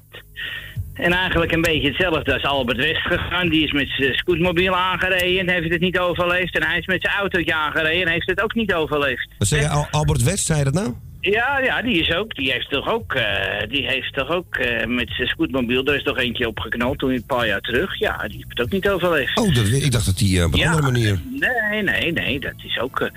En 0.94 1.12
eigenlijk 1.12 1.52
een 1.52 1.60
beetje 1.62 1.88
hetzelfde 1.88 2.32
als 2.34 2.42
Albert 2.42 2.76
West 2.78 3.00
gegaan. 3.06 3.48
Die 3.48 3.64
is 3.64 3.72
met 3.72 3.88
zijn 3.88 4.14
scootmobiel 4.14 4.76
aangereden 4.76 5.38
en 5.48 5.48
heeft 5.54 5.72
het 5.72 5.80
niet 5.80 5.98
overleefd. 5.98 6.58
En 6.58 6.66
hij 6.66 6.78
is 6.78 6.86
met 6.86 7.02
zijn 7.02 7.14
autootje 7.16 7.54
aangereden 7.54 8.06
en 8.06 8.12
heeft 8.12 8.26
het 8.30 8.42
ook 8.42 8.54
niet 8.54 8.74
overleefd. 8.74 9.28
Wat 9.38 9.48
zeg 9.48 9.60
je, 9.60 9.68
Al- 9.68 9.86
Albert 9.90 10.22
West, 10.22 10.44
zei 10.46 10.64
dat 10.64 10.72
nou? 10.72 10.94
Ja, 11.30 11.58
ja, 11.62 11.82
die 11.82 12.00
is 12.00 12.14
ook, 12.14 12.34
die 12.34 12.52
heeft 12.52 12.70
toch 12.70 12.88
ook, 12.88 13.14
eh, 13.14 13.24
die 13.68 13.86
heeft 13.86 14.14
toch 14.14 14.28
ook 14.30 14.56
eh, 14.56 14.86
met 14.86 15.10
zijn 15.16 15.28
scootmobiel, 15.28 15.84
er 15.84 15.94
is 15.94 16.02
toch 16.02 16.18
eentje 16.18 16.48
opgeknald 16.48 16.98
toen 16.98 17.10
een 17.10 17.24
paar 17.26 17.46
jaar 17.46 17.60
terug. 17.60 17.98
Ja, 17.98 18.16
die 18.28 18.36
heeft 18.36 18.48
het 18.48 18.60
ook 18.60 18.70
niet 18.72 18.88
overleefd. 18.88 19.38
Oh, 19.38 19.54
dat, 19.54 19.66
ik 19.66 19.92
dacht 19.92 20.06
dat 20.06 20.18
die 20.18 20.38
eh, 20.38 20.44
op 20.44 20.52
een 20.52 20.58
Ja. 20.58 20.66
andere 20.66 20.82
manier. 20.92 21.18
Nee, 21.30 21.82
nee, 21.82 22.12
nee, 22.12 22.40
dat 22.40 22.52
is 22.64 22.78
ook. 22.80 23.10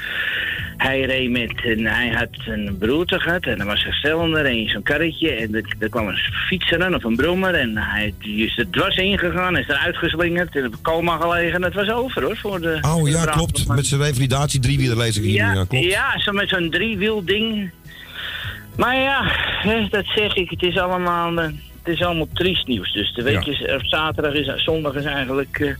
hij 0.77 1.01
reed 1.01 1.29
met 1.29 1.51
een, 1.65 1.85
hij 1.85 2.09
had 2.09 2.29
een 2.45 2.75
broerte 2.79 3.19
gehad 3.19 3.43
en 3.45 3.59
er 3.59 3.65
was 3.65 3.85
een 3.85 3.93
cilinder 3.93 4.45
en 4.45 4.69
zo'n 4.69 4.83
karretje 4.83 5.31
en 5.31 5.55
er, 5.55 5.75
er 5.79 5.89
kwam 5.89 6.07
een 6.07 6.17
fietser 6.47 6.83
aan 6.83 6.95
of 6.95 7.03
een 7.03 7.15
brommer 7.15 7.53
en 7.53 7.77
hij 7.77 8.13
die 8.19 8.45
is 8.45 8.57
er 8.57 8.69
dwars 8.69 8.95
ingegaan, 8.95 9.57
is 9.57 9.67
eruit 9.67 9.97
geslingerd, 9.97 10.55
in 10.55 10.63
een 10.63 10.81
coma 10.81 11.17
gelegen. 11.17 11.63
Het 11.63 11.73
was 11.73 11.89
over 11.89 12.23
hoor 12.23 12.37
voor 12.37 12.61
de. 12.61 12.77
Oh 12.81 13.09
ja, 13.09 13.25
klopt. 13.25 13.67
Met 13.67 13.85
zijn 13.85 14.01
revalidatie 14.01 14.59
driewieler 14.59 14.97
lees 14.97 15.17
ik 15.17 15.23
hier. 15.23 15.33
Ja, 15.33 15.53
Ja, 15.53 15.65
klopt. 15.65 15.85
ja, 15.85 16.19
zo 16.19 16.31
met 16.31 16.49
zo'n 16.49 16.69
driewiel 16.69 17.25
ding. 17.25 17.71
Maar 18.77 18.95
ja, 18.95 19.31
dat 19.89 20.05
zeg 20.05 20.33
ik, 20.33 20.49
het 20.49 20.63
is 20.63 20.77
allemaal, 20.77 21.37
eh, 21.37 21.45
het 21.83 21.95
is 21.95 22.01
allemaal 22.03 22.27
triest 22.33 22.67
nieuws. 22.67 22.93
Dus 22.93 23.13
de 23.13 23.23
week 23.23 23.43
Ja. 23.43 23.51
is, 23.51 23.89
zaterdag 23.89 24.33
is, 24.33 24.63
zondag 24.63 24.93
is 24.93 25.05
eigenlijk, 25.05 25.59
eh, 25.59 25.73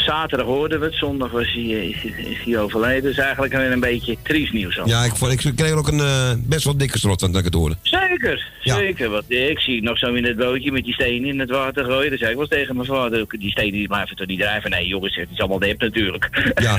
zaterdag 0.00 0.46
hoorden 0.46 0.80
we 0.80 0.86
het, 0.86 0.94
zondag 0.94 1.30
was 1.30 1.52
hij, 1.52 1.62
eh, 1.62 2.04
is, 2.30 2.38
hij 2.44 2.58
overleden. 2.58 3.02
Dus 3.02 3.18
eigenlijk 3.18 3.52
weer 3.52 3.72
een 3.72 3.80
beetje 3.80 4.16
triest 4.22 4.52
nieuws. 4.52 4.80
Ja, 4.84 5.04
ik, 5.04 5.16
vond- 5.16 5.44
ik 5.44 5.56
kreeg 5.56 5.72
ook 5.72 5.88
een 5.88 6.00
eh, 6.00 6.32
best 6.38 6.64
wel 6.64 6.76
dikke 6.76 6.98
strot 6.98 7.22
aan 7.22 7.30
dat 7.30 7.38
ik 7.38 7.44
het 7.44 7.54
hoorde. 7.54 7.76
Zeker, 7.82 8.48
Ja. 8.62 8.74
zeker. 8.76 9.10
Want 9.10 9.24
eh, 9.28 9.48
ik 9.50 9.58
zie 9.60 9.82
nog 9.82 9.98
zo 9.98 10.12
in 10.12 10.24
het 10.24 10.36
bootje 10.36 10.72
met 10.72 10.84
die 10.84 10.94
stenen 10.94 11.28
in 11.28 11.40
het 11.40 11.50
water 11.50 11.84
gooien. 11.84 12.08
Dan 12.08 12.18
zei 12.18 12.30
ik 12.30 12.36
wel 12.36 12.46
tegen 12.46 12.74
mijn 12.76 12.88
vader, 12.88 13.24
die 13.38 13.50
stenen 13.50 13.72
die 13.72 13.86
blijven 13.88 14.16
toch 14.16 14.26
niet 14.26 14.40
drijven? 14.40 14.70
Nee 14.70 14.86
jongens, 14.86 15.16
het 15.16 15.28
is 15.32 15.38
allemaal 15.38 15.58
dep 15.58 15.80
natuurlijk. 15.80 16.52
Ja. 16.54 16.78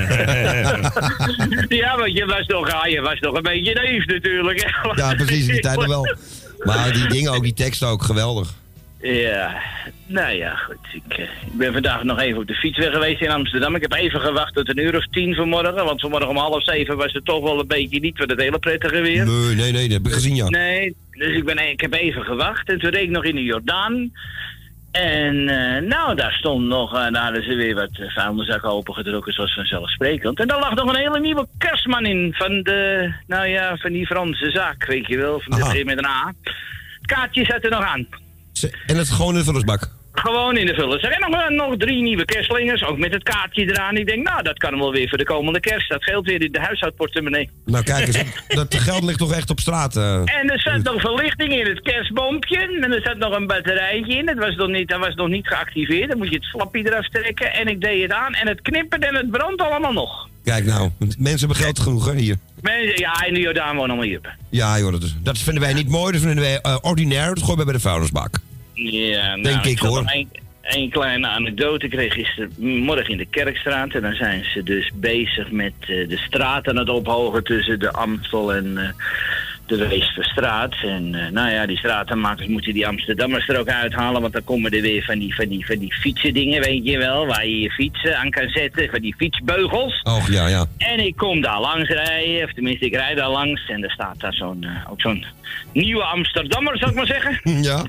ja, 1.68 1.96
want 1.98 2.12
je 2.12 2.24
was 2.26 2.46
nog, 2.46 2.72
ah, 2.72 2.90
je 2.90 3.00
was 3.00 3.20
nog 3.20 3.34
een 3.34 3.42
beetje 3.42 3.74
naïef 3.74 4.06
natuurlijk. 4.06 4.70
ja, 4.94 5.14
precies, 5.14 5.46
in 5.46 5.52
die 5.52 5.60
tijd 5.60 5.76
nog 5.76 5.86
wel. 5.86 6.16
Maar 6.58 6.92
die 6.92 7.06
dingen 7.08 7.32
ook, 7.32 7.42
die 7.42 7.54
teksten 7.54 7.88
ook, 7.88 8.02
geweldig. 8.02 8.54
Ja, 9.00 9.62
nou 10.06 10.36
ja, 10.36 10.54
goed. 10.54 10.76
Ik, 10.92 11.18
eh, 11.18 11.24
ik 11.24 11.52
ben 11.52 11.72
vandaag 11.72 12.02
nog 12.02 12.20
even 12.20 12.40
op 12.40 12.46
de 12.46 12.54
fiets 12.54 12.78
weg 12.78 12.92
geweest 12.92 13.20
in 13.20 13.30
Amsterdam. 13.30 13.74
Ik 13.74 13.82
heb 13.82 13.92
even 13.92 14.20
gewacht 14.20 14.54
tot 14.54 14.68
een 14.68 14.78
uur 14.78 14.96
of 14.96 15.06
tien 15.06 15.34
vanmorgen. 15.34 15.84
Want 15.84 16.00
vanmorgen 16.00 16.28
om 16.28 16.36
half 16.36 16.64
zeven 16.64 16.96
was 16.96 17.12
het 17.12 17.24
toch 17.24 17.42
wel 17.42 17.60
een 17.60 17.66
beetje 17.66 18.00
niet 18.00 18.16
voor 18.16 18.26
het 18.26 18.40
hele 18.40 18.58
prettige 18.58 19.00
weer. 19.00 19.26
Nee, 19.26 19.54
nee, 19.54 19.72
nee, 19.72 19.82
dat 19.82 19.92
heb 19.92 20.06
ik 20.06 20.12
gezien, 20.12 20.34
ja. 20.34 20.48
Nee, 20.48 20.94
dus 21.10 21.36
ik, 21.36 21.44
ben, 21.44 21.70
ik 21.70 21.80
heb 21.80 21.92
even 21.92 22.22
gewacht. 22.22 22.68
En 22.68 22.78
toen 22.78 22.90
reed 22.90 23.02
ik 23.02 23.10
nog 23.10 23.24
in 23.24 23.34
de 23.34 23.42
Jordaan. 23.42 24.12
En 24.90 25.48
eh, 25.48 25.82
nou, 25.82 26.14
daar 26.14 26.32
stond 26.32 26.66
nog, 26.66 26.94
eh, 26.94 27.12
daar 27.12 27.22
hadden 27.22 27.42
ze 27.42 27.54
weer 27.54 27.74
wat 27.74 27.90
vuilniszakken 27.92 28.70
opengetrokken, 28.70 29.32
zoals 29.32 29.54
vanzelfsprekend. 29.54 30.40
En 30.40 30.48
daar 30.48 30.60
lag 30.60 30.74
nog 30.74 30.88
een 30.88 31.00
hele 31.00 31.20
nieuwe 31.20 31.46
kerstman 31.58 32.06
in 32.06 32.34
van 32.36 32.62
de, 32.62 33.12
nou 33.26 33.46
ja, 33.46 33.76
van 33.76 33.92
die 33.92 34.06
Franse 34.06 34.50
zaak, 34.50 34.86
weet 34.86 35.06
je 35.06 35.16
wel, 35.16 35.40
van 35.40 35.58
de 35.58 35.84
met 35.84 35.98
een 35.98 36.06
A. 36.06 36.34
Het 36.42 37.06
kaartje 37.06 37.44
zat 37.44 37.64
er 37.64 37.70
nog 37.70 37.84
aan. 37.84 38.06
En 38.62 38.96
het 38.96 39.10
gewoon 39.10 39.32
in 39.32 39.38
de 39.38 39.44
vullersbak. 39.44 39.97
Gewoon 40.22 40.56
in 40.56 40.66
de 40.66 40.74
vullen. 40.74 41.00
Er 41.00 41.10
zijn 41.12 41.30
nog, 41.30 41.40
eh, 41.40 41.48
nog 41.48 41.76
drie 41.76 42.02
nieuwe 42.02 42.24
kerstlingers, 42.24 42.84
ook 42.84 42.98
met 42.98 43.12
het 43.12 43.22
kaartje 43.22 43.62
eraan. 43.64 43.96
Ik 43.96 44.06
denk, 44.06 44.28
nou, 44.28 44.42
dat 44.42 44.58
kan 44.58 44.78
wel 44.78 44.92
weer 44.92 45.08
voor 45.08 45.18
de 45.18 45.24
komende 45.24 45.60
kerst. 45.60 45.88
Dat 45.90 46.04
geldt 46.04 46.26
weer 46.28 46.42
in 46.42 46.52
de 46.52 46.60
huishoudportemonnee. 46.60 47.50
Nou, 47.66 47.84
kijk 47.84 48.06
eens, 48.06 48.22
dat 48.60 48.74
geld 48.74 49.02
ligt 49.04 49.18
toch 49.18 49.32
echt 49.32 49.50
op 49.50 49.60
straat. 49.60 49.96
eh. 49.96 50.14
En 50.14 50.50
er 50.50 50.60
zat 50.60 50.82
nog 50.82 51.00
verlichting 51.00 51.52
in 51.52 51.66
het 51.66 51.80
kerstbompje. 51.82 52.58
En 52.58 52.92
er 52.92 53.02
zat 53.02 53.16
nog 53.18 53.36
een 53.36 53.46
batterijtje 53.46 54.14
in. 54.16 54.26
Dat 54.26 54.36
was 54.38 54.54
nog 54.54 54.68
niet, 54.68 54.88
dat 54.88 54.98
was 55.00 55.14
nog 55.14 55.28
niet 55.28 55.46
geactiveerd. 55.46 56.08
Dan 56.08 56.18
moet 56.18 56.28
je 56.28 56.34
het 56.36 56.46
flapje 56.50 56.86
eraf 56.86 57.08
trekken. 57.08 57.52
En 57.52 57.66
ik 57.68 57.80
deed 57.80 58.02
het 58.02 58.12
aan. 58.12 58.32
En 58.34 58.48
het 58.48 58.60
knippert 58.62 59.04
en 59.04 59.14
het 59.14 59.30
brandt 59.30 59.62
allemaal 59.62 59.92
nog. 59.92 60.28
Kijk 60.44 60.64
nou, 60.64 60.90
mensen 61.18 61.38
hebben 61.38 61.56
geld 61.56 61.78
genoeg, 61.78 62.06
hè, 62.06 62.14
hier. 62.14 62.36
Mensen, 62.60 62.98
ja, 63.00 63.24
in 63.24 63.34
de 63.34 63.40
Jordaan 63.40 63.74
wonen 63.76 63.88
allemaal 63.90 64.04
juppen. 64.10 64.36
Ja, 64.50 64.78
joh, 64.78 64.92
dat, 64.92 65.02
is- 65.02 65.14
dat 65.22 65.38
vinden 65.38 65.62
wij 65.62 65.72
niet 65.72 65.88
mooi. 65.88 66.12
Dat 66.12 66.20
vinden 66.20 66.40
wij 66.44 66.58
eh, 66.60 66.76
ordinair. 66.80 67.28
Dat 67.28 67.38
gooien 67.38 67.56
wij 67.56 67.64
bij 67.64 67.74
de 67.74 67.80
vuilnisbak. 67.80 68.38
Ja, 68.82 69.26
nou, 69.36 69.42
Denk 69.42 69.64
ik, 69.64 69.78
hoor. 69.78 70.04
één- 70.04 70.28
één 70.62 70.90
kleine 70.90 71.26
anekdote. 71.28 71.84
Ik 71.84 71.90
kreeg 71.90 72.12
gistermorgen 72.12 73.08
in 73.08 73.16
de 73.16 73.26
Kerkstraat. 73.26 73.94
En 73.94 74.02
dan 74.02 74.14
zijn 74.14 74.44
ze 74.54 74.62
dus 74.62 74.90
bezig 74.94 75.50
met 75.50 75.72
eh, 75.80 76.08
de 76.08 76.16
straat 76.16 76.68
aan 76.68 76.76
het 76.76 76.88
ophogen 76.88 77.44
tussen 77.44 77.78
de 77.78 77.92
Amstel 77.92 78.54
en 78.54 78.78
eh, 78.78 78.88
de 79.66 79.88
Westerstraat. 79.88 80.74
En 80.82 81.14
eh, 81.14 81.30
nou 81.30 81.50
ja, 81.50 81.66
die 81.66 81.76
stratenmakers 81.78 82.46
moeten 82.48 82.72
die 82.72 82.86
Amsterdammers 82.86 83.48
er 83.48 83.58
ook 83.58 83.68
uithalen. 83.68 84.20
Want 84.20 84.32
dan 84.32 84.44
komen 84.44 84.70
er 84.70 84.80
weer 84.82 85.02
van 85.04 85.18
die, 85.18 85.34
van 85.34 85.48
die, 85.48 85.66
van 85.66 85.78
die 85.78 85.94
fietsendingen, 85.94 86.62
weet 86.62 86.84
je 86.84 86.98
wel. 86.98 87.26
Waar 87.26 87.46
je 87.46 87.60
je 87.60 87.70
fietsen 87.70 88.18
aan 88.18 88.30
kan 88.30 88.48
zetten. 88.48 88.88
Van 88.90 89.00
die 89.00 89.14
fietsbeugels. 89.16 90.02
Och, 90.02 90.30
ja, 90.30 90.46
ja. 90.48 90.66
En 90.78 91.06
ik 91.06 91.16
kom 91.16 91.40
daar 91.40 91.60
langs 91.60 91.88
rijden, 91.88 92.44
of 92.44 92.52
tenminste 92.52 92.84
ik 92.86 92.94
rijd 92.94 93.16
daar 93.16 93.30
langs 93.30 93.68
en 93.68 93.84
er 93.84 93.90
staat 93.90 94.20
daar 94.20 94.34
zo'n, 94.34 94.66
ook 94.90 95.00
zo'n 95.00 95.24
nieuwe 95.72 96.02
Amsterdammer, 96.02 96.78
zou 96.78 96.90
ik 96.90 96.96
maar 96.96 97.06
zeggen. 97.06 97.40
Ja. 97.70 97.84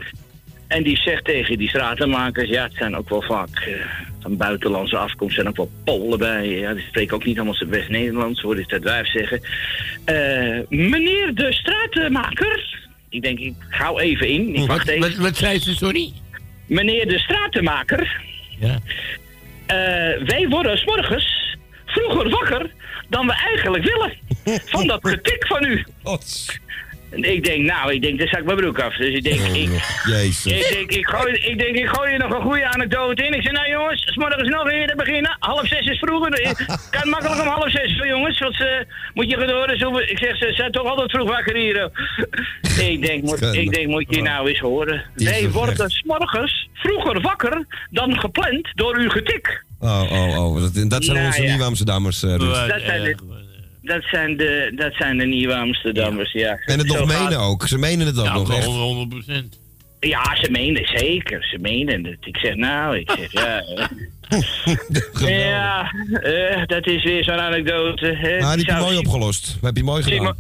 En 0.69 0.83
die 0.83 0.97
zegt 0.97 1.25
tegen 1.25 1.57
die 1.57 1.69
stratenmakers, 1.69 2.49
ja 2.49 2.63
het 2.63 2.73
zijn 2.77 2.95
ook 2.95 3.09
wel 3.09 3.21
vaak 3.21 3.49
eh, 3.59 3.73
van 4.19 4.37
buitenlandse 4.37 4.97
afkomst, 4.97 5.35
zijn 5.35 5.47
ook 5.47 5.55
wel 5.57 5.71
Polen 5.83 6.19
bij. 6.19 6.47
Ja, 6.49 6.73
die 6.73 6.83
spreken 6.87 7.15
ook 7.15 7.25
niet 7.25 7.35
allemaal 7.35 7.55
zo 7.55 7.65
best 7.65 7.89
Nederlands, 7.89 8.41
hoor 8.41 8.59
ik 8.59 8.69
dat 8.69 8.83
wijf 8.83 9.07
zeggen. 9.07 9.41
Eh, 10.05 10.59
meneer 10.69 11.33
de 11.35 11.53
stratenmaker, 11.53 12.79
ik 13.09 13.21
denk 13.21 13.39
ik 13.39 13.53
hou 13.69 14.01
even 14.01 14.27
in, 14.27 14.55
ik 14.55 14.67
wacht 14.67 14.87
even. 14.87 15.01
Wat, 15.09 15.15
wat 15.17 15.37
zei 15.37 15.59
ze, 15.59 15.75
sorry? 15.75 16.11
Meneer 16.65 17.07
de 17.07 17.19
stratenmaker, 17.19 18.21
Ja. 18.59 18.79
eh, 19.65 20.25
wij 20.27 20.45
worden 20.49 20.77
's 20.77 20.83
morgens 20.85 21.57
vroeger 21.85 22.29
wakker 22.29 22.69
dan 23.09 23.25
we 23.27 23.33
eigenlijk 23.33 23.83
willen. 23.83 24.13
Van 24.65 24.87
dat 24.87 24.99
getik 25.09 25.47
van 25.47 25.65
u. 25.65 25.85
Ik 27.11 27.43
denk, 27.43 27.65
nou, 27.65 27.93
ik 27.93 28.01
denk, 28.01 28.19
dan 28.19 28.27
zak 28.27 28.39
ik 28.39 28.45
mijn 28.45 28.57
broek 28.57 28.79
af. 28.79 28.95
Dus 28.95 29.15
ik 29.15 29.23
denk, 29.23 29.39
ik, 29.39 29.69
Jezus. 30.05 30.45
ik 30.45 30.73
denk, 30.73 30.91
ik 30.91 31.07
gooi, 31.07 31.33
ik 31.33 31.59
denk, 31.59 31.75
ik 31.75 31.87
gooi 31.87 32.11
er 32.13 32.19
nog 32.19 32.33
een 32.33 32.41
goede 32.41 32.65
anekdote 32.67 33.25
in. 33.25 33.33
Ik 33.33 33.41
zeg, 33.41 33.51
nou 33.51 33.69
jongens, 33.69 34.01
's 34.01 34.15
morgens 34.15 34.49
nog 34.49 34.71
eerder 34.71 34.95
beginnen. 34.95 35.35
Half 35.39 35.67
zes 35.67 35.85
is 35.85 35.99
vroeger. 35.99 36.39
Ik 36.39 36.65
kan 36.99 37.09
makkelijk 37.09 37.41
om 37.41 37.47
half 37.47 37.71
zes, 37.71 37.95
jongens. 37.95 38.39
Want 38.39 38.55
ze 38.55 38.85
moet 39.13 39.29
je 39.29 39.37
gedoren. 39.37 39.77
Zo, 39.77 39.97
ik 39.97 40.17
zeg, 40.17 40.37
ze 40.37 40.53
zijn 40.53 40.71
toch 40.71 40.87
altijd 40.87 41.11
vroeg 41.11 41.29
wakker 41.29 41.55
hier. 41.55 41.91
ik 42.91 43.05
denk, 43.05 43.23
moet, 43.23 43.41
ik 43.41 43.73
denk, 43.73 43.87
moet 43.87 44.05
je 44.09 44.21
nou 44.21 44.47
eens 44.47 44.59
horen. 44.59 45.03
Wij 45.15 45.49
worden 45.51 45.89
's 45.89 46.03
morgens 46.05 46.69
vroeger 46.73 47.21
wakker 47.21 47.65
dan 47.89 48.19
gepland 48.19 48.67
door 48.75 48.97
uw 48.97 49.09
getik. 49.09 49.63
Oh, 49.79 50.11
oh, 50.11 50.37
oh. 50.37 50.61
Dat, 50.61 50.89
dat 50.89 51.03
zijn 51.03 51.15
Nou, 51.17 51.27
onze 51.27 51.41
ja. 51.41 51.49
nieuwe 51.49 51.63
Amsterdammers, 51.63 52.23
eh, 52.23 52.35
Ruud. 52.35 52.67
Dat 52.67 52.81
zijn, 52.81 53.17
dat, 53.89 54.03
zijn 54.03 54.37
de, 54.37 54.71
dat 54.75 54.93
zijn 54.93 55.17
de 55.17 55.25
nieuwe 55.25 55.55
Amsterdammers, 55.55 56.31
ja. 56.31 56.59
En 56.65 56.77
het 56.77 56.87
nog 56.87 56.97
gaat- 56.97 57.21
menen 57.23 57.39
ook. 57.39 57.67
Ze 57.67 57.77
menen 57.77 58.05
het 58.07 58.19
ook 58.19 58.25
Ja, 58.25 58.33
nog 58.33 58.53
echt. 58.57 58.65
100 58.65 59.09
procent. 59.09 59.59
Ja, 59.99 60.35
ze 60.41 60.51
menen 60.51 60.85
zeker. 60.97 61.43
Ze 61.43 61.57
menen 61.61 62.05
het. 62.05 62.17
Ik 62.21 62.37
zeg, 62.37 62.55
nou, 62.55 62.97
ik 62.97 63.11
zeg, 63.19 63.31
ja. 63.31 63.63
ja, 65.27 65.91
eh, 66.21 66.65
dat 66.65 66.87
is 66.87 67.03
weer 67.03 67.23
zo'n 67.23 67.39
anekdote. 67.39 68.05
hè. 68.05 68.39
Maar 68.39 68.57
die 68.57 68.65
heb 68.65 68.65
je 68.65 68.71
Zou 68.71 68.79
mooi 68.81 68.95
Simon- 68.95 69.05
opgelost. 69.13 69.45
Dat 69.53 69.61
heb 69.63 69.77
je 69.77 69.83
mooi 69.83 70.03
gedaan. 70.03 70.17
Simon, 70.19 70.35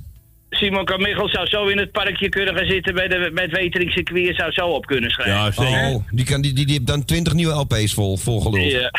Simon 0.49 0.85
Carmichael 0.85 1.29
zou 1.29 1.47
zo 1.47 1.65
in 1.67 1.77
het 1.77 1.91
parkje 1.91 2.29
kunnen 2.29 2.55
gaan 2.55 2.65
zitten 2.65 2.93
bij, 2.93 3.07
de, 3.07 3.31
bij 3.33 3.43
het 3.43 3.53
Weteringscircuit. 3.53 4.35
Zou 4.35 4.51
zo 4.51 4.65
op 4.65 4.85
kunnen 4.85 5.09
schrijven. 5.09 5.67
Oh, 5.67 6.03
die, 6.11 6.25
kan, 6.25 6.41
die, 6.41 6.53
die, 6.53 6.65
die 6.65 6.73
heeft 6.75 6.87
dan 6.87 7.05
20 7.05 7.33
nieuwe 7.33 7.53
LP's 7.53 7.93
vol, 7.93 8.17
volgeluld. 8.17 8.71
Ja. 8.71 8.91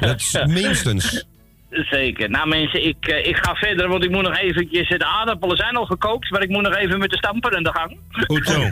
Dat 0.00 0.20
is 0.20 0.36
minstens. 0.46 1.24
Zeker. 1.74 2.30
Nou 2.30 2.48
mensen, 2.48 2.86
ik, 2.86 3.06
eh, 3.06 3.26
ik 3.26 3.36
ga 3.36 3.54
verder, 3.54 3.88
want 3.88 4.04
ik 4.04 4.10
moet 4.10 4.22
nog 4.22 4.38
eventjes... 4.38 4.88
De 4.88 5.04
aardappelen 5.04 5.56
zijn 5.56 5.76
al 5.76 5.86
gekookt, 5.86 6.30
maar 6.30 6.42
ik 6.42 6.48
moet 6.48 6.62
nog 6.62 6.76
even 6.76 6.98
met 6.98 7.10
de 7.10 7.16
stamper 7.16 7.56
aan 7.56 7.62
de 7.62 7.72
gang. 7.72 7.98
Goed 8.10 8.46
zo. 8.46 8.60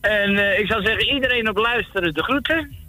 en 0.00 0.38
eh, 0.38 0.58
ik 0.58 0.66
zou 0.66 0.84
zeggen, 0.84 1.14
iedereen 1.14 1.48
op 1.48 1.56
luisteren 1.56 2.14
de 2.14 2.22
groeten. 2.22 2.82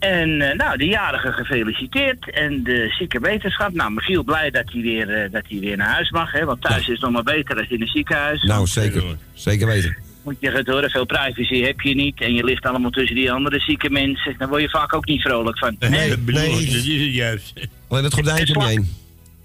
En 0.00 0.40
eh, 0.40 0.56
nou, 0.56 0.76
de 0.76 0.86
jarige 0.86 1.32
gefeliciteerd. 1.32 2.30
En 2.30 2.62
de 2.62 2.86
zieke 2.98 3.20
wetenschap. 3.20 3.72
Nou, 3.72 3.92
Michiel 3.92 4.22
blij 4.22 4.50
dat 4.50 4.72
hij 4.72 4.82
weer, 4.82 5.10
eh, 5.10 5.32
dat 5.32 5.44
hij 5.48 5.58
weer 5.58 5.76
naar 5.76 5.88
huis 5.88 6.10
mag. 6.10 6.32
Hè, 6.32 6.44
want 6.44 6.62
thuis 6.62 6.80
is 6.80 6.86
het 6.86 7.00
nog 7.00 7.10
maar 7.10 7.22
beter 7.22 7.54
dan 7.54 7.66
in 7.68 7.80
een 7.80 7.88
ziekenhuis. 7.88 8.42
Nou, 8.42 8.66
zeker. 8.66 9.02
Zeker 9.34 9.66
weten. 9.66 9.96
Moet 10.24 10.36
je 10.38 10.50
het 10.50 10.66
horen, 10.66 10.90
veel 10.90 11.04
privacy 11.06 11.62
heb 11.62 11.80
je 11.80 11.94
niet. 11.94 12.20
En 12.20 12.34
je 12.34 12.44
ligt 12.44 12.66
allemaal 12.66 12.90
tussen 12.90 13.16
die 13.16 13.32
andere 13.32 13.60
zieke 13.60 13.90
mensen. 13.90 14.34
Daar 14.38 14.48
word 14.48 14.62
je 14.62 14.68
vaak 14.70 14.94
ook 14.94 15.06
niet 15.06 15.22
vrolijk 15.22 15.58
van. 15.58 15.76
Nee, 15.78 16.08
dat 16.08 16.24
bedoel 16.24 16.42
ik, 16.42 16.50
dat 16.50 16.60
is 16.60 17.02
het 17.04 17.14
juist. 17.14 17.68
Alleen 17.88 18.04
het 18.04 18.14
gordijntje 18.14 18.54
om 18.54 18.64
heen. 18.64 18.96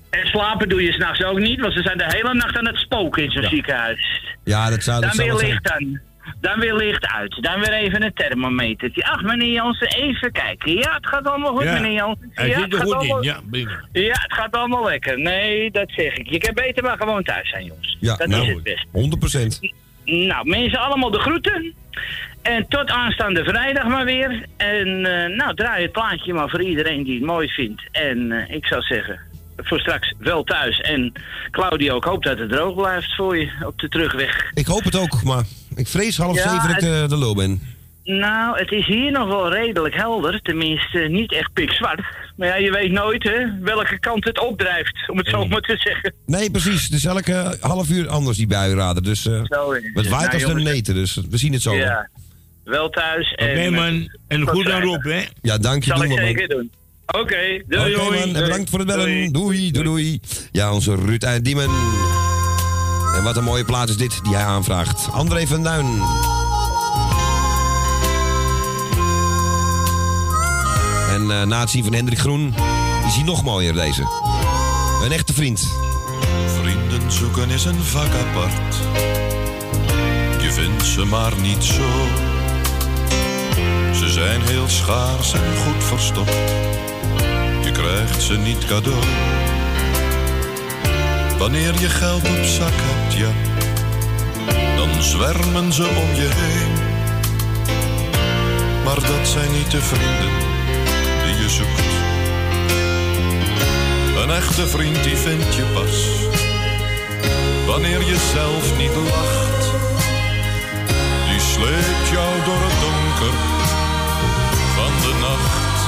En 0.09 0.27
slapen 0.27 0.69
doe 0.69 0.83
je 0.83 0.91
s'nachts 0.93 1.23
ook 1.23 1.39
niet, 1.39 1.59
want 1.59 1.73
ze 1.73 1.81
zijn 1.81 1.97
de 1.97 2.05
hele 2.07 2.33
nacht 2.33 2.57
aan 2.57 2.65
het 2.65 2.77
spoken 2.77 3.23
in 3.23 3.31
zo'n 3.31 3.43
ziekenhuis. 3.43 4.21
Ja, 4.43 4.69
dat 4.69 4.83
zou, 4.83 5.01
dat 5.01 5.13
Dan 5.13 5.25
weer 5.25 5.35
licht 5.35 5.69
aan. 5.71 6.01
Dan 6.41 6.59
weer 6.59 6.75
licht 6.75 7.05
uit. 7.05 7.37
Dan 7.41 7.59
weer 7.59 7.73
even 7.73 8.03
een 8.03 8.13
thermometertje. 8.13 9.05
Ach, 9.05 9.21
meneer 9.21 9.51
Jansen, 9.51 9.87
even 9.87 10.31
kijken. 10.31 10.73
Ja, 10.73 10.93
het 10.93 11.07
gaat 11.07 11.27
allemaal 11.27 11.55
goed, 11.55 11.63
Ja, 11.63 11.73
meneer 11.73 11.91
Jansen. 11.91 12.31
Hij 12.33 12.47
ja, 12.47 12.53
zit 12.53 12.63
het 12.63 12.73
er 12.73 12.79
gaat 12.79 12.87
goed 12.87 12.95
allemaal- 12.95 13.21
in, 13.21 13.23
ja. 13.23 13.39
Ja, 13.91 14.19
het 14.21 14.33
gaat 14.33 14.51
allemaal 14.55 14.83
lekker. 14.85 15.19
Nee, 15.19 15.71
dat 15.71 15.91
zeg 15.95 16.13
ik. 16.17 16.29
Je 16.29 16.37
kan 16.37 16.53
beter 16.53 16.83
maar 16.83 16.97
gewoon 16.97 17.23
thuis 17.23 17.49
zijn, 17.49 17.65
jongens. 17.65 17.97
Ja, 17.99 18.15
dat 18.15 18.27
nou, 18.27 18.47
is 18.47 18.53
het 18.53 18.63
best. 18.63 18.85
100 18.91 19.19
procent. 19.19 19.59
Nou, 20.05 20.49
mensen 20.49 20.79
allemaal 20.79 21.11
de 21.11 21.19
groeten. 21.19 21.73
En 22.41 22.65
tot 22.67 22.89
aanstaande 22.89 23.43
vrijdag 23.43 23.87
maar 23.87 24.05
weer. 24.05 24.45
En 24.57 25.05
eh, 25.05 25.37
nou, 25.37 25.55
draai 25.55 25.83
het 25.83 25.91
plaatje 25.91 26.33
maar 26.33 26.49
voor 26.49 26.63
iedereen 26.63 27.03
die 27.03 27.15
het 27.15 27.25
mooi 27.25 27.47
vindt. 27.47 27.81
En 27.91 28.31
eh, 28.31 28.55
ik 28.55 28.65
zou 28.65 28.81
zeggen, 28.81 29.19
voor 29.57 29.79
straks 29.79 30.13
wel 30.17 30.43
thuis. 30.43 30.79
En 30.79 31.13
Claudio, 31.51 31.97
ik 31.97 32.03
hoop 32.03 32.23
dat 32.23 32.39
het 32.39 32.49
droog 32.49 32.75
blijft 32.75 33.15
voor 33.15 33.37
je 33.37 33.51
op 33.65 33.79
de 33.79 33.89
terugweg. 33.89 34.51
Ik 34.53 34.65
hoop 34.65 34.83
het 34.83 34.95
ook, 34.95 35.23
maar 35.23 35.43
ik 35.75 35.87
vrees 35.87 36.17
half 36.17 36.35
Ja, 36.35 36.49
zeven 36.49 36.67
dat 36.67 37.03
ik 37.03 37.09
de 37.09 37.17
lul 37.17 37.35
ben. 37.35 37.74
Nou, 38.05 38.57
het 38.59 38.71
is 38.71 38.85
hier 38.85 39.11
nog 39.11 39.27
wel 39.27 39.51
redelijk 39.53 39.95
helder. 39.95 40.41
Tenminste, 40.41 40.99
niet 40.99 41.31
echt 41.33 41.53
pikzwart. 41.53 42.01
Maar 42.37 42.47
ja, 42.47 42.55
je 42.55 42.71
weet 42.71 42.91
nooit 42.91 43.23
hè, 43.23 43.59
welke 43.61 43.99
kant 43.99 44.23
het 44.25 44.39
opdrijft, 44.39 45.09
om 45.09 45.17
het 45.17 45.27
zo 45.27 45.45
maar 45.47 45.61
te 45.61 45.77
zeggen. 45.77 46.13
Nee, 46.25 46.51
precies. 46.51 46.83
Het 46.83 46.93
is 46.93 47.05
elke 47.05 47.57
half 47.59 47.89
uur 47.89 48.07
anders 48.07 48.37
die 48.37 48.47
buienrader. 48.47 49.03
Dus 49.03 49.25
eh 49.27 49.41
Zo 49.43 49.71
is 49.71 49.83
het 49.93 50.07
waait 50.07 50.11
Nou, 50.11 50.33
als 50.33 50.41
de 50.41 50.47
jongens, 50.47 50.63
neten, 50.63 50.93
dus 50.95 51.19
we 51.29 51.37
zien 51.37 51.53
het 51.53 51.61
zo. 51.61 51.69
wel. 51.71 51.79
Ja, 51.79 52.09
wel 52.63 52.89
thuis. 52.89 53.31
Oké 53.31 53.43
en, 53.45 53.73
man, 53.73 54.09
en 54.27 54.39
tot 54.39 54.49
goed 54.49 54.69
aan. 54.71 54.81
Rob, 54.81 55.03
hè? 55.03 55.23
Ja, 55.41 55.57
dank 55.57 55.83
je. 55.83 55.89
Zal 55.89 55.99
doen 56.01 56.11
ik 56.11 56.17
zeker 56.19 56.47
doen. 56.47 56.71
Oké, 57.05 57.61
doei 57.67 57.93
Oké 57.95 58.03
doei. 58.03 58.19
man, 58.25 58.35
en 58.35 58.43
bedankt 58.45 58.69
voor 58.69 58.79
het 58.79 58.87
bellen. 58.87 59.31
Doei, 59.31 59.71
doei, 59.71 59.83
doei. 59.83 60.19
Ja, 60.51 60.73
onze 60.73 60.95
Ruud 60.95 61.23
uit 61.23 61.45
Diemen. 61.45 61.69
En 63.15 63.23
wat 63.23 63.37
een 63.37 63.43
mooie 63.43 63.65
plaats 63.65 63.91
is 63.91 63.97
dit 63.97 64.19
die 64.23 64.35
hij 64.35 64.43
aanvraagt. 64.45 65.07
André 65.11 65.47
van 65.47 65.63
Duin. 65.63 65.85
En 71.15 71.31
eh, 71.31 71.43
na 71.43 71.59
het 71.59 71.71
van 71.71 71.93
Hendrik 71.93 72.19
Groen 72.19 72.53
is 73.07 73.15
hij 73.15 73.23
nog 73.23 73.43
mooier 73.43 73.73
deze. 73.73 74.03
Een 75.03 75.11
echte 75.11 75.33
vriend. 75.33 75.71
Vrienden 76.59 77.11
zoeken 77.11 77.49
is 77.49 77.65
een 77.65 77.83
vak 77.83 78.07
apart. 78.27 78.75
Je 80.41 80.51
vindt 80.51 80.85
ze 80.85 81.05
maar 81.05 81.31
niet 81.41 81.63
zo. 81.63 81.89
Ze 83.93 84.09
zijn 84.09 84.41
heel 84.41 84.67
schaars 84.67 85.33
en 85.33 85.57
goed 85.65 85.83
verstopt. 85.83 86.31
Je 87.63 87.71
krijgt 87.71 88.21
ze 88.21 88.37
niet 88.37 88.65
cadeau. 88.65 89.03
Wanneer 91.37 91.79
je 91.79 91.89
geld 91.89 92.29
op 92.29 92.43
zak 92.43 92.73
hebt, 92.73 93.13
ja, 93.13 93.31
dan 94.75 95.03
zwermen 95.03 95.73
ze 95.73 95.83
om 95.83 96.15
je 96.15 96.29
heen. 96.33 96.73
Maar 98.83 98.99
dat 98.99 99.27
zijn 99.27 99.51
niet 99.51 99.71
de 99.71 99.81
vrienden 99.81 100.44
Een 104.23 104.31
echte 104.31 104.67
vriend 104.67 105.03
die 105.03 105.15
vind 105.15 105.55
je 105.55 105.63
pas 105.73 106.25
wanneer 107.65 108.05
je 108.05 108.17
zelf 108.33 108.77
niet 108.77 108.95
lacht. 108.95 109.63
Die 111.29 111.39
sleept 111.39 112.07
jou 112.11 112.33
door 112.45 112.61
het 112.67 112.79
donker 112.85 113.37
van 114.75 114.93
de 115.03 115.13
nacht 115.27 115.79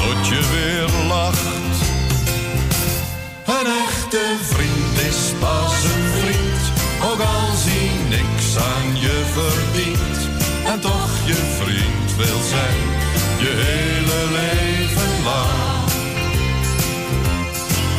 tot 0.00 0.28
je 0.28 0.40
weer 0.54 1.06
lacht. 1.08 1.76
Een 3.46 3.66
echte 3.86 4.24
vriend 4.42 4.98
is 5.10 5.32
pas 5.40 5.84
een 5.84 6.04
vriend, 6.16 6.62
ook 7.02 7.20
als 7.20 7.60
hij 7.64 7.90
niks 8.08 8.56
aan 8.56 9.00
je 9.00 9.22
verdient. 9.32 10.18
En 10.66 10.80
toch 10.80 11.10
je 11.24 11.38
vriend 11.58 12.16
wil 12.16 12.40
zijn, 12.48 13.03
je 13.44 13.54
hele 13.70 14.20
leven 14.38 15.12
lang. 15.28 15.88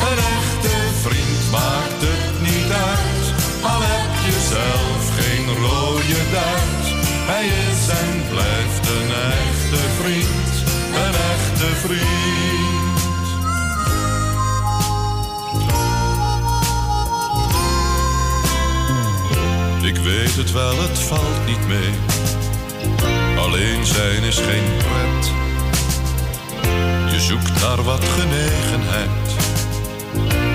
Een 0.08 0.20
echte 0.38 0.76
vriend 1.04 1.42
maakt 1.50 2.02
het 2.08 2.40
niet 2.48 2.70
uit, 2.90 3.24
al 3.70 3.80
heb 3.92 4.12
je 4.26 4.36
zelf 4.54 5.02
geen 5.18 5.46
rode 5.64 6.22
duit. 6.36 6.84
Hij 7.30 7.46
is 7.46 7.82
en 8.02 8.12
blijft 8.32 8.84
een 8.96 9.10
echte 9.42 9.82
vriend, 10.00 10.52
een 11.02 11.16
echte 11.34 11.68
vriend. 11.84 12.24
Ik 19.82 19.96
weet 19.96 20.36
het 20.36 20.52
wel, 20.52 20.80
het 20.80 20.98
valt 20.98 21.46
niet 21.46 21.66
mee 21.68 22.15
Alleen 23.46 23.86
zijn 23.86 24.22
is 24.22 24.36
geen 24.36 24.76
pret. 24.76 25.30
Je 27.10 27.20
zoekt 27.20 27.60
naar 27.60 27.82
wat 27.82 28.04
genegenheid, 28.04 29.34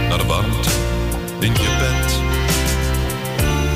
naar 0.09 0.25
warmte 0.25 0.69
in 1.39 1.53
je 1.53 1.75
bed. 1.79 2.19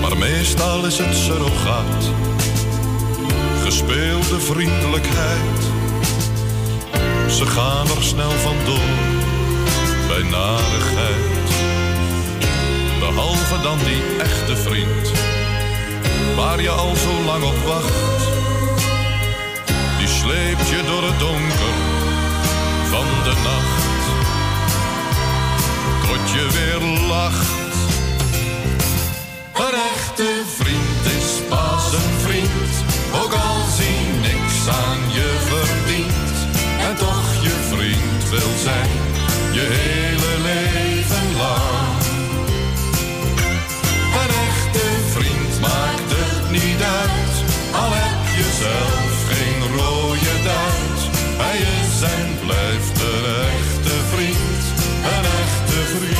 Maar 0.01 0.17
meestal 0.17 0.85
is 0.85 0.97
het 0.97 1.15
surrogaat, 1.15 2.11
gespeelde 3.63 4.39
vriendelijkheid. 4.39 5.61
Ze 7.29 7.45
gaan 7.45 7.87
er 7.97 8.03
snel 8.03 8.31
vandoor 8.31 8.93
bij 10.07 10.29
narigheid. 10.29 11.49
Behalve 12.99 13.61
dan 13.61 13.77
die 13.77 14.17
echte 14.17 14.55
vriend, 14.55 15.11
waar 16.35 16.61
je 16.61 16.69
al 16.69 16.95
zo 16.95 17.23
lang 17.25 17.43
op 17.43 17.57
wacht. 17.65 18.14
Sleept 20.25 20.69
je 20.69 20.83
door 20.85 21.03
het 21.03 21.19
donker 21.19 21.75
van 22.93 23.07
de 23.23 23.35
nacht. 23.49 24.03
Tot 26.07 26.31
je 26.31 26.47
weer 26.57 27.07
lacht. 27.07 27.75
Een 29.53 29.77
echte 29.93 30.43
vriend 30.57 31.03
is 31.19 31.29
pas 31.49 31.93
een 31.93 32.13
vriend, 32.25 32.73
ook 33.21 33.33
al 33.33 33.61
zie 33.77 34.05
niks 34.21 34.57
aan 34.67 35.01
je 35.17 35.29
verdient. 35.49 36.37
En 36.79 36.95
toch 36.95 37.29
je 37.41 37.55
vriend 37.69 38.29
wil 38.29 38.53
zijn, 38.63 38.89
je 39.51 39.65
hele 39.79 40.33
leven 40.49 41.37
lang. 41.37 41.97
Een 44.21 44.33
echte 44.49 44.87
vriend 45.15 45.59
maakt 45.61 46.11
het 46.19 46.51
niet 46.51 46.81
uit, 47.01 47.35
al 47.71 47.91
heb 47.93 48.35
je 48.35 48.57
zelf 48.61 49.04
blijft 52.45 52.99
een 52.99 53.25
echte 53.25 53.95
vriend, 54.13 54.63
een 55.03 55.25
echte 55.43 55.79
vriend. 55.97 56.13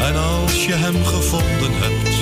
En 0.00 0.16
als 0.16 0.66
je 0.66 0.74
hem 0.74 1.04
gevonden 1.04 1.72
hebt, 1.72 2.16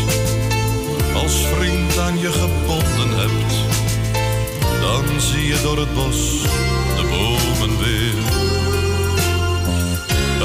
als 1.15 1.47
vriend 1.47 1.99
aan 1.99 2.19
je 2.19 2.33
gebonden 2.33 3.19
hebt, 3.19 3.55
dan 4.81 5.21
zie 5.21 5.47
je 5.47 5.61
door 5.63 5.79
het 5.79 5.95
bos 5.95 6.45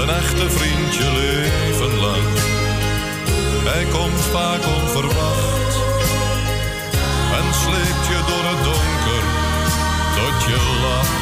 Een 0.01 0.09
echte 0.09 0.49
vriend 0.49 0.95
je 0.95 1.11
leven 1.13 1.99
lang, 1.99 2.27
hij 3.63 3.85
komt 3.85 4.21
vaak 4.21 4.65
onverwacht 4.81 5.75
en 7.37 7.53
sleept 7.53 8.05
je 8.07 8.19
door 8.27 8.45
het 8.51 8.63
donker 8.63 9.23
tot 10.15 10.43
je 10.43 10.79
lacht. 10.81 11.20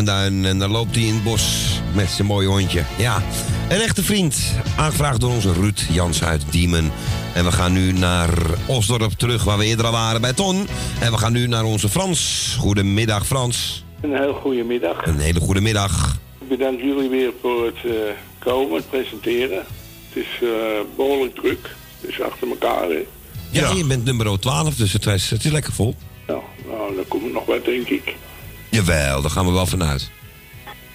Duin. 0.00 0.44
En 0.44 0.58
dan 0.58 0.70
loopt 0.70 0.94
hij 0.94 1.04
in 1.04 1.14
het 1.14 1.22
bos 1.22 1.66
met 1.94 2.08
zijn 2.08 2.26
mooie 2.26 2.46
hondje. 2.46 2.82
Ja, 2.98 3.22
een 3.68 3.80
echte 3.80 4.02
vriend. 4.02 4.36
Aangevraagd 4.76 5.20
door 5.20 5.30
onze 5.30 5.52
Ruud 5.52 5.80
Jans 5.92 6.24
uit 6.24 6.42
Diemen. 6.50 6.92
En 7.34 7.44
we 7.44 7.52
gaan 7.52 7.72
nu 7.72 7.92
naar 7.92 8.28
Osdorp 8.66 9.12
terug, 9.12 9.44
waar 9.44 9.58
we 9.58 9.64
eerder 9.64 9.86
al 9.86 9.92
waren 9.92 10.20
bij 10.20 10.32
Ton. 10.32 10.66
En 11.00 11.12
we 11.12 11.18
gaan 11.18 11.32
nu 11.32 11.46
naar 11.46 11.64
onze 11.64 11.88
Frans. 11.88 12.54
Goedemiddag, 12.58 13.26
Frans. 13.26 13.84
Een 14.00 14.16
heel 14.16 14.34
goede 14.34 14.62
middag. 14.62 15.06
Een 15.06 15.18
hele 15.18 15.40
goede 15.40 15.60
middag. 15.60 16.16
Ik 16.40 16.48
bedank 16.48 16.80
jullie 16.80 17.08
weer 17.08 17.32
voor 17.40 17.66
het 17.66 17.84
eh, 17.84 17.92
komen, 18.38 18.76
het 18.76 18.90
presenteren. 18.90 19.64
Het 20.08 20.24
is 20.24 20.48
eh, 20.48 20.48
behoorlijk 20.96 21.34
druk, 21.34 21.74
dus 22.00 22.20
achter 22.20 22.48
elkaar. 22.48 22.88
Hè. 22.88 23.06
Ja, 23.50 23.70
je 23.70 23.84
bent 23.84 24.04
nummer 24.04 24.40
12, 24.40 24.74
dus 24.74 24.92
het 24.92 25.06
is, 25.06 25.30
het 25.30 25.44
is 25.44 25.50
lekker 25.50 25.72
vol. 25.72 25.94
Nou, 26.26 26.40
nou, 26.66 26.94
dan 26.94 27.04
komt 27.08 27.32
nog 27.32 27.44
wat, 27.44 27.64
denk 27.64 27.88
ik. 27.88 28.16
Jawel, 28.72 29.22
daar 29.22 29.30
gaan 29.30 29.46
we 29.46 29.52
wel 29.52 29.66
vanuit. 29.66 30.10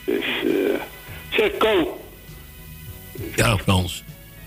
Dus, 0.05 0.23
eh 0.43 0.81
zeg, 1.29 1.57
Ko, 1.57 2.01
Ja, 3.35 3.57
Frans. 3.57 4.03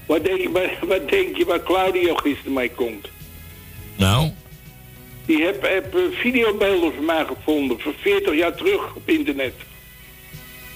wat 0.07 0.25
denk, 0.25 0.41
je, 0.41 0.51
wat, 0.51 0.89
wat 0.89 1.09
denk 1.09 1.37
je 1.37 1.45
waar 1.45 1.63
Claudio 1.63 2.15
gisteren 2.15 2.53
mee 2.53 2.71
komt? 2.71 3.09
Nou? 3.97 4.31
Die 5.27 5.43
heb, 5.43 5.63
heb 5.63 5.95
eh, 5.95 6.01
videobeelden 6.21 6.93
van 6.95 7.05
mij 7.05 7.25
gevonden, 7.25 7.81
van 7.81 7.93
40 8.01 8.35
jaar 8.37 8.55
terug 8.57 8.95
op 8.95 9.09
internet. 9.09 9.55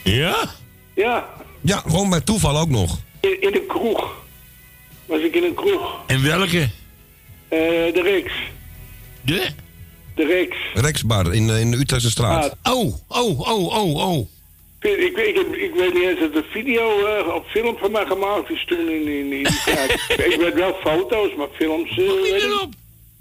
Ja? 0.04 0.36
Ja, 0.94 1.28
Ja, 1.60 1.76
gewoon 1.86 2.10
bij 2.10 2.20
toeval 2.20 2.58
ook 2.58 2.68
nog. 2.68 2.98
in, 3.20 3.40
in 3.40 3.54
een 3.54 3.66
kroeg. 3.66 4.22
Was 5.06 5.20
ik 5.20 5.34
in 5.34 5.42
een 5.44 5.54
kroeg. 5.54 6.00
En 6.06 6.22
welke? 6.22 6.60
Eh, 7.48 7.58
de 7.94 8.00
Rex. 8.02 8.32
De? 9.20 9.46
De 10.14 10.26
Rex. 10.26 10.56
Rexbar 10.84 11.34
in, 11.34 11.50
eh, 11.50 11.60
in 11.60 11.70
de 11.70 11.76
Utrechtse 11.76 12.10
straat. 12.10 12.56
Oh, 12.62 12.94
oh, 13.08 13.40
oh, 13.40 13.74
oh, 13.76 13.94
oh. 14.08 14.28
Ik, 14.80 14.90
ik, 14.98 15.16
ik, 15.16 15.34
heb- 15.34 15.54
ik 15.54 15.72
weet 15.74 15.94
niet 15.94 16.02
eens 16.02 16.20
dat 16.20 16.32
de 16.32 16.44
video 16.50 17.06
eh, 17.06 17.34
of 17.34 17.42
film 17.50 17.76
van 17.78 17.90
mij 17.90 18.04
gemaakt 18.06 18.50
is 18.50 18.64
toen 18.66 18.78
in, 18.88 19.08
in, 19.08 19.32
in 19.32 19.44
die 19.44 19.62
tijd. 19.64 19.90
ik 20.32 20.36
weet 20.40 20.54
wel 20.54 20.74
foto's, 20.84 21.34
maar 21.36 21.46
films... 21.52 21.90
eh, 21.90 21.96
weet 21.96 22.42
ik. 22.42 22.66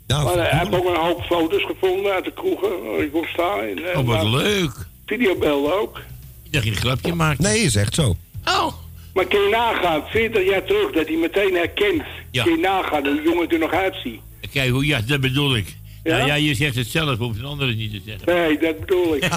Ja, 0.07 0.23
maar 0.23 0.33
hij 0.33 0.59
heeft 0.59 0.75
ook 0.75 0.85
een 0.85 1.01
hoop 1.01 1.21
foto's 1.23 1.63
gevonden 1.65 2.11
uit 2.13 2.25
de 2.25 2.33
kroegen 2.33 2.83
waar 2.83 2.99
ik 2.99 3.15
op 3.15 3.25
sta. 3.25 3.57
En, 3.59 3.97
Oh, 3.97 4.05
wat 4.07 4.23
leuk. 4.23 4.71
Videobeelden 5.05 5.79
ook. 5.81 5.97
Ik 6.43 6.51
dacht 6.51 6.63
je 6.65 6.71
een 6.71 6.77
grapje 6.77 7.13
maakt. 7.13 7.39
Nee, 7.39 7.59
is 7.59 7.75
echt 7.75 7.93
zo. 7.95 8.15
Oh. 8.45 8.73
Maar 9.13 9.25
kun 9.25 9.41
je 9.41 9.49
nagaan, 9.49 10.03
40 10.09 10.45
jaar 10.49 10.63
terug, 10.63 10.91
dat 10.91 11.07
hij 11.07 11.15
meteen 11.17 11.53
herkent. 11.55 12.03
Ja. 12.31 12.43
Kun 12.43 12.51
je 12.51 12.59
nagaan 12.59 13.05
hoe 13.07 13.15
de 13.15 13.21
jongen 13.21 13.49
er 13.49 13.59
nog 13.59 13.71
uitziet. 13.71 14.19
Kijk, 14.53 14.69
hoe, 14.69 14.85
ja, 14.85 15.01
dat 15.01 15.21
bedoel 15.21 15.55
ik. 15.55 15.75
Ja? 16.03 16.17
Ja, 16.17 16.25
ja 16.25 16.33
je 16.33 16.53
zegt 16.55 16.75
het 16.75 16.87
zelf, 16.87 17.17
hoeft 17.17 17.39
een 17.39 17.45
ander 17.45 17.67
het 17.67 17.77
niet 17.77 17.91
te 17.91 18.01
zeggen. 18.05 18.35
Nee, 18.35 18.57
dat 18.57 18.79
bedoel 18.79 19.15
ik. 19.15 19.23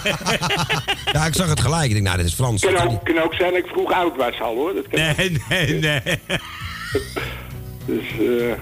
Ja, 1.12 1.26
ik 1.26 1.34
zag 1.34 1.48
het 1.48 1.60
gelijk. 1.60 1.84
Ik 1.84 1.93
denk, 1.93 2.05
nou, 2.05 2.16
dit 2.16 2.26
is 2.26 2.34
Frans. 2.34 2.62
Het 2.62 2.74
kan 2.74 2.88
ook, 2.88 3.05
kan 3.05 3.18
ook 3.18 3.34
zijn 3.34 3.51
dat 3.51 3.59
ik 3.59 3.66
vroeg 3.66 3.93
oud 3.93 4.16
was 4.16 4.40
al 4.40 4.55
hoor. 4.55 4.74
Dat 4.74 4.88
kan 4.88 5.01
Nee, 5.01 5.36
nee, 5.48 5.78
nee. 5.78 6.01
Dus, 7.86 8.05
eh, 8.18 8.52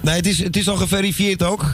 Nee, 0.00 0.14
het 0.14 0.26
is, 0.26 0.38
het 0.38 0.56
is 0.56 0.68
al 0.68 0.76
geverifieerd 0.76 1.42
ook. 1.42 1.64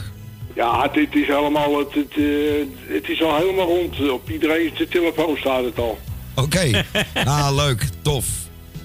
ja, 0.55 0.82
het, 0.82 0.94
het 0.94 1.14
is 1.14 1.30
allemaal, 1.30 1.78
het, 1.78 1.94
het, 1.94 2.12
eh, 2.16 2.94
het 2.94 3.09
is 3.09 3.22
al 3.22 3.36
helemaal 3.36 3.66
rond. 3.66 4.10
Op 4.10 4.30
iedereen 4.30 4.70
zijn 4.74 4.89
telefoon 4.89 5.36
staat 5.36 5.64
het 5.64 5.78
al. 5.78 5.98
Oké. 6.35 6.85
ah, 7.24 7.48
leuk. 7.55 7.85
Tof. 8.02 8.26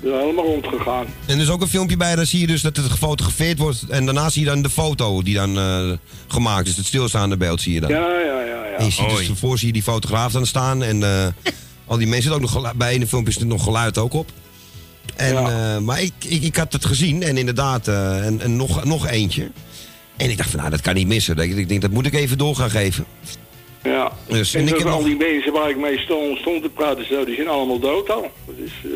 Helemaal 0.04 0.46
rondgegaan. 0.46 1.06
En 1.26 1.36
er 1.36 1.42
is 1.42 1.50
ook 1.50 1.62
een 1.62 1.68
filmpje 1.68 1.98
bij, 1.98 2.16
dan 2.16 2.26
zie 2.26 2.40
je 2.40 2.48
dus 2.48 2.62
dat 2.62 2.76
het 2.78 2.86
gefotografeerd 2.86 3.58
wordt. 3.58 3.86
En 3.90 4.06
daarna 4.06 4.30
zie 4.30 4.42
je 4.44 4.48
dan 4.48 4.62
de 4.62 4.70
foto 4.70 5.22
die 5.22 5.36
dan 5.36 5.58
eh, 5.58 5.92
gemaakt 6.28 6.68
is. 6.68 6.76
Het 6.78 6.86
stilstaande 6.86 7.38
beeld 7.38 7.62
zie 7.62 7.74
je 7.74 7.80
dan. 7.80 7.90
Ja, 7.90 8.10
ja, 8.10 8.42
ja. 8.42 8.66
ja. 8.66 8.76
En 8.78 8.86
je 8.86 8.92
ziet 8.92 9.10
dus 9.10 9.30
ervoor 9.30 9.58
zie 9.58 9.68
je 9.68 9.74
die 9.74 9.84
fotograaf 9.84 10.32
dan 10.32 10.46
staan. 10.46 10.84
En 10.84 11.04
eh, 11.04 11.28
al 11.88 11.98
die 11.98 12.08
mensen 12.08 12.32
zitten 12.32 12.50
ook 12.58 12.64
nog 12.64 12.74
bij 12.74 12.94
in 12.94 13.00
de 13.00 13.08
filmpjes 13.08 13.36
zit 13.36 13.48
nog 13.48 13.64
geluid 13.64 13.98
ook 13.98 14.14
op. 14.14 14.30
En, 15.16 15.36
eh, 15.38 15.78
maar 15.78 16.02
ik, 16.02 16.14
ik, 16.28 16.44
ik 16.44 16.56
had 16.56 16.74
het 16.74 16.86
gezien 16.86 17.24
en 17.24 17.38
inderdaad, 17.38 17.88
eh, 17.88 18.26
en, 18.26 18.42
en 18.42 18.56
nog, 18.56 18.84
nog 18.84 19.08
eentje. 19.08 19.52
En 20.18 20.30
ik 20.30 20.38
dacht 20.38 20.50
van, 20.50 20.60
nou, 20.60 20.72
dat 20.72 20.82
kan 20.82 20.94
niet 20.96 21.08
missen. 21.08 21.38
Ik, 21.38 21.56
ik 21.58 21.70
denk, 21.70 21.82
dat 21.82 21.92
moet 21.92 22.06
ik 22.06 22.14
even 22.14 22.38
door 22.38 22.56
gaan 22.56 22.70
geven. 22.70 23.06
Ja. 23.84 24.12
Dus, 24.28 24.54
en 24.54 24.62
en 24.62 24.68
ik 24.68 24.78
heb 24.78 24.88
al 24.88 24.98
nog- 25.00 25.08
die 25.08 25.18
mensen 25.18 25.54
waar 25.54 25.70
ik 25.70 25.78
mee 25.78 25.98
stond, 25.98 26.38
stond 26.38 26.64
te 26.64 26.70
praten, 26.70 27.08
zo, 27.08 27.26
die 27.26 27.36
zijn 27.36 27.48
allemaal 27.48 27.80
dood 27.80 28.10
al. 28.10 28.32
Dat 28.46 28.56
is, 28.66 28.72
eh, 28.84 28.90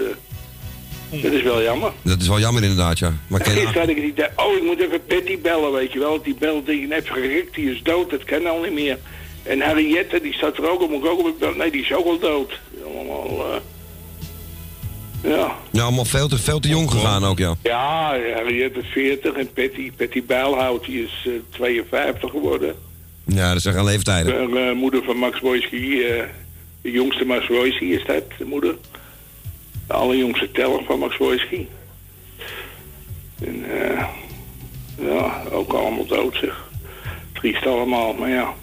dat 1.10 1.32
is 1.32 1.42
wel 1.42 1.62
jammer. 1.64 1.92
Dat 2.02 2.22
is 2.22 2.28
wel 2.28 2.40
jammer 2.40 2.62
inderdaad, 2.64 3.00
ja. 3.00 3.14
Maar 3.28 3.40
ken- 3.42 3.52
Gisteren 3.52 3.80
had 3.80 3.90
ik 3.90 3.96
het 3.96 4.06
idee, 4.06 4.28
oh, 4.36 4.56
ik 4.56 4.64
moet 4.64 4.80
even 4.80 5.06
Patty 5.06 5.40
bellen, 5.42 5.72
weet 5.72 5.94
je 5.94 6.00
wel. 6.00 6.22
Die 6.22 6.36
belt, 6.40 6.66
die 6.66 6.88
heeft 6.90 7.10
gerikt, 7.10 7.56
die 7.56 7.72
is 7.72 7.84
dood, 7.84 8.10
dat 8.10 8.24
kan 8.24 8.48
al 8.48 8.62
niet 8.62 8.74
meer. 8.74 8.98
En 9.44 9.62
Harriette, 9.62 10.22
die 10.22 10.34
staat 10.34 10.58
er 10.58 10.70
ook 10.72 10.82
op, 10.82 10.90
moet 10.90 11.04
ik 11.04 11.10
ook 11.10 11.20
op 11.28 11.40
bellen. 11.40 11.58
Nee, 11.58 11.72
die 11.72 11.82
is 11.82 11.94
ook 11.94 12.06
al 12.06 12.20
dood. 12.20 12.60
Allemaal, 12.96 13.46
eh, 13.54 13.60
ja. 15.32 15.56
ja, 15.72 15.82
allemaal 15.84 16.06
veel 16.06 16.28
te, 16.28 16.38
veel 16.38 16.60
te 16.60 16.68
jong 16.68 16.92
gegaan 16.92 17.26
ook, 17.26 17.38
ja. 17.38 17.56
Ja, 17.64 18.10
Harriette 18.34 18.80
is 18.80 18.88
40 18.92 19.34
en 19.34 19.54
Patty, 19.54 19.92
Patty 19.98 20.24
Bijlhout, 20.26 20.86
die 20.86 21.04
is 21.04 21.24
eh, 21.26 21.32
52 21.50 22.30
geworden. 22.32 22.76
Ja, 23.26 23.54
dat 23.54 23.62
zijn 23.62 23.76
geen 23.76 23.84
leeftijden. 23.84 24.52
De 24.52 24.60
eh, 24.60 24.76
moeder 24.76 25.04
van 25.04 25.18
Max 25.18 25.40
Wojcicki, 25.40 26.04
eh, 26.04 26.24
de 26.82 26.92
jongste 26.92 27.26
Max 27.26 27.48
Wojcicki 27.48 27.94
is 27.94 28.06
dat, 28.06 28.24
de 28.38 28.46
moeder. 28.46 28.76
De 29.88 29.94
allerjongste 29.94 30.52
teller 30.52 30.84
van 30.84 31.00
Max 31.00 31.18
Wojcicki. 31.18 31.68
En 33.46 33.64
eh, 33.82 34.06
ja, 35.00 35.44
ook 35.52 35.74
allemaal 35.74 36.06
dood 36.06 36.36
zeg. 36.36 36.66
Triest 37.34 37.66
allemaal, 37.66 38.14
maar 38.14 38.30
ja. 38.30 38.54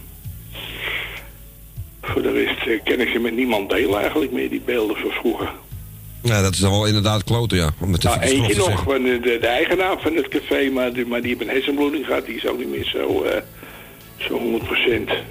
Voor 2.03 2.23
de 2.23 2.33
rest 2.33 2.67
eh, 2.67 2.81
ken 2.85 3.01
ik 3.01 3.09
ze 3.09 3.19
met 3.19 3.35
niemand 3.37 3.71
delen 3.71 4.01
eigenlijk 4.01 4.33
meer, 4.33 4.51
die 4.51 4.61
beelden 4.65 4.97
van 4.97 5.11
vroeger. 5.11 5.53
Ja, 6.23 6.43
dat 6.43 6.53
is 6.53 6.59
dan 6.59 6.71
wel 6.71 6.87
inderdaad 6.87 7.25
kloten, 7.25 7.57
ja. 7.59 7.71
Om 7.81 7.93
het 7.93 8.03
Nou, 8.03 8.21
eentje 8.21 8.57
nog 8.57 8.83
van 8.83 9.03
de, 9.03 9.21
de, 9.21 9.39
de 9.41 9.47
eigenaar 9.47 10.01
van 10.01 10.15
het 10.17 10.29
café, 10.29 10.71
maar 10.71 10.93
die, 10.93 11.07
maar 11.07 11.21
die 11.21 11.29
heeft 11.29 11.41
een 11.41 11.55
hersenbloeding 11.55 12.07
gehad. 12.07 12.27
Die 12.27 12.37
is 12.37 12.47
ook 12.47 12.59
niet 12.59 12.69
meer 12.71 12.85
zo, 12.85 13.23
eh 13.23 13.41
zo 14.17 14.39
100% 14.39 14.65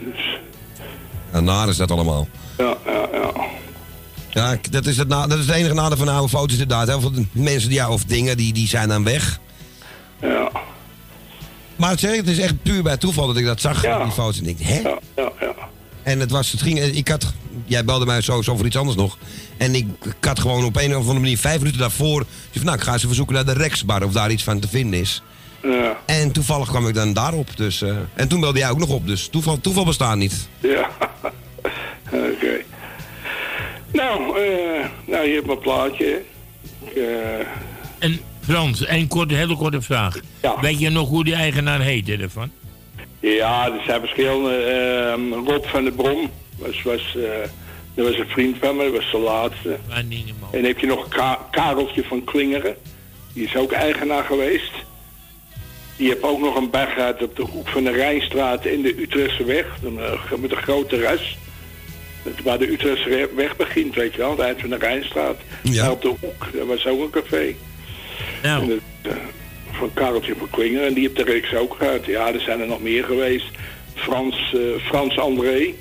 Dus, 0.03 0.39
Ja, 1.33 1.39
naar 1.39 1.67
is 1.67 1.77
dat 1.77 1.91
allemaal. 1.91 2.27
ja, 2.57 2.77
ja, 2.85 3.07
ja. 3.13 3.31
Ja, 4.33 4.57
dat 4.71 4.85
is 4.85 4.97
het, 4.97 5.07
na, 5.07 5.27
dat 5.27 5.39
is 5.39 5.45
het 5.47 5.55
enige 5.55 5.73
nadeel 5.73 5.97
van 5.97 6.07
oude 6.07 6.29
foto's 6.29 6.51
inderdaad. 6.51 6.87
Heel 6.87 7.01
veel 7.01 7.11
mensen 7.31 7.69
die, 7.69 7.77
ja, 7.77 7.89
of 7.89 8.03
dingen 8.03 8.37
die, 8.37 8.53
die 8.53 8.67
zijn 8.67 8.87
dan 8.89 9.03
weg. 9.03 9.39
Ja. 10.21 10.51
Maar 11.75 11.89
het, 11.89 12.03
is- 12.03 12.17
het 12.17 12.27
is 12.27 12.39
echt 12.39 12.61
puur 12.63 12.83
bij 12.83 12.97
toeval 12.97 13.27
dat 13.27 13.37
ik 13.37 13.45
dat 13.45 13.61
zag, 13.61 13.81
die 13.81 14.11
foto's. 14.11 14.39
En 14.39 14.47
ik 14.47 14.57
hè? 14.59 14.79
Ja, 14.79 14.97
ja, 15.15 15.31
ja. 15.39 15.53
En 16.03 16.19
het 16.19 16.31
was, 16.31 16.51
het 16.51 16.61
ging, 16.61 16.79
ik 16.79 17.07
had, 17.07 17.33
jij 17.65 17.85
belde 17.85 18.05
mij 18.05 18.21
sowieso 18.21 18.55
voor 18.55 18.65
iets 18.65 18.75
anders 18.77 18.97
nog. 18.97 19.17
En 19.57 19.75
ik, 19.75 19.87
ik 20.03 20.25
had 20.25 20.39
gewoon 20.39 20.65
op 20.65 20.75
een 20.77 20.91
of 20.91 20.99
andere 21.01 21.19
manier 21.19 21.37
vijf 21.37 21.57
minuten 21.57 21.79
daarvoor... 21.79 22.25
van, 22.51 22.63
nou, 22.65 22.77
ik 22.77 22.83
ga 22.83 22.93
eens 22.93 23.03
even 23.03 23.15
zoeken 23.15 23.35
naar 23.35 23.45
de 23.45 23.53
Rexbar 23.53 24.03
of 24.03 24.11
daar 24.11 24.31
iets 24.31 24.43
van 24.43 24.59
te 24.59 24.67
vinden 24.67 24.99
is. 24.99 25.21
Ja. 25.61 25.97
En 26.05 26.31
toevallig 26.31 26.67
kwam 26.69 26.87
ik 26.87 26.93
dan 26.93 27.13
daarop. 27.13 27.57
Dus, 27.57 27.81
eh, 27.81 27.95
en 28.13 28.27
toen 28.27 28.39
belde 28.39 28.59
jij 28.59 28.69
ook 28.69 28.77
nog 28.79 28.89
op, 28.89 29.07
dus 29.07 29.27
toeval, 29.27 29.59
toeval 29.61 29.85
bestaat 29.85 30.17
niet. 30.17 30.47
Ja, 30.59 30.89
oké. 32.11 32.61
Nou, 33.93 34.37
eh, 34.39 34.85
nou, 35.05 35.27
je 35.27 35.33
hebt 35.33 35.45
mijn 35.45 35.59
plaatje. 35.59 36.21
Ik, 36.85 36.93
eh, 36.95 37.39
En 37.99 38.19
Frans, 38.41 38.87
een 38.87 39.07
korte, 39.07 39.33
hele 39.33 39.55
korte 39.55 39.81
vraag. 39.81 40.15
Weet 40.61 40.79
je 40.79 40.89
nog 40.89 41.09
hoe 41.09 41.23
die 41.23 41.33
eigenaar 41.35 41.81
heette 41.81 42.17
ervan? 42.17 42.51
ja, 43.19 43.65
er 43.65 43.81
zijn 43.85 43.99
verschillende. 43.99 44.55
ehm, 44.55 45.33
Rob 45.49 45.65
van 45.65 45.83
der 45.83 45.93
Brom 45.93 46.29
was, 46.57 46.81
was, 46.81 47.15
eh, 47.15 47.49
dat 47.95 48.07
was 48.07 48.17
een 48.17 48.27
vriend 48.29 48.57
van 48.59 48.75
me, 48.75 48.83
dat 48.83 49.01
was 49.01 49.11
de 49.11 49.17
laatste. 49.17 49.77
En 50.51 50.61
dan 50.61 50.63
heb 50.63 50.79
je 50.79 50.87
nog 50.87 51.07
Ka- 51.07 51.47
Kareltje 51.51 52.03
van 52.03 52.23
Klingeren. 52.23 52.75
Die 53.33 53.43
is 53.45 53.55
ook 53.55 53.71
eigenaar 53.71 54.23
geweest. 54.23 54.71
Die 55.97 56.07
heeft 56.07 56.23
ook 56.23 56.39
nog 56.39 56.55
een 56.55 56.69
gehad 56.89 57.21
op 57.23 57.35
de 57.35 57.41
hoek 57.51 57.67
van 57.67 57.83
de 57.83 57.91
Rijnstraat 57.91 58.65
en 58.65 58.81
de 58.81 59.01
Utrechtse 59.01 59.43
weg. 59.43 59.65
Eh, 59.83 60.37
Met 60.39 60.51
een 60.51 60.57
groot 60.57 60.89
terras. 60.89 61.37
Dat 62.23 62.33
Waar 62.43 62.57
de 62.57 62.71
Utrechtse 62.71 63.29
weg 63.35 63.55
begint, 63.55 63.95
weet 63.95 64.11
je 64.11 64.17
wel, 64.17 64.31
het 64.31 64.39
eind 64.39 64.59
van 64.59 64.69
de 64.69 64.77
Rijnstraat. 64.77 65.37
Daar 65.61 65.91
op 65.91 66.01
de 66.01 66.07
hoek, 66.19 66.49
dat 66.53 66.67
was 66.67 66.85
ook 66.85 67.01
een 67.01 67.21
café. 67.21 67.55
Nou. 68.43 68.67
Dat, 68.67 69.13
eh, 69.13 69.21
van 69.71 69.93
Kareltje 69.93 70.35
van. 70.35 70.61
En 70.61 70.93
die 70.93 71.03
heeft 71.03 71.15
de 71.15 71.23
reeks 71.23 71.55
ook 71.55 71.75
gehad. 71.77 72.05
Ja, 72.05 72.33
er 72.33 72.39
zijn 72.39 72.59
er 72.59 72.67
nog 72.67 72.81
meer 72.81 73.03
geweest. 73.03 73.45
Frans, 73.93 74.53
eh, 74.53 74.85
Frans 74.85 75.17
André. 75.17 75.73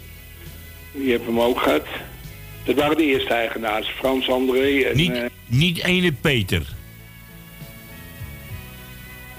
Die 0.93 1.11
heeft 1.11 1.25
hem 1.25 1.41
ook 1.41 1.61
gehad. 1.61 1.87
Dat 2.65 2.75
waren 2.75 2.97
de 2.97 3.05
eerste 3.05 3.35
eigenaars. 3.35 3.89
Frans 3.89 4.29
André 4.29 4.83
en 4.83 4.97
Niet, 4.97 5.13
eh, 5.13 5.25
niet 5.47 5.85
ene 5.85 6.13
Peter. 6.13 6.63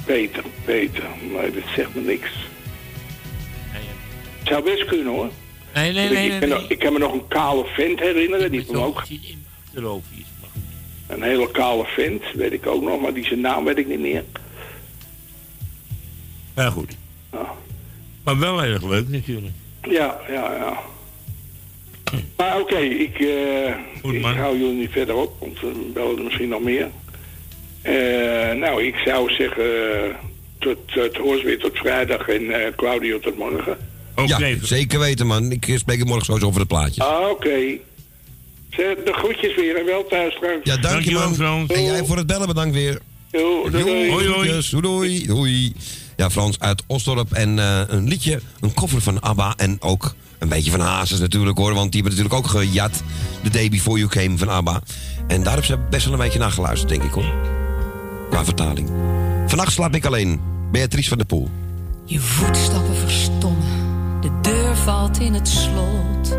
Peter. 0.06 0.44
Peter. 0.66 1.04
Nee, 1.32 1.52
dat 1.52 1.64
zegt 1.76 1.96
me 1.96 2.02
niks. 2.02 2.30
Zou 4.44 4.64
best 4.64 4.86
kunnen 4.86 5.14
hoor. 5.14 5.30
Nee, 5.74 5.92
nee, 5.92 6.06
ik, 6.06 6.12
nee, 6.12 6.24
ik, 6.26 6.30
nee, 6.30 6.40
kan 6.40 6.50
nee. 6.50 6.58
nog- 6.60 6.70
ik 6.70 6.80
kan 6.80 6.94
me 6.94 7.00
nog 7.00 7.14
een 7.14 7.28
kale 7.28 7.66
vent 7.66 8.00
herinneren. 8.00 8.52
Die 8.52 8.60
heeft 8.60 8.72
hem 8.72 8.82
ook. 8.82 9.04
Is. 9.10 9.36
Een 11.08 11.22
hele 11.24 11.52
kale 11.52 11.86
vent, 11.86 12.24
weet 12.34 12.52
ik 12.54 12.68
ook 12.68 12.84
nog. 12.84 13.02
Maar 13.02 13.14
die 13.14 13.26
zijn 13.26 13.42
naam 13.42 13.66
weet 13.66 13.78
ik 13.78 13.88
niet 13.88 14.00
meer. 14.00 14.24
Ja, 16.56 16.70
goed. 16.70 16.98
Maar 18.24 18.40
wel 18.40 18.64
erg 18.64 18.84
leuk 18.84 19.10
natuurlijk. 19.10 19.54
Ja, 19.90 20.20
ja, 20.28 20.56
ja. 20.56 20.80
Maar 22.38 22.60
oké, 22.60 22.78
ik, 22.78 23.20
eh 23.20 23.74
ik 24.14 24.24
hou 24.24 24.58
jullie 24.60 24.74
niet 24.76 24.92
verder 24.92 25.16
op, 25.16 25.36
want 25.40 25.60
we 25.60 25.92
bellen 25.94 26.18
er 26.18 26.24
misschien 26.24 26.50
nog 26.50 26.62
meer. 26.62 26.90
Eh, 27.82 28.52
nou, 28.58 28.84
ik 28.84 28.96
zou 28.96 29.32
zeggen, 29.34 29.66
tot, 30.60 30.78
tot 30.94 31.18
hoors 31.18 31.44
weer 31.44 31.60
tot 31.60 31.78
vrijdag 31.78 32.28
en 32.28 32.52
eh, 32.66 32.74
Claudio 32.76 33.20
tot 33.20 33.38
morgen. 33.38 33.78
Ja, 34.26 34.56
zeker 34.62 35.00
weten 35.00 35.28
man. 35.28 35.52
Ik 35.52 35.74
spreek 35.76 35.98
het 36.00 36.08
morgen 36.08 36.26
sowieso 36.26 36.48
over 36.48 36.60
het 36.60 36.70
plaatje. 36.70 37.04
Ah, 37.04 37.30
oké. 37.30 37.58
Zeg, 38.70 38.96
De 39.06 39.14
groetjes 39.14 39.56
weer 39.56 39.78
en 39.78 39.86
wel 39.86 40.06
thuis 40.08 40.34
straks. 40.36 40.60
Ja, 40.64 40.78
dank 40.78 41.04
je 41.04 41.14
man. 41.38 41.68
En 41.68 41.84
jij 41.84 42.06
voor 42.06 42.18
het 42.18 42.28
bellen 42.28 42.48
bedankt 42.48 42.76
weer. 42.76 43.00
Jo, 43.32 43.70
doei, 43.70 43.84
doei. 43.84 44.12
Hoi, 44.12 44.28
hoi. 44.28 44.62
Doei, 44.70 44.82
doei. 44.82 45.26
Doei. 45.26 45.74
Ja, 46.18 46.30
Frans 46.30 46.60
uit 46.60 46.84
Osdorp. 46.88 47.32
En 47.32 47.60
eh, 47.60 47.82
een 47.88 48.08
liedje, 48.08 48.40
een 48.60 48.74
koffer 48.74 49.02
van 49.02 49.22
ABBA. 49.22 49.54
En 49.58 49.78
ook 49.80 50.16
een 50.40 50.48
beetje 50.50 50.72
van 50.72 50.80
Hazes 50.80 51.20
natuurlijk 51.20 51.58
hoor. 51.58 51.74
Want 51.74 51.92
die 51.92 52.02
hebben 52.02 52.20
natuurlijk 52.20 52.46
ook 52.46 52.52
gejat. 52.62 53.04
The 53.44 53.50
Day 53.50 53.70
Before 53.70 53.98
You 53.98 54.10
Came 54.10 54.38
van 54.38 54.50
ABBA. 54.50 54.82
En 55.28 55.38
daar 55.44 55.54
hebben 55.54 55.66
ze 55.66 55.78
best 55.90 56.04
wel 56.06 56.14
een 56.14 56.20
beetje 56.20 56.40
naar 56.40 56.52
geluisterd, 56.52 56.90
denk 56.90 57.04
ik 57.04 57.12
hoor. 57.12 57.34
Qua 58.30 58.46
vertaling. 58.46 58.90
Vannacht 59.48 59.72
slaap 59.72 59.96
ik 59.96 60.06
alleen. 60.06 60.42
Beatrice 60.72 61.10
van 61.10 61.18
der 61.18 61.28
Poel. 61.28 61.50
Je 62.06 62.20
voetstappen 62.20 62.96
verstommen, 62.96 63.83
de 64.24 64.42
deur 64.42 64.76
valt 64.76 65.20
in 65.20 65.34
het 65.34 65.48
slot. 65.48 66.38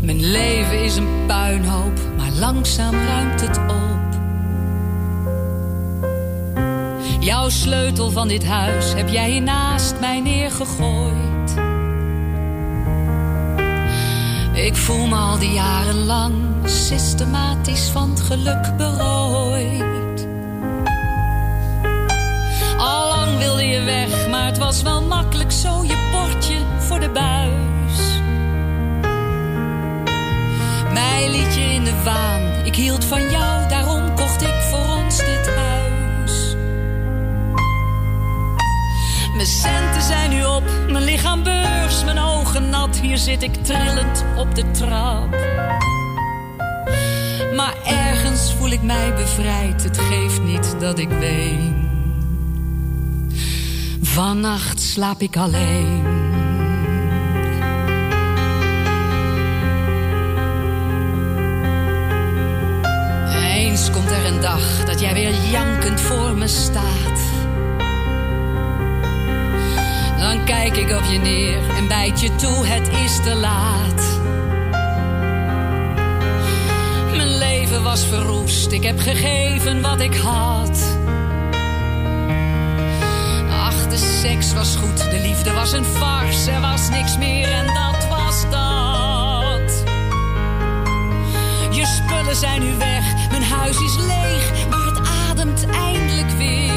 Mijn 0.00 0.30
leven 0.30 0.82
is 0.82 0.96
een 0.96 1.26
puinhoop, 1.26 2.00
maar 2.16 2.30
langzaam 2.38 2.94
ruimt 2.94 3.40
het 3.40 3.58
op. 3.58 3.86
Jouw 7.20 7.48
sleutel 7.48 8.10
van 8.10 8.28
dit 8.28 8.44
huis 8.44 8.94
heb 8.94 9.08
jij 9.08 9.30
hier 9.30 9.42
naast 9.42 9.94
mij 10.00 10.20
neergegooid. 10.20 11.54
Ik 14.52 14.76
voel 14.76 15.06
me 15.06 15.16
al 15.16 15.38
die 15.38 15.52
jaren 15.52 16.04
lang 16.04 16.34
systematisch 16.64 17.88
van 17.88 18.18
geluk 18.18 18.76
berooid. 18.76 20.07
Wilde 23.38 23.64
je 23.64 23.82
weg, 23.82 24.28
maar 24.28 24.46
het 24.46 24.58
was 24.58 24.82
wel 24.82 25.02
makkelijk 25.02 25.52
zo 25.52 25.84
je 25.84 26.08
bordje 26.12 26.58
voor 26.78 27.00
de 27.00 27.10
buis. 27.10 28.20
Mij 30.92 31.30
liet 31.30 31.54
je 31.54 31.60
in 31.60 31.84
de 31.84 32.02
waan, 32.04 32.64
ik 32.64 32.74
hield 32.74 33.04
van 33.04 33.30
jou, 33.30 33.68
daarom 33.68 34.14
kocht 34.14 34.42
ik 34.42 34.54
voor 34.70 34.96
ons 34.96 35.16
dit 35.16 35.50
huis. 35.56 36.56
Mijn 39.34 39.46
centen 39.46 40.02
zijn 40.02 40.30
nu 40.30 40.44
op, 40.44 40.62
mijn 40.88 41.04
lichaam 41.04 41.42
beurs, 41.42 42.04
mijn 42.04 42.18
ogen 42.18 42.70
nat, 42.70 42.96
hier 42.96 43.18
zit 43.18 43.42
ik 43.42 43.54
trillend 43.64 44.24
op 44.36 44.54
de 44.54 44.70
trap. 44.70 45.30
Maar 47.54 47.74
ergens 47.84 48.54
voel 48.54 48.70
ik 48.70 48.82
mij 48.82 49.14
bevrijd, 49.14 49.84
het 49.84 49.98
geeft 49.98 50.42
niet 50.42 50.74
dat 50.80 50.98
ik 50.98 51.08
ween. 51.08 51.77
Vannacht 54.00 54.80
slaap 54.80 55.20
ik 55.20 55.36
alleen. 55.36 56.04
Eens 63.34 63.90
komt 63.90 64.10
er 64.10 64.26
een 64.26 64.40
dag 64.40 64.84
dat 64.84 65.00
jij 65.00 65.14
weer 65.14 65.34
jankend 65.50 66.00
voor 66.00 66.36
me 66.36 66.48
staat. 66.48 67.20
Dan 70.18 70.44
kijk 70.44 70.76
ik 70.76 70.90
op 70.90 71.04
je 71.10 71.18
neer 71.18 71.76
en 71.76 71.88
bijt 71.88 72.20
je 72.20 72.34
toe, 72.34 72.66
het 72.66 72.88
is 72.88 73.16
te 73.16 73.34
laat. 73.34 74.18
Mijn 77.16 77.38
leven 77.38 77.82
was 77.82 78.04
verroest. 78.04 78.72
Ik 78.72 78.82
heb 78.82 78.98
gegeven 78.98 79.80
wat 79.80 80.00
ik 80.00 80.14
had. 80.14 80.97
Seks 84.20 84.52
was 84.52 84.76
goed, 84.76 85.10
de 85.10 85.20
liefde 85.20 85.52
was 85.52 85.72
een 85.72 85.84
farce. 85.84 86.50
Er 86.50 86.60
was 86.60 86.88
niks 86.88 87.18
meer 87.18 87.48
en 87.48 87.66
dat 87.66 88.08
was 88.08 88.42
dat. 88.42 89.84
Je 91.70 91.86
spullen 91.86 92.36
zijn 92.36 92.60
nu 92.60 92.74
weg, 92.78 93.30
mijn 93.30 93.42
huis 93.42 93.80
is 93.80 93.96
leeg, 93.96 94.68
maar 94.70 94.84
het 94.84 95.08
ademt 95.30 95.66
eindelijk 95.66 96.30
weer. 96.30 96.72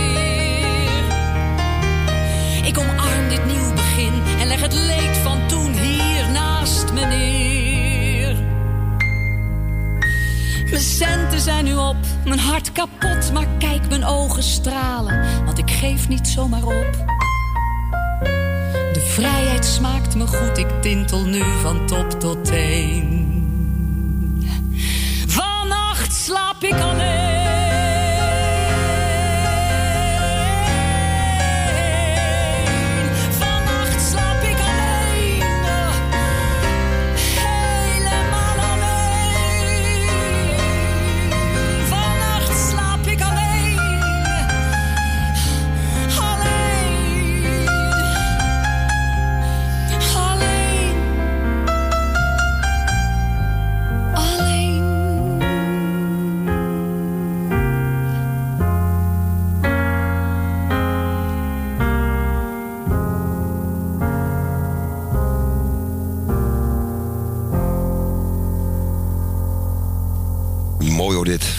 Ik 2.64 2.78
omarm 2.78 3.30
dit 3.30 3.46
nieuw 3.46 3.74
begin 3.74 4.14
en 4.40 4.48
leg 4.48 4.62
het 4.62 4.74
leed 4.74 5.18
van 5.24 5.48
toen 5.48 5.74
hier 5.74 6.30
naast 6.30 6.94
me 6.94 7.06
neer. 7.06 8.36
Mijn 10.70 10.84
centen 10.84 11.40
zijn 11.40 11.66
nu 11.66 11.76
op, 11.76 11.96
mijn 12.26 12.40
hart 12.40 12.72
kapot, 12.72 13.34
maar 13.34 13.48
kijk 13.58 13.90
mijn 13.90 14.06
ogen 14.06 14.44
stralen, 14.44 15.46
want 15.46 15.58
ik 15.58 15.72
geef 15.72 16.08
niet 16.08 16.28
zomaar 16.28 16.64
op. 16.64 17.11
Vrijheid 19.12 19.66
smaakt 19.66 20.16
me 20.16 20.28
goed, 20.28 20.58
ik 20.58 20.68
tintel 20.82 21.26
nu 21.26 21.44
van 21.62 21.88
top 21.88 22.10
tot 22.20 22.46
teen. 22.46 23.10
Vannacht 25.28 26.14
slaap 26.14 26.64
ik 26.64 26.74
alleen. 26.74 27.01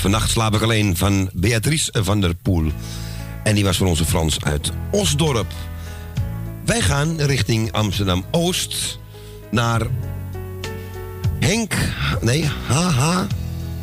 Vannacht 0.02 0.30
slaap 0.30 0.54
ik 0.54 0.62
alleen 0.62 0.96
van 0.96 1.30
Beatrice 1.32 1.92
van 1.92 2.20
der 2.20 2.34
Poel. 2.34 2.72
En 3.42 3.54
die 3.54 3.64
was 3.64 3.76
van 3.76 3.86
onze 3.86 4.04
Frans 4.04 4.44
uit 4.44 4.72
Osdorp. 4.90 5.46
Wij 6.64 6.80
gaan 6.80 7.20
richting 7.20 7.72
Amsterdam-Oost 7.72 8.98
naar 9.50 9.80
Henk... 11.40 11.74
Nee, 12.20 12.44
HH 12.66 13.20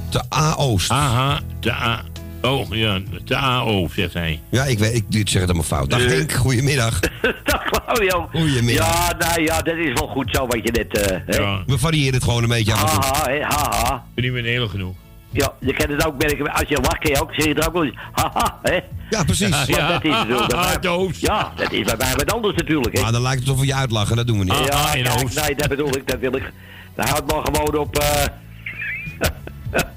te 0.09 0.21
A-Oost. 0.35 0.89
AH, 0.91 1.37
de 1.59 1.71
A... 1.71 2.03
Oh, 2.41 2.67
ja, 2.69 2.99
de 3.25 3.35
AO, 3.35 3.87
zegt 3.95 4.13
hij. 4.13 4.41
Ja, 4.49 4.63
ik, 4.65 4.79
weet, 4.79 4.95
ik, 4.95 5.03
ik 5.09 5.29
zeg 5.29 5.41
het 5.41 5.49
allemaal 5.49 5.67
fout. 5.67 5.89
Dag 5.89 6.01
Eh. 6.01 6.07
Henk, 6.07 6.31
goedemiddag. 6.31 6.99
Claudio. 7.85 8.29
Goedemiddag. 8.33 8.87
Ja, 8.87 9.27
nou 9.27 9.41
ja, 9.43 9.61
dat 9.61 9.75
is 9.75 9.99
wel 9.99 10.07
goed 10.07 10.29
zo 10.31 10.47
wat 10.47 10.59
je 10.63 10.71
net... 10.71 10.97
eh? 11.27 11.37
Ja. 11.37 11.63
We 11.65 11.77
variëren 11.77 12.13
het 12.13 12.23
gewoon 12.23 12.43
een 12.43 12.49
beetje 12.49 12.73
af 12.73 12.93
en 12.93 13.01
toe. 13.01 13.11
Haha, 13.11 13.71
haha. 13.71 14.03
Ben 14.15 14.23
niet 14.23 14.33
meer 14.33 14.69
genoeg. 14.69 14.95
Ja, 15.31 15.53
je 15.59 15.73
kent 15.73 15.89
het 15.91 16.05
ook 16.05 16.17
merken. 16.17 16.53
Als 16.53 16.67
je 16.69 16.79
lacht, 16.81 17.07
je 17.07 17.21
ook 17.21 17.33
zeg 17.33 17.45
je 17.45 17.53
er 17.53 17.67
ook 17.67 17.73
wel 17.73 17.83
eens, 17.83 17.95
haha, 18.11 18.59
hè? 18.61 18.79
Ja, 19.09 19.23
precies. 19.23 19.65
Ja, 19.65 19.87
dat 19.91 20.03
is 20.03 20.09
natuurlijk. 20.09 21.15
Ja, 21.29 21.51
dat 21.55 21.71
is 21.71 21.85
bij 21.85 21.95
mij 21.97 22.13
wat 22.15 22.33
anders 22.33 22.55
natuurlijk, 22.55 22.95
hè? 22.95 23.01
Maar 23.01 23.11
dan 23.11 23.21
lijkt 23.21 23.39
het 23.39 23.49
of 23.49 23.59
we 23.59 23.65
je 23.65 23.73
uitlachen, 23.75 24.15
dat 24.15 24.27
doen 24.27 24.37
we 24.37 24.43
niet. 24.43 24.53
Ah, 24.53 24.65
ja, 24.65 24.93
in 24.93 25.03
kijk, 25.03 25.23
Oost. 25.23 25.41
nee, 25.41 25.55
dat 25.55 25.67
bedoel 25.69 25.95
ik, 25.95 26.07
dat 26.07 26.19
wil 26.19 26.35
ik. 26.35 26.51
Dan 26.95 27.07
houdt 27.07 27.31
maar 27.31 27.41
gewoon 27.43 27.77
op... 27.77 27.97
eh 27.97 28.25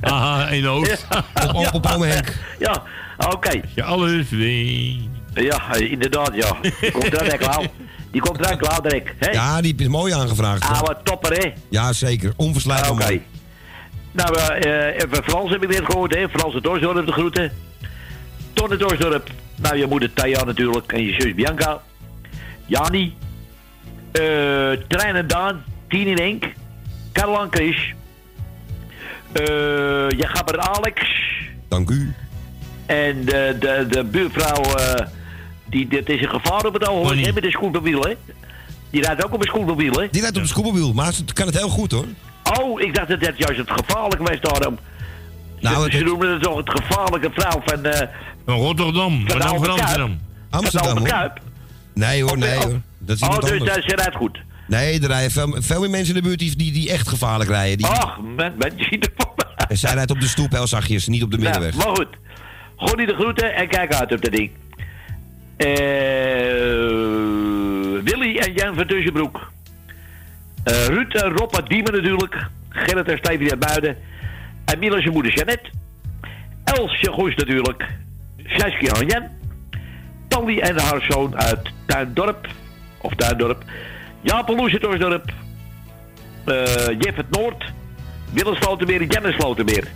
Aha, 0.13 0.49
in 0.49 0.69
Oost. 0.69 1.07
Op, 1.53 1.75
op, 1.75 1.85
op 1.85 2.01
Henk. 2.01 2.39
ja, 2.59 2.83
oké. 3.19 3.61
Je 3.75 3.83
alles 3.83 4.31
weet. 4.31 4.99
Ja, 5.35 5.73
eh, 5.75 5.91
inderdaad, 5.91 6.31
ja. 6.35 6.57
Die 6.81 6.91
komt 6.91 7.13
eraan, 7.13 7.27
hè, 7.27 7.37
Klauw. 7.37 7.65
Die 8.11 8.21
komt 8.21 8.39
eraan, 8.39 8.83
direct. 8.83 9.15
Hè? 9.19 9.31
Ja, 9.31 9.61
die 9.61 9.75
is 9.77 9.87
mooi 9.87 10.13
aangevraagd. 10.13 10.69
Oude 10.69 10.97
topper, 11.03 11.33
hè? 11.33 11.53
Ja, 11.69 11.93
zeker. 11.93 12.33
Onverslijtbaar 12.37 12.91
Oké. 12.91 13.03
mooi. 13.03 13.23
Nou, 14.13 14.37
eh, 14.39 14.87
even 14.95 15.25
Frans 15.25 15.51
heb 15.51 15.63
ik 15.63 15.69
net 15.69 15.85
gehoord, 15.85 16.15
hè? 16.15 16.29
Frans 16.29 16.55
het 16.55 16.63
Dorsdorp 16.63 17.07
de 17.07 17.13
groeten. 17.13 17.53
Tonne 18.53 18.77
Dorsdorp. 18.77 19.31
Nou, 19.57 19.77
je 19.77 19.87
moeder 19.87 20.13
Thea 20.13 20.45
natuurlijk. 20.45 20.93
En 20.93 21.05
je 21.05 21.13
zus 21.21 21.35
Bianca. 21.35 21.81
Jani. 22.67 23.15
eh 24.13 24.23
Trein 24.89 25.17
en 25.17 25.27
Daan. 25.27 25.65
Tien 25.89 26.07
in 26.07 26.17
Enk. 26.17 26.45
Caroline 27.13 27.49
Chris. 27.51 27.95
eh 29.33 29.45
je 30.09 30.27
gabber 30.27 30.59
Alex. 30.59 31.03
Dank 31.69 31.91
u. 31.91 32.15
En 32.87 33.25
de, 33.25 33.57
de, 33.61 33.87
de 33.89 34.05
buurvrouw, 34.05 34.63
eh, 34.77 35.07
die, 35.67 35.89
dit 35.89 36.09
is 36.09 36.23
een 36.23 36.29
gevaar 36.29 36.65
op 36.67 36.73
het 36.75 36.89
ogenblik, 36.89 37.35
met 37.35 37.45
een 37.45 37.51
scootmobiel, 37.51 38.01
hè? 38.03 38.13
Die 38.91 39.03
rijdt 39.03 39.25
ook 39.25 39.33
op 39.33 39.41
een 39.41 39.47
scootmobiel, 39.47 39.93
hè? 39.93 40.09
Die 40.11 40.21
rijdt 40.21 40.37
op 40.37 40.43
de 40.43 40.49
scootmobiel, 40.49 40.93
maar 40.93 41.13
ze 41.13 41.25
kan 41.33 41.47
het 41.47 41.57
heel 41.57 41.69
goed 41.69 41.93
hoor. 41.93 42.07
Oh, 42.61 42.81
ik 42.81 42.95
dacht 42.95 43.09
dat 43.09 43.21
dat 43.21 43.39
juist 43.39 43.59
het 43.59 43.71
gevaarlijke 43.71 44.23
was 44.23 44.41
daarom. 44.41 44.79
Nou, 45.61 45.77
ze, 45.77 45.83
het- 45.83 45.93
ze 45.93 46.05
noemen 46.05 46.29
het 46.33 46.43
toch 46.43 46.57
het 46.57 46.71
gevaarlijke 46.71 47.31
vrouw 47.35 47.63
van, 47.65 47.85
eh 47.85 48.09
Van 48.47 48.55
Rotterdam, 48.57 49.25
van 49.29 49.41
van. 49.41 49.49
Amsterdam. 49.71 50.21
Amsterdam 50.51 50.97
Van 50.99 51.11
hoor. 51.21 51.33
Nee 51.95 52.23
hoor, 52.23 52.39
nee 52.39 52.57
oh. 52.57 52.63
hoor. 52.65 52.81
Dat 52.99 53.17
is 53.17 53.23
Oh, 53.23 53.39
dus 53.41 53.51
anders. 53.51 53.75
dat 53.75 53.85
ze 53.85 53.95
rijdt 53.97 54.17
goed. 54.17 54.39
Nee, 54.67 55.01
er 55.01 55.07
rijden 55.07 55.31
veel, 55.31 55.57
veel 55.59 55.81
meer 55.81 55.91
mensen 55.91 56.15
in 56.17 56.23
de 56.23 56.29
buurt 56.29 56.39
die, 56.39 56.57
die, 56.57 56.73
die 56.73 56.91
echt 56.91 57.09
gevaarlijk 57.09 57.51
rijden. 57.51 57.77
Die, 57.79 57.87
Ach, 57.87 58.19
men, 58.37 58.55
men, 58.59 58.73
je 58.77 58.85
ziet 58.85 59.05
er 59.05 59.13
En 59.69 59.77
zij 59.79 59.95
rijdt 59.95 60.11
op 60.11 60.21
de 60.21 60.27
stoep 60.27 60.51
heel 60.53 60.67
zachtjes, 60.67 61.07
niet 61.09 61.23
op 61.23 61.31
de 61.31 61.39
Nou, 61.39 61.51
middenweg. 61.51 61.85
maar 61.87 61.97
goed. 61.97 62.09
Gonnie 62.77 63.07
de 63.07 63.15
groeten 63.15 63.55
en 63.55 63.69
kijk 63.69 63.95
uit 63.95 64.13
op 64.13 64.23
dat 64.23 64.33
ding. 64.33 64.51
Eh, 65.57 65.69
Willy 68.05 68.37
en 68.39 68.53
Jan 68.53 68.75
van 68.75 68.87
Tussenbroek. 68.87 69.51
Eh, 70.65 70.87
Ruud 70.87 71.15
en 71.15 71.37
Rob 71.37 71.55
Diemen 71.69 71.93
natuurlijk. 71.93 72.47
Gerrit 72.69 73.09
en 73.09 73.19
Stevie 73.19 73.51
uit 73.51 73.59
Buiden. 73.59 73.97
En 74.65 74.79
zijn 74.81 75.13
moeder 75.13 75.35
Jeannette. 75.35 75.71
Elsje 76.65 77.11
Goes 77.11 77.35
natuurlijk. 77.35 77.87
Saskia 78.47 78.93
en 78.93 79.07
Jan. 79.07 79.29
Tally 80.29 80.59
en 80.59 80.79
haar 80.79 81.07
zoon 81.09 81.37
uit 81.37 81.71
Tuindorp. 81.87 82.47
Of 82.99 83.15
Tuindorp. 83.15 83.65
Jaap 84.21 84.49
en 84.49 84.57
Loes. 84.57 84.73
Eh, 86.45 86.87
Jeff 86.99 87.17
het 87.17 87.31
Noord. 87.31 87.65
Willem 88.33 88.55
Slotermeer 88.55 89.01
en 89.01 89.07
Janne 89.07 89.33
Slotermeer. 89.33 89.89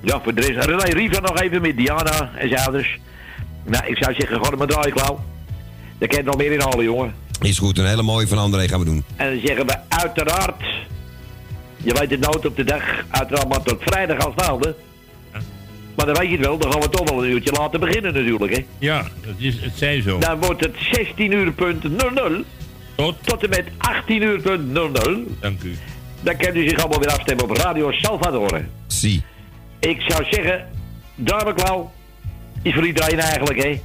Ja, 0.00 0.20
voor 0.20 0.34
de 0.34 0.40
rest. 0.40 0.66
René 0.66 0.82
Riva 0.82 1.20
nog 1.20 1.40
even 1.40 1.62
met 1.62 1.76
Diana 1.76 2.30
en 2.34 2.48
zijn 2.48 2.60
ouders. 2.60 2.98
Nou, 3.64 3.86
ik 3.86 3.96
zou 3.96 4.14
zeggen, 4.14 4.44
gewoon 4.44 4.58
maar 4.58 4.66
draaien, 4.66 4.92
Klauw. 4.92 5.20
Daar 5.98 6.08
je 6.16 6.22
nog 6.22 6.36
meer 6.36 6.52
in 6.52 6.60
halen, 6.60 6.84
jongen. 6.84 7.14
Is 7.40 7.58
goed, 7.58 7.78
een 7.78 7.86
hele 7.86 8.02
mooie 8.02 8.28
van 8.28 8.38
André 8.38 8.68
gaan 8.68 8.78
we 8.78 8.84
doen. 8.84 9.04
En 9.16 9.30
dan 9.30 9.40
zeggen 9.44 9.66
we 9.66 9.76
uiteraard... 9.88 10.62
Je 11.76 11.92
weet 11.92 12.10
het 12.10 12.20
nooit 12.20 12.46
op 12.46 12.56
de 12.56 12.64
dag, 12.64 12.82
uiteraard 13.08 13.48
maar 13.48 13.62
tot 13.62 13.82
vrijdag 13.82 14.18
als 14.18 14.34
het 14.58 14.76
Maar 15.94 16.06
dan 16.06 16.14
weet 16.14 16.30
je 16.30 16.36
het 16.36 16.46
wel, 16.46 16.58
dan 16.58 16.72
gaan 16.72 16.80
we 16.80 16.88
toch 16.88 17.10
wel 17.10 17.24
een 17.24 17.30
uurtje 17.30 17.52
laten 17.52 17.80
beginnen 17.80 18.14
natuurlijk, 18.14 18.56
hè. 18.56 18.64
Ja, 18.78 19.08
dat 19.26 19.34
is, 19.36 19.60
het 19.60 19.72
zijn 19.76 20.02
zo. 20.02 20.18
Dan 20.18 20.40
wordt 20.40 20.64
het 20.64 20.74
16 20.92 21.32
uur 21.32 21.52
punt 21.52 21.82
00 22.14 22.44
tot? 22.94 23.16
tot 23.22 23.42
en 23.42 23.48
met 23.48 23.64
18 23.78 24.22
uur 24.22 24.40
punt 24.40 24.72
00. 24.72 25.24
Dank 25.40 25.62
u. 25.62 25.76
Dan 26.20 26.36
kan 26.36 26.56
u 26.56 26.68
zich 26.68 26.78
allemaal 26.78 26.98
weer 26.98 27.10
afstemmen 27.10 27.44
op 27.44 27.56
Radio 27.56 27.92
Salvador. 27.92 28.64
Zie. 28.86 29.22
Ik 29.78 30.00
zou 30.00 30.24
zeggen, 30.30 30.68
Darmenklauw 31.14 31.92
is 32.62 32.74
voor 32.74 32.86
iedereen 32.86 33.18
eigenlijk, 33.18 33.62
hè. 33.62 33.80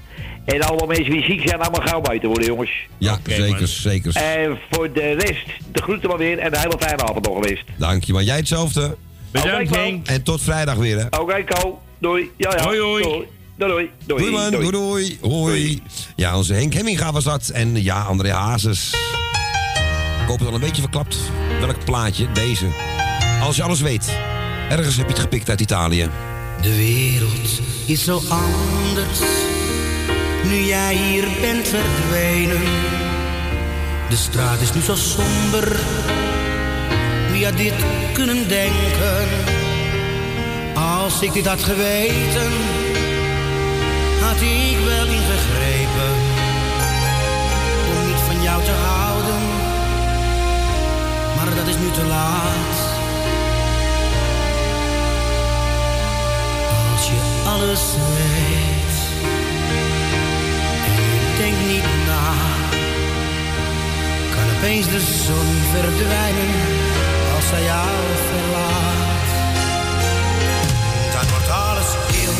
En 0.52 0.62
allemaal 0.62 0.88
mensen 0.88 1.12
die 1.12 1.24
ziek 1.24 1.48
zijn, 1.48 1.62
allemaal 1.62 1.88
gauw 1.88 2.02
buiten 2.02 2.30
worden, 2.30 2.48
jongens. 2.48 2.72
Ja, 2.98 3.20
zeker, 3.24 3.68
zeker. 3.68 4.16
En 4.16 4.58
voor 4.72 4.94
de 4.94 5.12
rest, 5.12 5.46
de 5.72 5.82
groeten 5.82 6.10
maar 6.10 6.18
weer 6.18 6.40
en 6.40 6.54
een 6.54 6.60
hele 6.60 6.78
fijne 6.80 7.04
avond 7.04 7.26
nog 7.26 7.36
geweest. 7.36 7.64
Dank 7.78 8.04
je, 8.04 8.14
maar 8.14 8.24
jij 8.24 8.36
hetzelfde. 8.36 8.96
Bedankt, 9.32 9.76
Henk. 9.76 10.08
En 10.08 10.24
tot 10.24 10.42
vrijdag 10.42 10.76
weer, 10.76 10.98
hè. 10.98 11.20
Oké, 11.20 11.44
Ko. 11.44 11.82
Doei. 12.00 12.32
Ja, 12.38 12.54
ja. 12.58 12.64
Hoi, 12.64 12.80
hoi. 12.80 13.04
Doei. 13.04 13.26
Doei, 13.58 13.72
doei. 13.72 13.90
Doei, 14.06 14.22
Doei 14.22 14.32
man, 14.32 14.52
doei 14.52 14.72
doei. 14.72 15.18
Hoi. 15.22 15.82
Ja, 16.16 16.38
onze 16.38 16.54
Henk 16.54 16.74
Hemminga 16.74 17.12
was 17.12 17.24
dat. 17.24 17.50
En 17.50 17.84
ja, 17.84 18.02
André 18.02 18.32
Hazes. 18.32 18.94
Ik 20.22 20.28
hoop 20.28 20.40
het 20.40 20.48
al 20.48 20.54
een 20.54 20.60
beetje 20.60 20.82
verklapt. 20.82 21.18
Welk 21.60 21.86
plaatje? 21.86 22.32
Deze. 22.32 22.66
Als 23.42 23.56
je 23.56 23.64
alles 23.64 23.82
weet. 23.82 24.18
Ergens 24.70 24.98
heb 24.98 25.06
je 25.06 25.14
het 25.14 25.22
gepikt 25.22 25.50
uit 25.50 25.62
Italië. 25.62 26.10
De 26.62 26.76
wereld 26.76 27.60
is 27.86 28.04
zo 28.04 28.22
anders, 28.30 29.20
nu 30.44 30.56
jij 30.56 30.96
hier 30.96 31.28
bent 31.42 31.68
verdwenen. 31.68 32.62
De 34.10 34.16
straat 34.16 34.62
is 34.62 34.74
nu 34.74 34.82
zo 34.82 34.96
somber, 34.96 35.80
wie 37.32 37.46
had 37.46 37.58
dit 37.58 37.74
kunnen 38.14 38.48
denken? 38.48 39.28
Als 40.74 41.22
ik 41.22 41.34
dit 41.34 41.46
had 41.46 41.64
geweten, 41.64 42.52
had 44.22 44.42
ik 44.42 44.78
wel 44.86 45.06
ingegrepen. 45.06 46.14
Om 47.92 48.08
niet 48.08 48.22
van 48.28 48.42
jou 48.42 48.64
te 48.64 48.72
houden, 48.72 49.42
maar 51.36 51.56
dat 51.56 51.68
is 51.68 51.76
nu 51.76 51.92
te 51.92 52.06
laat. 52.08 52.78
Als 56.94 57.08
je 57.08 57.44
alles 57.46 57.82
weet 58.16 58.71
denkt 61.42 61.68
niet 61.68 61.90
na, 62.08 62.34
kan 64.34 64.48
opeens 64.58 64.88
de 64.96 65.00
zon 65.26 65.50
verdwijnen 65.74 66.54
als 67.36 67.46
hij 67.54 67.64
jou 67.64 67.98
verlaat. 68.30 69.30
Dan 71.14 71.26
wordt 71.30 71.50
alles 71.50 71.90
stil 71.90 72.36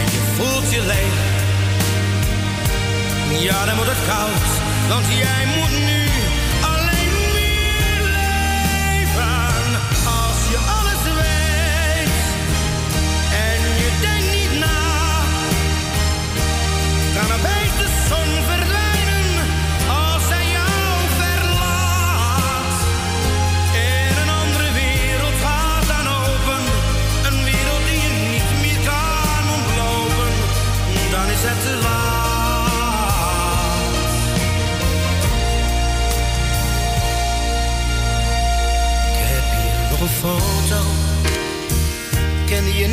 en 0.00 0.06
je 0.14 0.22
voelt 0.36 0.70
je 0.70 0.82
leeg. 0.92 1.18
Ja, 3.42 3.64
dan 3.64 3.76
wordt 3.76 3.90
het 3.90 4.04
koud, 4.06 4.50
want 4.88 5.06
jij 5.22 5.42
moet 5.56 5.76
nu 5.88 6.09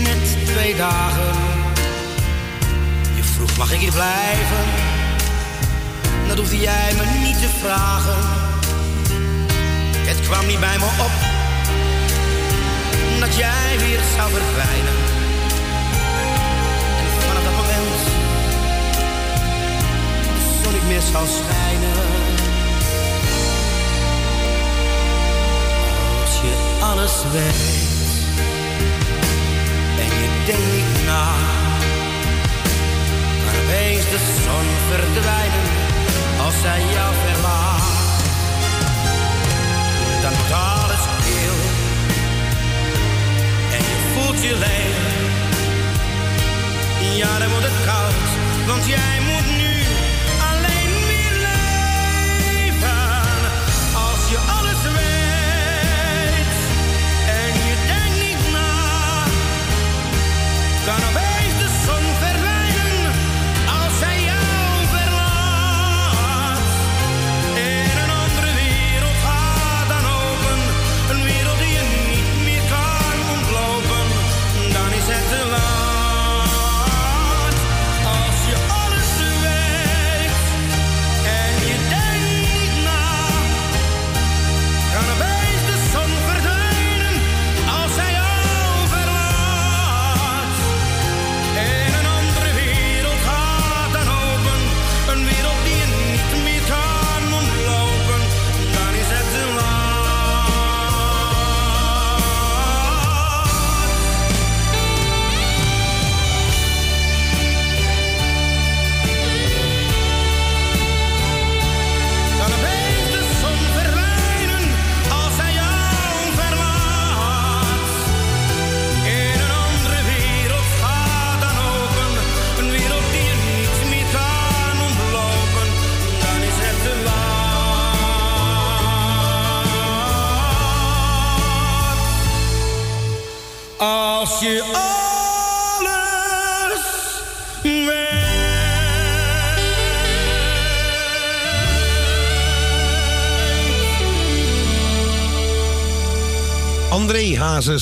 net 0.08 0.45
twee 0.45 0.76
dagen. 0.76 1.36
Je 3.16 3.24
vroeg 3.24 3.58
mag 3.58 3.72
ik 3.72 3.80
hier 3.80 3.92
blijven, 3.92 4.64
dat 6.27 6.38
hoefde 6.38 6.58
jij 6.58 6.94
me 6.98 7.06
niet 7.26 7.40
te 7.42 7.50
vragen. 7.61 8.18
Het 10.10 10.19
kwam 10.27 10.45
niet 10.48 10.60
bij 10.60 10.77
me 10.77 10.86
op, 10.86 11.16
dat 13.19 13.36
jij 13.36 13.77
weer 13.77 14.00
zou 14.16 14.32
verdwijnen. 14.32 14.98
En 17.00 17.22
vanaf 17.27 17.44
dat 17.44 17.53
moment 17.53 18.02
zon 20.64 20.88
meer 20.88 21.02
zou 21.11 21.27
schijnen. 21.27 21.98
Als 26.22 26.36
je 26.42 26.77
alles 26.82 27.24
weet 27.32 27.86
denkt 30.48 30.72
niet 30.74 31.06
na, 31.06 31.27
kan 33.45 33.61
opeens 33.64 34.06
de 34.09 34.19
zon 34.43 34.67
verdwijnen 34.90 35.67
als 36.45 36.56
zij 36.61 36.80
jou 36.93 37.14
verlaat. 37.26 38.22
Dan 40.22 40.34
wordt 40.34 40.51
alles 40.51 41.03
stil 41.19 41.58
en 43.76 43.82
je 43.90 43.98
voelt 44.14 44.43
je 44.43 44.56
leeg. 44.56 44.95
Ja, 47.17 47.40
dan 47.40 47.50
wordt 47.50 47.66
het 47.66 47.85
koud, 47.85 48.14
want 48.67 48.85
jij 48.85 49.19
moet 49.19 49.27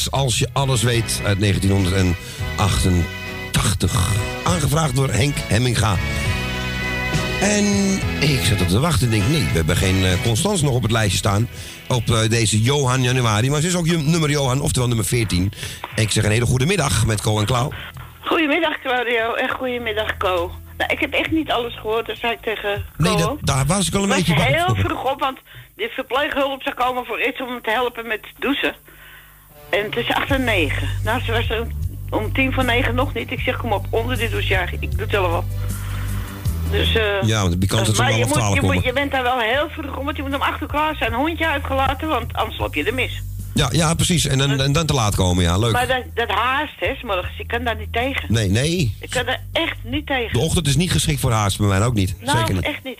Als 0.09 0.39
je 0.39 0.47
alles 0.53 0.83
weet, 0.83 1.21
uit 1.25 1.39
1988. 1.39 4.11
Aangevraagd 4.43 4.95
door 4.95 5.09
Henk 5.09 5.35
Hemminga. 5.37 5.95
En 7.41 7.65
ik 8.19 8.39
zat 8.43 8.61
op 8.61 8.67
te 8.67 8.79
wachten 8.79 9.07
en 9.07 9.11
denk, 9.11 9.27
nee, 9.27 9.43
we 9.43 9.51
hebben 9.53 9.75
geen 9.75 10.05
eh, 10.05 10.23
Constans 10.23 10.61
nog 10.61 10.75
op 10.75 10.81
het 10.81 10.91
lijstje 10.91 11.17
staan. 11.17 11.49
Op 11.87 12.09
eh, 12.09 12.29
deze 12.29 12.61
Johan 12.61 13.01
Januari. 13.01 13.49
Maar 13.49 13.61
ze 13.61 13.67
is 13.67 13.75
ook 13.75 13.85
je 13.85 13.97
nummer 13.97 14.29
Johan, 14.29 14.61
oftewel 14.61 14.87
nummer 14.87 15.05
14. 15.05 15.51
Ik 15.95 16.11
zeg 16.11 16.23
een 16.23 16.31
hele 16.31 16.45
goede 16.45 16.65
middag 16.65 17.05
met 17.05 17.21
Co 17.21 17.39
en 17.39 17.45
Klauw. 17.45 17.71
Goedemiddag 18.19 18.81
Claudio 18.81 19.33
en 19.33 19.49
goedemiddag 19.49 20.17
Co. 20.17 20.51
Nou, 20.77 20.91
ik 20.91 20.99
heb 20.99 21.13
echt 21.13 21.31
niet 21.31 21.51
alles 21.51 21.75
gehoord, 21.75 22.05
dat 22.05 22.17
zei 22.17 22.33
ik 22.33 22.41
tegen 22.41 22.85
Co. 22.97 23.03
Nee, 23.03 23.17
dat, 23.17 23.37
daar 23.41 23.65
was 23.65 23.87
ik 23.87 23.95
al 23.95 24.03
een 24.03 24.09
Ik 24.09 24.15
beetje 24.15 24.35
bang 24.35 24.55
heel 24.55 24.75
vroeg 24.75 25.11
op, 25.11 25.19
want 25.19 25.37
de 25.75 25.89
verpleeghulp 25.93 26.63
zou 26.63 26.75
komen 26.75 27.05
voor 27.05 27.27
iets 27.27 27.41
om 27.41 27.61
te 27.61 27.69
helpen 27.69 28.07
met 28.07 28.21
douchen. 28.39 28.75
En 29.69 29.83
het 29.83 29.95
is 29.95 30.09
acht 30.13 30.31
en 30.31 30.43
negen. 30.43 30.87
Nou, 31.03 31.21
ze 31.23 31.31
was 31.31 31.49
er 31.49 31.67
om- 32.09 32.33
tien 32.33 32.53
voor 32.53 32.65
negen 32.65 32.95
nog 32.95 33.13
niet. 33.13 33.31
Ik 33.31 33.39
zeg, 33.39 33.57
kom 33.57 33.73
op, 33.73 33.85
onder 33.89 34.17
de 34.17 34.29
douche. 34.29 34.47
Ja, 34.53 34.65
ik 34.79 34.91
doe 34.91 34.99
het 35.01 35.09
zelf 35.09 35.29
wel. 35.29 35.43
Dus, 36.71 36.95
eh 36.95 37.03
Ja, 37.21 37.41
want 37.41 37.59
die 37.61 37.69
wel 37.69 38.07
je, 38.07 38.13
om 38.13 38.19
moet, 38.19 38.33
12 38.33 38.55
je, 38.55 38.61
moet, 38.61 38.83
je 38.83 38.93
bent 38.93 39.11
daar 39.11 39.23
wel 39.23 39.39
heel 39.39 39.67
vroeg 39.69 39.97
om, 39.97 40.05
want 40.05 40.17
je 40.17 40.23
moet 40.23 40.33
om 40.35 40.41
acht 40.41 40.61
uur 40.61 40.67
klaar 40.67 40.95
zijn. 40.95 41.13
Hondje 41.13 41.47
uitgelaten, 41.47 42.07
want 42.07 42.33
anders 42.33 42.57
loop 42.57 42.75
je 42.75 42.83
er 42.83 42.93
mis. 42.93 43.21
Ja, 43.53 43.69
ja, 43.71 43.93
precies. 43.93 44.25
En, 44.25 44.37
dan- 44.37 44.61
en 44.61 44.71
dan 44.71 44.85
te 44.85 44.93
laat 44.93 45.15
komen, 45.15 45.43
ja, 45.43 45.57
leuk. 45.57 45.71
Maar 45.71 45.87
dat, 45.87 46.03
dat 46.13 46.29
haast, 46.29 46.73
hè, 46.79 46.93
morgens. 47.05 47.39
Ik 47.39 47.47
kan 47.47 47.63
daar 47.63 47.75
niet 47.77 47.93
tegen. 47.93 48.33
Nee, 48.33 48.49
nee. 48.49 48.95
Ik 49.01 49.09
kan 49.09 49.25
daar 49.25 49.41
echt 49.51 49.75
niet 49.83 50.05
tegen. 50.05 50.33
De 50.33 50.39
ochtend 50.39 50.67
is 50.67 50.75
niet 50.75 50.91
geschikt 50.91 51.19
voor 51.19 51.31
haast, 51.31 51.57
bij 51.57 51.67
mij 51.67 51.83
ook 51.85 51.93
niet. 51.93 52.15
Nou, 52.21 52.37
Zeker 52.37 52.53
niet. 52.53 52.63
echt 52.63 52.83
niet. 52.83 52.99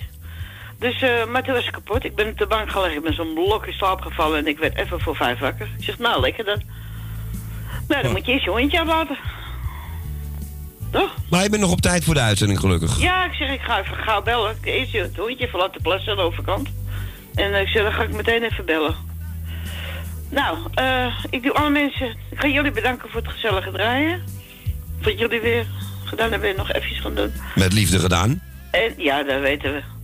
Dus, 0.80 1.02
eh, 1.02 1.26
maar 1.26 1.44
toen 1.44 1.54
was 1.54 1.66
ik 1.66 1.72
kapot. 1.72 2.04
Ik 2.04 2.16
ben 2.16 2.28
op 2.28 2.38
de 2.38 2.48
bank 2.48 2.70
gelegen, 2.70 2.98
ik 2.98 3.04
ben 3.04 3.14
zo'n 3.14 3.34
blok 3.34 3.66
in 3.66 3.74
slaap 3.74 4.02
gevallen 4.02 4.40
en 4.40 4.48
ik 4.48 4.58
werd 4.58 4.78
even 4.78 5.00
voor 5.00 5.16
vijf 5.16 5.40
wakker. 5.40 5.68
Ik 5.78 5.84
zeg, 5.84 6.00
nou, 6.00 6.22
lekker 6.22 6.46
dan. 6.46 6.62
Nou, 7.88 8.04
dan 8.04 8.12
moet 8.12 8.26
je 8.26 8.32
eerst 8.32 8.46
je 8.46 8.52
hondje 8.52 8.78
uitlaten. 8.78 9.18
Toch? 10.92 11.16
Maar 11.30 11.44
je 11.44 11.50
bent 11.50 11.62
nog 11.62 11.72
op 11.72 11.82
tijd 11.82 12.04
voor 12.04 12.14
de 12.14 12.20
uitzending, 12.20 12.60
gelukkig. 12.60 13.00
Ja, 13.00 13.26
ik 13.26 13.34
zeg, 13.34 13.50
ik 13.50 13.62
ga 13.62 13.80
even 13.80 13.98
gauw 13.98 14.22
bellen. 14.22 14.58
Eerst 14.62 14.92
je 14.92 15.02
het 15.02 15.16
hondje 15.18 15.46
even 15.46 15.60
laten 15.60 15.82
plassen 15.82 16.12
aan 16.12 16.18
de 16.18 16.24
overkant. 16.24 16.70
En 17.36 17.54
eh, 17.54 17.62
ik 17.62 17.68
zeg, 17.68 17.84
dan 17.84 17.92
ga 17.92 18.04
ik 18.04 18.14
meteen 18.14 18.44
even 18.44 18.66
bellen. 18.66 18.96
Nou, 20.30 20.58
eh, 20.74 21.24
ik 21.30 21.44
doe 21.44 21.54
alle 21.54 21.70
mensen... 21.70 22.08
Ik 22.30 22.40
ga 22.40 22.48
jullie 22.48 22.72
bedanken 22.72 23.10
voor 23.10 23.22
het 23.22 23.32
gezellige 23.32 23.72
draaien. 23.72 24.24
Wat 25.02 25.20
jullie 25.20 25.42
weer 25.42 25.66
gedaan 26.04 26.32
hebben 26.32 26.50
en 26.50 26.56
nog 26.56 26.72
even 26.72 26.96
gaan 26.96 27.16
doen. 27.16 27.34
Met 27.56 27.74
liefde 27.74 28.00
gedaan. 28.00 28.42
En 28.72 28.94
ja, 28.98 29.24
dat 29.24 29.40
weten 29.40 29.74
we. 29.74 29.95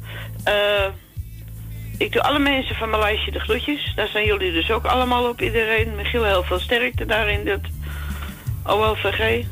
Eh, 0.44 0.88
ik 1.98 2.12
doe 2.12 2.22
alle 2.22 2.40
mensen 2.40 2.76
van 2.76 2.90
mijn 2.90 3.02
lijstje 3.02 3.32
de 3.32 3.40
groetjes. 3.40 3.92
Daar 3.96 4.08
zijn 4.08 4.26
jullie 4.26 4.52
dus 4.52 4.72
ook 4.72 4.86
allemaal 4.86 5.30
op 5.30 5.42
iedereen. 5.42 5.96
Michiel, 5.96 6.24
heel 6.24 6.44
veel 6.44 6.60
sterkte 6.60 7.06
daarin. 7.06 7.46
Dat 7.46 7.60
OLVG. 8.64 9.46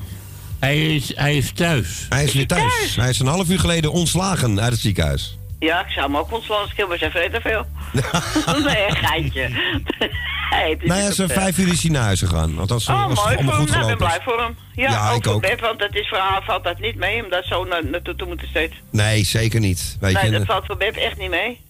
Hij 0.60 0.96
is, 0.96 1.16
hij 1.16 1.38
is 1.38 1.52
thuis. 1.52 2.06
Hij 2.10 2.24
is 2.24 2.34
weer 2.34 2.48
thuis. 2.48 2.96
Hij 2.96 3.10
is 3.10 3.20
een 3.20 3.28
half 3.28 3.50
uur 3.50 3.60
geleden 3.60 3.92
ontslagen 3.92 4.62
uit 4.62 4.72
het 4.72 4.82
ziekenhuis. 4.82 5.39
Ja, 5.60 5.80
ik 5.86 5.92
zou 5.92 6.06
hem 6.06 6.18
ook 6.18 6.32
ontslaan 6.34 6.62
als 6.62 6.74
maar 6.88 6.98
zijn 6.98 7.12
vrede 7.12 7.40
te 7.42 7.42
veel. 7.50 7.66
nee, 8.74 8.86
een 8.90 8.96
geintje. 8.96 9.48
nee, 10.50 10.70
het 10.74 10.82
is 10.82 10.88
Nou 10.88 11.02
ja, 11.02 11.12
zo'n 11.12 11.28
vijf 11.28 11.58
uur 11.58 11.68
is 11.72 11.82
hij 11.82 11.92
naar 11.92 12.04
huis 12.04 12.20
gegaan. 12.20 12.60
Althans, 12.60 12.88
Oh, 12.88 13.04
als 13.04 13.10
het 13.14 13.20
mooi 13.24 13.36
allemaal 13.36 13.56
goed 13.56 13.70
hem. 13.70 13.80
Nou, 13.80 13.92
ik 13.92 13.98
ben 13.98 14.08
blij 14.08 14.18
is. 14.18 14.24
voor 14.24 14.40
hem. 14.42 14.56
Ja, 14.74 14.90
Ja, 14.92 15.12
ook 15.12 15.26
ik 15.26 15.28
ook. 15.32 15.60
Want 15.60 15.80
dat 15.80 15.96
is 15.96 16.08
voor 16.10 16.18
haar 16.18 16.44
valt 16.44 16.64
dat 16.64 16.80
niet 16.80 16.96
mee, 16.96 17.24
om 17.24 17.30
dat 17.30 17.46
zo 17.46 17.64
na- 17.64 17.82
naartoe 17.92 18.16
te 18.16 18.26
moeten 18.26 18.48
steeds. 18.48 18.76
Nee, 18.92 19.24
zeker 19.24 19.60
niet. 19.60 19.98
Weet 20.00 20.14
nee, 20.14 20.26
je, 20.26 20.32
dat 20.32 20.40
en- 20.40 20.46
valt 20.46 20.66
voor 20.66 20.78
Beb 20.78 20.96
echt 20.96 21.18
niet 21.18 21.30
mee. 21.30 21.62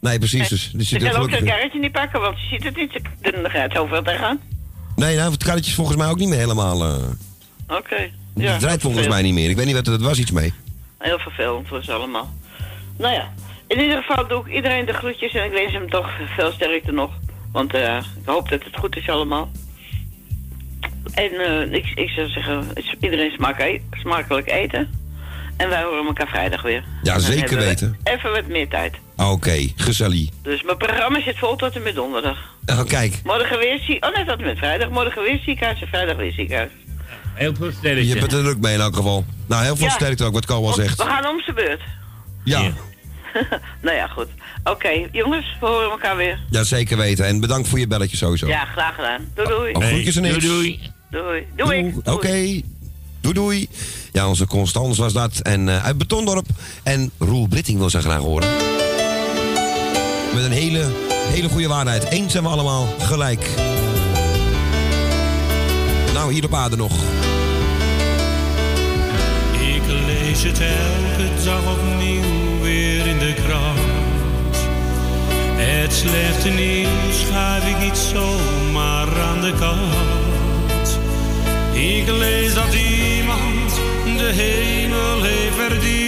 nee, 0.00 0.18
precies. 0.18 0.48
Dus, 0.48 0.70
dus 0.72 0.88
Ze 0.88 0.98
je 1.00 1.10
kan 1.10 1.22
ook 1.22 1.30
zijn 1.30 1.44
karretje 1.44 1.78
niet 1.78 1.92
pakken, 1.92 2.20
want 2.20 2.38
ze 2.38 2.46
ziet 2.46 2.64
het 2.64 2.76
niet. 2.76 3.00
Kunnen 3.22 3.52
er 3.54 3.70
zoveel 3.72 4.02
tegenaan. 4.02 4.40
Nee, 4.96 5.16
nou, 5.16 5.32
het 5.32 5.44
karretje 5.44 5.70
is 5.70 5.76
volgens 5.76 5.96
mij 5.96 6.08
ook 6.08 6.18
niet 6.18 6.28
meer 6.28 6.38
helemaal... 6.38 6.84
eh 6.84 6.94
Oké. 7.76 7.96
het 7.96 8.10
Ja, 8.34 8.58
draait 8.58 8.80
volgens 8.80 9.08
mij 9.08 9.22
niet 9.22 9.34
meer. 9.34 9.50
Ik 9.50 9.56
weet 9.56 9.66
niet 9.66 9.74
wat 9.74 9.86
er 9.86 9.98
was 9.98 10.18
iets 10.18 10.30
mee. 10.30 10.52
Heel 10.98 11.18
vervelend 11.18 11.68
voor 11.68 11.84
ze 11.84 11.92
allemaal. 11.92 12.34
Nou 12.98 13.14
ja, 13.14 13.32
in 13.66 13.80
ieder 13.80 14.02
geval 14.02 14.26
doe 14.28 14.46
ik 14.46 14.54
iedereen 14.54 14.86
de 14.86 14.92
groetjes 14.92 15.32
en 15.32 15.44
ik 15.44 15.52
wens 15.52 15.72
hem 15.72 15.90
toch 15.90 16.10
veel 16.36 16.52
sterkte 16.52 16.92
nog. 16.92 17.10
Want 17.52 17.74
eh, 17.74 17.96
ik 17.96 18.26
hoop 18.26 18.48
dat 18.48 18.64
het 18.64 18.76
goed 18.76 18.96
is 18.96 19.08
allemaal. 19.08 19.50
En 21.14 21.30
eh, 21.32 21.72
ik, 21.72 21.86
ik 21.94 22.08
zou 22.08 22.28
zeggen, 22.28 22.66
iedereen 23.00 23.32
e- 23.58 23.80
smakelijk 23.98 24.50
eten. 24.50 24.90
En 25.56 25.68
wij 25.68 25.82
horen 25.82 26.06
elkaar 26.06 26.28
vrijdag 26.28 26.62
weer. 26.62 26.84
Ja, 27.02 27.18
zeker 27.18 27.58
we 27.58 27.64
weten. 27.64 27.96
Even 28.04 28.32
wat 28.32 28.46
meer 28.46 28.68
tijd. 28.68 28.96
Oké, 29.16 29.72
gezellig. 29.76 30.28
Dus 30.42 30.62
mijn 30.62 30.76
programma 30.76 31.20
zit 31.20 31.38
vol 31.38 31.56
tot 31.56 31.74
en 31.76 31.82
met 31.82 31.94
donderdag. 31.94 32.38
Oh, 32.66 32.84
kijk. 32.84 33.20
Morgen 33.24 33.58
weer 33.58 33.78
zie... 33.78 34.02
Oh 34.02 34.14
nee, 34.14 34.24
tot 34.24 34.38
en 34.38 34.44
met 34.44 34.58
vrijdag. 34.58 34.88
Morgen 34.88 35.22
weer 35.22 35.38
ziekenhuis 35.44 35.80
en 35.80 35.88
vrijdag 35.88 36.16
weer 36.16 36.32
ziekenhuis. 36.32 36.70
Heel 37.34 37.54
veel 37.54 37.72
sterkte. 37.72 38.06
Je 38.06 38.14
bent 38.14 38.32
er 38.32 38.42
druk 38.42 38.58
mee 38.58 38.74
in 38.74 38.80
elk 38.80 38.96
geval. 38.96 39.24
Nou, 39.46 39.64
heel 39.64 39.76
veel 39.76 39.86
Ja. 39.86 39.92
sterkte 39.92 40.24
ook, 40.24 40.32
wat 40.32 40.46
Ko 40.46 40.66
al 40.66 40.72
zegt. 40.72 40.96
We 41.02 41.08
gaan 41.08 41.26
om 41.26 41.40
zijn 41.40 41.56
beurt. 41.56 41.80
Ja, 42.44 42.60
nou 43.82 43.96
ja, 43.96 44.06
goed. 44.06 44.26
Oké, 44.64 45.08
jongens, 45.12 45.56
we 45.60 45.66
horen 45.66 45.90
elkaar 45.90 46.16
weer. 46.16 46.38
ja, 46.50 46.62
zeker 46.64 46.96
weten. 46.96 47.26
En 47.26 47.40
bedankt 47.40 47.68
voor 47.68 47.78
je 47.78 47.86
belletje 47.86 48.16
sowieso. 48.16 48.46
Ja, 48.46 48.64
graag 48.64 48.94
gedaan. 48.94 49.28
Doei 49.34 49.48
doei. 49.48 49.72
Oh, 49.72 49.82
groetjes 49.82 50.16
en 50.16 50.22
niks. 50.22 50.44
Doei. 50.44 50.80
Doei. 51.10 51.46
Doei. 51.56 51.94
Oké. 52.04 52.60
Doei 53.20 53.34
doei. 53.34 53.68
Ja, 54.12 54.28
onze 54.28 54.46
Constance 54.46 55.00
was 55.02 55.12
dat. 55.12 55.38
En 55.38 55.68
eh, 55.68 55.84
uit 55.84 55.98
Betondorp. 55.98 56.46
En 56.82 57.10
Roel 57.18 57.46
Britting 57.46 57.78
wil 57.78 57.90
ze 57.90 58.00
graag 58.00 58.18
horen. 58.20 58.48
Met 60.34 60.44
een 60.44 60.50
hele, 60.52 60.84
hele 61.08 61.48
goede 61.48 61.68
waarheid. 61.68 62.04
Eens 62.04 62.32
zijn 62.32 62.44
we 62.44 62.48
allemaal 62.50 62.86
gelijk. 62.98 63.48
Nou, 66.14 66.32
hier 66.32 66.44
op 66.44 66.54
aarde 66.54 66.76
nog. 66.76 66.92
Lees 70.42 70.58
het 70.58 70.60
elke 70.60 71.44
dag 71.44 71.60
opnieuw 71.72 72.60
weer 72.62 73.06
in 73.06 73.18
de 73.18 73.34
krant. 73.34 74.56
Het 75.56 75.92
slechte 75.92 76.48
nieuws 76.48 77.20
schuif 77.26 77.68
ik 77.68 77.78
niet 77.78 77.96
zomaar 77.96 79.20
aan 79.20 79.40
de 79.40 79.52
kant. 79.58 80.98
Ik 81.72 82.08
lees 82.08 82.54
dat 82.54 82.74
iemand 82.74 83.74
de 84.16 84.32
hemel 84.34 85.22
heeft 85.22 85.54
verdiend. 85.54 86.07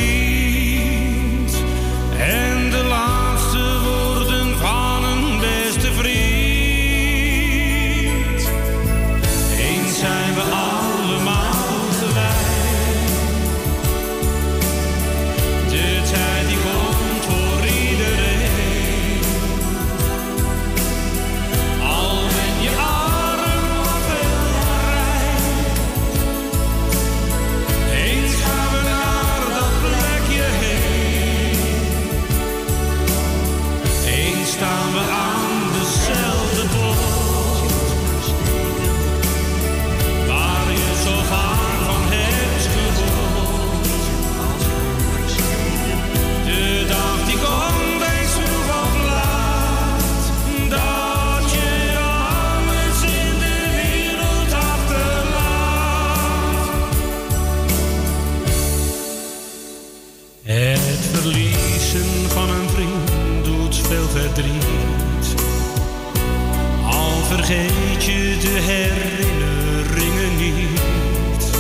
Al 66.85 67.23
vergeet 67.29 68.05
je 68.05 68.37
de 68.41 68.59
herinneringen 68.71 70.37
niet. 70.37 71.51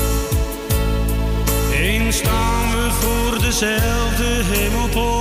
Eens 1.72 2.16
staan 2.16 2.70
we 2.70 2.90
voor 2.90 3.40
dezelfde 3.40 4.42
hemelpoort. 4.44 5.19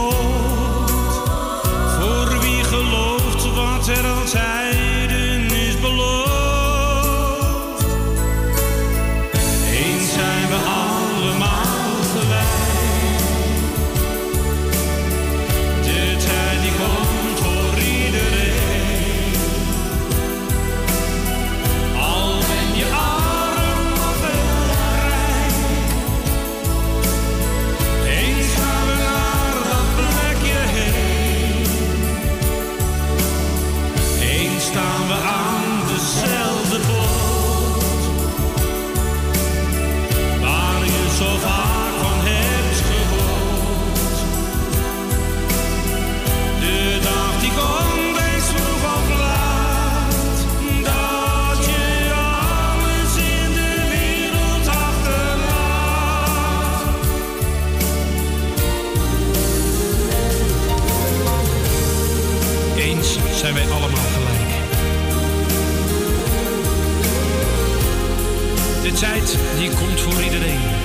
Die 69.59 69.69
komt 69.69 70.01
voor 70.01 70.23
iedereen. 70.23 70.78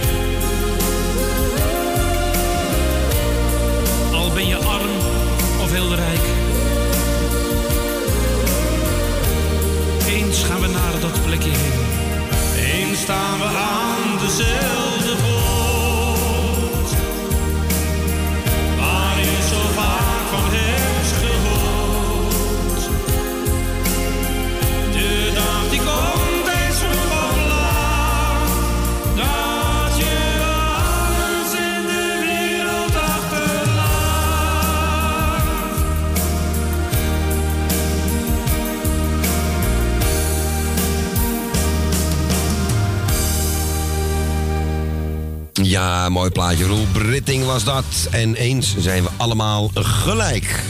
Ja, 45.84 46.08
mooi 46.08 46.30
plaatje. 46.30 46.64
Roel 46.64 46.86
Britting 46.92 47.44
was 47.44 47.64
dat. 47.64 47.84
En 48.10 48.34
eens 48.34 48.76
zijn 48.78 49.02
we 49.02 49.08
allemaal 49.16 49.70
gelijk. 49.74 50.62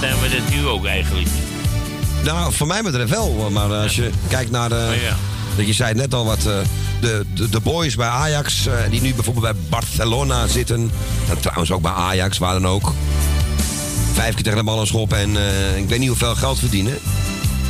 Zijn 0.00 0.14
we 0.20 0.28
dat 0.28 0.50
nu 0.50 0.66
ook 0.66 0.86
eigenlijk? 0.86 1.28
Nou, 2.24 2.52
voor 2.52 2.66
mij 2.66 2.82
betreft 2.82 3.10
wel. 3.10 3.50
Maar 3.50 3.72
als 3.72 3.96
je 3.96 4.10
kijkt 4.28 4.50
naar 4.50 4.68
de... 4.68 4.92
Oh, 4.94 5.02
ja. 5.02 5.16
dat 5.56 5.66
Je 5.66 5.72
zei 5.72 5.94
net 5.94 6.14
al 6.14 6.24
wat... 6.24 6.38
eh, 6.38 6.54
de, 7.00 7.26
de, 7.34 7.48
de 7.48 7.60
boys 7.60 7.94
bij 7.94 8.08
Ajax, 8.08 8.66
eh, 8.66 8.74
die 8.90 9.00
nu 9.00 9.14
bijvoorbeeld 9.14 9.52
bij 9.52 9.62
Barcelona 9.68 10.46
zitten. 10.46 10.90
En 11.28 11.40
trouwens 11.40 11.70
ook 11.70 11.82
bij 11.82 11.92
Ajax, 11.92 12.38
waar 12.38 12.52
dan 12.52 12.66
ook. 12.66 12.92
Vijf 14.12 14.34
keer 14.34 14.42
tegen 14.44 14.58
de 14.58 14.64
bal 14.64 14.80
een 14.80 14.86
schop 14.86 15.12
en 15.12 15.36
eh, 15.36 15.76
ik 15.76 15.88
weet 15.88 15.98
niet 15.98 16.08
hoeveel 16.08 16.34
geld 16.34 16.58
verdienen. 16.58 16.98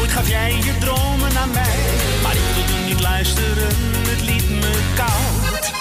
Ooit 0.00 0.10
gaf 0.10 0.28
jij 0.28 0.52
je 0.52 0.78
dromen 0.80 1.36
aan 1.36 1.50
mij. 1.50 1.78
Maar 2.22 2.34
ik 2.34 2.42
wilde 2.54 2.84
niet 2.86 3.00
luisteren, 3.00 3.68
het 4.08 4.20
liet 4.20 4.50
me 4.50 4.80
koud. 4.94 5.72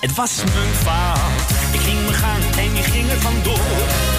Het 0.00 0.14
was 0.14 0.36
mijn 0.36 0.74
fout. 0.74 1.50
Ik 1.72 1.80
ging 1.80 2.00
mijn 2.00 2.14
gang 2.14 2.42
en 2.56 2.74
je 2.76 2.82
ging 2.82 3.10
er 3.10 3.20
vandoor. 3.20 4.09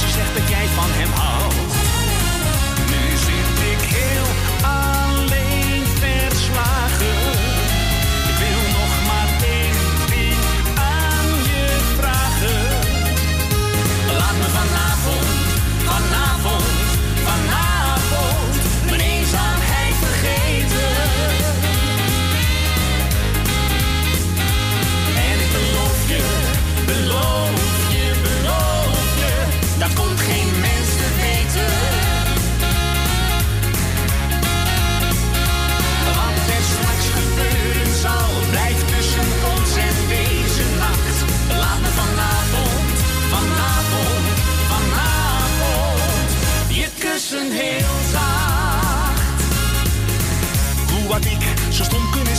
Je 0.00 0.08
zegt 0.08 0.34
dat 0.34 0.48
jij 0.48 0.66
van 0.66 0.90
hem 0.90 1.10
houdt? 1.10 1.55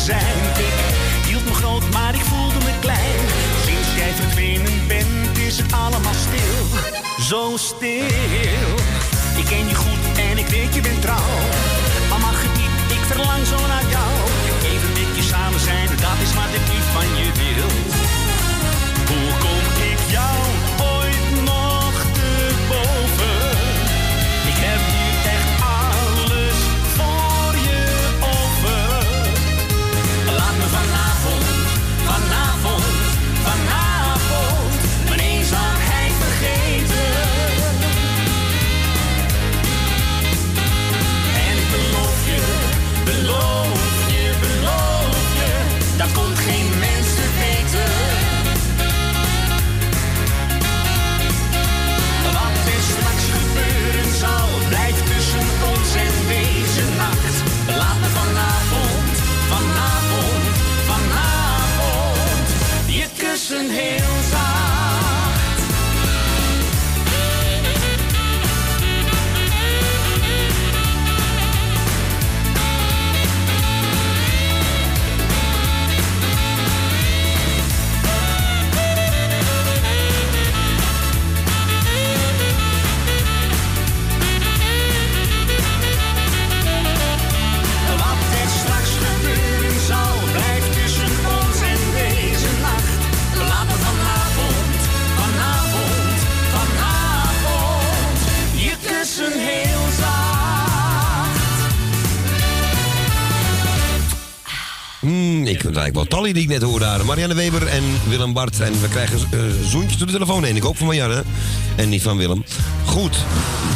Ik 0.07 1.25
hield 1.25 1.45
me 1.45 1.53
groot, 1.53 1.83
maar 1.91 2.13
ik 2.13 2.21
voelde 2.21 2.59
me 2.65 2.71
klein. 2.79 3.19
Sinds 3.65 3.95
jij 3.95 4.11
verdwenen 4.13 4.87
bent, 4.87 5.37
is 5.37 5.57
het 5.57 5.71
allemaal 5.73 6.17
stil. 6.27 6.57
Zo 7.29 7.57
stil. 7.57 8.69
Ik 9.41 9.45
ken 9.45 9.67
je 9.67 9.75
goed 9.75 10.03
en 10.29 10.37
ik 10.37 10.47
weet 10.47 10.75
je 10.75 10.81
bent 10.81 11.01
trouw. 11.01 11.35
Al 12.11 12.19
mag 12.19 12.41
het 12.41 12.55
niet, 12.61 12.97
ik 12.97 13.03
verlang 13.11 13.45
zo 13.47 13.59
naar 13.67 13.87
jou. 13.89 14.13
Even 14.71 14.91
met 14.99 15.15
je 15.15 15.23
samen 15.23 15.59
zijn, 15.59 15.87
dat 15.87 16.17
is 16.25 16.33
wat 16.39 16.51
ik 16.59 16.65
nu 16.71 16.79
van 16.95 17.07
je 17.19 17.27
wil. 17.41 17.69
Hoe 19.09 19.56
Ik 105.47 105.61
vind 105.61 105.75
het 105.75 105.83
eigenlijk 105.83 106.11
wel 106.11 106.19
Tally 106.19 106.33
die 106.33 106.43
ik 106.43 106.49
net 106.49 106.61
hoorde 106.61 106.85
daar. 106.85 107.05
Marianne 107.05 107.35
Weber 107.35 107.67
en 107.67 107.83
Willem 108.09 108.33
Bart. 108.33 108.59
En 108.59 108.81
we 108.81 108.87
krijgen 108.87 109.19
eh 109.31 109.39
zoentjes 109.63 109.97
door 109.97 110.07
de 110.07 110.13
telefoon 110.13 110.43
heen. 110.43 110.55
Ik 110.55 110.63
hoop 110.63 110.77
van 110.77 110.87
Marianne 110.87 111.23
en 111.75 111.89
niet 111.89 112.01
van 112.01 112.17
Willem. 112.17 112.43
Goed, 112.85 113.17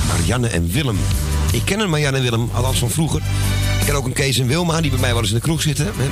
Marianne 0.08 0.48
en 0.48 0.72
Willem. 0.72 1.00
Ik 1.52 1.62
ken 1.66 1.80
een 1.80 1.90
Marianne 1.90 2.18
en 2.18 2.24
Willem, 2.24 2.50
althans 2.54 2.78
van 2.78 2.90
vroeger. 2.90 3.22
Ik 3.80 3.86
ken 3.86 3.96
ook 3.96 4.06
een 4.06 4.14
Kees 4.14 4.40
en 4.40 4.48
Wilma, 4.48 4.82
die 4.82 4.92
bij 4.92 5.00
mij 5.00 5.12
wel 5.12 5.22
eens 5.22 5.30
in 5.30 5.36
de 5.36 5.42
kroeg 5.42 5.62
zitten. 5.62 5.86
Hè. 5.86 6.08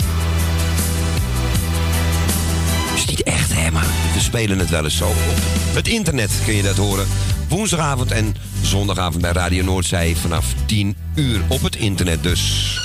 is 2.96 3.06
niet 3.06 3.24
echt, 3.24 3.54
hè, 3.54 3.72
maar 3.72 3.88
we 4.14 4.20
spelen 4.20 4.60
het 4.60 4.70
wel 4.70 4.84
eens 4.84 4.98
zo. 4.98 5.08
Op 5.08 5.76
het 5.76 5.88
internet 5.88 6.32
kun 6.46 6.56
je 6.56 6.64
dat 6.64 6.78
horen. 6.78 7.08
Woensdagavond 7.48 8.12
en 8.12 8.36
zondagavond 8.62 9.22
bij 9.22 9.32
Radio 9.32 9.64
Noordzij 9.64 10.16
vanaf 10.16 10.46
10 10.66 10.96
uur 11.16 11.42
op 11.48 11.62
het 11.62 11.76
internet 11.76 12.24
dus. 12.24 12.79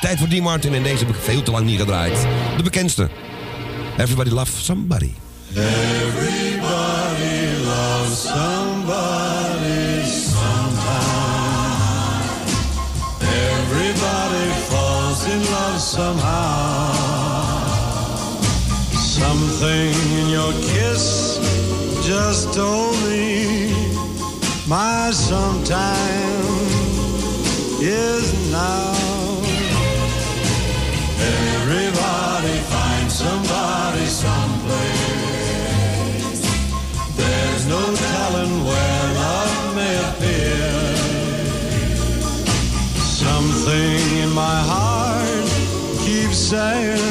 Tijd 0.00 0.18
voor 0.18 0.28
Dean 0.28 0.42
Martin 0.42 0.74
en 0.74 0.82
deze 0.82 1.04
heb 1.04 1.14
ik 1.14 1.22
veel 1.22 1.42
te 1.42 1.50
lang 1.50 1.66
niet 1.66 1.78
gedraaid. 1.78 2.26
De 2.56 2.62
bekendste. 2.62 3.08
Everybody 3.98 4.30
Love 4.30 4.52
Somebody. 4.60 5.12
Everybody 5.54 6.66
loves 7.64 8.22
somebody 8.22 10.04
sometime. 10.04 11.16
Everybody 13.20 14.50
falls 14.68 15.24
in 15.24 15.38
love 15.38 15.78
somehow. 15.78 17.36
Something 18.92 19.94
in 20.18 20.28
your 20.28 20.52
kiss 20.52 21.38
just 22.02 22.52
told 22.52 22.94
me 23.08 23.70
my 24.66 25.12
sometime 25.12 26.44
is 27.80 28.32
now. 28.50 28.95
Telling 38.04 38.54
where 38.68 39.02
love 39.22 39.74
may 39.78 39.94
appear. 40.08 40.70
Something 43.24 44.00
in 44.24 44.30
my 44.44 44.58
heart 44.72 45.46
keeps 46.04 46.38
saying 46.38 47.05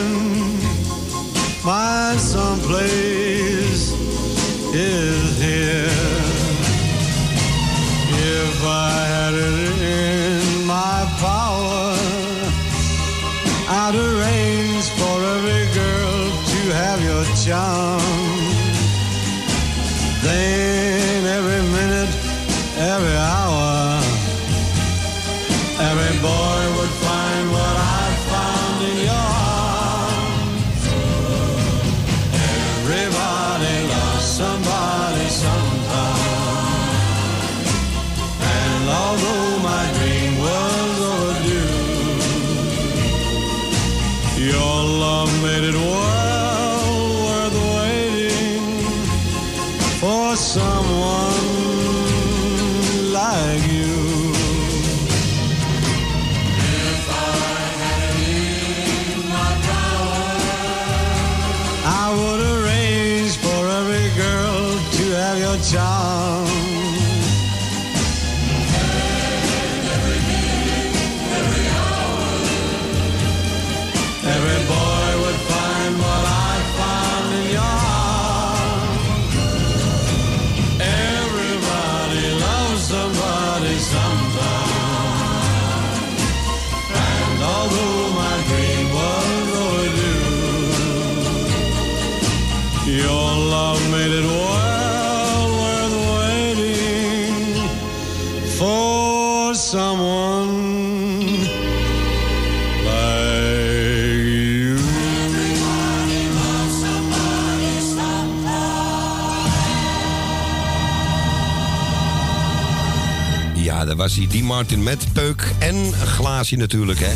Martin 114.56 114.84
met 114.84 115.08
peuk 115.14 115.52
en 115.60 115.76
een 115.76 115.94
glaasje 115.94 116.56
natuurlijk, 116.56 117.00
hè. 117.00 117.12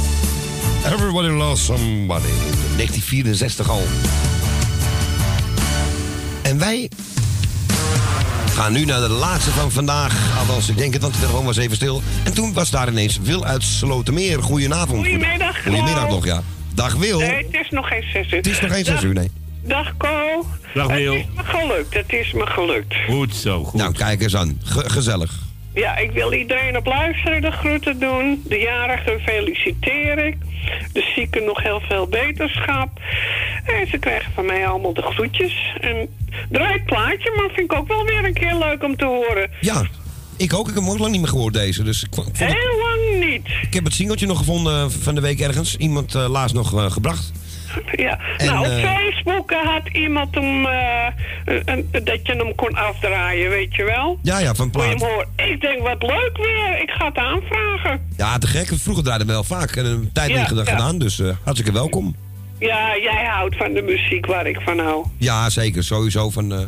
Everybody 0.94 1.28
loves 1.28 1.66
somebody. 1.66 2.28
1964 2.76 3.70
al. 3.70 3.82
En 6.42 6.60
wij 6.60 6.90
gaan 8.54 8.74
nu 8.74 8.86
naar 8.86 9.00
de 9.00 9.10
laatste 9.10 9.52
van 9.52 9.72
vandaag. 9.72 10.38
Althans, 10.40 10.70
ik 10.70 10.78
denk 10.78 10.94
het, 10.94 11.02
want 11.02 11.14
de 11.14 11.20
telefoon 11.20 11.46
was 11.46 11.58
even 11.58 11.76
stil. 11.76 12.02
En 12.24 12.34
toen 12.34 12.54
was 12.54 12.70
daar 12.70 12.88
ineens 12.90 13.20
Wil 13.22 13.46
uit 13.46 13.64
Slotermeer. 13.64 14.42
Goedenavond. 14.44 15.08
Goedemiddag. 15.08 15.62
Goedemiddag 15.64 16.10
nog, 16.10 16.26
ja. 16.26 16.42
Dag 16.74 16.94
Wil. 16.96 17.20
Nee, 17.20 17.46
het 17.52 17.54
is 17.62 17.70
nog 17.70 17.88
geen 17.88 18.04
zes 18.14 18.32
uur. 18.32 18.38
Het 18.38 18.48
is 18.48 18.60
nog 18.60 18.72
geen 18.72 18.86
zes 18.86 19.04
uur, 19.04 19.14
nee. 19.14 19.32
Dag 19.64 19.98
Co. 19.98 20.46
Dag, 20.74 20.88
Wil. 20.88 21.14
Het 21.14 21.26
is 21.26 21.36
me 21.36 21.44
gelukt, 21.44 21.94
het 21.94 22.14
is 22.14 22.34
me 22.34 22.46
gelukt. 22.46 22.96
Goed 23.10 23.36
zo, 23.36 23.64
goed. 23.64 23.80
Nou, 23.80 23.94
kijk 23.94 24.22
eens 24.22 24.36
aan. 24.36 24.62
Ge- 24.64 24.90
gezellig. 24.90 25.48
Ja, 25.80 25.98
ik 25.98 26.12
wil 26.12 26.34
iedereen 26.34 26.78
op 26.78 26.86
luisteren 26.86 27.42
de 27.42 27.52
groeten 27.52 28.00
doen. 28.00 28.42
De 28.48 28.58
jarigen 28.58 29.20
feliciteer 29.20 30.26
ik. 30.26 30.38
De 30.94 31.12
zieken 31.16 31.44
nog 31.46 31.64
heel 31.64 31.82
veel 31.90 32.08
beterschap. 32.08 32.90
En 33.66 33.88
ze 33.88 33.98
krijgen 33.98 34.32
van 34.34 34.46
mij 34.46 34.68
allemaal 34.68 34.94
de 34.94 35.02
groetjes. 35.02 35.76
En 35.82 36.08
draai 36.50 36.74
het 36.74 36.86
plaatje, 36.86 37.34
maar 37.36 37.46
vind 37.56 37.72
ik 37.72 37.78
ook 37.78 37.88
wel 37.88 38.06
weer 38.06 38.26
een 38.26 38.34
keer 38.34 38.56
leuk 38.56 38.84
om 38.84 38.96
te 38.98 39.06
horen. 39.06 39.50
Ja, 39.62 39.84
ik 40.38 40.54
ook. 40.54 40.68
Ik 40.68 40.74
heb 40.74 40.84
hem 40.84 40.92
ook 40.92 41.00
lang 41.00 41.12
niet 41.12 41.22
meer 41.22 41.30
gehoord 41.30 41.54
deze. 41.54 41.84
Dus 41.84 42.04
ik, 42.04 42.10
vond- 42.16 42.38
Heel 42.38 42.80
lang 42.82 43.26
niet. 43.30 43.48
ik 43.62 43.74
heb 43.74 43.84
het 43.84 43.94
singeltje 43.94 44.28
nog 44.28 44.38
gevonden 44.38 44.92
van 44.92 45.16
de 45.16 45.22
week 45.22 45.40
ergens. 45.40 45.76
Iemand 45.78 46.16
eh, 46.16 46.30
laatst 46.30 46.56
nog 46.56 46.74
eh, 46.78 46.92
gebracht. 46.92 47.32
Ja, 47.96 48.20
En, 48.38 48.46
nou 48.46 48.60
op 48.66 48.72
eh, 48.72 48.82
Facebook 49.24 49.52
had 49.52 49.88
iemand 49.94 50.36
hem, 50.36 50.66
eh, 50.66 51.08
een- 51.66 51.90
dat 51.92 52.20
je 52.28 52.34
hem 52.38 52.56
kon 52.56 52.74
afdraaien, 52.76 53.50
weet 53.50 53.76
je 53.76 53.84
wel? 53.84 54.20
Ja, 54.24 54.40
ja, 54.40 54.54
van 54.56 54.70
plaat. 54.70 54.92
Ik 55.36 55.62
denk, 55.62 55.82
wat 55.82 56.02
leuk 56.02 56.32
weer. 56.38 56.82
Ik 56.82 56.90
ga 56.90 57.06
het 57.06 57.18
aanvragen. 57.18 58.02
Ja, 58.18 58.38
te 58.38 58.48
gek. 58.48 58.68
Vroeger 58.76 59.04
draaiden 59.04 59.28
we 59.28 59.34
wel 59.34 59.44
vaak. 59.44 59.76
En 59.76 59.86
een 59.86 60.10
tijd 60.14 60.30
Ja, 60.30 60.36
ja. 60.38 60.46
gedaan, 60.46 60.98
dus 60.98 61.20
eh, 61.20 61.30
hartstikke 61.44 61.72
welkom. 61.78 62.16
Ja, 62.60 62.98
jij 62.98 63.26
houdt 63.26 63.56
van 63.58 63.74
de 63.74 63.82
muziek 63.82 64.26
waar 64.26 64.48
ik 64.48 64.60
van 64.62 64.80
hou. 64.80 65.06
Ja, 65.18 65.50
zeker. 65.50 65.84
Sowieso 65.84 66.30
van 66.30 66.54
eh, 66.54 66.60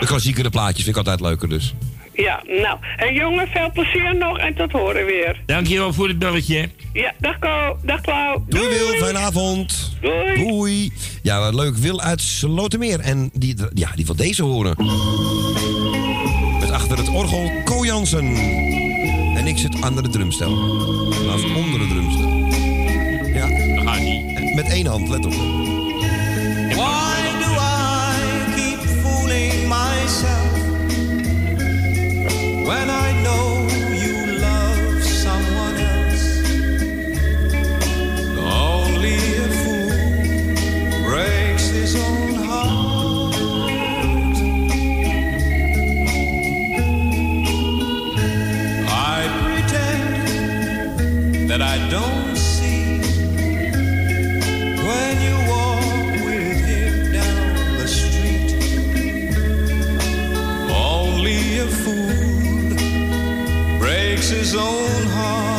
de 0.00 0.06
klassiekere 0.06 0.50
plaatjes 0.50 0.84
vind 0.84 0.96
ik 0.96 1.06
altijd 1.06 1.20
leuker 1.20 1.48
dus. 1.48 1.74
Ja, 2.12 2.42
nou. 2.46 2.78
En 2.96 3.14
jongen, 3.14 3.48
veel 3.48 3.70
plezier 3.72 4.16
nog 4.16 4.38
en 4.38 4.54
tot 4.54 4.72
horen 4.72 5.06
weer. 5.06 5.40
Dankjewel 5.46 5.92
voor 5.92 6.08
het 6.08 6.18
belletje. 6.18 6.68
Ja, 6.92 7.12
dag 7.18 7.38
Ko, 7.38 7.78
dag 7.82 8.00
Klauw. 8.00 8.44
Doei 8.48 8.68
Wil, 8.68 8.86
fijne 8.86 9.18
avond. 9.18 9.96
Doei. 10.36 10.92
Ja, 11.22 11.40
wat 11.40 11.54
leuk. 11.54 11.76
Wil 11.76 12.00
uit 12.00 12.20
Slotermeer. 12.20 13.00
En 13.00 13.30
die, 13.32 13.56
ja, 13.74 13.90
die 13.94 14.06
wil 14.06 14.16
deze 14.16 14.42
horen. 14.42 14.76
Met 16.60 16.70
achter 16.70 16.98
het 16.98 17.08
orgel 17.08 17.50
Ko 17.64 17.84
Jansen. 17.84 18.34
En 19.36 19.46
ik 19.46 19.58
zit 19.58 19.82
aan 19.82 19.96
de 19.96 20.08
drumstel. 20.08 20.50
Naast 21.26 21.44
onder 21.44 21.78
de 21.80 21.86
drumstel. 21.88 22.28
Ja. 23.34 23.48
Dat 23.74 23.88
gaat 23.88 24.00
niet. 24.00 24.54
Met 24.54 24.68
één 24.68 24.86
hand, 24.86 25.08
let 25.08 25.26
op. 25.26 25.32
Why 25.32 27.20
do 27.40 27.50
I 27.52 28.54
keep 28.54 28.80
fooling 29.02 29.68
myself 29.68 30.39
when 32.70 32.88
I 32.88 33.10
know 33.24 33.66
you 34.04 34.16
love 34.48 35.02
someone 35.02 35.76
else. 35.94 36.26
Only 38.38 39.18
a 39.44 39.48
fool 39.60 39.96
breaks 41.02 41.66
his 41.78 41.92
own 41.96 42.34
heart. 42.48 43.34
I 49.16 49.20
pretend 49.42 50.30
that 51.50 51.60
I 51.60 51.76
don't. 51.90 52.29
his 64.30 64.54
own 64.54 65.06
heart. 65.06 65.49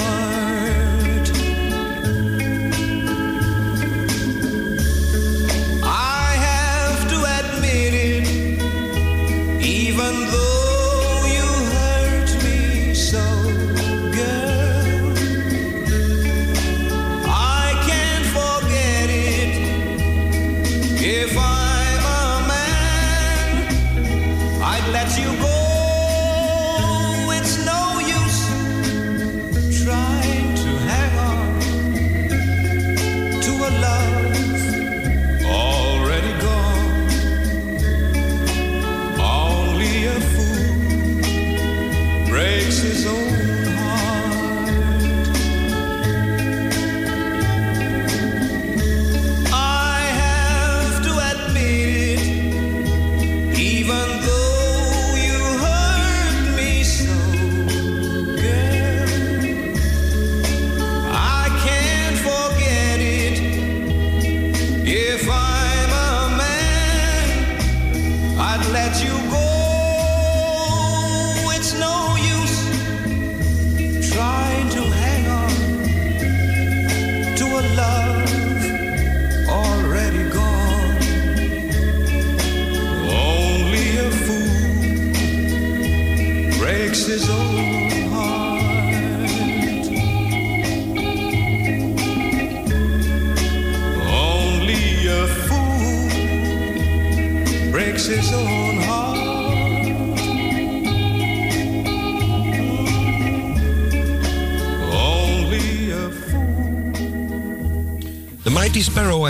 Let 68.72 69.04
you 69.04 69.12
go. 69.30 69.51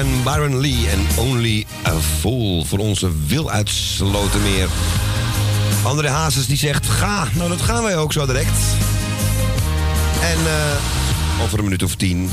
En 0.01 0.23
Byron 0.23 0.59
Lee 0.59 0.87
en 0.89 1.07
Only 1.17 1.65
a 1.85 1.99
Fool 2.19 2.65
voor 2.65 2.79
onze 2.79 3.11
Wil 3.27 3.51
uit 3.51 3.69
Slotermeer. 3.69 4.67
André 5.83 6.09
Hazes 6.09 6.45
die 6.47 6.57
zegt, 6.57 6.89
ga. 6.89 7.27
Nou, 7.33 7.49
dat 7.49 7.61
gaan 7.61 7.83
wij 7.83 7.97
ook 7.97 8.13
zo 8.13 8.25
direct. 8.25 8.57
En 10.21 10.37
eh, 10.37 11.43
over 11.43 11.57
een 11.57 11.63
minuut 11.63 11.83
of 11.83 11.95
tien. 11.95 12.29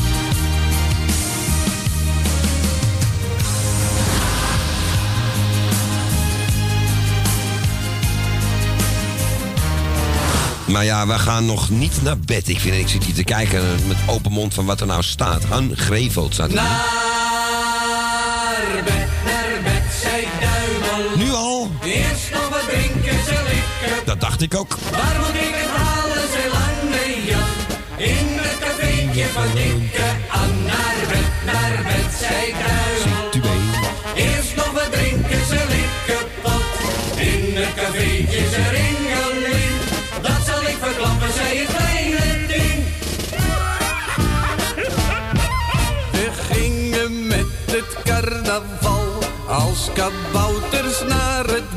Maar 10.67 10.85
ja, 10.85 11.07
we 11.07 11.19
gaan 11.19 11.47
nog 11.47 11.71
niet 11.71 12.03
naar 12.03 12.19
bed. 12.19 12.49
Ik, 12.49 12.61
vind, 12.61 12.75
ik 12.75 12.89
zit 12.89 13.05
hier 13.05 13.15
te 13.15 13.25
kijken 13.25 13.63
met 13.87 13.97
open 14.07 14.33
mond 14.33 14.55
van 14.55 14.67
wat 14.67 14.81
er 14.81 14.87
nou 14.87 15.03
staat. 15.03 15.45
Han 15.45 15.71
Greveld 15.75 16.35
staat 16.35 16.53
er. 16.53 17.08
Eerst 21.89 22.31
nog 22.33 22.49
wat 22.49 22.69
drinken, 22.69 23.25
ze 23.25 23.39
likken. 23.49 24.05
Dat 24.07 24.21
dacht 24.21 24.43
ik 24.43 24.55
ook. 24.55 24.77
Waar 24.91 25.17
moet 25.21 25.35
ik 25.35 25.55
het 25.61 25.71
halen, 25.77 26.29
ze 26.33 26.43
lange 26.57 27.25
Jan? 27.25 27.55
In 27.97 28.29
het 28.45 28.59
cafeetje 28.59 29.25
van 29.25 29.47
dikke 29.55 30.07
An. 30.29 30.63
Naar 30.65 31.01
bed, 31.09 31.31
naar 31.45 31.83
bed, 31.83 32.11
zei 32.21 32.53
duivel. 32.53 33.51
Eerst 34.15 34.57
nog 34.57 34.71
wat 34.73 34.93
drinken, 34.93 35.45
ze 35.47 35.61
likken 35.75 36.27
pot. 36.43 36.65
In 37.17 37.57
het 37.57 37.75
cafeetje, 37.75 38.49
ze 38.53 38.63
ringeling. 38.77 39.77
Dat 40.23 40.41
zal 40.47 40.63
ik 40.63 40.77
verklappen, 40.81 41.33
zei 41.33 41.59
het 41.59 41.77
kleine 41.77 42.47
ding. 42.47 42.85
We 46.13 46.29
gingen 46.51 47.27
met 47.27 47.47
het 47.67 48.03
carnaval 48.05 49.19
als 49.49 49.91
kabouters 49.95 51.03
naar 51.09 51.45
het 51.45 51.68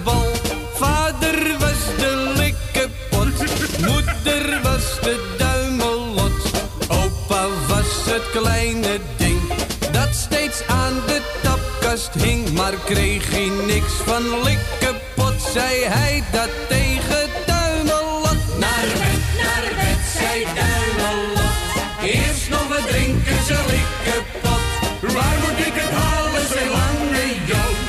kreeg 12.85 13.31
hij 13.31 13.51
niks 13.65 13.93
van 14.05 14.43
likkepot, 14.43 15.41
zei 15.53 15.83
hij 15.85 16.23
dat 16.31 16.49
tegen 16.67 17.29
duimelot. 17.45 18.41
Naar 18.59 18.87
bed, 19.01 19.21
naar 19.41 19.67
bed, 19.79 20.01
zei 20.17 20.45
duimelot. 20.55 21.59
Eerst 22.03 22.49
nog 22.49 22.67
wat 22.67 22.87
drinken, 22.87 23.43
ze 23.47 23.57
likken 23.73 24.23
pot. 24.41 25.13
Waar 25.13 25.37
moet 25.43 25.59
ik 25.67 25.75
het 25.81 25.93
halen, 26.01 26.47
zei 26.53 26.65
lange 26.69 27.25
Joop? 27.49 27.87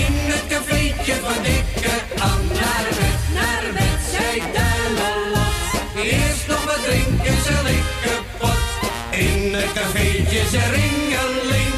In 0.00 0.14
het 0.32 0.44
cafeetje 0.48 1.14
van 1.24 1.42
dikke 1.42 1.94
An. 2.28 2.40
Naar 2.60 2.88
bed, 2.98 3.20
naar 3.38 3.64
bed, 3.78 4.00
zei 4.14 4.42
duimelot. 4.58 5.56
Eerst 6.02 6.46
nog 6.48 6.64
wat 6.64 6.82
drinken, 6.88 7.36
ze 7.46 7.56
likken 7.70 8.20
pot. 8.40 8.62
In 9.10 9.54
het 9.54 9.72
cafeetje, 9.72 10.40
ze 10.52 10.62
ringeling. 10.76 11.74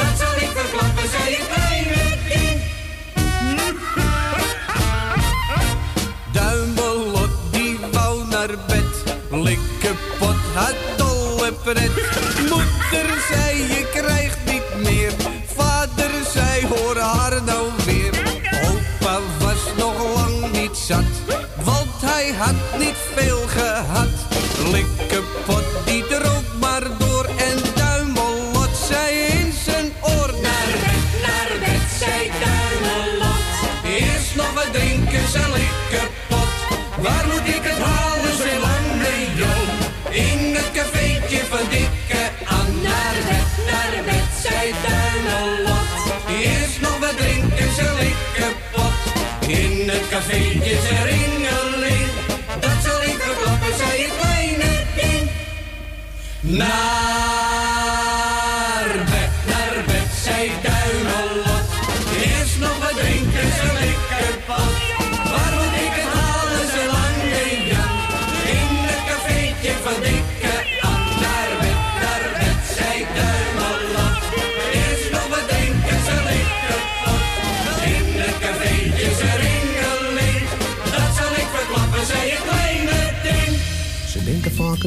Dat 0.00 0.14
zal 0.20 0.34
ik 0.44 0.50
verklappen, 0.58 1.08
zei 1.10 1.36
het 1.36 1.57
pret. 11.62 11.90
Moeder 12.48 13.08
zei 13.30 13.58
je 13.58 13.88
krijgt 13.92 14.38
niet 14.44 14.90
meer, 14.90 15.12
vader 15.56 16.10
zei 16.32 16.66
hoor 16.66 16.96
haar 16.96 17.42
nou 17.42 17.70
weer. 17.84 18.40
Opa 18.68 19.18
was 19.38 19.62
nog 19.76 20.14
lang 20.14 20.52
niet 20.52 20.76
zat, 20.76 21.04
want 21.64 22.00
hij 22.00 22.32
had 22.38 22.78
niet 22.78 22.96
veel 23.14 23.37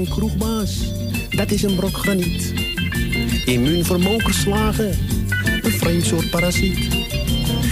een 0.01 0.09
kroegbaas, 0.09 0.77
dat 1.29 1.51
is 1.51 1.63
een 1.63 1.75
brok 1.75 1.97
graniet. 1.97 2.53
Immuunvermogenslagen, 3.45 4.97
een 5.61 5.71
vreemd 5.71 6.05
soort 6.05 6.29
parasiet. 6.29 6.79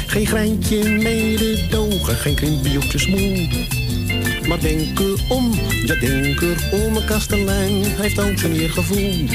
Geen 0.07 0.25
greintje 0.27 0.89
mededogen, 0.89 2.15
geen 2.15 2.35
krimpje 2.35 2.77
op 2.77 2.83
je 2.83 2.97
smoel. 2.97 3.47
Maar 4.47 4.59
denk 4.59 4.99
erom, 4.99 5.53
ja 5.85 5.95
denk 5.95 6.41
erom, 6.41 6.95
een 6.95 7.05
kastelein 7.05 7.83
heeft 7.83 8.19
ook 8.19 8.37
zijn 8.37 8.53
eergevoel. 8.53 9.27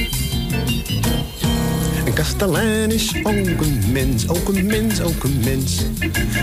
Een 2.06 2.14
kastelein 2.14 2.90
is 2.90 3.14
ook 3.22 3.60
een 3.60 3.82
mens, 3.92 4.28
ook 4.28 4.48
een 4.48 4.66
mens, 4.66 5.00
ook 5.00 5.24
een 5.24 5.40
mens. 5.44 5.82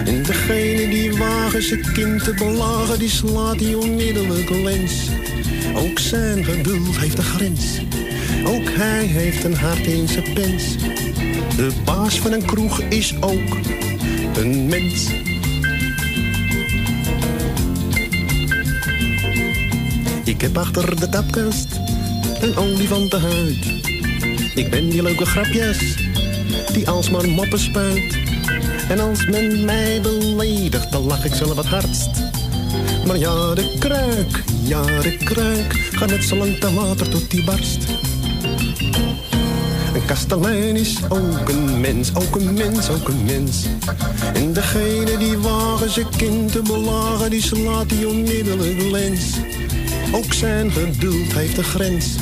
En 0.06 0.24
degene 0.24 0.90
die 0.90 1.18
wagen 1.18 1.64
zijn 1.64 1.92
kind 1.94 2.24
te 2.24 2.34
belagen, 2.34 3.00
die 3.00 3.10
slaat 3.10 3.60
hij 3.60 3.74
onmiddellijk 3.74 4.50
lens. 4.50 5.21
Ook 5.76 6.00
zijn 6.00 6.46
geduld 6.46 6.98
heeft 6.98 7.18
een 7.18 7.24
grens. 7.24 7.80
Ook 8.46 8.70
hij 8.70 9.06
heeft 9.06 9.44
een 9.44 9.56
hart 9.56 9.86
in 9.86 10.08
zijn 10.08 10.34
pens. 10.34 10.76
De 11.56 11.72
baas 11.86 12.20
van 12.20 12.32
een 12.32 12.46
kroeg 12.46 12.82
is 12.82 13.14
ook 13.20 13.58
een 14.36 14.66
mens. 14.66 15.10
Ik 20.24 20.42
heb 20.42 20.58
achter 20.58 21.00
de 21.00 21.10
tapkast 21.10 21.80
een 22.42 22.56
olifantenhuid. 22.56 23.66
Ik 24.56 24.70
ben 24.70 24.90
die 24.90 25.02
leuke 25.02 25.26
grapjes 25.26 25.96
die 26.74 26.90
alsmaar 26.90 27.30
moppen 27.30 27.60
spuit. 27.60 28.18
En 28.90 29.00
als 29.00 29.26
men 29.26 29.66
mij 29.66 30.02
beledigt, 30.02 30.92
dan 30.92 31.04
lach 31.04 31.26
ik 31.26 31.34
zelf 31.34 31.58
het 31.58 31.66
hardst. 31.66 32.10
Maar 33.06 33.18
ja, 33.18 33.54
de 33.54 33.76
kruik, 33.80 34.44
ja, 34.64 34.82
de 35.02 35.18
kruik 35.18 35.74
gaat 35.92 36.10
net 36.10 36.24
zo 36.24 36.36
lang 36.36 36.58
te 36.58 36.74
water 36.74 37.10
tot 37.10 37.32
die 37.32 37.44
barst. 37.44 37.86
Een 39.94 40.06
kastelein 40.06 40.76
is 40.76 40.98
ook 41.10 41.50
een 41.50 41.80
mens, 41.80 42.16
ook 42.16 42.36
een 42.36 42.54
mens, 42.54 42.90
ook 42.90 43.08
een 43.08 43.24
mens. 43.26 43.66
En 44.34 44.54
degene 44.54 45.18
die 45.18 45.38
wagen 45.38 45.90
zijn 45.90 46.10
kind 46.18 46.52
te 46.52 46.62
belagen, 46.62 47.30
die 47.30 47.42
slaat 47.42 47.90
die 47.90 48.08
onmiddellijk 48.08 48.82
lens. 48.92 49.36
Ook 50.12 50.34
zijn 50.34 50.72
geduld 50.72 51.34
heeft 51.34 51.58
een 51.58 51.64
grens. 51.64 52.16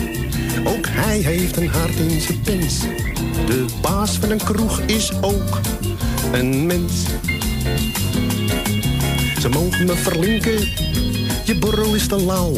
Ook 0.63 0.85
hij 0.89 1.17
heeft 1.17 1.57
een 1.57 1.67
hart 1.67 1.95
in 1.95 2.21
zijn 2.21 2.41
pens. 2.41 2.79
De 3.45 3.65
baas 3.81 4.11
van 4.11 4.29
een 4.31 4.43
kroeg 4.43 4.79
is 4.79 5.11
ook 5.21 5.59
een 6.31 6.65
mens. 6.65 6.93
Ze 9.39 9.49
mogen 9.49 9.85
me 9.85 9.95
verlinken, 9.95 10.88
je 11.49 11.55
borrel 11.55 11.95
is 11.95 12.07
te 12.07 12.15
lauw. 12.25 12.53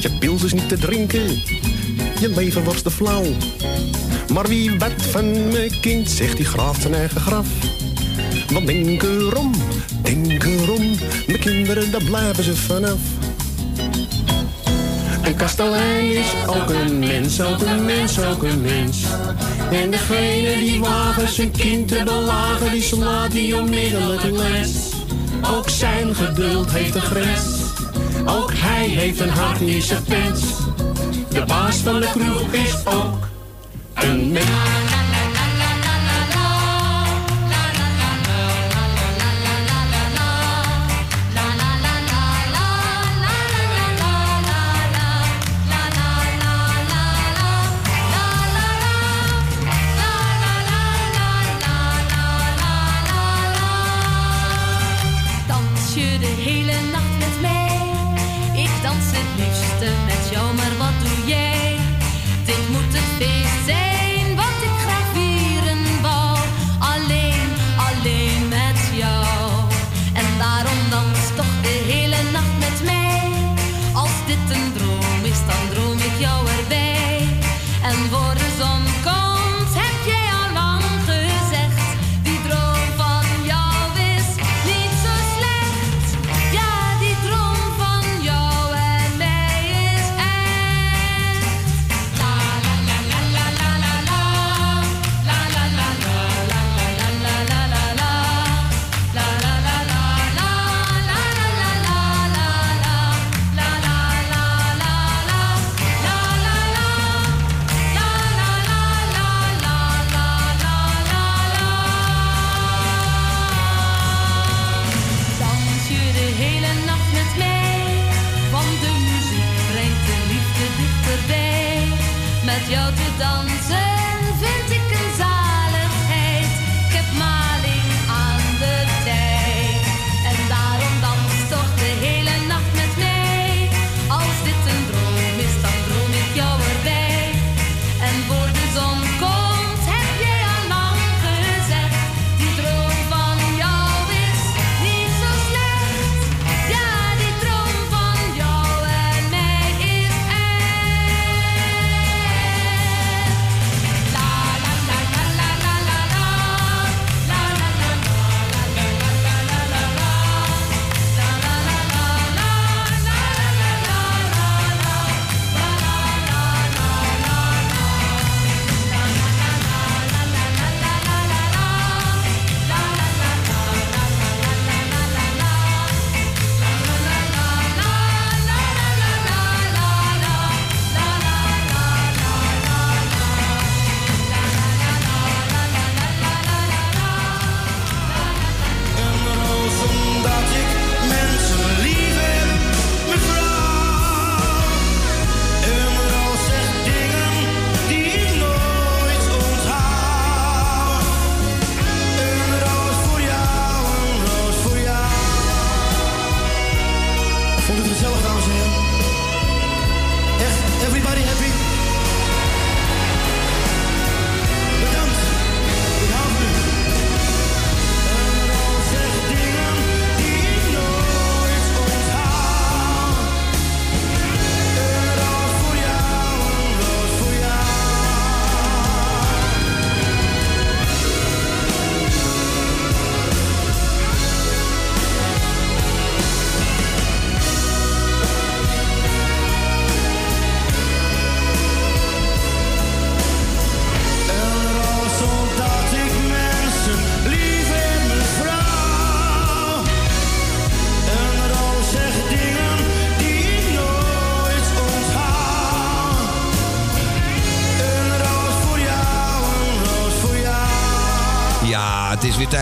Je 0.00 0.10
pils 0.18 0.42
is 0.42 0.52
niet 0.52 0.68
te 0.68 0.78
drinken, 0.78 1.28
je 2.20 2.32
leven 2.34 2.64
was 2.64 2.82
te 2.82 2.90
flauw. 2.90 3.24
Maar 4.32 4.48
wie 4.48 4.78
wat 4.78 4.92
van 5.10 5.48
mijn 5.48 5.80
kind, 5.80 6.10
zegt 6.10 6.36
die 6.36 6.46
graaft 6.46 6.82
zijn 6.82 6.94
eigen 6.94 7.20
graf. 7.20 7.46
Want 8.52 8.66
denk 8.66 9.02
erom, 9.02 9.54
denk 10.02 10.44
erom, 10.44 10.82
mijn 11.26 11.38
kinderen, 11.38 11.90
daar 11.90 12.04
blijven 12.04 12.44
ze 12.44 12.56
vanaf. 12.56 12.98
Een 15.22 15.36
kastelein 15.36 16.10
is 16.10 16.32
ook 16.46 16.70
een 16.70 16.98
mens, 16.98 17.40
ook 17.40 17.60
een 17.60 17.84
mens, 17.84 18.20
ook 18.20 18.42
een 18.42 18.60
mens. 18.60 19.02
En 19.72 19.90
degene 19.90 20.58
die 20.58 20.80
wagen 20.80 21.28
zijn 21.28 21.50
kind 21.50 21.88
te 21.88 22.02
belagen, 22.04 22.70
die 22.70 22.82
slaat 22.82 23.32
die 23.32 23.56
onmiddellijk 23.56 24.22
lens. 24.22 24.72
Ook 25.54 25.68
zijn 25.68 26.14
geduld 26.14 26.70
heeft 26.70 26.94
een 26.94 27.00
grens. 27.00 27.55
Hij 28.86 28.94
heeft 28.94 29.20
een 29.20 29.28
hart 29.28 29.60
in 29.60 29.82
zijn 29.82 30.02
pens. 30.02 30.40
De 31.28 31.44
baas 31.46 31.76
van 31.76 32.00
de 32.00 32.10
kroeg 32.12 32.52
is 32.52 32.86
ook 32.86 33.28
een 33.94 34.32
mens. 34.32 34.95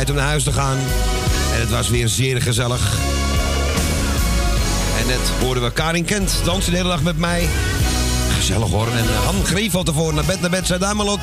Tijd 0.05 0.16
om 0.16 0.23
naar 0.23 0.33
huis 0.33 0.44
te 0.44 0.52
gaan. 0.52 0.78
En 1.55 1.60
het 1.60 1.70
was 1.70 1.89
weer 1.89 2.08
zeer 2.08 2.42
gezellig. 2.42 2.97
En 4.99 5.07
net 5.07 5.31
hoorden 5.41 5.62
we 5.62 5.73
Karin 5.73 6.05
Kent 6.05 6.41
dansen 6.44 6.70
de 6.70 6.76
hele 6.76 6.89
dag 6.89 7.02
met 7.02 7.18
mij. 7.18 7.49
Gezellig 8.36 8.70
hoor. 8.70 8.89
En 8.89 9.08
eh, 9.08 9.24
Han 9.24 9.44
Grevel 9.44 9.84
ervoor 9.84 10.15
naar 10.15 10.24
bed, 10.24 10.41
naar 10.41 10.50
bed, 10.50 10.66
zei 10.66 10.78
Damelot. 10.78 11.20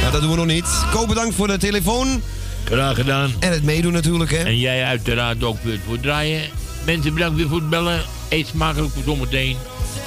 Nou, 0.00 0.12
dat 0.12 0.20
doen 0.20 0.30
we 0.30 0.36
nog 0.36 0.46
niet. 0.46 0.84
Ko, 0.90 1.06
bedankt 1.06 1.34
voor 1.34 1.46
de 1.46 1.58
telefoon. 1.58 2.22
Graag 2.64 2.96
gedaan. 2.96 3.32
En 3.38 3.52
het 3.52 3.62
meedoen 3.62 3.92
natuurlijk, 3.92 4.30
hè. 4.30 4.42
En 4.42 4.58
jij 4.58 4.84
uiteraard 4.84 5.44
ook 5.44 5.62
weer 5.62 5.80
voor 5.84 5.92
het 5.92 6.02
draaien. 6.02 6.42
Mensen, 6.84 7.14
bedankt 7.14 7.36
weer 7.36 7.48
voor 7.48 7.58
het 7.58 7.70
bellen. 7.70 8.02
Eet 8.28 8.46
smakelijk 8.46 8.92
voor 8.92 9.02
zometeen. 9.02 9.56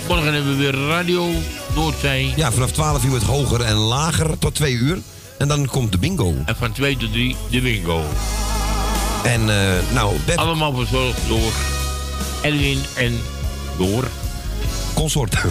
Morgen 0.08 0.34
hebben 0.34 0.58
we 0.58 0.58
weer 0.58 0.88
Radio 0.88 1.30
Noordzee. 1.76 2.34
Ja, 2.36 2.52
vanaf 2.52 2.72
12 2.72 3.06
uur 3.06 3.14
het 3.14 3.24
hoger 3.24 3.62
en 3.62 3.76
lager 3.76 4.38
tot 4.40 4.56
2 4.56 4.74
uur. 4.74 4.98
En 5.38 5.48
dan 5.48 5.66
komt 5.66 5.92
de 5.92 5.98
bingo. 5.98 6.34
En 6.46 6.56
van 6.56 6.72
2 6.72 6.98
tot 6.98 7.12
3 7.12 7.36
de 7.50 7.62
bingo. 7.62 8.04
En 9.24 9.50
eh, 9.50 9.94
nou, 9.94 10.16
Beb... 10.26 10.38
Allemaal 10.38 10.74
verzorgd 10.74 11.20
door 11.28 11.52
Edwin 12.42 12.80
en 12.96 13.20
door... 13.78 14.08
Consort. 14.94 15.36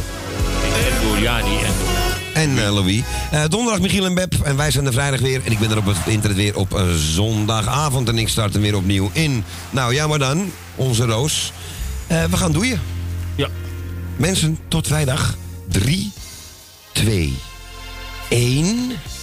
En 0.74 1.06
door 1.06 1.18
Jani 1.18 1.56
en 1.56 1.72
door... 1.78 2.02
En 2.32 2.64
eh, 2.64 2.74
Louis. 2.74 3.02
Eh, 3.30 3.44
donderdag 3.48 3.80
Michiel 3.80 4.04
en 4.04 4.14
Beb. 4.14 4.34
En 4.44 4.56
wij 4.56 4.70
zijn 4.70 4.86
er 4.86 4.92
vrijdag 4.92 5.20
weer. 5.20 5.40
En 5.44 5.52
ik 5.52 5.58
ben 5.58 5.70
er 5.70 5.76
op 5.76 5.86
het 5.86 5.96
internet 6.06 6.36
weer 6.36 6.56
op 6.56 6.80
zondagavond. 6.96 8.08
En 8.08 8.18
ik 8.18 8.28
start 8.28 8.54
er 8.54 8.60
weer 8.60 8.76
opnieuw 8.76 9.10
in. 9.12 9.44
Nou 9.70 9.94
ja, 9.94 10.06
maar 10.06 10.18
dan. 10.18 10.52
Onze 10.74 11.04
Roos. 11.04 11.52
We 12.06 12.36
gaan 12.36 12.52
doeien. 12.52 12.80
Ja. 13.34 13.48
Mensen, 14.16 14.58
tot 14.68 14.86
vrijdag. 14.86 15.36
3, 15.68 16.12
2, 16.92 17.36
1. 18.28 18.76
Doei! 18.76 19.13